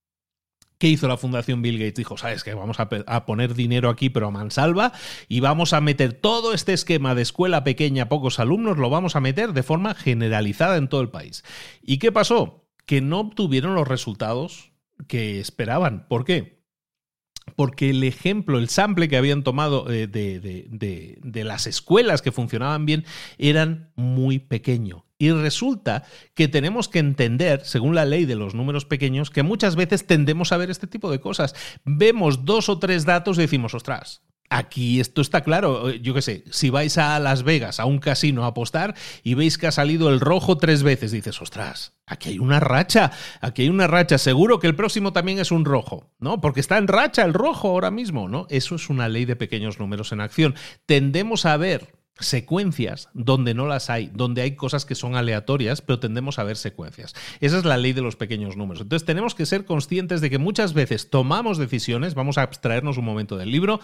¿Qué 0.84 0.90
hizo 0.90 1.08
la 1.08 1.16
Fundación 1.16 1.62
Bill 1.62 1.78
Gates? 1.78 1.94
Dijo, 1.94 2.18
sabes 2.18 2.44
que 2.44 2.52
vamos 2.52 2.76
a, 2.78 3.24
poner 3.24 3.54
dinero 3.54 3.88
aquí, 3.88 4.10
pero 4.10 4.26
a 4.26 4.30
mansalva, 4.30 4.92
y 5.28 5.40
vamos 5.40 5.72
a 5.72 5.80
meter 5.80 6.12
todo 6.12 6.52
este 6.52 6.74
esquema 6.74 7.14
de 7.14 7.22
escuela 7.22 7.64
pequeña, 7.64 8.10
pocos 8.10 8.38
alumnos, 8.38 8.76
lo 8.76 8.90
vamos 8.90 9.16
a 9.16 9.20
meter 9.20 9.54
de 9.54 9.62
forma 9.62 9.94
generalizada 9.94 10.76
en 10.76 10.88
todo 10.88 11.00
el 11.00 11.08
país. 11.08 11.42
¿Y 11.80 11.96
qué 11.96 12.12
pasó? 12.12 12.68
Que 12.84 13.00
no 13.00 13.20
obtuvieron 13.20 13.74
los 13.74 13.88
resultados 13.88 14.72
que 15.08 15.40
esperaban. 15.40 16.06
¿Por 16.06 16.26
qué? 16.26 16.62
Porque 17.56 17.88
el 17.88 18.04
ejemplo, 18.04 18.58
el 18.58 18.68
sample 18.68 19.08
que 19.08 19.16
habían 19.16 19.42
tomado 19.42 19.90
eh, 19.90 20.06
de, 20.06 20.38
de, 20.38 21.18
de, 21.18 21.44
las 21.44 21.66
escuelas 21.66 22.20
que 22.20 22.30
funcionaban 22.30 22.84
bien 22.84 23.06
eran 23.38 23.90
muy 23.96 24.38
pequeño. 24.38 25.03
Y 25.18 25.30
resulta 25.30 26.04
que 26.34 26.48
tenemos 26.48 26.88
que 26.88 26.98
entender, 26.98 27.64
según 27.64 27.94
la 27.94 28.04
ley 28.04 28.24
de 28.24 28.34
los 28.34 28.54
números 28.54 28.84
pequeños, 28.84 29.30
que 29.30 29.42
muchas 29.42 29.76
veces 29.76 30.06
tendemos 30.06 30.52
a 30.52 30.56
ver 30.56 30.70
este 30.70 30.86
tipo 30.86 31.10
de 31.10 31.20
cosas. 31.20 31.54
Vemos 31.84 32.44
dos 32.44 32.68
o 32.68 32.78
tres 32.78 33.04
datos 33.04 33.38
y 33.38 33.42
decimos, 33.42 33.74
ostras, 33.74 34.22
Aquí 34.50 35.00
esto 35.00 35.20
está 35.20 35.40
claro. 35.42 35.90
Yo 35.90 36.14
qué 36.14 36.22
sé, 36.22 36.44
si 36.50 36.70
vais 36.70 36.98
a 36.98 37.18
Las 37.18 37.42
Vegas, 37.42 37.80
a 37.80 37.86
un 37.86 37.98
casino 37.98 38.44
a 38.44 38.48
apostar 38.48 38.94
y 39.22 39.34
veis 39.34 39.58
que 39.58 39.66
ha 39.66 39.72
salido 39.72 40.10
el 40.10 40.20
rojo 40.20 40.58
tres 40.58 40.82
veces, 40.82 41.12
dices, 41.12 41.40
ostras, 41.40 41.94
aquí 42.06 42.28
hay 42.30 42.38
una 42.38 42.60
racha, 42.60 43.10
aquí 43.40 43.62
hay 43.62 43.68
una 43.68 43.86
racha. 43.86 44.18
Seguro 44.18 44.60
que 44.60 44.66
el 44.66 44.76
próximo 44.76 45.12
también 45.12 45.38
es 45.38 45.50
un 45.50 45.64
rojo, 45.64 46.12
¿no? 46.18 46.40
Porque 46.40 46.60
está 46.60 46.76
en 46.78 46.88
racha 46.88 47.24
el 47.24 47.34
rojo 47.34 47.68
ahora 47.68 47.90
mismo, 47.90 48.28
¿no? 48.28 48.46
Eso 48.50 48.74
es 48.74 48.90
una 48.90 49.08
ley 49.08 49.24
de 49.24 49.34
pequeños 49.34 49.80
números 49.80 50.12
en 50.12 50.20
acción. 50.20 50.54
Tendemos 50.86 51.46
a 51.46 51.56
ver 51.56 51.93
secuencias 52.18 53.08
donde 53.12 53.54
no 53.54 53.66
las 53.66 53.90
hay, 53.90 54.10
donde 54.14 54.42
hay 54.42 54.54
cosas 54.54 54.84
que 54.84 54.94
son 54.94 55.16
aleatorias, 55.16 55.82
pero 55.82 55.98
tendemos 55.98 56.38
a 56.38 56.44
ver 56.44 56.56
secuencias. 56.56 57.14
Esa 57.40 57.58
es 57.58 57.64
la 57.64 57.76
ley 57.76 57.92
de 57.92 58.02
los 58.02 58.16
pequeños 58.16 58.56
números. 58.56 58.82
Entonces 58.82 59.04
tenemos 59.04 59.34
que 59.34 59.46
ser 59.46 59.64
conscientes 59.64 60.20
de 60.20 60.30
que 60.30 60.38
muchas 60.38 60.74
veces 60.74 61.10
tomamos 61.10 61.58
decisiones, 61.58 62.14
vamos 62.14 62.38
a 62.38 62.42
abstraernos 62.42 62.98
un 62.98 63.04
momento 63.04 63.36
del 63.36 63.50
libro, 63.50 63.80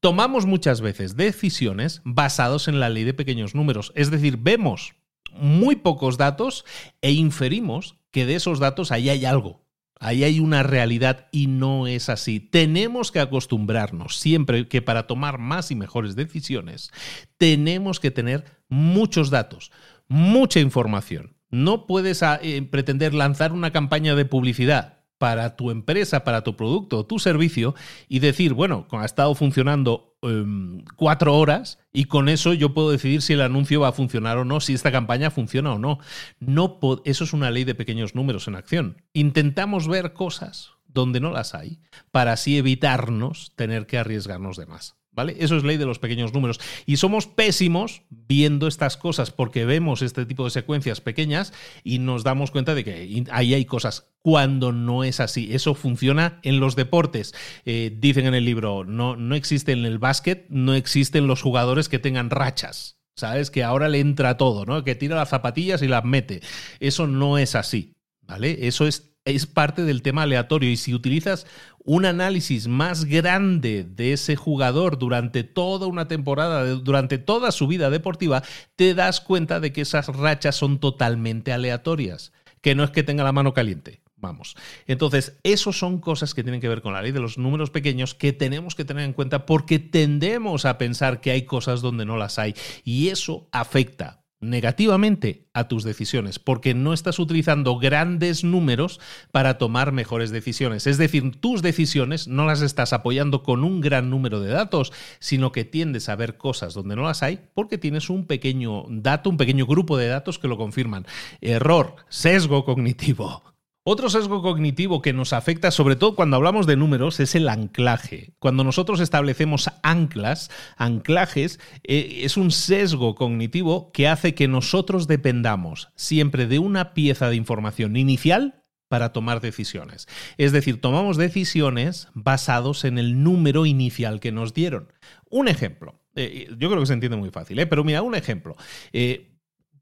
tomamos 0.00 0.46
muchas 0.46 0.80
veces 0.80 1.16
decisiones 1.16 2.02
basados 2.04 2.68
en 2.68 2.80
la 2.80 2.88
ley 2.88 3.04
de 3.04 3.14
pequeños 3.14 3.54
números. 3.54 3.92
Es 3.94 4.10
decir, 4.10 4.36
vemos 4.36 4.94
muy 5.32 5.76
pocos 5.76 6.18
datos 6.18 6.64
e 7.00 7.12
inferimos 7.12 7.96
que 8.10 8.26
de 8.26 8.34
esos 8.34 8.58
datos 8.58 8.92
ahí 8.92 9.08
hay 9.08 9.24
algo. 9.24 9.61
Ahí 10.04 10.24
hay 10.24 10.40
una 10.40 10.64
realidad 10.64 11.28
y 11.30 11.46
no 11.46 11.86
es 11.86 12.08
así. 12.08 12.40
Tenemos 12.40 13.12
que 13.12 13.20
acostumbrarnos 13.20 14.16
siempre 14.16 14.66
que 14.66 14.82
para 14.82 15.06
tomar 15.06 15.38
más 15.38 15.70
y 15.70 15.76
mejores 15.76 16.16
decisiones 16.16 16.90
tenemos 17.38 18.00
que 18.00 18.10
tener 18.10 18.44
muchos 18.68 19.30
datos, 19.30 19.70
mucha 20.08 20.58
información. 20.58 21.36
No 21.50 21.86
puedes 21.86 22.24
ah, 22.24 22.40
eh, 22.42 22.60
pretender 22.62 23.14
lanzar 23.14 23.52
una 23.52 23.70
campaña 23.70 24.16
de 24.16 24.24
publicidad 24.24 25.01
para 25.22 25.54
tu 25.54 25.70
empresa, 25.70 26.24
para 26.24 26.42
tu 26.42 26.56
producto 26.56 27.06
tu 27.06 27.20
servicio 27.20 27.76
y 28.08 28.18
decir, 28.18 28.54
bueno, 28.54 28.88
ha 28.90 29.04
estado 29.04 29.36
funcionando 29.36 30.16
um, 30.20 30.82
cuatro 30.96 31.36
horas 31.36 31.78
y 31.92 32.06
con 32.06 32.28
eso 32.28 32.54
yo 32.54 32.74
puedo 32.74 32.90
decidir 32.90 33.22
si 33.22 33.34
el 33.34 33.40
anuncio 33.40 33.78
va 33.78 33.86
a 33.86 33.92
funcionar 33.92 34.38
o 34.38 34.44
no, 34.44 34.58
si 34.58 34.74
esta 34.74 34.90
campaña 34.90 35.30
funciona 35.30 35.74
o 35.74 35.78
no. 35.78 36.00
no 36.40 36.80
eso 37.04 37.22
es 37.22 37.32
una 37.32 37.52
ley 37.52 37.62
de 37.62 37.76
pequeños 37.76 38.16
números 38.16 38.48
en 38.48 38.56
acción. 38.56 38.96
Intentamos 39.12 39.86
ver 39.86 40.12
cosas 40.12 40.72
donde 40.88 41.20
no 41.20 41.30
las 41.30 41.54
hay 41.54 41.78
para 42.10 42.32
así 42.32 42.58
evitarnos 42.58 43.52
tener 43.54 43.86
que 43.86 43.98
arriesgarnos 43.98 44.56
de 44.56 44.66
más. 44.66 44.96
¿Vale? 45.14 45.36
Eso 45.40 45.56
es 45.58 45.62
ley 45.62 45.76
de 45.76 45.84
los 45.84 45.98
pequeños 45.98 46.32
números. 46.32 46.58
Y 46.86 46.96
somos 46.96 47.26
pésimos 47.26 48.02
viendo 48.08 48.66
estas 48.66 48.96
cosas 48.96 49.30
porque 49.30 49.66
vemos 49.66 50.00
este 50.00 50.24
tipo 50.24 50.44
de 50.44 50.50
secuencias 50.50 51.02
pequeñas 51.02 51.52
y 51.84 51.98
nos 51.98 52.24
damos 52.24 52.50
cuenta 52.50 52.74
de 52.74 52.82
que 52.82 53.24
ahí 53.30 53.52
hay 53.52 53.64
cosas 53.66 54.10
cuando 54.22 54.72
no 54.72 55.04
es 55.04 55.20
así. 55.20 55.52
Eso 55.52 55.74
funciona 55.74 56.40
en 56.42 56.60
los 56.60 56.76
deportes. 56.76 57.34
Eh, 57.66 57.94
dicen 57.94 58.24
en 58.24 58.34
el 58.34 58.46
libro, 58.46 58.84
no, 58.84 59.14
no 59.16 59.34
existe 59.34 59.72
en 59.72 59.84
el 59.84 59.98
básquet, 59.98 60.46
no 60.48 60.72
existen 60.74 61.26
los 61.26 61.42
jugadores 61.42 61.90
que 61.90 61.98
tengan 61.98 62.30
rachas. 62.30 62.98
¿Sabes? 63.14 63.50
Que 63.50 63.62
ahora 63.62 63.90
le 63.90 64.00
entra 64.00 64.38
todo, 64.38 64.64
¿no? 64.64 64.82
Que 64.84 64.94
tira 64.94 65.16
las 65.16 65.28
zapatillas 65.28 65.82
y 65.82 65.88
las 65.88 66.02
mete. 66.02 66.40
Eso 66.80 67.06
no 67.06 67.36
es 67.36 67.54
así. 67.54 67.98
¿Vale? 68.22 68.66
Eso 68.66 68.86
es 68.86 69.12
es 69.24 69.46
parte 69.46 69.84
del 69.84 70.02
tema 70.02 70.22
aleatorio 70.22 70.70
y 70.70 70.76
si 70.76 70.94
utilizas 70.94 71.46
un 71.84 72.04
análisis 72.04 72.68
más 72.68 73.04
grande 73.04 73.84
de 73.84 74.12
ese 74.12 74.36
jugador 74.36 74.98
durante 74.98 75.44
toda 75.44 75.86
una 75.86 76.08
temporada, 76.08 76.64
durante 76.76 77.18
toda 77.18 77.52
su 77.52 77.66
vida 77.66 77.90
deportiva, 77.90 78.42
te 78.76 78.94
das 78.94 79.20
cuenta 79.20 79.60
de 79.60 79.72
que 79.72 79.82
esas 79.82 80.08
rachas 80.08 80.56
son 80.56 80.78
totalmente 80.78 81.52
aleatorias, 81.52 82.32
que 82.60 82.74
no 82.74 82.84
es 82.84 82.90
que 82.90 83.02
tenga 83.02 83.24
la 83.24 83.32
mano 83.32 83.52
caliente. 83.54 84.00
Vamos. 84.16 84.54
Entonces, 84.86 85.40
eso 85.42 85.72
son 85.72 85.98
cosas 85.98 86.32
que 86.32 86.44
tienen 86.44 86.60
que 86.60 86.68
ver 86.68 86.80
con 86.80 86.92
la 86.92 87.02
ley 87.02 87.10
de 87.10 87.18
los 87.18 87.38
números 87.38 87.70
pequeños 87.70 88.14
que 88.14 88.32
tenemos 88.32 88.76
que 88.76 88.84
tener 88.84 89.04
en 89.04 89.14
cuenta 89.14 89.46
porque 89.46 89.80
tendemos 89.80 90.64
a 90.64 90.78
pensar 90.78 91.20
que 91.20 91.32
hay 91.32 91.42
cosas 91.42 91.80
donde 91.82 92.04
no 92.04 92.16
las 92.16 92.38
hay 92.38 92.54
y 92.84 93.08
eso 93.08 93.48
afecta 93.50 94.21
negativamente 94.42 95.46
a 95.54 95.68
tus 95.68 95.84
decisiones, 95.84 96.38
porque 96.38 96.74
no 96.74 96.92
estás 96.92 97.18
utilizando 97.18 97.78
grandes 97.78 98.44
números 98.44 99.00
para 99.30 99.56
tomar 99.56 99.92
mejores 99.92 100.30
decisiones. 100.30 100.86
Es 100.86 100.98
decir, 100.98 101.40
tus 101.40 101.62
decisiones 101.62 102.28
no 102.28 102.44
las 102.44 102.60
estás 102.60 102.92
apoyando 102.92 103.42
con 103.42 103.64
un 103.64 103.80
gran 103.80 104.10
número 104.10 104.40
de 104.40 104.50
datos, 104.50 104.92
sino 105.20 105.52
que 105.52 105.64
tiendes 105.64 106.08
a 106.08 106.16
ver 106.16 106.36
cosas 106.36 106.74
donde 106.74 106.96
no 106.96 107.02
las 107.02 107.22
hay 107.22 107.38
porque 107.54 107.78
tienes 107.78 108.10
un 108.10 108.26
pequeño 108.26 108.84
dato, 108.88 109.30
un 109.30 109.36
pequeño 109.36 109.66
grupo 109.66 109.96
de 109.96 110.08
datos 110.08 110.38
que 110.38 110.48
lo 110.48 110.58
confirman. 110.58 111.06
Error, 111.40 111.96
sesgo 112.08 112.64
cognitivo. 112.64 113.51
Otro 113.84 114.08
sesgo 114.10 114.42
cognitivo 114.42 115.02
que 115.02 115.12
nos 115.12 115.32
afecta, 115.32 115.72
sobre 115.72 115.96
todo 115.96 116.14
cuando 116.14 116.36
hablamos 116.36 116.68
de 116.68 116.76
números, 116.76 117.18
es 117.18 117.34
el 117.34 117.48
anclaje. 117.48 118.32
Cuando 118.38 118.62
nosotros 118.62 119.00
establecemos 119.00 119.68
anclas, 119.82 120.52
anclajes, 120.76 121.58
eh, 121.82 122.20
es 122.22 122.36
un 122.36 122.52
sesgo 122.52 123.16
cognitivo 123.16 123.90
que 123.90 124.06
hace 124.06 124.36
que 124.36 124.46
nosotros 124.46 125.08
dependamos 125.08 125.88
siempre 125.96 126.46
de 126.46 126.60
una 126.60 126.94
pieza 126.94 127.28
de 127.28 127.34
información 127.34 127.96
inicial 127.96 128.62
para 128.86 129.12
tomar 129.12 129.40
decisiones. 129.40 130.06
Es 130.38 130.52
decir, 130.52 130.80
tomamos 130.80 131.16
decisiones 131.16 132.06
basados 132.14 132.84
en 132.84 132.98
el 132.98 133.24
número 133.24 133.66
inicial 133.66 134.20
que 134.20 134.30
nos 134.30 134.54
dieron. 134.54 134.92
Un 135.28 135.48
ejemplo. 135.48 135.98
Eh, 136.14 136.48
yo 136.58 136.68
creo 136.68 136.80
que 136.80 136.86
se 136.86 136.92
entiende 136.92 137.16
muy 137.16 137.30
fácil, 137.30 137.58
¿eh? 137.58 137.66
pero 137.66 137.84
mira, 137.84 138.02
un 138.02 138.14
ejemplo. 138.14 138.54
Eh, 138.92 139.31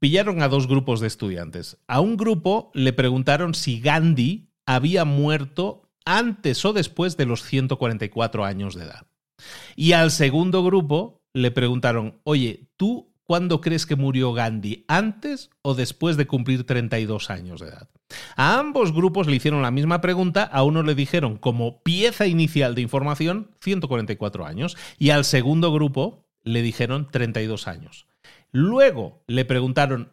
pillaron 0.01 0.41
a 0.41 0.47
dos 0.47 0.67
grupos 0.67 0.99
de 0.99 1.05
estudiantes. 1.05 1.77
A 1.87 2.01
un 2.01 2.17
grupo 2.17 2.71
le 2.73 2.91
preguntaron 2.91 3.53
si 3.53 3.79
Gandhi 3.79 4.49
había 4.65 5.05
muerto 5.05 5.91
antes 6.05 6.65
o 6.65 6.73
después 6.73 7.17
de 7.17 7.27
los 7.27 7.43
144 7.43 8.43
años 8.43 8.73
de 8.73 8.85
edad. 8.85 9.05
Y 9.75 9.91
al 9.91 10.09
segundo 10.09 10.63
grupo 10.63 11.21
le 11.33 11.51
preguntaron, 11.51 12.19
oye, 12.23 12.67
¿tú 12.77 13.13
cuándo 13.25 13.61
crees 13.61 13.85
que 13.85 13.95
murió 13.95 14.33
Gandhi? 14.33 14.85
¿Antes 14.87 15.51
o 15.61 15.75
después 15.75 16.17
de 16.17 16.25
cumplir 16.25 16.65
32 16.65 17.29
años 17.29 17.61
de 17.61 17.67
edad? 17.67 17.87
A 18.35 18.57
ambos 18.57 18.93
grupos 18.93 19.27
le 19.27 19.35
hicieron 19.35 19.61
la 19.61 19.69
misma 19.69 20.01
pregunta, 20.01 20.43
a 20.43 20.63
uno 20.63 20.81
le 20.81 20.95
dijeron 20.95 21.37
como 21.37 21.83
pieza 21.83 22.25
inicial 22.25 22.73
de 22.73 22.81
información 22.81 23.51
144 23.61 24.47
años 24.47 24.77
y 24.97 25.11
al 25.11 25.25
segundo 25.25 25.71
grupo 25.71 26.25
le 26.43 26.63
dijeron 26.63 27.07
32 27.11 27.67
años. 27.67 28.07
Luego 28.51 29.23
le 29.27 29.45
preguntaron, 29.45 30.11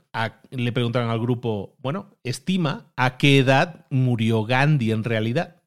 le 0.50 0.72
preguntaron 0.72 1.10
al 1.10 1.18
grupo, 1.18 1.76
bueno, 1.78 2.16
estima 2.22 2.92
a 2.96 3.16
qué 3.18 3.38
edad 3.38 3.86
murió 3.90 4.44
Gandhi 4.44 4.92
en 4.92 5.02
realidad. 5.02 5.62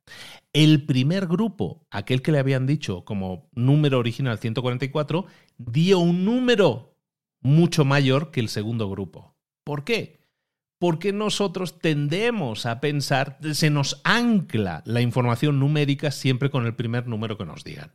El 0.53 0.85
primer 0.85 1.27
grupo, 1.27 1.85
aquel 1.91 2.21
que 2.21 2.31
le 2.31 2.39
habían 2.39 2.67
dicho 2.67 3.03
como 3.03 3.49
número 3.53 3.99
original 3.99 4.37
144, 4.37 5.25
dio 5.57 5.99
un 5.99 6.25
número 6.25 6.97
mucho 7.41 7.85
mayor 7.85 8.31
que 8.31 8.39
el 8.39 8.49
segundo 8.49 8.89
grupo. 8.89 9.35
¿Por 9.63 9.83
qué? 9.83 10.19
Porque 10.79 11.13
nosotros 11.13 11.79
tendemos 11.79 12.65
a 12.65 12.81
pensar, 12.81 13.37
se 13.53 13.69
nos 13.69 14.01
ancla 14.03 14.81
la 14.85 15.01
información 15.01 15.59
numérica 15.59 16.11
siempre 16.11 16.49
con 16.49 16.65
el 16.65 16.75
primer 16.75 17.07
número 17.07 17.37
que 17.37 17.45
nos 17.45 17.63
digan. 17.63 17.91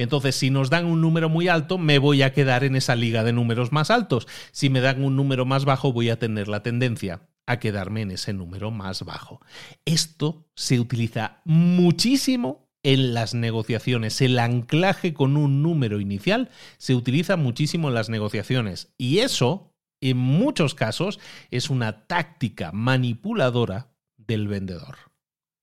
Entonces, 0.00 0.34
si 0.34 0.48
nos 0.48 0.70
dan 0.70 0.86
un 0.86 1.02
número 1.02 1.28
muy 1.28 1.48
alto, 1.48 1.76
me 1.76 1.98
voy 1.98 2.22
a 2.22 2.32
quedar 2.32 2.64
en 2.64 2.74
esa 2.74 2.96
liga 2.96 3.22
de 3.22 3.34
números 3.34 3.70
más 3.70 3.90
altos. 3.90 4.26
Si 4.50 4.70
me 4.70 4.80
dan 4.80 5.04
un 5.04 5.14
número 5.14 5.44
más 5.44 5.66
bajo, 5.66 5.92
voy 5.92 6.08
a 6.08 6.18
tener 6.18 6.48
la 6.48 6.62
tendencia 6.62 7.28
a 7.44 7.58
quedarme 7.58 8.00
en 8.00 8.12
ese 8.12 8.32
número 8.32 8.70
más 8.70 9.04
bajo. 9.04 9.42
Esto 9.84 10.46
se 10.54 10.80
utiliza 10.80 11.42
muchísimo 11.44 12.70
en 12.82 13.12
las 13.12 13.34
negociaciones. 13.34 14.22
El 14.22 14.38
anclaje 14.38 15.12
con 15.12 15.36
un 15.36 15.62
número 15.62 16.00
inicial 16.00 16.48
se 16.78 16.94
utiliza 16.94 17.36
muchísimo 17.36 17.88
en 17.88 17.94
las 17.94 18.08
negociaciones. 18.08 18.94
Y 18.96 19.18
eso, 19.18 19.74
en 20.00 20.16
muchos 20.16 20.74
casos, 20.74 21.20
es 21.50 21.68
una 21.68 22.06
táctica 22.06 22.72
manipuladora 22.72 23.92
del 24.16 24.48
vendedor. 24.48 25.09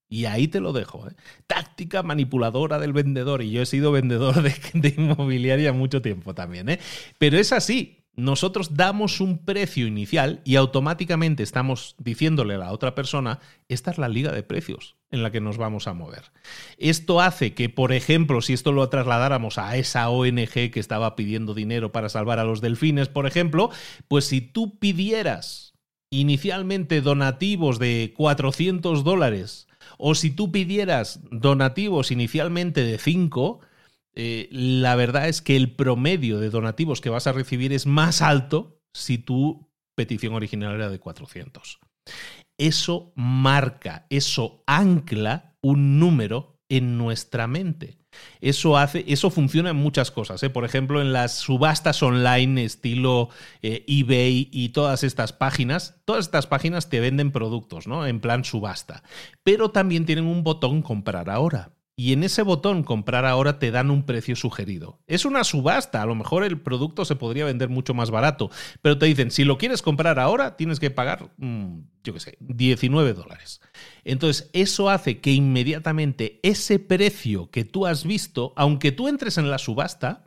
Y 0.09 0.25
ahí 0.25 0.47
te 0.47 0.59
lo 0.59 0.73
dejo. 0.73 1.07
¿eh? 1.07 1.13
Táctica 1.47 2.03
manipuladora 2.03 2.79
del 2.79 2.93
vendedor. 2.93 3.41
Y 3.41 3.51
yo 3.51 3.61
he 3.61 3.65
sido 3.65 3.91
vendedor 3.91 4.41
de, 4.41 4.55
de 4.73 4.93
inmobiliaria 4.97 5.73
mucho 5.73 6.01
tiempo 6.01 6.34
también. 6.34 6.69
¿eh? 6.69 6.79
Pero 7.17 7.38
es 7.38 7.51
así 7.51 7.97
nosotros 8.17 8.73
damos 8.73 9.21
un 9.21 9.38
precio 9.38 9.85
inicial 9.85 10.41
y 10.43 10.55
automáticamente 10.55 11.43
estamos 11.43 11.95
diciéndole 11.99 12.55
a 12.55 12.57
la 12.57 12.71
otra 12.71 12.95
persona, 12.95 13.39
esta 13.69 13.91
es 13.91 13.99
la 13.99 14.09
liga 14.09 14.31
de 14.31 14.41
precios 14.41 14.95
en 15.11 15.21
la 15.21 15.31
que 15.31 15.39
nos 15.39 15.57
vamos 15.57 15.88
a 15.88 15.93
mover. 15.93 16.31
Esto 16.79 17.21
hace 17.21 17.53
que, 17.53 17.69
por 17.69 17.93
ejemplo, 17.93 18.41
si 18.41 18.53
esto 18.53 18.71
lo 18.71 18.89
trasladáramos 18.89 19.59
a 19.59 19.77
esa 19.77 20.09
ONG 20.09 20.71
que 20.71 20.79
estaba 20.79 21.15
pidiendo 21.15 21.53
dinero 21.53 21.91
para 21.91 22.09
salvar 22.09 22.39
a 22.39 22.43
los 22.43 22.59
delfines, 22.59 23.07
por 23.07 23.27
ejemplo, 23.27 23.69
pues 24.07 24.25
si 24.25 24.41
tú 24.41 24.79
pidieras 24.79 25.75
inicialmente 26.09 27.01
donativos 27.01 27.77
de 27.77 28.13
400 28.17 29.03
dólares 29.03 29.66
o 29.98 30.15
si 30.15 30.32
tú 30.32 30.52
pidieras 30.52 31.19
donativos 31.32 32.11
inicialmente 32.11 32.84
de 32.84 32.98
5, 32.98 33.60
eh, 34.15 34.48
la 34.52 34.95
verdad 34.95 35.28
es 35.28 35.41
que 35.41 35.56
el 35.56 35.76
promedio 35.76 36.40
de 36.40 36.49
donativos 36.49 37.02
que 37.02 37.10
vas 37.10 37.28
a 37.28 37.34
recibir 37.34 37.74
es 37.74 37.86
más 37.86 38.22
alto 38.22 38.82
si 38.94 39.18
tu 39.18 39.69
petición 39.95 40.34
original 40.34 40.76
era 40.76 40.90
de 40.90 40.99
400. 40.99 41.80
Eso 42.57 43.14
marca, 43.15 44.07
eso 44.10 44.64
ancla 44.65 45.56
un 45.61 45.99
número 45.99 46.60
en 46.69 46.98
nuestra 46.98 47.48
mente. 47.48 47.97
Eso 48.41 48.77
hace, 48.77 49.06
eso 49.07 49.30
funciona 49.30 49.72
en 49.72 49.76
muchas 49.76 50.11
cosas. 50.11 50.41
¿eh? 50.44 50.49
Por 50.49 50.65
ejemplo, 50.65 51.02
en 51.02 51.14
las 51.14 51.34
subastas 51.34 52.02
online 52.03 52.64
estilo 52.64 53.30
eh, 53.61 53.84
eBay 53.88 54.49
y 54.52 54.69
todas 54.69 55.03
estas 55.03 55.34
páginas, 55.34 55.95
todas 56.06 56.26
estas 56.26 56.48
páginas 56.48 56.89
te 56.89 56.99
venden 56.99 57.31
productos, 57.31 57.88
¿no? 57.88 58.06
En 58.06 58.19
plan 58.19 58.44
subasta. 58.44 59.03
Pero 59.44 59.72
también 59.72 60.06
tienen 60.06 60.26
un 60.26 60.44
botón 60.44 60.81
comprar 60.81 61.30
ahora 61.30 61.72
y 61.99 62.14
en 62.14 62.23
ese 62.23 62.44
botón 62.44 62.84
comprar 62.84 63.26
ahora 63.26 63.57
te 63.57 63.72
dan 63.72 63.89
un 63.89 64.03
precio 64.03 64.35
sugerido. 64.35 64.99
Es 65.07 65.26
una 65.26 65.44
subasta, 65.44 66.03
a 66.03 66.06
lo 66.06 66.14
mejor 66.14 66.44
el 66.44 66.61
producto 66.61 67.06
se 67.06 67.15
podría 67.15 67.45
vender 67.45 67.69
mucho 67.69 67.95
más 67.95 68.11
barato, 68.11 68.52
pero 68.84 68.99
te 68.99 69.07
dicen, 69.07 69.31
si 69.31 69.44
lo 69.44 69.57
quieres 69.57 69.81
comprar 69.81 70.19
ahora, 70.19 70.57
tienes 70.57 70.80
que 70.80 70.91
pagar, 70.91 71.31
mm, 71.38 71.80
yo 72.03 72.14
qué 72.14 72.19
sé, 72.19 72.38
19 72.39 73.14
dólares. 73.14 73.61
Entonces, 74.07 74.49
eso 74.53 74.89
hace 74.89 75.19
que 75.19 75.34
inmediatamente 75.34 76.39
ese 76.41 76.79
precio 76.79 77.51
que 77.51 77.65
tú 77.65 77.85
has 77.85 78.05
visto, 78.05 78.53
aunque 78.55 78.93
tú 78.93 79.09
entres 79.09 79.38
en 79.38 79.51
la 79.51 79.57
subasta, 79.57 80.23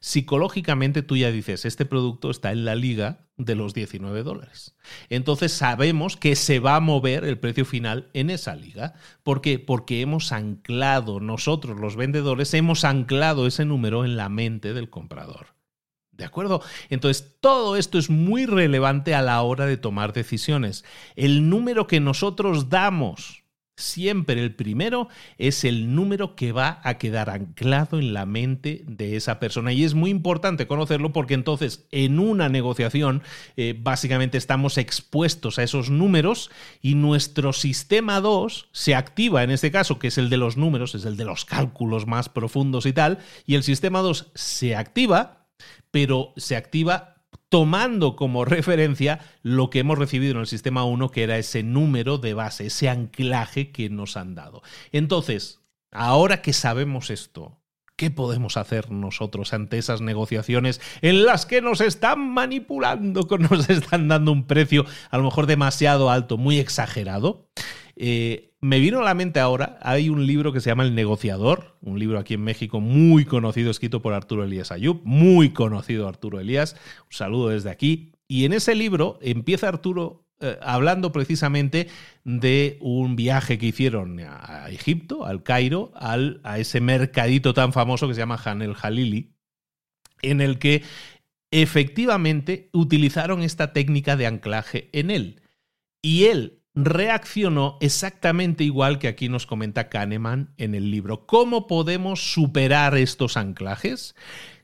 psicológicamente 0.00 1.02
tú 1.02 1.16
ya 1.16 1.30
dices, 1.30 1.64
este 1.64 1.86
producto 1.86 2.30
está 2.30 2.50
en 2.50 2.64
la 2.64 2.74
liga 2.74 3.28
de 3.36 3.54
los 3.54 3.72
19 3.72 4.24
dólares. 4.24 4.74
Entonces 5.10 5.52
sabemos 5.52 6.16
que 6.16 6.34
se 6.34 6.58
va 6.58 6.74
a 6.74 6.80
mover 6.80 7.24
el 7.24 7.38
precio 7.38 7.64
final 7.64 8.10
en 8.14 8.30
esa 8.30 8.56
liga. 8.56 8.94
¿Por 9.22 9.40
qué? 9.42 9.60
Porque 9.60 10.00
hemos 10.00 10.32
anclado, 10.32 11.20
nosotros 11.20 11.78
los 11.78 11.94
vendedores, 11.94 12.52
hemos 12.54 12.84
anclado 12.84 13.46
ese 13.46 13.64
número 13.64 14.04
en 14.04 14.16
la 14.16 14.28
mente 14.28 14.74
del 14.74 14.90
comprador. 14.90 15.59
¿De 16.20 16.26
acuerdo? 16.26 16.60
Entonces, 16.90 17.38
todo 17.40 17.76
esto 17.76 17.98
es 17.98 18.10
muy 18.10 18.44
relevante 18.44 19.14
a 19.14 19.22
la 19.22 19.40
hora 19.40 19.64
de 19.64 19.78
tomar 19.78 20.12
decisiones. 20.12 20.84
El 21.16 21.48
número 21.48 21.86
que 21.86 21.98
nosotros 21.98 22.68
damos 22.68 23.40
siempre 23.80 24.40
el 24.40 24.54
primero 24.54 25.08
es 25.38 25.64
el 25.64 25.94
número 25.94 26.36
que 26.36 26.52
va 26.52 26.80
a 26.84 26.98
quedar 26.98 27.30
anclado 27.30 27.98
en 27.98 28.12
la 28.12 28.26
mente 28.26 28.82
de 28.86 29.16
esa 29.16 29.40
persona. 29.40 29.72
Y 29.72 29.84
es 29.84 29.94
muy 29.94 30.10
importante 30.10 30.66
conocerlo 30.66 31.12
porque 31.12 31.34
entonces 31.34 31.86
en 31.90 32.18
una 32.18 32.48
negociación 32.48 33.22
eh, 33.56 33.74
básicamente 33.78 34.38
estamos 34.38 34.78
expuestos 34.78 35.58
a 35.58 35.62
esos 35.62 35.90
números 35.90 36.50
y 36.80 36.94
nuestro 36.94 37.52
sistema 37.52 38.20
2 38.20 38.68
se 38.72 38.94
activa 38.94 39.42
en 39.42 39.50
este 39.50 39.70
caso, 39.70 39.98
que 39.98 40.08
es 40.08 40.18
el 40.18 40.30
de 40.30 40.36
los 40.36 40.56
números, 40.56 40.94
es 40.94 41.04
el 41.04 41.16
de 41.16 41.24
los 41.24 41.44
cálculos 41.44 42.06
más 42.06 42.28
profundos 42.28 42.86
y 42.86 42.92
tal, 42.92 43.18
y 43.46 43.54
el 43.54 43.62
sistema 43.62 44.00
2 44.00 44.32
se 44.34 44.76
activa, 44.76 45.39
pero 45.90 46.32
se 46.36 46.56
activa 46.56 47.16
tomando 47.48 48.16
como 48.16 48.44
referencia 48.46 49.20
lo 49.42 49.70
que 49.70 49.80
hemos 49.80 49.98
recibido 49.98 50.32
en 50.32 50.40
el 50.40 50.46
sistema 50.46 50.84
1, 50.84 51.10
que 51.10 51.22
era 51.22 51.38
ese 51.38 51.62
número 51.62 52.18
de 52.18 52.34
base, 52.34 52.66
ese 52.66 52.88
anclaje 52.88 53.72
que 53.72 53.90
nos 53.90 54.16
han 54.16 54.34
dado. 54.34 54.62
Entonces, 54.92 55.60
ahora 55.90 56.42
que 56.42 56.52
sabemos 56.52 57.10
esto, 57.10 57.60
¿Qué 58.00 58.10
podemos 58.10 58.56
hacer 58.56 58.90
nosotros 58.90 59.52
ante 59.52 59.76
esas 59.76 60.00
negociaciones 60.00 60.80
en 61.02 61.26
las 61.26 61.44
que 61.44 61.60
nos 61.60 61.82
están 61.82 62.30
manipulando, 62.30 63.28
que 63.28 63.36
nos 63.50 63.68
están 63.68 64.08
dando 64.08 64.32
un 64.32 64.46
precio 64.46 64.86
a 65.10 65.18
lo 65.18 65.24
mejor 65.24 65.44
demasiado 65.44 66.08
alto, 66.08 66.38
muy 66.38 66.58
exagerado? 66.58 67.50
Eh, 68.02 68.54
me 68.62 68.78
vino 68.78 69.00
a 69.00 69.04
la 69.04 69.12
mente 69.12 69.40
ahora, 69.40 69.78
hay 69.82 70.08
un 70.08 70.26
libro 70.26 70.54
que 70.54 70.62
se 70.62 70.70
llama 70.70 70.84
El 70.84 70.94
negociador, 70.94 71.76
un 71.82 71.98
libro 71.98 72.18
aquí 72.18 72.32
en 72.32 72.40
México 72.40 72.80
muy 72.80 73.26
conocido, 73.26 73.70
escrito 73.70 74.00
por 74.00 74.14
Arturo 74.14 74.42
Elías 74.42 74.72
Ayub, 74.72 75.02
muy 75.04 75.50
conocido 75.50 76.08
Arturo 76.08 76.40
Elías, 76.40 76.76
un 77.04 77.12
saludo 77.12 77.50
desde 77.50 77.68
aquí. 77.68 78.12
Y 78.26 78.46
en 78.46 78.54
ese 78.54 78.74
libro 78.74 79.18
empieza 79.20 79.68
Arturo 79.68 80.24
eh, 80.40 80.56
hablando 80.62 81.12
precisamente 81.12 81.88
de 82.24 82.78
un 82.80 83.16
viaje 83.16 83.58
que 83.58 83.66
hicieron 83.66 84.18
a 84.20 84.70
Egipto, 84.70 85.26
al 85.26 85.42
Cairo, 85.42 85.92
al, 85.94 86.40
a 86.42 86.58
ese 86.58 86.80
mercadito 86.80 87.52
tan 87.52 87.74
famoso 87.74 88.08
que 88.08 88.14
se 88.14 88.20
llama 88.20 88.40
Han 88.42 88.62
el 88.62 88.72
Jalili, 88.72 89.34
en 90.22 90.40
el 90.40 90.58
que 90.58 90.84
efectivamente 91.50 92.70
utilizaron 92.72 93.42
esta 93.42 93.74
técnica 93.74 94.16
de 94.16 94.26
anclaje 94.26 94.88
en 94.94 95.10
él. 95.10 95.42
Y 96.00 96.24
él 96.24 96.59
reaccionó 96.84 97.78
exactamente 97.80 98.64
igual 98.64 98.98
que 98.98 99.08
aquí 99.08 99.28
nos 99.28 99.46
comenta 99.46 99.88
Kahneman 99.88 100.54
en 100.56 100.74
el 100.74 100.90
libro. 100.90 101.26
¿Cómo 101.26 101.66
podemos 101.66 102.32
superar 102.32 102.96
estos 102.96 103.36
anclajes? 103.36 104.14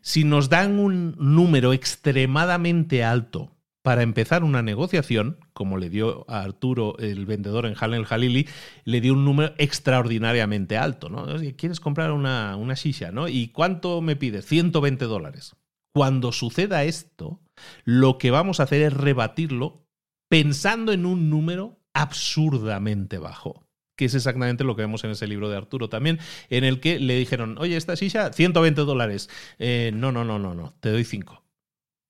Si 0.00 0.24
nos 0.24 0.48
dan 0.48 0.78
un 0.78 1.14
número 1.18 1.72
extremadamente 1.72 3.02
alto 3.02 3.56
para 3.82 4.02
empezar 4.02 4.42
una 4.42 4.62
negociación, 4.62 5.38
como 5.52 5.78
le 5.78 5.90
dio 5.90 6.24
a 6.28 6.42
Arturo 6.42 6.96
el 6.98 7.24
vendedor 7.24 7.66
en 7.66 7.74
Halen 7.78 8.00
el 8.00 8.06
Jalili, 8.06 8.48
le 8.84 9.00
dio 9.00 9.12
un 9.12 9.24
número 9.24 9.54
extraordinariamente 9.58 10.76
alto. 10.76 11.08
¿no? 11.08 11.26
¿Quieres 11.56 11.78
comprar 11.78 12.10
una, 12.10 12.56
una 12.56 12.74
shisha? 12.74 13.12
¿no? 13.12 13.28
¿Y 13.28 13.48
cuánto 13.48 14.00
me 14.00 14.16
pides? 14.16 14.44
120 14.46 15.04
dólares. 15.04 15.54
Cuando 15.94 16.32
suceda 16.32 16.84
esto, 16.84 17.40
lo 17.84 18.18
que 18.18 18.30
vamos 18.30 18.58
a 18.58 18.64
hacer 18.64 18.82
es 18.82 18.92
rebatirlo 18.92 19.86
pensando 20.28 20.92
en 20.92 21.06
un 21.06 21.30
número 21.30 21.78
absurdamente 21.96 23.18
bajo 23.18 23.66
que 23.96 24.04
es 24.04 24.14
exactamente 24.14 24.62
lo 24.62 24.76
que 24.76 24.82
vemos 24.82 25.02
en 25.04 25.10
ese 25.10 25.26
libro 25.26 25.48
de 25.48 25.56
Arturo 25.56 25.88
también, 25.88 26.20
en 26.50 26.64
el 26.64 26.80
que 26.80 27.00
le 27.00 27.16
dijeron, 27.16 27.56
oye, 27.58 27.76
esta 27.76 27.96
silla, 27.96 28.32
120 28.32 28.82
dólares. 28.82 29.30
Eh, 29.58 29.90
no, 29.94 30.12
no, 30.12 30.22
no, 30.22 30.38
no, 30.38 30.54
no, 30.54 30.74
te 30.80 30.90
doy 30.90 31.04
5. 31.04 31.42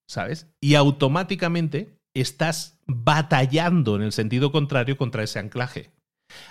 ¿Sabes? 0.08 0.48
Y 0.60 0.74
automáticamente 0.74 1.96
estás 2.12 2.80
batallando 2.86 3.96
en 3.96 4.02
el 4.02 4.12
sentido 4.12 4.52
contrario 4.52 4.96
contra 4.96 5.22
ese 5.22 5.38
anclaje. 5.38 5.92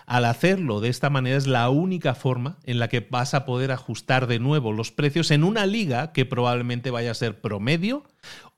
Al 0.05 0.25
hacerlo 0.25 0.79
de 0.79 0.89
esta 0.89 1.09
manera 1.09 1.37
es 1.37 1.47
la 1.47 1.69
única 1.69 2.15
forma 2.15 2.57
en 2.63 2.79
la 2.79 2.87
que 2.87 3.01
vas 3.01 3.33
a 3.33 3.45
poder 3.45 3.71
ajustar 3.71 4.27
de 4.27 4.39
nuevo 4.39 4.71
los 4.71 4.91
precios 4.91 5.31
en 5.31 5.43
una 5.43 5.65
liga 5.65 6.13
que 6.13 6.25
probablemente 6.25 6.91
vaya 6.91 7.11
a 7.11 7.15
ser 7.15 7.41
promedio 7.41 8.03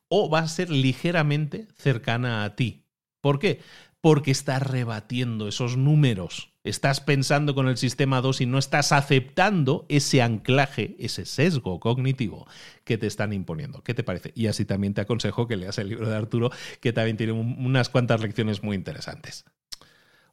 o 0.10 0.30
va 0.30 0.40
a 0.40 0.48
ser 0.48 0.70
ligeramente 0.70 1.68
cercana 1.76 2.44
a 2.44 2.56
ti. 2.56 2.84
¿Por 3.22 3.40
qué? 3.40 3.62
Porque 4.08 4.32
estás 4.32 4.64
rebatiendo 4.64 5.50
esos 5.50 5.76
números. 5.76 6.54
Estás 6.64 7.02
pensando 7.02 7.54
con 7.54 7.68
el 7.68 7.76
sistema 7.76 8.22
2 8.22 8.40
y 8.40 8.46
no 8.46 8.58
estás 8.58 8.94
aceptando 8.94 9.86
ese 9.90 10.22
anclaje, 10.22 10.96
ese 10.98 11.26
sesgo 11.26 11.82
cognitivo 11.82 12.48
que 12.86 12.98
te 12.98 13.06
están 13.06 13.34
imponiendo. 13.34 13.84
¿Qué 13.84 13.94
te 13.94 14.06
parece? 14.06 14.32
Y 14.34 14.48
así 14.48 14.64
también 14.64 14.94
te 14.94 15.02
aconsejo 15.02 15.46
que 15.46 15.58
leas 15.58 15.78
el 15.78 15.90
libro 15.90 16.08
de 16.08 16.16
Arturo, 16.16 16.52
que 16.80 16.94
también 16.94 17.18
tiene 17.18 17.34
unas 17.34 17.90
cuantas 17.90 18.22
lecciones 18.22 18.64
muy 18.64 18.78
interesantes. 18.78 19.44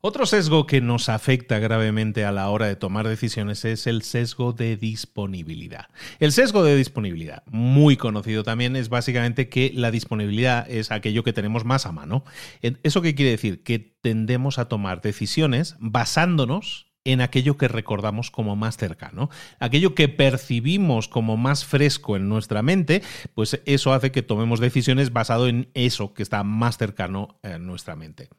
Otro 0.06 0.26
sesgo 0.26 0.66
que 0.66 0.82
nos 0.82 1.08
afecta 1.08 1.58
gravemente 1.58 2.26
a 2.26 2.30
la 2.30 2.50
hora 2.50 2.66
de 2.66 2.76
tomar 2.76 3.08
decisiones 3.08 3.64
es 3.64 3.86
el 3.86 4.02
sesgo 4.02 4.52
de 4.52 4.76
disponibilidad. 4.76 5.86
El 6.20 6.30
sesgo 6.30 6.62
de 6.62 6.76
disponibilidad, 6.76 7.42
muy 7.46 7.96
conocido 7.96 8.42
también, 8.42 8.76
es 8.76 8.90
básicamente 8.90 9.48
que 9.48 9.72
la 9.74 9.90
disponibilidad 9.90 10.70
es 10.70 10.90
aquello 10.90 11.24
que 11.24 11.32
tenemos 11.32 11.64
más 11.64 11.86
a 11.86 11.92
mano. 11.92 12.22
¿Eso 12.60 13.00
qué 13.00 13.14
quiere 13.14 13.30
decir? 13.30 13.62
Que 13.62 13.78
tendemos 13.78 14.58
a 14.58 14.68
tomar 14.68 15.00
decisiones 15.00 15.74
basándonos 15.78 16.92
en 17.04 17.20
aquello 17.20 17.56
que 17.58 17.68
recordamos 17.68 18.30
como 18.30 18.56
más 18.56 18.76
cercano. 18.76 19.30
Aquello 19.60 19.94
que 19.94 20.08
percibimos 20.08 21.08
como 21.08 21.36
más 21.36 21.64
fresco 21.64 22.16
en 22.16 22.28
nuestra 22.28 22.62
mente, 22.62 23.02
pues 23.34 23.60
eso 23.66 23.92
hace 23.92 24.10
que 24.10 24.22
tomemos 24.22 24.58
decisiones 24.58 25.12
basado 25.12 25.46
en 25.46 25.68
eso 25.74 26.14
que 26.14 26.22
está 26.22 26.42
más 26.44 26.78
cercano 26.78 27.38
en 27.42 27.66
nuestra 27.66 27.94
mente. 27.94 28.30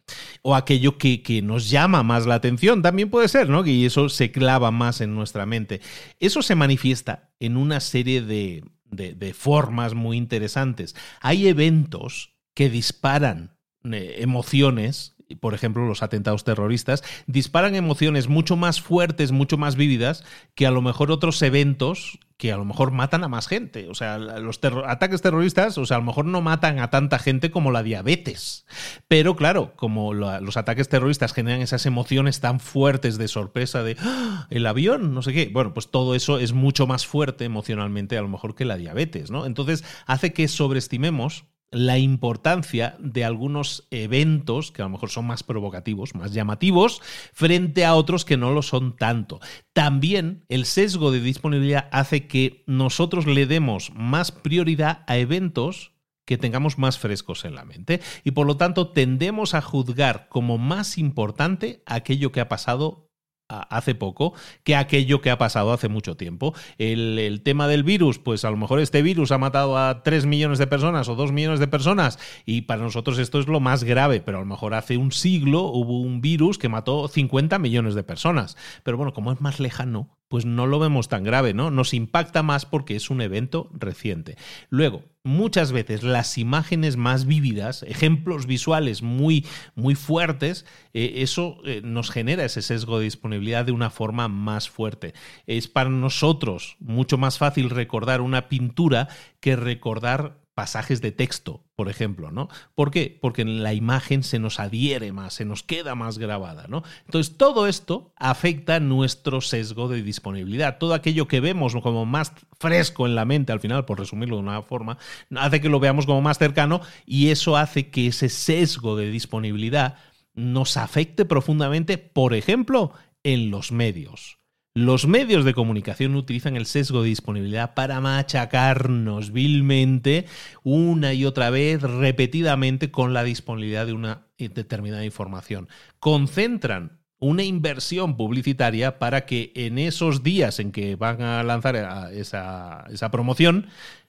O 0.42 0.56
aquello 0.56 0.98
que, 0.98 1.16
nos 1.44 1.70
llama 1.70 2.02
más 2.02 2.26
la 2.26 2.36
atención, 2.36 2.82
también 2.82 3.10
puede 3.10 3.28
ser, 3.28 3.50
¿no? 3.50 3.66
Y 3.66 3.86
eso 3.86 4.10
se 4.10 4.32
clava 4.32 4.72
más 4.72 5.02
en 5.02 5.14
nuestra 5.14 5.46
mente. 5.46 5.82
Eso 6.20 6.42
se 6.42 6.56
manifiesta 6.56 7.30
en 7.40 7.58
una 7.58 7.80
serie 7.80 8.22
de, 8.22 8.64
de 8.90 9.34
formas 9.34 9.94
muy 9.94 10.18
interesantes. 10.18 10.96
Hay 11.22 11.48
eventos 11.48 12.36
que 12.56 12.70
disparan 12.70 13.56
eh, 13.92 14.16
emociones 14.22 15.15
por 15.40 15.54
ejemplo, 15.54 15.86
los 15.88 16.04
atentados 16.04 16.44
terroristas, 16.44 17.04
disparan 17.28 17.76
emociones 17.76 18.28
mucho 18.28 18.56
más 18.56 18.82
fuertes, 18.82 19.32
mucho 19.32 19.58
más 19.58 19.76
vívidas 19.76 20.24
que 20.54 20.68
a 20.68 20.72
lo 20.72 20.82
mejor 20.82 21.12
otros 21.12 21.42
eventos 21.42 22.20
que 22.38 22.52
a 22.52 22.58
lo 22.58 22.66
mejor 22.66 22.92
matan 22.92 23.24
a 23.24 23.30
más 23.30 23.48
gente. 23.48 23.88
O 23.90 23.96
sea, 23.96 24.18
los 24.18 24.60
ataques 24.86 25.22
terroristas, 25.22 25.78
o 25.78 25.86
sea, 25.86 25.98
a 25.98 26.00
lo 26.02 26.06
mejor 26.06 26.26
no 26.26 26.42
matan 26.42 26.80
a 26.80 26.90
tanta 26.90 27.18
gente 27.18 27.50
como 27.50 27.72
la 27.72 27.82
diabetes. 27.82 28.66
Pero 29.08 29.36
claro, 29.36 29.74
como 29.76 30.14
los 30.14 30.58
ataques 30.58 30.90
terroristas 30.90 31.34
generan 31.34 31.62
esas 31.62 31.86
emociones 31.86 32.42
tan 32.42 32.60
fuertes 32.60 33.18
de 33.18 33.30
sorpresa 33.30 33.84
de 33.84 33.96
¡Ah! 34.02 34.48
el 34.50 34.66
avión, 34.66 35.14
no 35.14 35.22
sé 35.22 35.32
qué. 35.32 35.50
Bueno, 35.52 35.74
pues 35.74 35.90
todo 35.90 36.14
eso 36.14 36.38
es 36.38 36.52
mucho 36.52 36.88
más 36.88 37.08
fuerte 37.08 37.46
emocionalmente 37.46 38.18
a 38.18 38.22
lo 38.22 38.28
mejor 38.28 38.54
que 38.54 38.66
la 38.66 38.76
diabetes, 38.76 39.32
¿no? 39.32 39.46
Entonces 39.46 39.86
hace 40.06 40.34
que 40.34 40.48
sobreestimemos 40.50 41.46
la 41.76 41.98
importancia 41.98 42.96
de 43.00 43.26
algunos 43.26 43.88
eventos 43.92 44.72
que 44.72 44.82
a 44.82 44.86
lo 44.86 44.92
mejor 44.92 45.10
son 45.10 45.28
más 45.28 45.44
provocativos, 45.44 46.16
más 46.16 46.34
llamativos, 46.34 47.02
frente 47.34 47.84
a 47.84 47.96
otros 47.96 48.24
que 48.24 48.38
no 48.38 48.52
lo 48.52 48.62
son 48.62 48.96
tanto. 48.96 49.42
También 49.74 50.46
el 50.48 50.66
sesgo 50.66 51.12
de 51.12 51.20
disponibilidad 51.20 51.90
hace 51.92 52.28
que 52.28 52.64
nosotros 52.66 53.26
le 53.26 53.46
demos 53.46 53.92
más 53.94 54.32
prioridad 54.32 55.04
a 55.08 55.18
eventos 55.18 55.92
que 56.26 56.38
tengamos 56.38 56.78
más 56.78 56.98
frescos 56.98 57.46
en 57.46 57.56
la 57.56 57.66
mente 57.66 58.02
y 58.24 58.32
por 58.32 58.48
lo 58.48 58.58
tanto 58.58 58.90
tendemos 58.90 59.54
a 59.54 59.62
juzgar 59.62 60.28
como 60.30 60.58
más 60.58 60.98
importante 60.98 61.84
aquello 61.86 62.32
que 62.32 62.40
ha 62.40 62.50
pasado 62.50 63.05
hace 63.48 63.94
poco 63.94 64.34
que 64.64 64.76
aquello 64.76 65.22
que 65.22 65.30
ha 65.30 65.38
pasado 65.38 65.72
hace 65.72 65.88
mucho 65.88 66.18
tiempo. 66.18 66.54
El, 66.78 67.42
tema 67.44 67.68
del 67.68 67.84
virus, 67.84 68.18
pues 68.18 68.44
a 68.46 68.52
lo 68.52 68.58
mejor 68.58 68.80
este 68.80 69.02
virus 69.02 69.32
ha 69.32 69.38
matado 69.38 69.78
a 69.78 70.04
3 70.04 70.26
millones 70.26 70.58
de 70.58 70.68
personas 70.68 71.08
o 71.10 71.16
2 71.16 71.32
millones 71.32 71.60
de 71.60 71.68
personas 71.68 72.18
y 72.46 72.62
para 72.62 72.82
nosotros 72.82 73.20
esto 73.20 73.40
es 73.40 73.48
lo 73.48 73.60
más 73.60 73.84
grave, 73.84 74.22
pero 74.22 74.38
a 74.38 74.42
lo 74.42 74.48
mejor 74.48 74.74
hace 74.74 74.98
un 74.98 75.12
siglo 75.12 75.64
hubo 75.64 76.02
un 76.02 76.22
virus 76.22 76.58
que 76.58 76.70
mató 76.70 77.08
50 77.08 77.60
millones 77.60 77.96
de 77.96 78.04
personas. 78.04 78.58
Pero 78.84 78.98
bueno, 78.98 79.14
como 79.14 79.32
es 79.32 79.42
más 79.42 79.60
lejano, 79.60 80.18
pues 80.36 80.44
no 80.44 80.68
lo 80.68 80.80
vemos 80.80 81.08
tan 81.08 81.24
grave, 81.24 81.54
¿no? 81.54 81.72
Nos 81.72 81.94
impacta 81.94 82.44
más 82.44 82.66
porque 82.66 82.98
es 82.98 83.10
un 83.10 83.22
evento 83.22 83.70
reciente. 83.72 84.36
Luego, 84.70 85.06
muchas 85.24 85.72
veces 85.72 86.04
las 86.04 86.38
imágenes 86.38 86.98
más 86.98 87.26
vívidas, 87.26 87.84
ejemplos 87.84 88.46
visuales 88.46 89.02
muy, 89.02 89.46
muy 89.76 89.96
fuertes, 89.96 90.66
eh, 90.94 91.14
eso 91.20 91.60
eh, 91.64 91.80
nos 91.86 92.12
genera 92.12 92.44
ese 92.44 92.62
sesgo 92.62 92.98
de 92.98 93.06
disponibilidad 93.06 93.64
de 93.64 93.72
una 93.72 93.90
forma 93.90 94.28
más 94.28 94.68
fuerte. 94.70 95.14
Es 95.48 95.70
para 95.70 95.90
nosotros 95.90 96.76
mucho 96.82 97.18
más 97.18 97.38
fácil 97.38 97.70
recordar 97.70 98.20
una 98.20 98.50
pintura 98.50 99.08
que 99.40 99.56
recordar 99.56 100.42
pasajes 100.54 101.00
de 101.00 101.14
texto, 101.14 101.64
por 101.76 101.90
ejemplo, 101.90 102.32
¿no? 102.32 102.48
¿Por 102.74 102.90
qué? 102.90 103.18
Porque 103.22 103.42
en 103.42 103.62
la 103.62 103.74
imagen 103.74 104.24
se 104.24 104.40
nos 104.40 104.60
adhiere 104.60 105.12
más, 105.12 105.34
se 105.34 105.46
nos 105.46 105.62
queda 105.62 105.94
más 105.94 106.18
grabada, 106.18 106.68
¿no? 106.68 106.84
Entonces, 107.06 107.38
todo 107.38 107.68
esto 107.68 108.14
afecta 108.16 108.80
nuestro 108.80 109.42
sesgo 109.42 109.90
de 109.90 110.02
disponibilidad. 110.02 110.78
Todo 110.78 110.94
aquello 110.94 111.28
que 111.28 111.42
vemos 111.42 111.76
como 111.76 112.06
más 112.06 112.32
fresco 112.60 113.06
en 113.06 113.16
la 113.16 113.26
mente, 113.26 113.52
al 113.52 113.60
final, 113.60 113.86
por 113.86 114.00
resumirlo 114.00 114.38
de 114.38 114.44
una 114.44 114.62
forma, 114.62 114.98
hace 115.36 115.60
que 115.60 115.70
lo 115.70 115.80
veamos 115.80 116.06
como 116.06 116.22
más 116.22 116.38
cercano 116.38 116.82
y 117.06 117.30
eso 117.30 117.58
hace 117.58 117.90
que 117.90 118.08
ese 118.08 118.30
sesgo 118.30 118.96
de 118.96 119.12
disponibilidad 119.12 119.98
nos 120.34 120.78
afecte 120.78 121.26
profundamente, 121.26 121.98
por 121.98 122.34
ejemplo, 122.34 122.94
en 123.24 123.50
los 123.50 123.72
medios. 123.72 124.38
Los 124.78 125.08
medios 125.08 125.46
de 125.46 125.54
comunicación 125.54 126.16
utilizan 126.16 126.58
el 126.58 126.66
sesgo 126.66 127.02
de 127.02 127.08
disponibilidad 127.08 127.76
para 127.76 128.02
machacarnos 128.02 129.32
vilmente 129.32 130.26
una 130.64 131.14
y 131.14 131.24
otra 131.24 131.50
vez, 131.50 131.82
repetidamente, 131.82 132.92
con 132.92 133.14
la 133.14 133.24
disponibilidad 133.24 133.86
de 133.86 133.94
una 133.94 134.28
determinada 134.38 135.06
información. 135.06 135.70
Concentran 136.00 137.00
una 137.20 137.44
inversión 137.44 138.18
publicitaria 138.18 139.00
para 139.00 139.26
que 139.26 139.54
en 139.56 139.78
esos 139.78 140.24
días 140.24 140.60
en 140.60 140.74
que 140.74 140.98
van 140.98 141.22
a 141.22 141.42
lanzar 141.44 141.78
esa, 142.12 142.84
esa 142.90 143.12
promoción, 143.12 143.68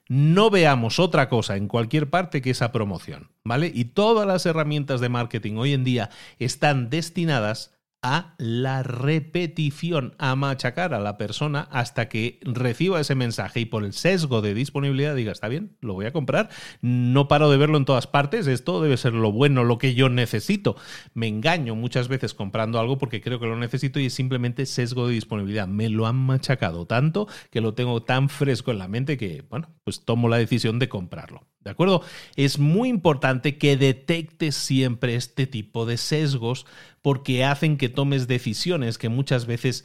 no 0.09 0.49
veamos 0.49 0.99
otra 0.99 1.29
cosa 1.29 1.55
en 1.55 1.69
cualquier 1.69 2.09
parte 2.09 2.41
que 2.41 2.49
esa 2.49 2.73
promoción, 2.73 3.29
¿vale? 3.45 3.71
Y 3.73 3.85
todas 3.85 4.27
las 4.27 4.45
herramientas 4.45 4.99
de 4.99 5.07
marketing 5.07 5.55
hoy 5.55 5.71
en 5.71 5.85
día 5.85 6.09
están 6.39 6.89
destinadas 6.89 7.76
a 8.09 8.35
la 8.37 8.83
repetición, 8.83 10.15
a 10.17 10.33
machacar 10.37 10.93
a 10.93 10.99
la 10.99 11.17
persona 11.17 11.67
hasta 11.71 12.07
que 12.07 12.39
reciba 12.43 13.01
ese 13.01 13.15
mensaje 13.15 13.59
y 13.59 13.65
por 13.65 13.83
el 13.83 13.91
sesgo 13.91 14.41
de 14.41 14.53
disponibilidad 14.53 15.13
diga, 15.13 15.33
está 15.33 15.49
bien, 15.49 15.75
lo 15.81 15.93
voy 15.93 16.05
a 16.05 16.13
comprar, 16.13 16.47
no 16.81 17.27
paro 17.27 17.51
de 17.51 17.57
verlo 17.57 17.77
en 17.77 17.83
todas 17.83 18.07
partes, 18.07 18.47
esto 18.47 18.81
debe 18.81 18.95
ser 18.95 19.11
lo 19.13 19.33
bueno, 19.33 19.65
lo 19.65 19.77
que 19.77 19.93
yo 19.93 20.07
necesito. 20.07 20.77
Me 21.13 21.27
engaño 21.27 21.75
muchas 21.75 22.07
veces 22.07 22.33
comprando 22.33 22.79
algo 22.79 22.97
porque 22.97 23.19
creo 23.19 23.41
que 23.41 23.47
lo 23.47 23.57
necesito 23.57 23.99
y 23.99 24.05
es 24.05 24.13
simplemente 24.13 24.65
sesgo 24.65 25.07
de 25.07 25.13
disponibilidad. 25.13 25.67
Me 25.67 25.89
lo 25.89 26.07
han 26.07 26.15
machacado 26.15 26.85
tanto 26.85 27.27
que 27.51 27.59
lo 27.59 27.73
tengo 27.73 28.03
tan 28.03 28.29
fresco 28.29 28.71
en 28.71 28.77
la 28.77 28.87
mente 28.87 29.17
que, 29.17 29.43
bueno, 29.49 29.69
pues 29.83 30.05
tomo 30.05 30.29
la 30.29 30.37
decisión 30.37 30.79
de 30.79 30.87
comprarlo. 30.87 31.45
¿De 31.61 31.71
acuerdo? 31.71 32.01
Es 32.35 32.59
muy 32.59 32.87
importante 32.89 33.57
que 33.57 33.75
detectes 33.75 34.55
siempre 34.55 35.15
este 35.15 35.47
tipo 35.47 35.85
de 35.85 35.97
sesgos 35.97 36.65
porque 37.01 37.43
hacen 37.43 37.77
que 37.77 37.89
tomes 37.89 38.27
decisiones 38.27 38.97
que 38.97 39.09
muchas 39.09 39.45
veces 39.45 39.83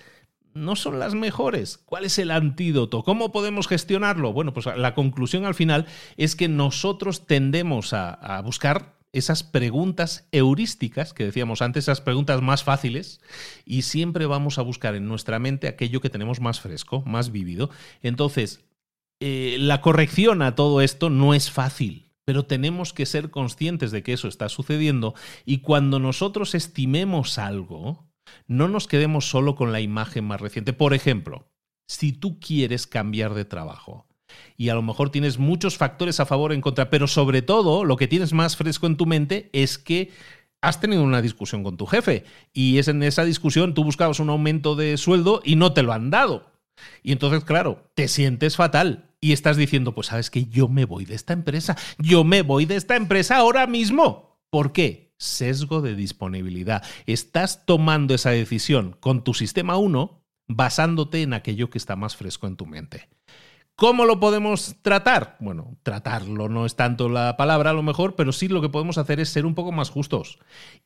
no 0.55 0.77
son 0.77 0.99
las 0.99 1.15
mejores. 1.15 1.79
¿Cuál 1.79 2.05
es 2.05 2.19
el 2.19 2.31
antídoto? 2.31 3.03
¿Cómo 3.03 3.33
podemos 3.33 3.69
gestionarlo? 3.69 4.33
Bueno, 4.33 4.53
pues 4.53 4.67
la 4.67 4.95
conclusión 4.95 5.45
al 5.45 5.55
final 5.55 5.87
es 6.17 6.37
que 6.37 6.49
nosotros 6.49 7.27
tendemos 7.27 7.93
a, 7.93 8.41
buscar 8.45 8.97
esas 9.13 9.43
preguntas 9.43 10.27
heurísticas 10.33 11.13
que 11.13 11.25
decíamos 11.25 11.63
antes, 11.63 11.85
esas 11.85 12.01
preguntas 12.01 12.41
más 12.41 12.65
fáciles, 12.65 13.21
y 13.67 13.83
siempre 13.83 14.27
vamos 14.27 14.59
a 14.59 14.63
buscar 14.63 14.95
en 14.95 15.07
nuestra 15.07 15.39
mente 15.39 15.69
aquello 15.69 16.01
que 16.01 16.11
tenemos 16.11 16.41
más 16.41 16.61
fresco, 16.61 17.03
más 17.07 17.31
vívido. 17.31 17.71
Entonces, 18.03 18.65
eh, 19.25 19.57
la 19.61 19.81
corrección 19.81 20.43
a 20.43 20.57
todo 20.57 20.81
esto 20.81 21.09
no 21.09 21.33
es 21.33 21.49
fácil, 21.49 22.11
pero 22.25 22.45
tenemos 22.45 22.93
que 22.93 23.07
ser 23.07 23.31
conscientes 23.31 23.93
de 23.93 24.03
que 24.03 24.15
eso 24.15 24.27
está 24.27 24.49
sucediendo 24.49 25.15
y 25.45 25.59
cuando 25.59 26.01
nosotros 26.01 26.57
estimemos 26.57 27.39
algo, 27.39 28.11
no 28.49 28.67
nos 28.67 28.89
quedemos 28.89 29.31
solo 29.31 29.55
con 29.55 29.71
la 29.71 29.81
imagen 29.81 30.25
más 30.25 30.41
reciente. 30.41 30.73
Por 30.73 30.93
ejemplo, 30.93 31.47
si 31.87 32.11
tú 32.11 32.41
quieres 32.41 32.89
cambiar 32.89 33.35
de 33.35 33.45
trabajo, 33.45 34.09
y 34.57 34.71
a 34.71 34.75
lo 34.75 34.83
mejor 34.83 35.11
tienes 35.11 35.39
muchos 35.39 35.77
factores 35.77 36.19
a 36.19 36.27
favor 36.27 36.51
o 36.51 36.55
en 36.55 36.61
contra, 36.61 36.91
pero 36.91 37.07
sobre 37.07 37.43
todo 37.43 37.85
lo 37.85 37.97
que 37.97 38.09
tienes 38.09 38.33
más 38.33 38.57
fresco 38.57 38.89
en 38.89 38.97
tu 38.97 39.07
mente 39.07 39.51
es 39.53 39.79
que 39.79 40.11
has 40.61 40.81
tenido 40.81 41.05
una 41.05 41.23
discusión 41.23 41.63
con 41.63 41.77
tu 41.77 41.87
jefe 41.87 42.25
y 42.53 42.79
es 42.79 42.89
en 42.89 43.05
esa 43.05 43.25
discusión 43.25 43.75
tú 43.75 43.85
buscabas 43.85 44.19
un 44.19 44.31
aumento 44.31 44.75
de 44.75 44.97
sueldo 44.97 45.43
y 45.45 45.55
no 45.55 45.75
te 45.75 45.85
lo 45.85 45.93
han 45.93 46.11
dado. 46.11 46.51
Y 47.05 47.13
entonces, 47.13 47.45
claro, 47.45 47.89
te 47.95 48.09
sientes 48.09 48.57
fatal 48.57 49.12
y 49.23 49.33
estás 49.33 49.57
diciendo, 49.57 49.95
pues 49.95 50.09
sabes 50.09 50.31
que 50.31 50.47
yo 50.47 50.69
me 50.69 50.85
voy 50.85 51.05
de 51.05 51.15
esta 51.15 51.33
empresa, 51.33 51.79
yo 51.97 52.25
me 52.25 52.43
voy 52.43 52.67
de 52.67 52.75
esta 52.77 52.97
empresa 52.97 53.37
ahora 53.37 53.69
mismo. 53.69 54.41
¿Por 54.51 54.73
qué? 54.73 55.15
Sesgo 55.17 55.81
de 55.81 55.95
disponibilidad. 55.95 56.85
Estás 57.07 57.65
tomando 57.65 58.15
esa 58.15 58.31
decisión 58.31 58.97
con 58.99 59.23
tu 59.23 59.33
sistema 59.33 59.77
1 59.77 60.21
basándote 60.49 61.23
en 61.23 61.35
aquello 61.35 61.71
que 61.71 61.79
está 61.79 61.95
más 61.95 62.17
fresco 62.17 62.49
en 62.49 62.57
tu 62.57 62.67
mente. 62.67 63.09
¿Cómo 63.75 64.05
lo 64.05 64.21
podemos 64.21 64.77
tratar? 64.83 65.37
Bueno, 65.41 65.77
tratarlo 65.83 66.49
no 66.49 66.67
es 66.67 66.77
tanto 66.77 67.09
la 67.09 67.37
palabra 67.37 67.71
a 67.71 67.73
lo 67.73 67.83
mejor, 67.83 68.15
pero 68.15 68.31
sí 68.33 68.49
lo 68.49 68.61
que 68.61 68.69
podemos 68.69 68.99
hacer 68.99 69.19
es 69.19 69.31
ser 69.31 69.47
un 69.47 69.55
poco 69.55 69.73
más 69.73 69.91
justos 69.91 70.39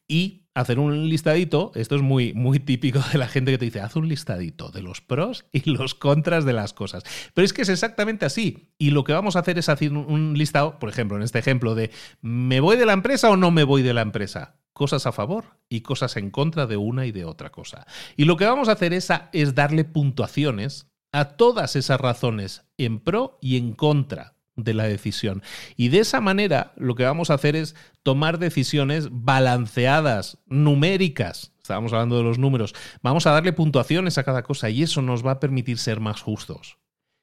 y 0.09 0.47
hacer 0.55 0.79
un 0.79 1.09
listadito. 1.09 1.73
Esto 1.75 1.97
es 1.97 2.03
muy, 2.03 2.33
muy 2.33 2.61
típico 2.61 3.01
de 3.13 3.19
la 3.19 3.29
gente 3.29 3.51
que 3.51 3.59
te 3.59 3.65
dice, 3.67 3.81
haz 3.81 3.97
un 3.97 4.09
listadito 4.09 4.71
de 4.71 4.83
los 4.83 5.01
pros 5.01 5.47
y 5.53 5.69
los 5.69 5.95
contras 5.95 6.45
de 6.45 6.53
las 6.53 6.73
cosas. 6.73 7.03
Pero 7.35 7.45
es 7.45 7.53
que 7.53 7.63
es 7.63 7.69
exactamente 7.69 8.25
así. 8.25 8.73
Y 8.79 8.91
lo 8.91 9.05
que 9.05 9.13
vamos 9.13 9.37
a 9.37 9.41
hacer 9.41 9.59
es 9.59 9.69
hacer 9.69 9.93
un 9.93 10.39
listado, 10.39 10.79
por 10.79 10.89
ejemplo, 10.89 11.17
en 11.17 11.25
este 11.25 11.41
ejemplo 11.41 11.75
de, 11.75 11.91
¿me 12.23 12.61
voy 12.61 12.77
de 12.77 12.87
la 12.87 12.93
empresa 12.93 13.31
o 13.31 13.37
no 13.37 13.51
me 13.51 13.65
voy 13.65 13.83
de 13.83 13.95
la 13.95 14.03
empresa? 14.03 14.57
cosas 14.73 15.07
a 15.07 15.13
favor 15.13 15.59
y 15.71 15.81
cosas 15.81 16.19
en 16.19 16.31
contra 16.31 16.67
de 16.67 16.77
una 16.77 17.07
y 17.07 17.13
de 17.13 17.25
otra 17.25 17.51
cosa. 17.51 17.87
Y 18.15 18.27
lo 18.27 18.37
que 18.37 18.45
vamos 18.45 18.69
a 18.69 18.73
hacer 18.73 18.93
es, 18.93 19.09
es 19.33 19.55
darle 19.55 19.85
puntuaciones 19.85 20.91
a 21.17 21.37
todas 21.37 21.77
esas 21.77 21.99
razones 21.99 22.67
en 22.77 23.01
pro 23.01 23.39
y 23.41 23.57
en 23.57 23.73
contra 23.73 24.35
de 24.55 24.75
la 24.75 24.85
decisión. 24.85 25.43
Y 25.75 25.89
de 25.89 26.01
esa 26.01 26.21
manera 26.21 26.73
lo 26.77 26.95
que 26.95 27.05
vamos 27.05 27.31
a 27.31 27.35
hacer 27.35 27.57
es 27.57 27.75
tomar 28.03 28.39
decisiones 28.39 29.09
balanceadas, 29.11 30.39
numéricas, 30.47 31.53
estábamos 31.63 31.95
hablando 31.95 32.19
de 32.19 32.23
los 32.23 32.39
números, 32.39 32.75
vamos 33.03 33.27
a 33.27 33.31
darle 33.31 33.55
puntuaciones 33.55 34.19
a 34.19 34.25
cada 34.25 34.43
cosa 34.43 34.69
y 34.69 34.83
eso 34.83 35.01
nos 35.01 35.25
va 35.25 35.33
a 35.33 35.41
permitir 35.41 35.79
ser 35.79 36.01
más 36.01 36.21
justos. 36.21 36.79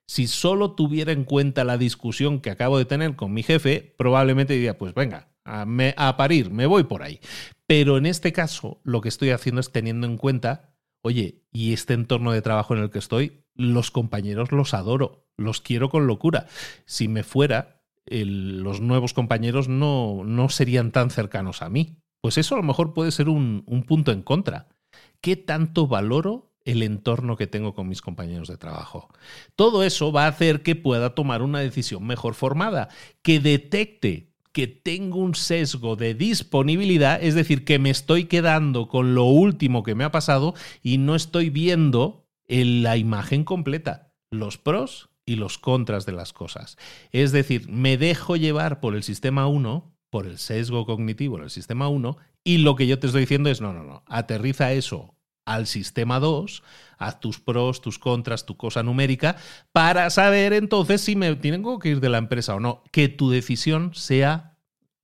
Si 0.07 0.25
solo 0.27 0.71
tuviera 0.73 1.11
en 1.11 1.23
cuenta 1.23 1.63
la 1.63 1.77
discusión 1.77 2.41
que 2.41 2.49
acabo 2.49 2.79
de 2.79 2.85
tener 2.85 3.15
con 3.15 3.31
mi 3.31 3.43
jefe, 3.43 3.93
probablemente 3.97 4.53
diría, 4.53 4.77
pues 4.77 4.95
venga, 4.95 5.29
a, 5.45 5.65
a 5.97 6.17
parir, 6.17 6.49
me 6.49 6.65
voy 6.65 6.83
por 6.83 7.03
ahí. 7.03 7.19
Pero 7.67 7.97
en 7.97 8.07
este 8.07 8.33
caso, 8.33 8.81
lo 8.83 9.01
que 9.01 9.09
estoy 9.09 9.29
haciendo 9.29 9.61
es 9.61 9.71
teniendo 9.71 10.07
en 10.07 10.17
cuenta, 10.17 10.75
oye, 11.01 11.43
y 11.51 11.73
este 11.73 11.93
entorno 11.93 12.31
de 12.31 12.41
trabajo 12.41 12.75
en 12.75 12.81
el 12.81 12.89
que 12.89 12.99
estoy, 12.99 13.42
los 13.55 13.91
compañeros 13.91 14.51
los 14.51 14.73
adoro, 14.73 15.27
los 15.37 15.61
quiero 15.61 15.89
con 15.89 16.07
locura. 16.07 16.47
Si 16.85 17.07
me 17.07 17.23
fuera, 17.23 17.81
los 18.05 18.81
nuevos 18.81 19.13
compañeros 19.13 19.67
no, 19.67 20.23
no 20.25 20.49
serían 20.49 20.91
tan 20.91 21.09
cercanos 21.09 21.61
a 21.61 21.69
mí. 21.69 21.97
Pues 22.21 22.37
eso 22.37 22.55
a 22.55 22.57
lo 22.57 22.63
mejor 22.63 22.93
puede 22.93 23.11
ser 23.11 23.29
un, 23.29 23.63
un 23.67 23.83
punto 23.83 24.11
en 24.11 24.21
contra. 24.21 24.69
¿Qué 25.21 25.35
tanto 25.35 25.87
valoro 25.87 26.53
el 26.65 26.83
entorno 26.83 27.35
que 27.35 27.47
tengo 27.47 27.73
con 27.73 27.87
mis 27.87 28.01
compañeros 28.01 28.47
de 28.47 28.57
trabajo. 28.57 29.09
Todo 29.55 29.83
eso 29.83 30.11
va 30.11 30.25
a 30.25 30.29
hacer 30.29 30.63
que 30.63 30.75
pueda 30.75 31.13
tomar 31.13 31.41
una 31.41 31.59
decisión 31.59 32.05
mejor 32.05 32.35
formada, 32.35 32.89
que 33.21 33.39
detecte 33.39 34.33
que 34.53 34.67
tengo 34.67 35.17
un 35.17 35.33
sesgo 35.33 35.95
de 35.95 36.13
disponibilidad, 36.13 37.21
es 37.21 37.33
decir, 37.33 37.65
que 37.65 37.79
me 37.79 37.89
estoy 37.89 38.25
quedando 38.25 38.87
con 38.87 39.15
lo 39.15 39.25
último 39.25 39.81
que 39.83 39.95
me 39.95 40.03
ha 40.03 40.11
pasado 40.11 40.53
y 40.83 40.99
no 40.99 41.15
estoy 41.15 41.49
viendo 41.49 42.22
la 42.47 42.97
imagen 42.97 43.43
completa, 43.43 44.13
los 44.31 44.57
pros 44.57 45.09
y 45.25 45.35
los 45.35 45.57
contras 45.57 46.05
de 46.05 46.11
las 46.11 46.33
cosas. 46.33 46.77
Es 47.11 47.31
decir, 47.31 47.69
me 47.69 47.97
dejo 47.97 48.35
llevar 48.35 48.79
por 48.79 48.95
el 48.95 49.03
sistema 49.03 49.47
1, 49.47 49.95
por 50.09 50.27
el 50.27 50.37
sesgo 50.37 50.85
cognitivo 50.85 51.37
en 51.37 51.43
el 51.43 51.49
sistema 51.49 51.87
1, 51.87 52.17
y 52.43 52.57
lo 52.57 52.75
que 52.75 52.87
yo 52.87 52.99
te 52.99 53.07
estoy 53.07 53.21
diciendo 53.21 53.49
es, 53.49 53.61
no, 53.61 53.73
no, 53.73 53.83
no, 53.83 54.03
aterriza 54.07 54.73
eso 54.73 55.15
al 55.45 55.67
sistema 55.67 56.19
2, 56.19 56.63
haz 56.97 57.19
tus 57.19 57.39
pros, 57.39 57.81
tus 57.81 57.99
contras, 57.99 58.45
tu 58.45 58.55
cosa 58.55 58.83
numérica, 58.83 59.35
para 59.71 60.09
saber 60.09 60.53
entonces 60.53 61.01
si 61.01 61.15
me 61.15 61.35
tengo 61.35 61.79
que 61.79 61.89
ir 61.89 61.99
de 61.99 62.09
la 62.09 62.17
empresa 62.17 62.55
o 62.55 62.59
no. 62.59 62.83
Que 62.91 63.09
tu 63.09 63.29
decisión 63.29 63.93
sea 63.93 64.57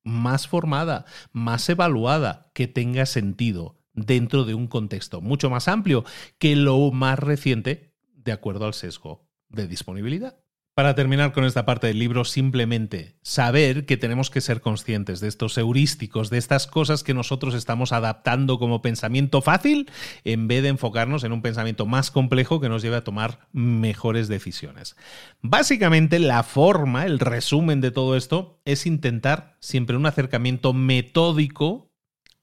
más 0.03 0.47
formada, 0.47 1.05
más 1.33 1.67
evaluada, 1.69 2.51
que 2.53 2.67
tenga 2.67 3.05
sentido 3.05 3.78
dentro 4.05 4.45
de 4.45 4.53
un 4.53 4.67
contexto 4.67 5.21
mucho 5.21 5.49
más 5.49 5.67
amplio 5.67 6.03
que 6.37 6.55
lo 6.55 6.91
más 6.91 7.19
reciente 7.19 7.93
de 8.13 8.31
acuerdo 8.31 8.65
al 8.65 8.73
sesgo 8.73 9.27
de 9.49 9.67
disponibilidad. 9.67 10.37
Para 10.79 10.95
terminar 10.95 11.33
con 11.33 11.43
esta 11.43 11.65
parte 11.65 11.87
del 11.87 11.99
libro, 11.99 12.23
simplemente 12.23 13.17
saber 13.21 13.85
que 13.85 13.97
tenemos 13.97 14.29
que 14.29 14.39
ser 14.39 14.61
conscientes 14.61 15.19
de 15.19 15.27
estos 15.27 15.57
heurísticos, 15.57 16.29
de 16.29 16.37
estas 16.37 16.67
cosas 16.67 17.03
que 17.03 17.13
nosotros 17.13 17.53
estamos 17.53 17.91
adaptando 17.91 18.59
como 18.59 18.81
pensamiento 18.81 19.41
fácil, 19.41 19.91
en 20.23 20.47
vez 20.47 20.63
de 20.63 20.69
enfocarnos 20.69 21.25
en 21.25 21.33
un 21.33 21.41
pensamiento 21.41 21.85
más 21.85 22.11
complejo 22.11 22.61
que 22.61 22.69
nos 22.69 22.81
lleve 22.81 22.95
a 22.95 23.03
tomar 23.03 23.49
mejores 23.51 24.29
decisiones. 24.29 24.95
Básicamente, 25.41 26.17
la 26.17 26.43
forma, 26.43 27.05
el 27.05 27.19
resumen 27.19 27.81
de 27.81 27.91
todo 27.91 28.15
esto, 28.15 28.61
es 28.63 28.85
intentar 28.85 29.57
siempre 29.59 29.97
un 29.97 30.05
acercamiento 30.05 30.71
metódico 30.71 31.88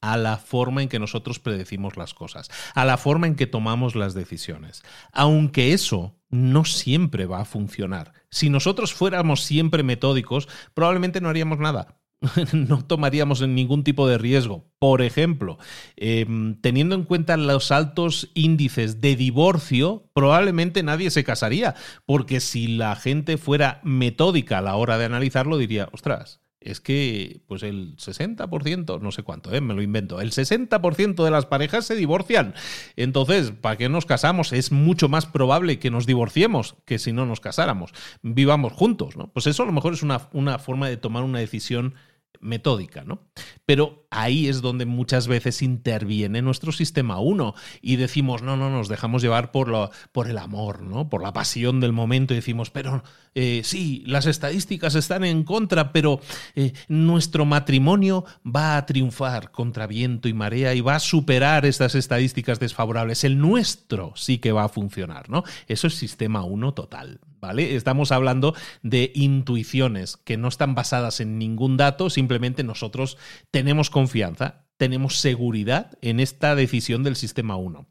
a 0.00 0.16
la 0.16 0.36
forma 0.36 0.82
en 0.82 0.88
que 0.88 0.98
nosotros 0.98 1.38
predecimos 1.38 1.96
las 1.96 2.14
cosas, 2.14 2.50
a 2.74 2.84
la 2.84 2.96
forma 2.96 3.26
en 3.26 3.34
que 3.34 3.46
tomamos 3.46 3.94
las 3.94 4.14
decisiones. 4.14 4.82
Aunque 5.12 5.72
eso 5.72 6.16
no 6.30 6.64
siempre 6.64 7.26
va 7.26 7.40
a 7.40 7.44
funcionar. 7.44 8.12
Si 8.30 8.50
nosotros 8.50 8.94
fuéramos 8.94 9.42
siempre 9.42 9.82
metódicos, 9.82 10.48
probablemente 10.74 11.20
no 11.20 11.28
haríamos 11.28 11.58
nada. 11.58 11.98
no 12.52 12.84
tomaríamos 12.84 13.46
ningún 13.46 13.84
tipo 13.84 14.08
de 14.08 14.18
riesgo. 14.18 14.70
Por 14.78 15.02
ejemplo, 15.02 15.58
em, 15.96 16.60
teniendo 16.60 16.94
en 16.94 17.04
cuenta 17.04 17.36
los 17.36 17.70
altos 17.70 18.30
índices 18.34 19.00
de 19.00 19.16
divorcio, 19.16 20.10
probablemente 20.14 20.82
nadie 20.82 21.10
se 21.10 21.24
casaría, 21.24 21.74
porque 22.06 22.40
si 22.40 22.68
la 22.68 22.96
gente 22.96 23.36
fuera 23.36 23.80
metódica 23.84 24.58
a 24.58 24.62
la 24.62 24.76
hora 24.76 24.98
de 24.98 25.04
analizarlo, 25.04 25.58
diría, 25.58 25.88
ostras, 25.92 26.40
es 26.66 26.80
que 26.80 27.40
pues 27.46 27.62
el 27.62 27.96
60%, 27.96 29.00
no 29.00 29.12
sé 29.12 29.22
cuánto, 29.22 29.52
¿eh? 29.54 29.60
me 29.60 29.74
lo 29.74 29.82
invento, 29.82 30.20
el 30.20 30.32
60% 30.32 31.24
de 31.24 31.30
las 31.30 31.46
parejas 31.46 31.86
se 31.86 31.94
divorcian. 31.94 32.54
Entonces, 32.96 33.52
¿para 33.52 33.76
qué 33.76 33.88
nos 33.88 34.06
casamos? 34.06 34.52
Es 34.52 34.72
mucho 34.72 35.08
más 35.08 35.26
probable 35.26 35.78
que 35.78 35.90
nos 35.90 36.06
divorciemos 36.06 36.76
que 36.84 36.98
si 36.98 37.12
no 37.12 37.26
nos 37.26 37.40
casáramos. 37.40 37.92
Vivamos 38.22 38.72
juntos, 38.72 39.16
¿no? 39.16 39.28
Pues 39.28 39.46
eso 39.46 39.62
a 39.62 39.66
lo 39.66 39.72
mejor 39.72 39.94
es 39.94 40.02
una, 40.02 40.28
una 40.32 40.58
forma 40.58 40.88
de 40.88 40.96
tomar 40.96 41.22
una 41.22 41.38
decisión 41.38 41.94
metódica, 42.40 43.04
¿no? 43.04 43.20
Pero 43.64 44.06
ahí 44.10 44.48
es 44.48 44.62
donde 44.62 44.86
muchas 44.86 45.28
veces 45.28 45.62
interviene 45.62 46.42
nuestro 46.42 46.72
sistema 46.72 47.18
1 47.20 47.54
y 47.82 47.96
decimos, 47.96 48.42
no, 48.42 48.56
no, 48.56 48.70
nos 48.70 48.88
dejamos 48.88 49.22
llevar 49.22 49.52
por, 49.52 49.68
lo, 49.68 49.90
por 50.12 50.28
el 50.28 50.38
amor, 50.38 50.82
¿no? 50.82 51.08
Por 51.08 51.22
la 51.22 51.32
pasión 51.32 51.80
del 51.80 51.92
momento 51.92 52.32
y 52.32 52.36
decimos, 52.36 52.70
pero 52.70 53.02
eh, 53.34 53.62
sí, 53.64 54.02
las 54.06 54.26
estadísticas 54.26 54.94
están 54.94 55.24
en 55.24 55.44
contra, 55.44 55.92
pero 55.92 56.20
eh, 56.54 56.72
nuestro 56.88 57.44
matrimonio 57.44 58.24
va 58.44 58.76
a 58.76 58.86
triunfar 58.86 59.50
contra 59.50 59.86
viento 59.86 60.28
y 60.28 60.32
marea 60.32 60.74
y 60.74 60.80
va 60.80 60.96
a 60.96 61.00
superar 61.00 61.66
estas 61.66 61.94
estadísticas 61.94 62.60
desfavorables. 62.60 63.24
El 63.24 63.38
nuestro 63.38 64.12
sí 64.16 64.38
que 64.38 64.52
va 64.52 64.64
a 64.64 64.68
funcionar, 64.68 65.28
¿no? 65.28 65.44
Eso 65.68 65.86
es 65.86 65.94
sistema 65.94 66.44
1 66.44 66.74
total. 66.74 67.20
Estamos 67.52 68.12
hablando 68.12 68.54
de 68.82 69.12
intuiciones 69.14 70.16
que 70.16 70.36
no 70.36 70.48
están 70.48 70.74
basadas 70.74 71.20
en 71.20 71.38
ningún 71.38 71.76
dato, 71.76 72.10
simplemente 72.10 72.62
nosotros 72.62 73.16
tenemos 73.50 73.90
confianza, 73.90 74.66
tenemos 74.76 75.18
seguridad 75.18 75.98
en 76.00 76.20
esta 76.20 76.54
decisión 76.54 77.02
del 77.02 77.16
sistema 77.16 77.56
1. 77.56 77.86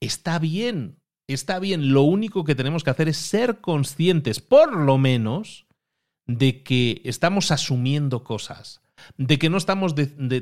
Está 0.00 0.38
bien, 0.38 0.98
está 1.26 1.58
bien, 1.58 1.92
lo 1.92 2.02
único 2.02 2.44
que 2.44 2.54
tenemos 2.54 2.84
que 2.84 2.90
hacer 2.90 3.08
es 3.08 3.16
ser 3.16 3.60
conscientes, 3.60 4.40
por 4.40 4.76
lo 4.76 4.98
menos, 4.98 5.66
de 6.26 6.62
que 6.62 7.00
estamos 7.04 7.50
asumiendo 7.50 8.22
cosas 8.22 8.82
de 9.16 9.38
que 9.38 9.50
no 9.50 9.56
estamos 9.56 9.94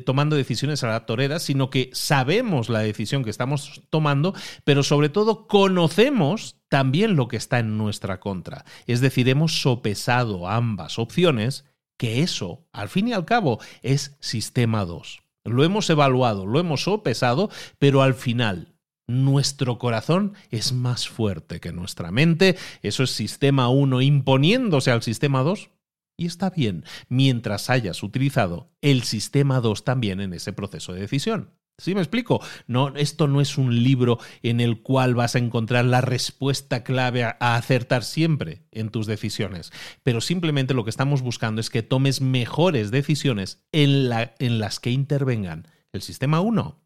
tomando 0.04 0.36
decisiones 0.36 0.82
a 0.82 0.88
la 0.88 1.06
torera, 1.06 1.38
sino 1.38 1.70
que 1.70 1.90
sabemos 1.92 2.68
la 2.68 2.80
decisión 2.80 3.24
que 3.24 3.30
estamos 3.30 3.82
tomando, 3.90 4.34
pero 4.64 4.82
sobre 4.82 5.08
todo 5.08 5.46
conocemos 5.46 6.56
también 6.68 7.16
lo 7.16 7.28
que 7.28 7.36
está 7.36 7.58
en 7.58 7.78
nuestra 7.78 8.20
contra. 8.20 8.64
Es 8.86 9.00
decir, 9.00 9.28
hemos 9.28 9.60
sopesado 9.60 10.48
ambas 10.48 10.98
opciones, 10.98 11.64
que 11.96 12.22
eso, 12.22 12.66
al 12.72 12.88
fin 12.88 13.08
y 13.08 13.12
al 13.12 13.24
cabo, 13.24 13.60
es 13.82 14.16
sistema 14.20 14.84
2. 14.84 15.22
Lo 15.44 15.64
hemos 15.64 15.88
evaluado, 15.90 16.44
lo 16.44 16.58
hemos 16.58 16.82
sopesado, 16.82 17.50
pero 17.78 18.02
al 18.02 18.14
final 18.14 18.74
nuestro 19.06 19.78
corazón 19.78 20.34
es 20.50 20.72
más 20.72 21.08
fuerte 21.08 21.60
que 21.60 21.72
nuestra 21.72 22.10
mente. 22.10 22.56
Eso 22.82 23.04
es 23.04 23.10
sistema 23.10 23.68
1 23.68 24.02
imponiéndose 24.02 24.90
al 24.90 25.02
sistema 25.02 25.42
2 25.42 25.70
y 26.16 26.26
está 26.26 26.50
bien, 26.50 26.84
mientras 27.08 27.70
hayas 27.70 28.02
utilizado 28.02 28.70
el 28.80 29.02
sistema 29.02 29.60
2 29.60 29.84
también 29.84 30.20
en 30.20 30.32
ese 30.32 30.52
proceso 30.52 30.92
de 30.92 31.00
decisión. 31.00 31.50
¿Sí 31.78 31.94
me 31.94 32.00
explico? 32.00 32.40
No, 32.66 32.94
esto 32.96 33.28
no 33.28 33.42
es 33.42 33.58
un 33.58 33.82
libro 33.82 34.18
en 34.42 34.60
el 34.60 34.80
cual 34.80 35.14
vas 35.14 35.34
a 35.34 35.38
encontrar 35.38 35.84
la 35.84 36.00
respuesta 36.00 36.82
clave 36.82 37.24
a, 37.24 37.36
acertar 37.38 38.02
siempre 38.02 38.66
en 38.72 38.88
tus 38.88 39.06
decisiones, 39.06 39.72
pero 40.02 40.22
simplemente 40.22 40.72
lo 40.72 40.84
que 40.84 40.90
estamos 40.90 41.20
buscando 41.20 41.60
es 41.60 41.68
que 41.68 41.82
tomes 41.82 42.22
mejores 42.22 42.90
decisiones 42.90 43.66
en, 43.72 44.08
la, 44.08 44.34
en 44.38 44.58
las 44.58 44.80
que 44.80 44.90
intervengan 44.90 45.68
el 45.92 46.00
sistema 46.00 46.40
1 46.40 46.80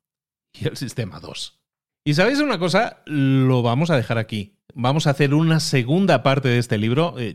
y 0.55 0.67
el 0.67 0.77
sistema 0.77 1.21
2. 1.21 1.61
Y 2.05 2.15
sabéis 2.15 2.41
una 2.41 2.59
cosa, 2.59 3.03
lo 3.07 3.63
vamos 3.63 3.91
a 3.91 3.97
dejar 3.97 4.19
aquí. 4.19 4.57
Vamos 4.75 5.07
a 5.07 5.11
hacer 5.11 5.35
una 5.35 5.61
segunda 5.61 6.23
parte 6.23 6.49
de 6.49 6.59
este 6.59 6.79
libro. 6.79 7.15
Eh, 7.19 7.35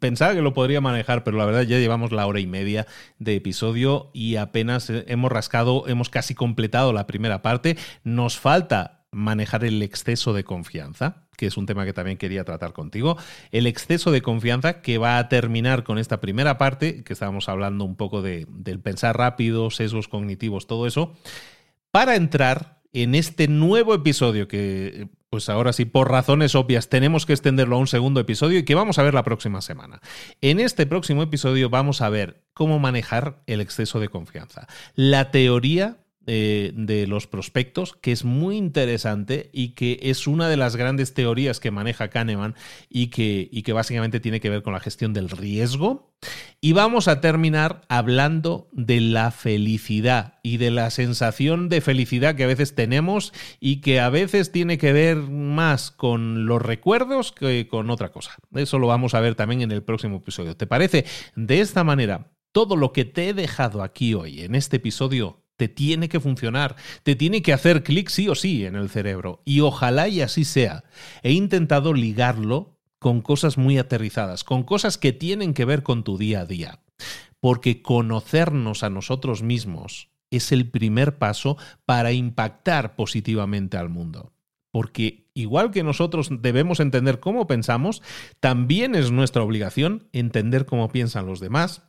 pensaba 0.00 0.34
que 0.34 0.42
lo 0.42 0.54
podría 0.54 0.80
manejar, 0.80 1.24
pero 1.24 1.36
la 1.36 1.44
verdad 1.44 1.62
ya 1.62 1.78
llevamos 1.78 2.12
la 2.12 2.26
hora 2.26 2.40
y 2.40 2.46
media 2.46 2.86
de 3.18 3.36
episodio 3.36 4.10
y 4.12 4.36
apenas 4.36 4.90
hemos 4.90 5.30
rascado, 5.30 5.84
hemos 5.88 6.10
casi 6.10 6.34
completado 6.34 6.92
la 6.92 7.06
primera 7.06 7.42
parte. 7.42 7.76
Nos 8.02 8.38
falta 8.38 9.06
manejar 9.10 9.64
el 9.64 9.82
exceso 9.82 10.32
de 10.32 10.44
confianza, 10.44 11.24
que 11.36 11.46
es 11.46 11.56
un 11.56 11.66
tema 11.66 11.84
que 11.84 11.92
también 11.92 12.18
quería 12.18 12.44
tratar 12.44 12.72
contigo. 12.72 13.16
El 13.50 13.66
exceso 13.66 14.10
de 14.10 14.22
confianza 14.22 14.82
que 14.82 14.98
va 14.98 15.18
a 15.18 15.28
terminar 15.28 15.84
con 15.84 15.98
esta 15.98 16.20
primera 16.20 16.58
parte, 16.58 17.04
que 17.04 17.12
estábamos 17.12 17.48
hablando 17.48 17.84
un 17.84 17.96
poco 17.96 18.22
de, 18.22 18.46
del 18.50 18.80
pensar 18.80 19.16
rápido, 19.16 19.70
sesgos 19.70 20.08
cognitivos, 20.08 20.66
todo 20.66 20.86
eso, 20.86 21.14
para 21.90 22.16
entrar 22.16 22.80
en 22.92 23.14
este 23.14 23.48
nuevo 23.48 23.94
episodio 23.94 24.48
que, 24.48 25.08
pues 25.34 25.48
ahora 25.48 25.72
sí, 25.72 25.84
por 25.84 26.12
razones 26.12 26.54
obvias, 26.54 26.88
tenemos 26.88 27.26
que 27.26 27.32
extenderlo 27.32 27.74
a 27.74 27.80
un 27.80 27.88
segundo 27.88 28.20
episodio 28.20 28.60
y 28.60 28.64
que 28.64 28.76
vamos 28.76 29.00
a 29.00 29.02
ver 29.02 29.14
la 29.14 29.24
próxima 29.24 29.62
semana. 29.62 30.00
En 30.40 30.60
este 30.60 30.86
próximo 30.86 31.24
episodio 31.24 31.70
vamos 31.70 32.02
a 32.02 32.08
ver 32.08 32.44
cómo 32.52 32.78
manejar 32.78 33.42
el 33.48 33.60
exceso 33.60 33.98
de 33.98 34.08
confianza. 34.08 34.68
La 34.94 35.32
teoría 35.32 35.96
eh, 36.26 36.72
de 36.74 37.06
los 37.06 37.26
prospectos, 37.26 37.94
que 38.00 38.12
es 38.12 38.24
muy 38.24 38.56
interesante 38.56 39.50
y 39.52 39.70
que 39.70 39.98
es 40.02 40.26
una 40.26 40.48
de 40.48 40.56
las 40.56 40.76
grandes 40.76 41.12
teorías 41.12 41.60
que 41.60 41.70
maneja 41.70 42.08
Kahneman 42.08 42.54
y 42.88 43.08
que, 43.08 43.48
y 43.52 43.62
que 43.62 43.72
básicamente 43.72 44.20
tiene 44.20 44.40
que 44.40 44.50
ver 44.50 44.62
con 44.62 44.72
la 44.72 44.80
gestión 44.80 45.12
del 45.12 45.28
riesgo 45.28 46.14
Y 46.60 46.72
vamos 46.72 47.08
a 47.08 47.20
terminar 47.20 47.82
hablando 47.88 48.68
de 48.72 49.00
la 49.00 49.30
felicidad 49.30 50.38
y 50.42 50.56
de 50.56 50.70
la 50.70 50.90
sensación 50.90 51.68
de 51.68 51.80
felicidad 51.80 52.36
que 52.36 52.44
a 52.44 52.48
veces 52.48 52.74
tenemos 52.74 53.32
y 53.60 53.82
que 53.82 54.00
a 54.00 54.08
veces 54.08 54.50
tiene 54.50 54.78
que 54.78 54.92
ver 54.92 55.16
más 55.16 55.90
con 55.90 56.46
los 56.46 56.62
recuerdos 56.62 57.32
que 57.32 57.68
con 57.68 57.90
otra 57.90 58.12
cosa. 58.12 58.36
Eso 58.54 58.78
lo 58.78 58.86
vamos 58.86 59.14
a 59.14 59.20
ver 59.20 59.34
también 59.34 59.60
en 59.60 59.72
el 59.72 59.82
próximo 59.82 60.16
episodio. 60.16 60.56
¿Te 60.56 60.66
parece? 60.66 61.04
De 61.36 61.60
esta 61.60 61.84
manera, 61.84 62.30
todo 62.52 62.76
lo 62.76 62.92
que 62.92 63.04
te 63.04 63.28
he 63.28 63.34
dejado 63.34 63.82
aquí 63.82 64.14
hoy 64.14 64.42
en 64.42 64.54
este 64.54 64.76
episodio 64.76 65.43
te 65.56 65.68
tiene 65.68 66.08
que 66.08 66.20
funcionar, 66.20 66.76
te 67.02 67.16
tiene 67.16 67.42
que 67.42 67.52
hacer 67.52 67.82
clic 67.82 68.08
sí 68.08 68.28
o 68.28 68.34
sí 68.34 68.64
en 68.64 68.76
el 68.76 68.88
cerebro. 68.88 69.42
Y 69.44 69.60
ojalá 69.60 70.08
y 70.08 70.20
así 70.20 70.44
sea. 70.44 70.84
He 71.22 71.32
intentado 71.32 71.92
ligarlo 71.92 72.78
con 72.98 73.20
cosas 73.20 73.58
muy 73.58 73.78
aterrizadas, 73.78 74.44
con 74.44 74.62
cosas 74.62 74.98
que 74.98 75.12
tienen 75.12 75.54
que 75.54 75.64
ver 75.64 75.82
con 75.82 76.04
tu 76.04 76.18
día 76.18 76.40
a 76.40 76.46
día. 76.46 76.80
Porque 77.40 77.82
conocernos 77.82 78.82
a 78.82 78.90
nosotros 78.90 79.42
mismos 79.42 80.10
es 80.30 80.52
el 80.52 80.70
primer 80.70 81.18
paso 81.18 81.56
para 81.84 82.12
impactar 82.12 82.96
positivamente 82.96 83.76
al 83.76 83.90
mundo. 83.90 84.32
Porque 84.70 85.30
igual 85.34 85.70
que 85.70 85.84
nosotros 85.84 86.30
debemos 86.40 86.80
entender 86.80 87.20
cómo 87.20 87.46
pensamos, 87.46 88.02
también 88.40 88.94
es 88.94 89.12
nuestra 89.12 89.42
obligación 89.42 90.08
entender 90.12 90.66
cómo 90.66 90.88
piensan 90.88 91.26
los 91.26 91.38
demás 91.38 91.82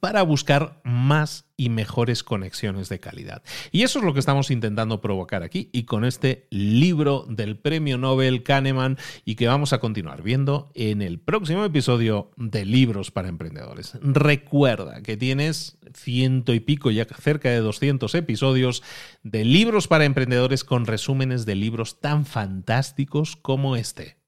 para 0.00 0.22
buscar 0.22 0.80
más 0.84 1.46
y 1.56 1.68
mejores 1.68 2.22
conexiones 2.22 2.88
de 2.88 2.98
calidad. 2.98 3.42
Y 3.70 3.82
eso 3.82 3.98
es 3.98 4.04
lo 4.04 4.12
que 4.12 4.20
estamos 4.20 4.50
intentando 4.50 5.00
provocar 5.00 5.42
aquí 5.42 5.70
y 5.72 5.84
con 5.84 6.04
este 6.04 6.46
libro 6.50 7.24
del 7.28 7.56
premio 7.56 7.98
Nobel 7.98 8.42
Kahneman 8.42 8.98
y 9.24 9.36
que 9.36 9.46
vamos 9.46 9.72
a 9.72 9.78
continuar 9.78 10.22
viendo 10.22 10.70
en 10.74 11.02
el 11.02 11.20
próximo 11.20 11.64
episodio 11.64 12.32
de 12.36 12.64
Libros 12.64 13.10
para 13.10 13.28
Emprendedores. 13.28 13.98
Recuerda 14.02 15.02
que 15.02 15.16
tienes 15.16 15.78
ciento 15.94 16.54
y 16.54 16.60
pico, 16.60 16.90
ya 16.90 17.04
cerca 17.04 17.50
de 17.50 17.58
200 17.58 18.14
episodios 18.14 18.82
de 19.22 19.44
Libros 19.44 19.88
para 19.88 20.04
Emprendedores 20.04 20.64
con 20.64 20.86
resúmenes 20.86 21.46
de 21.46 21.54
libros 21.54 22.00
tan 22.00 22.26
fantásticos 22.26 23.36
como 23.36 23.76
este. 23.76 24.21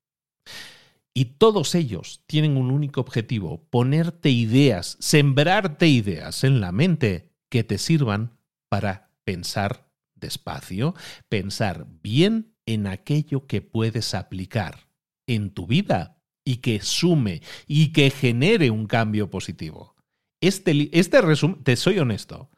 Y 1.16 1.36
todos 1.36 1.76
ellos 1.76 2.24
tienen 2.26 2.56
un 2.56 2.72
único 2.72 3.00
objetivo, 3.00 3.68
ponerte 3.70 4.30
ideas, 4.30 4.96
sembrarte 4.98 5.86
ideas 5.86 6.42
en 6.42 6.60
la 6.60 6.72
mente 6.72 7.30
que 7.48 7.62
te 7.62 7.78
sirvan 7.78 8.36
para 8.68 9.12
pensar 9.22 9.88
despacio, 10.16 10.94
pensar 11.28 11.86
bien 12.02 12.56
en 12.66 12.88
aquello 12.88 13.46
que 13.46 13.62
puedes 13.62 14.14
aplicar 14.14 14.88
en 15.28 15.50
tu 15.50 15.68
vida 15.68 16.20
y 16.44 16.56
que 16.56 16.80
sume 16.80 17.42
y 17.68 17.92
que 17.92 18.10
genere 18.10 18.70
un 18.70 18.86
cambio 18.86 19.30
positivo. 19.30 19.94
Este, 20.40 20.90
este 20.98 21.20
resumen, 21.20 21.62
te 21.62 21.76
soy 21.76 22.00
honesto, 22.00 22.50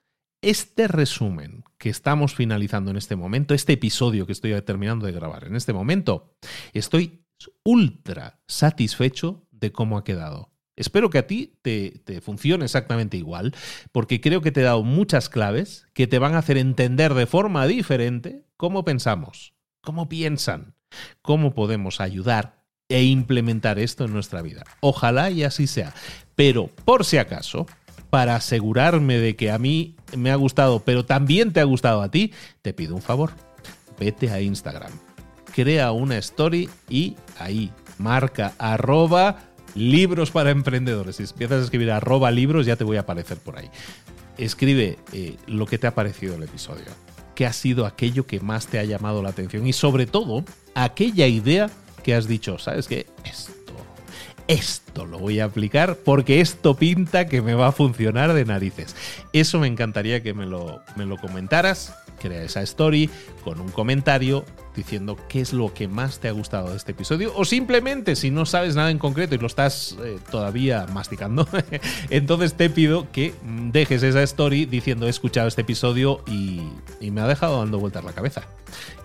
este 0.42 0.88
resumen 0.88 1.64
que 1.78 1.90
estamos 1.90 2.34
finalizando 2.34 2.90
en 2.90 2.96
este 2.96 3.16
momento, 3.16 3.52
este 3.52 3.74
episodio 3.74 4.26
que 4.26 4.32
estoy 4.32 4.60
terminando 4.62 5.06
de 5.06 5.12
grabar 5.12 5.44
en 5.44 5.56
este 5.56 5.72
momento, 5.72 6.36
estoy 6.72 7.25
ultra 7.64 8.40
satisfecho 8.46 9.46
de 9.50 9.72
cómo 9.72 9.98
ha 9.98 10.04
quedado. 10.04 10.52
Espero 10.76 11.08
que 11.08 11.18
a 11.18 11.26
ti 11.26 11.58
te, 11.62 12.20
funcione 12.20 12.66
exactamente 12.66 13.16
igual, 13.16 13.54
porque 13.92 14.20
creo 14.20 14.42
que 14.42 14.52
te 14.52 14.60
he 14.60 14.64
dado 14.64 14.82
muchas 14.82 15.30
claves 15.30 15.86
que 15.94 16.06
te 16.06 16.18
van 16.18 16.34
a 16.34 16.38
hacer 16.38 16.58
entender 16.58 17.14
de 17.14 17.26
forma 17.26 17.66
diferente 17.66 18.44
cómo 18.58 18.84
pensamos, 18.84 19.54
cómo 19.80 20.08
piensan, 20.08 20.74
cómo 21.22 21.54
podemos 21.54 22.00
ayudar 22.00 22.62
e 22.88 23.04
implementar 23.04 23.78
esto 23.78 24.04
en 24.04 24.12
nuestra 24.12 24.42
vida. 24.42 24.64
Ojalá 24.80 25.30
y 25.30 25.44
así 25.44 25.66
sea. 25.66 25.94
Pero 26.34 26.68
por 26.84 27.06
si 27.06 27.16
acaso, 27.16 27.66
para 28.10 28.36
asegurarme 28.36 29.18
de 29.18 29.34
que 29.34 29.50
a 29.50 29.58
mí 29.58 29.96
me 30.14 30.30
ha 30.30 30.36
gustado, 30.36 30.80
pero 30.80 31.06
también 31.06 31.54
te 31.54 31.60
ha 31.60 31.64
gustado 31.64 32.02
a 32.02 32.10
ti, 32.10 32.34
te 32.60 32.74
pido 32.74 32.94
un 32.94 33.02
favor. 33.02 33.32
Vete 33.98 34.30
a 34.30 34.42
Instagram 34.42 35.05
crea 35.56 35.90
una 35.92 36.18
story 36.18 36.68
y 36.90 37.16
ahí 37.38 37.72
marca 37.96 38.52
arroba 38.58 39.38
libros 39.74 40.30
para 40.30 40.50
emprendedores. 40.50 41.16
Si 41.16 41.22
empiezas 41.22 41.62
a 41.62 41.64
escribir 41.64 41.90
arroba 41.90 42.30
libros 42.30 42.66
ya 42.66 42.76
te 42.76 42.84
voy 42.84 42.98
a 42.98 43.00
aparecer 43.00 43.38
por 43.38 43.56
ahí. 43.58 43.70
Escribe 44.36 44.98
eh, 45.14 45.36
lo 45.46 45.64
que 45.64 45.78
te 45.78 45.86
ha 45.86 45.94
parecido 45.94 46.34
el 46.34 46.42
episodio. 46.42 46.84
¿Qué 47.34 47.46
ha 47.46 47.54
sido 47.54 47.86
aquello 47.86 48.26
que 48.26 48.38
más 48.38 48.66
te 48.66 48.78
ha 48.78 48.84
llamado 48.84 49.22
la 49.22 49.30
atención? 49.30 49.66
Y 49.66 49.72
sobre 49.72 50.04
todo, 50.04 50.44
aquella 50.74 51.26
idea 51.26 51.70
que 52.02 52.14
has 52.14 52.28
dicho, 52.28 52.58
¿sabes 52.58 52.86
qué? 52.86 53.06
Esto, 53.24 53.52
esto 54.48 55.06
lo 55.06 55.18
voy 55.18 55.40
a 55.40 55.44
aplicar 55.44 55.96
porque 55.96 56.40
esto 56.40 56.74
pinta 56.74 57.26
que 57.26 57.42
me 57.42 57.54
va 57.54 57.68
a 57.68 57.72
funcionar 57.72 58.32
de 58.32 58.44
narices. 58.44 58.94
Eso 59.32 59.58
me 59.58 59.66
encantaría 59.66 60.22
que 60.22 60.34
me 60.34 60.46
lo, 60.46 60.80
me 60.96 61.06
lo 61.06 61.16
comentaras 61.16 61.94
crea 62.16 62.42
esa 62.42 62.62
story 62.62 63.10
con 63.44 63.60
un 63.60 63.68
comentario 63.68 64.44
diciendo 64.74 65.16
qué 65.28 65.40
es 65.40 65.52
lo 65.52 65.72
que 65.72 65.88
más 65.88 66.18
te 66.18 66.28
ha 66.28 66.32
gustado 66.32 66.70
de 66.70 66.76
este 66.76 66.92
episodio 66.92 67.32
o 67.34 67.44
simplemente 67.44 68.16
si 68.16 68.30
no 68.30 68.44
sabes 68.44 68.74
nada 68.74 68.90
en 68.90 68.98
concreto 68.98 69.34
y 69.34 69.38
lo 69.38 69.46
estás 69.46 69.96
eh, 70.02 70.18
todavía 70.30 70.86
masticando, 70.92 71.48
entonces 72.10 72.54
te 72.54 72.68
pido 72.68 73.10
que 73.10 73.34
dejes 73.72 74.02
esa 74.02 74.22
story 74.22 74.66
diciendo 74.66 75.06
he 75.06 75.10
escuchado 75.10 75.48
este 75.48 75.62
episodio 75.62 76.22
y, 76.26 76.62
me 77.10 77.20
ha 77.20 77.26
dejado 77.28 77.60
dando 77.60 77.78
vueltas 77.78 78.04
la 78.04 78.12
cabeza. 78.12 78.42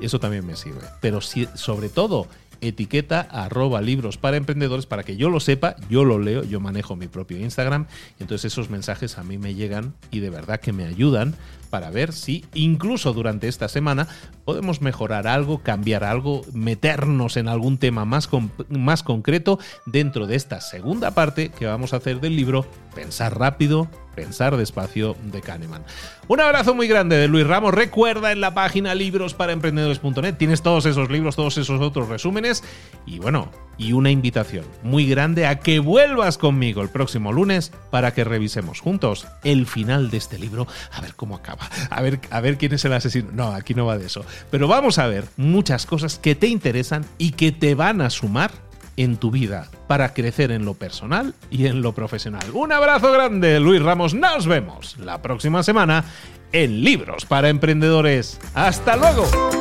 Eso 0.02 0.20
también 0.20 0.46
me 0.46 0.58
sirve. 0.58 0.82
Pero 1.00 1.22
si, 1.22 1.48
sobre 1.54 1.88
todo 1.88 2.28
etiqueta 2.62 3.22
arroba 3.22 3.82
libros 3.82 4.18
para 4.18 4.38
emprendedores 4.38 4.86
para 4.86 5.04
que 5.04 5.18
yo 5.18 5.30
lo 5.30 5.40
sepa, 5.40 5.76
yo 5.90 6.06
lo 6.06 6.20
leo, 6.20 6.44
yo 6.44 6.60
manejo 6.60 6.96
mi 6.96 7.08
propio 7.08 7.38
Instagram 7.38 7.88
entonces 8.20 8.54
esos 8.54 8.70
mensajes 8.70 9.18
a 9.18 9.24
mí 9.24 9.38
me 9.38 9.56
llegan 9.56 9.94
y 10.12 10.20
de 10.20 10.30
verdad 10.30 10.60
que 10.60 10.74
me 10.74 10.86
ayudan 10.86 11.36
para 11.72 11.90
ver 11.90 12.14
si 12.14 12.46
incluso 12.54 13.14
durante 13.14 13.48
esta 13.48 13.68
semana 13.68 14.08
podemos 14.46 14.82
mejorar 14.82 15.26
algo, 15.26 15.64
cambiar 15.64 16.04
algo, 16.04 16.44
meternos 16.54 17.38
en 17.38 17.48
algún 17.48 17.80
tema 17.80 18.06
más, 18.06 18.30
más 18.70 19.02
concreto 19.02 19.58
dentro 19.88 20.28
de 20.28 20.36
esta 20.36 20.62
segunda 20.62 21.12
parte 21.12 21.50
que 21.50 21.66
vamos 21.66 21.94
a 21.94 21.98
hacer 21.98 22.20
del 22.20 22.36
libro 22.36 22.68
Pensar 22.94 23.40
rápido, 23.40 23.88
pensar 24.16 24.58
despacio 24.58 25.16
de 25.24 25.42
Kahneman. 25.42 25.84
Un 26.28 26.42
abrazo 26.42 26.76
muy 26.76 26.88
grande 26.88 27.16
de 27.16 27.30
Luis 27.30 27.48
Ramos. 27.48 27.74
Recuerda 27.74 28.34
en 28.34 28.42
la 28.42 28.54
página 28.54 28.94
librosparaemprendedores.net 28.96 30.36
tienes 30.36 30.62
todos 30.62 30.86
esos 30.86 31.10
libros, 31.10 31.38
todos 31.38 31.58
esos 31.58 31.80
otros 31.82 32.10
resúmenes 32.10 32.64
y 33.06 33.20
bueno, 33.20 33.50
y 33.78 33.94
una 33.94 34.12
invitación 34.12 34.66
muy 34.84 35.08
grande 35.08 35.46
a 35.46 35.60
que 35.60 35.80
vuelvas 35.80 36.38
conmigo 36.38 36.82
el 36.82 36.90
próximo 36.90 37.32
lunes 37.32 37.72
para 37.90 38.14
que 38.14 38.24
revisemos 38.24 38.80
juntos 38.80 39.28
el 39.44 39.66
final 39.66 40.12
de 40.12 40.18
este 40.18 40.38
libro, 40.38 40.68
a 40.92 41.02
ver 41.02 41.16
cómo 41.16 41.36
acaba, 41.36 41.61
a 41.90 42.02
ver, 42.02 42.20
a 42.30 42.42
ver 42.42 42.58
quién 42.58 42.74
es 42.74 42.86
el 42.86 42.94
asesino. 42.94 43.30
No, 43.34 43.54
aquí 43.54 43.74
no 43.74 43.86
va 43.86 43.98
de 43.98 44.06
eso. 44.06 44.26
Pero 44.50 44.68
vamos 44.68 44.98
a 45.00 45.08
ver 45.08 45.26
muchas 45.38 45.86
cosas 45.86 46.18
que 46.20 46.36
te 46.36 46.48
interesan 46.48 47.06
y 47.18 47.32
que 47.32 47.52
te 47.52 47.76
van 47.76 48.02
a 48.02 48.10
sumar 48.10 48.52
en 48.98 49.18
tu 49.18 49.32
vida 49.32 49.70
para 49.88 50.14
crecer 50.14 50.52
en 50.52 50.66
lo 50.66 50.74
personal 50.74 51.34
y 51.50 51.68
en 51.68 51.82
lo 51.82 51.94
profesional. 51.94 52.44
Un 52.54 52.72
abrazo 52.72 53.12
grande, 53.12 53.60
Luis 53.60 53.82
Ramos. 53.82 54.14
Nos 54.14 54.48
vemos 54.48 54.98
la 54.98 55.22
próxima 55.22 55.64
semana 55.64 56.04
en 56.52 56.84
Libros 56.84 57.26
para 57.26 57.50
Emprendedores. 57.50 58.40
¡Hasta 58.54 58.96
luego! 58.98 59.61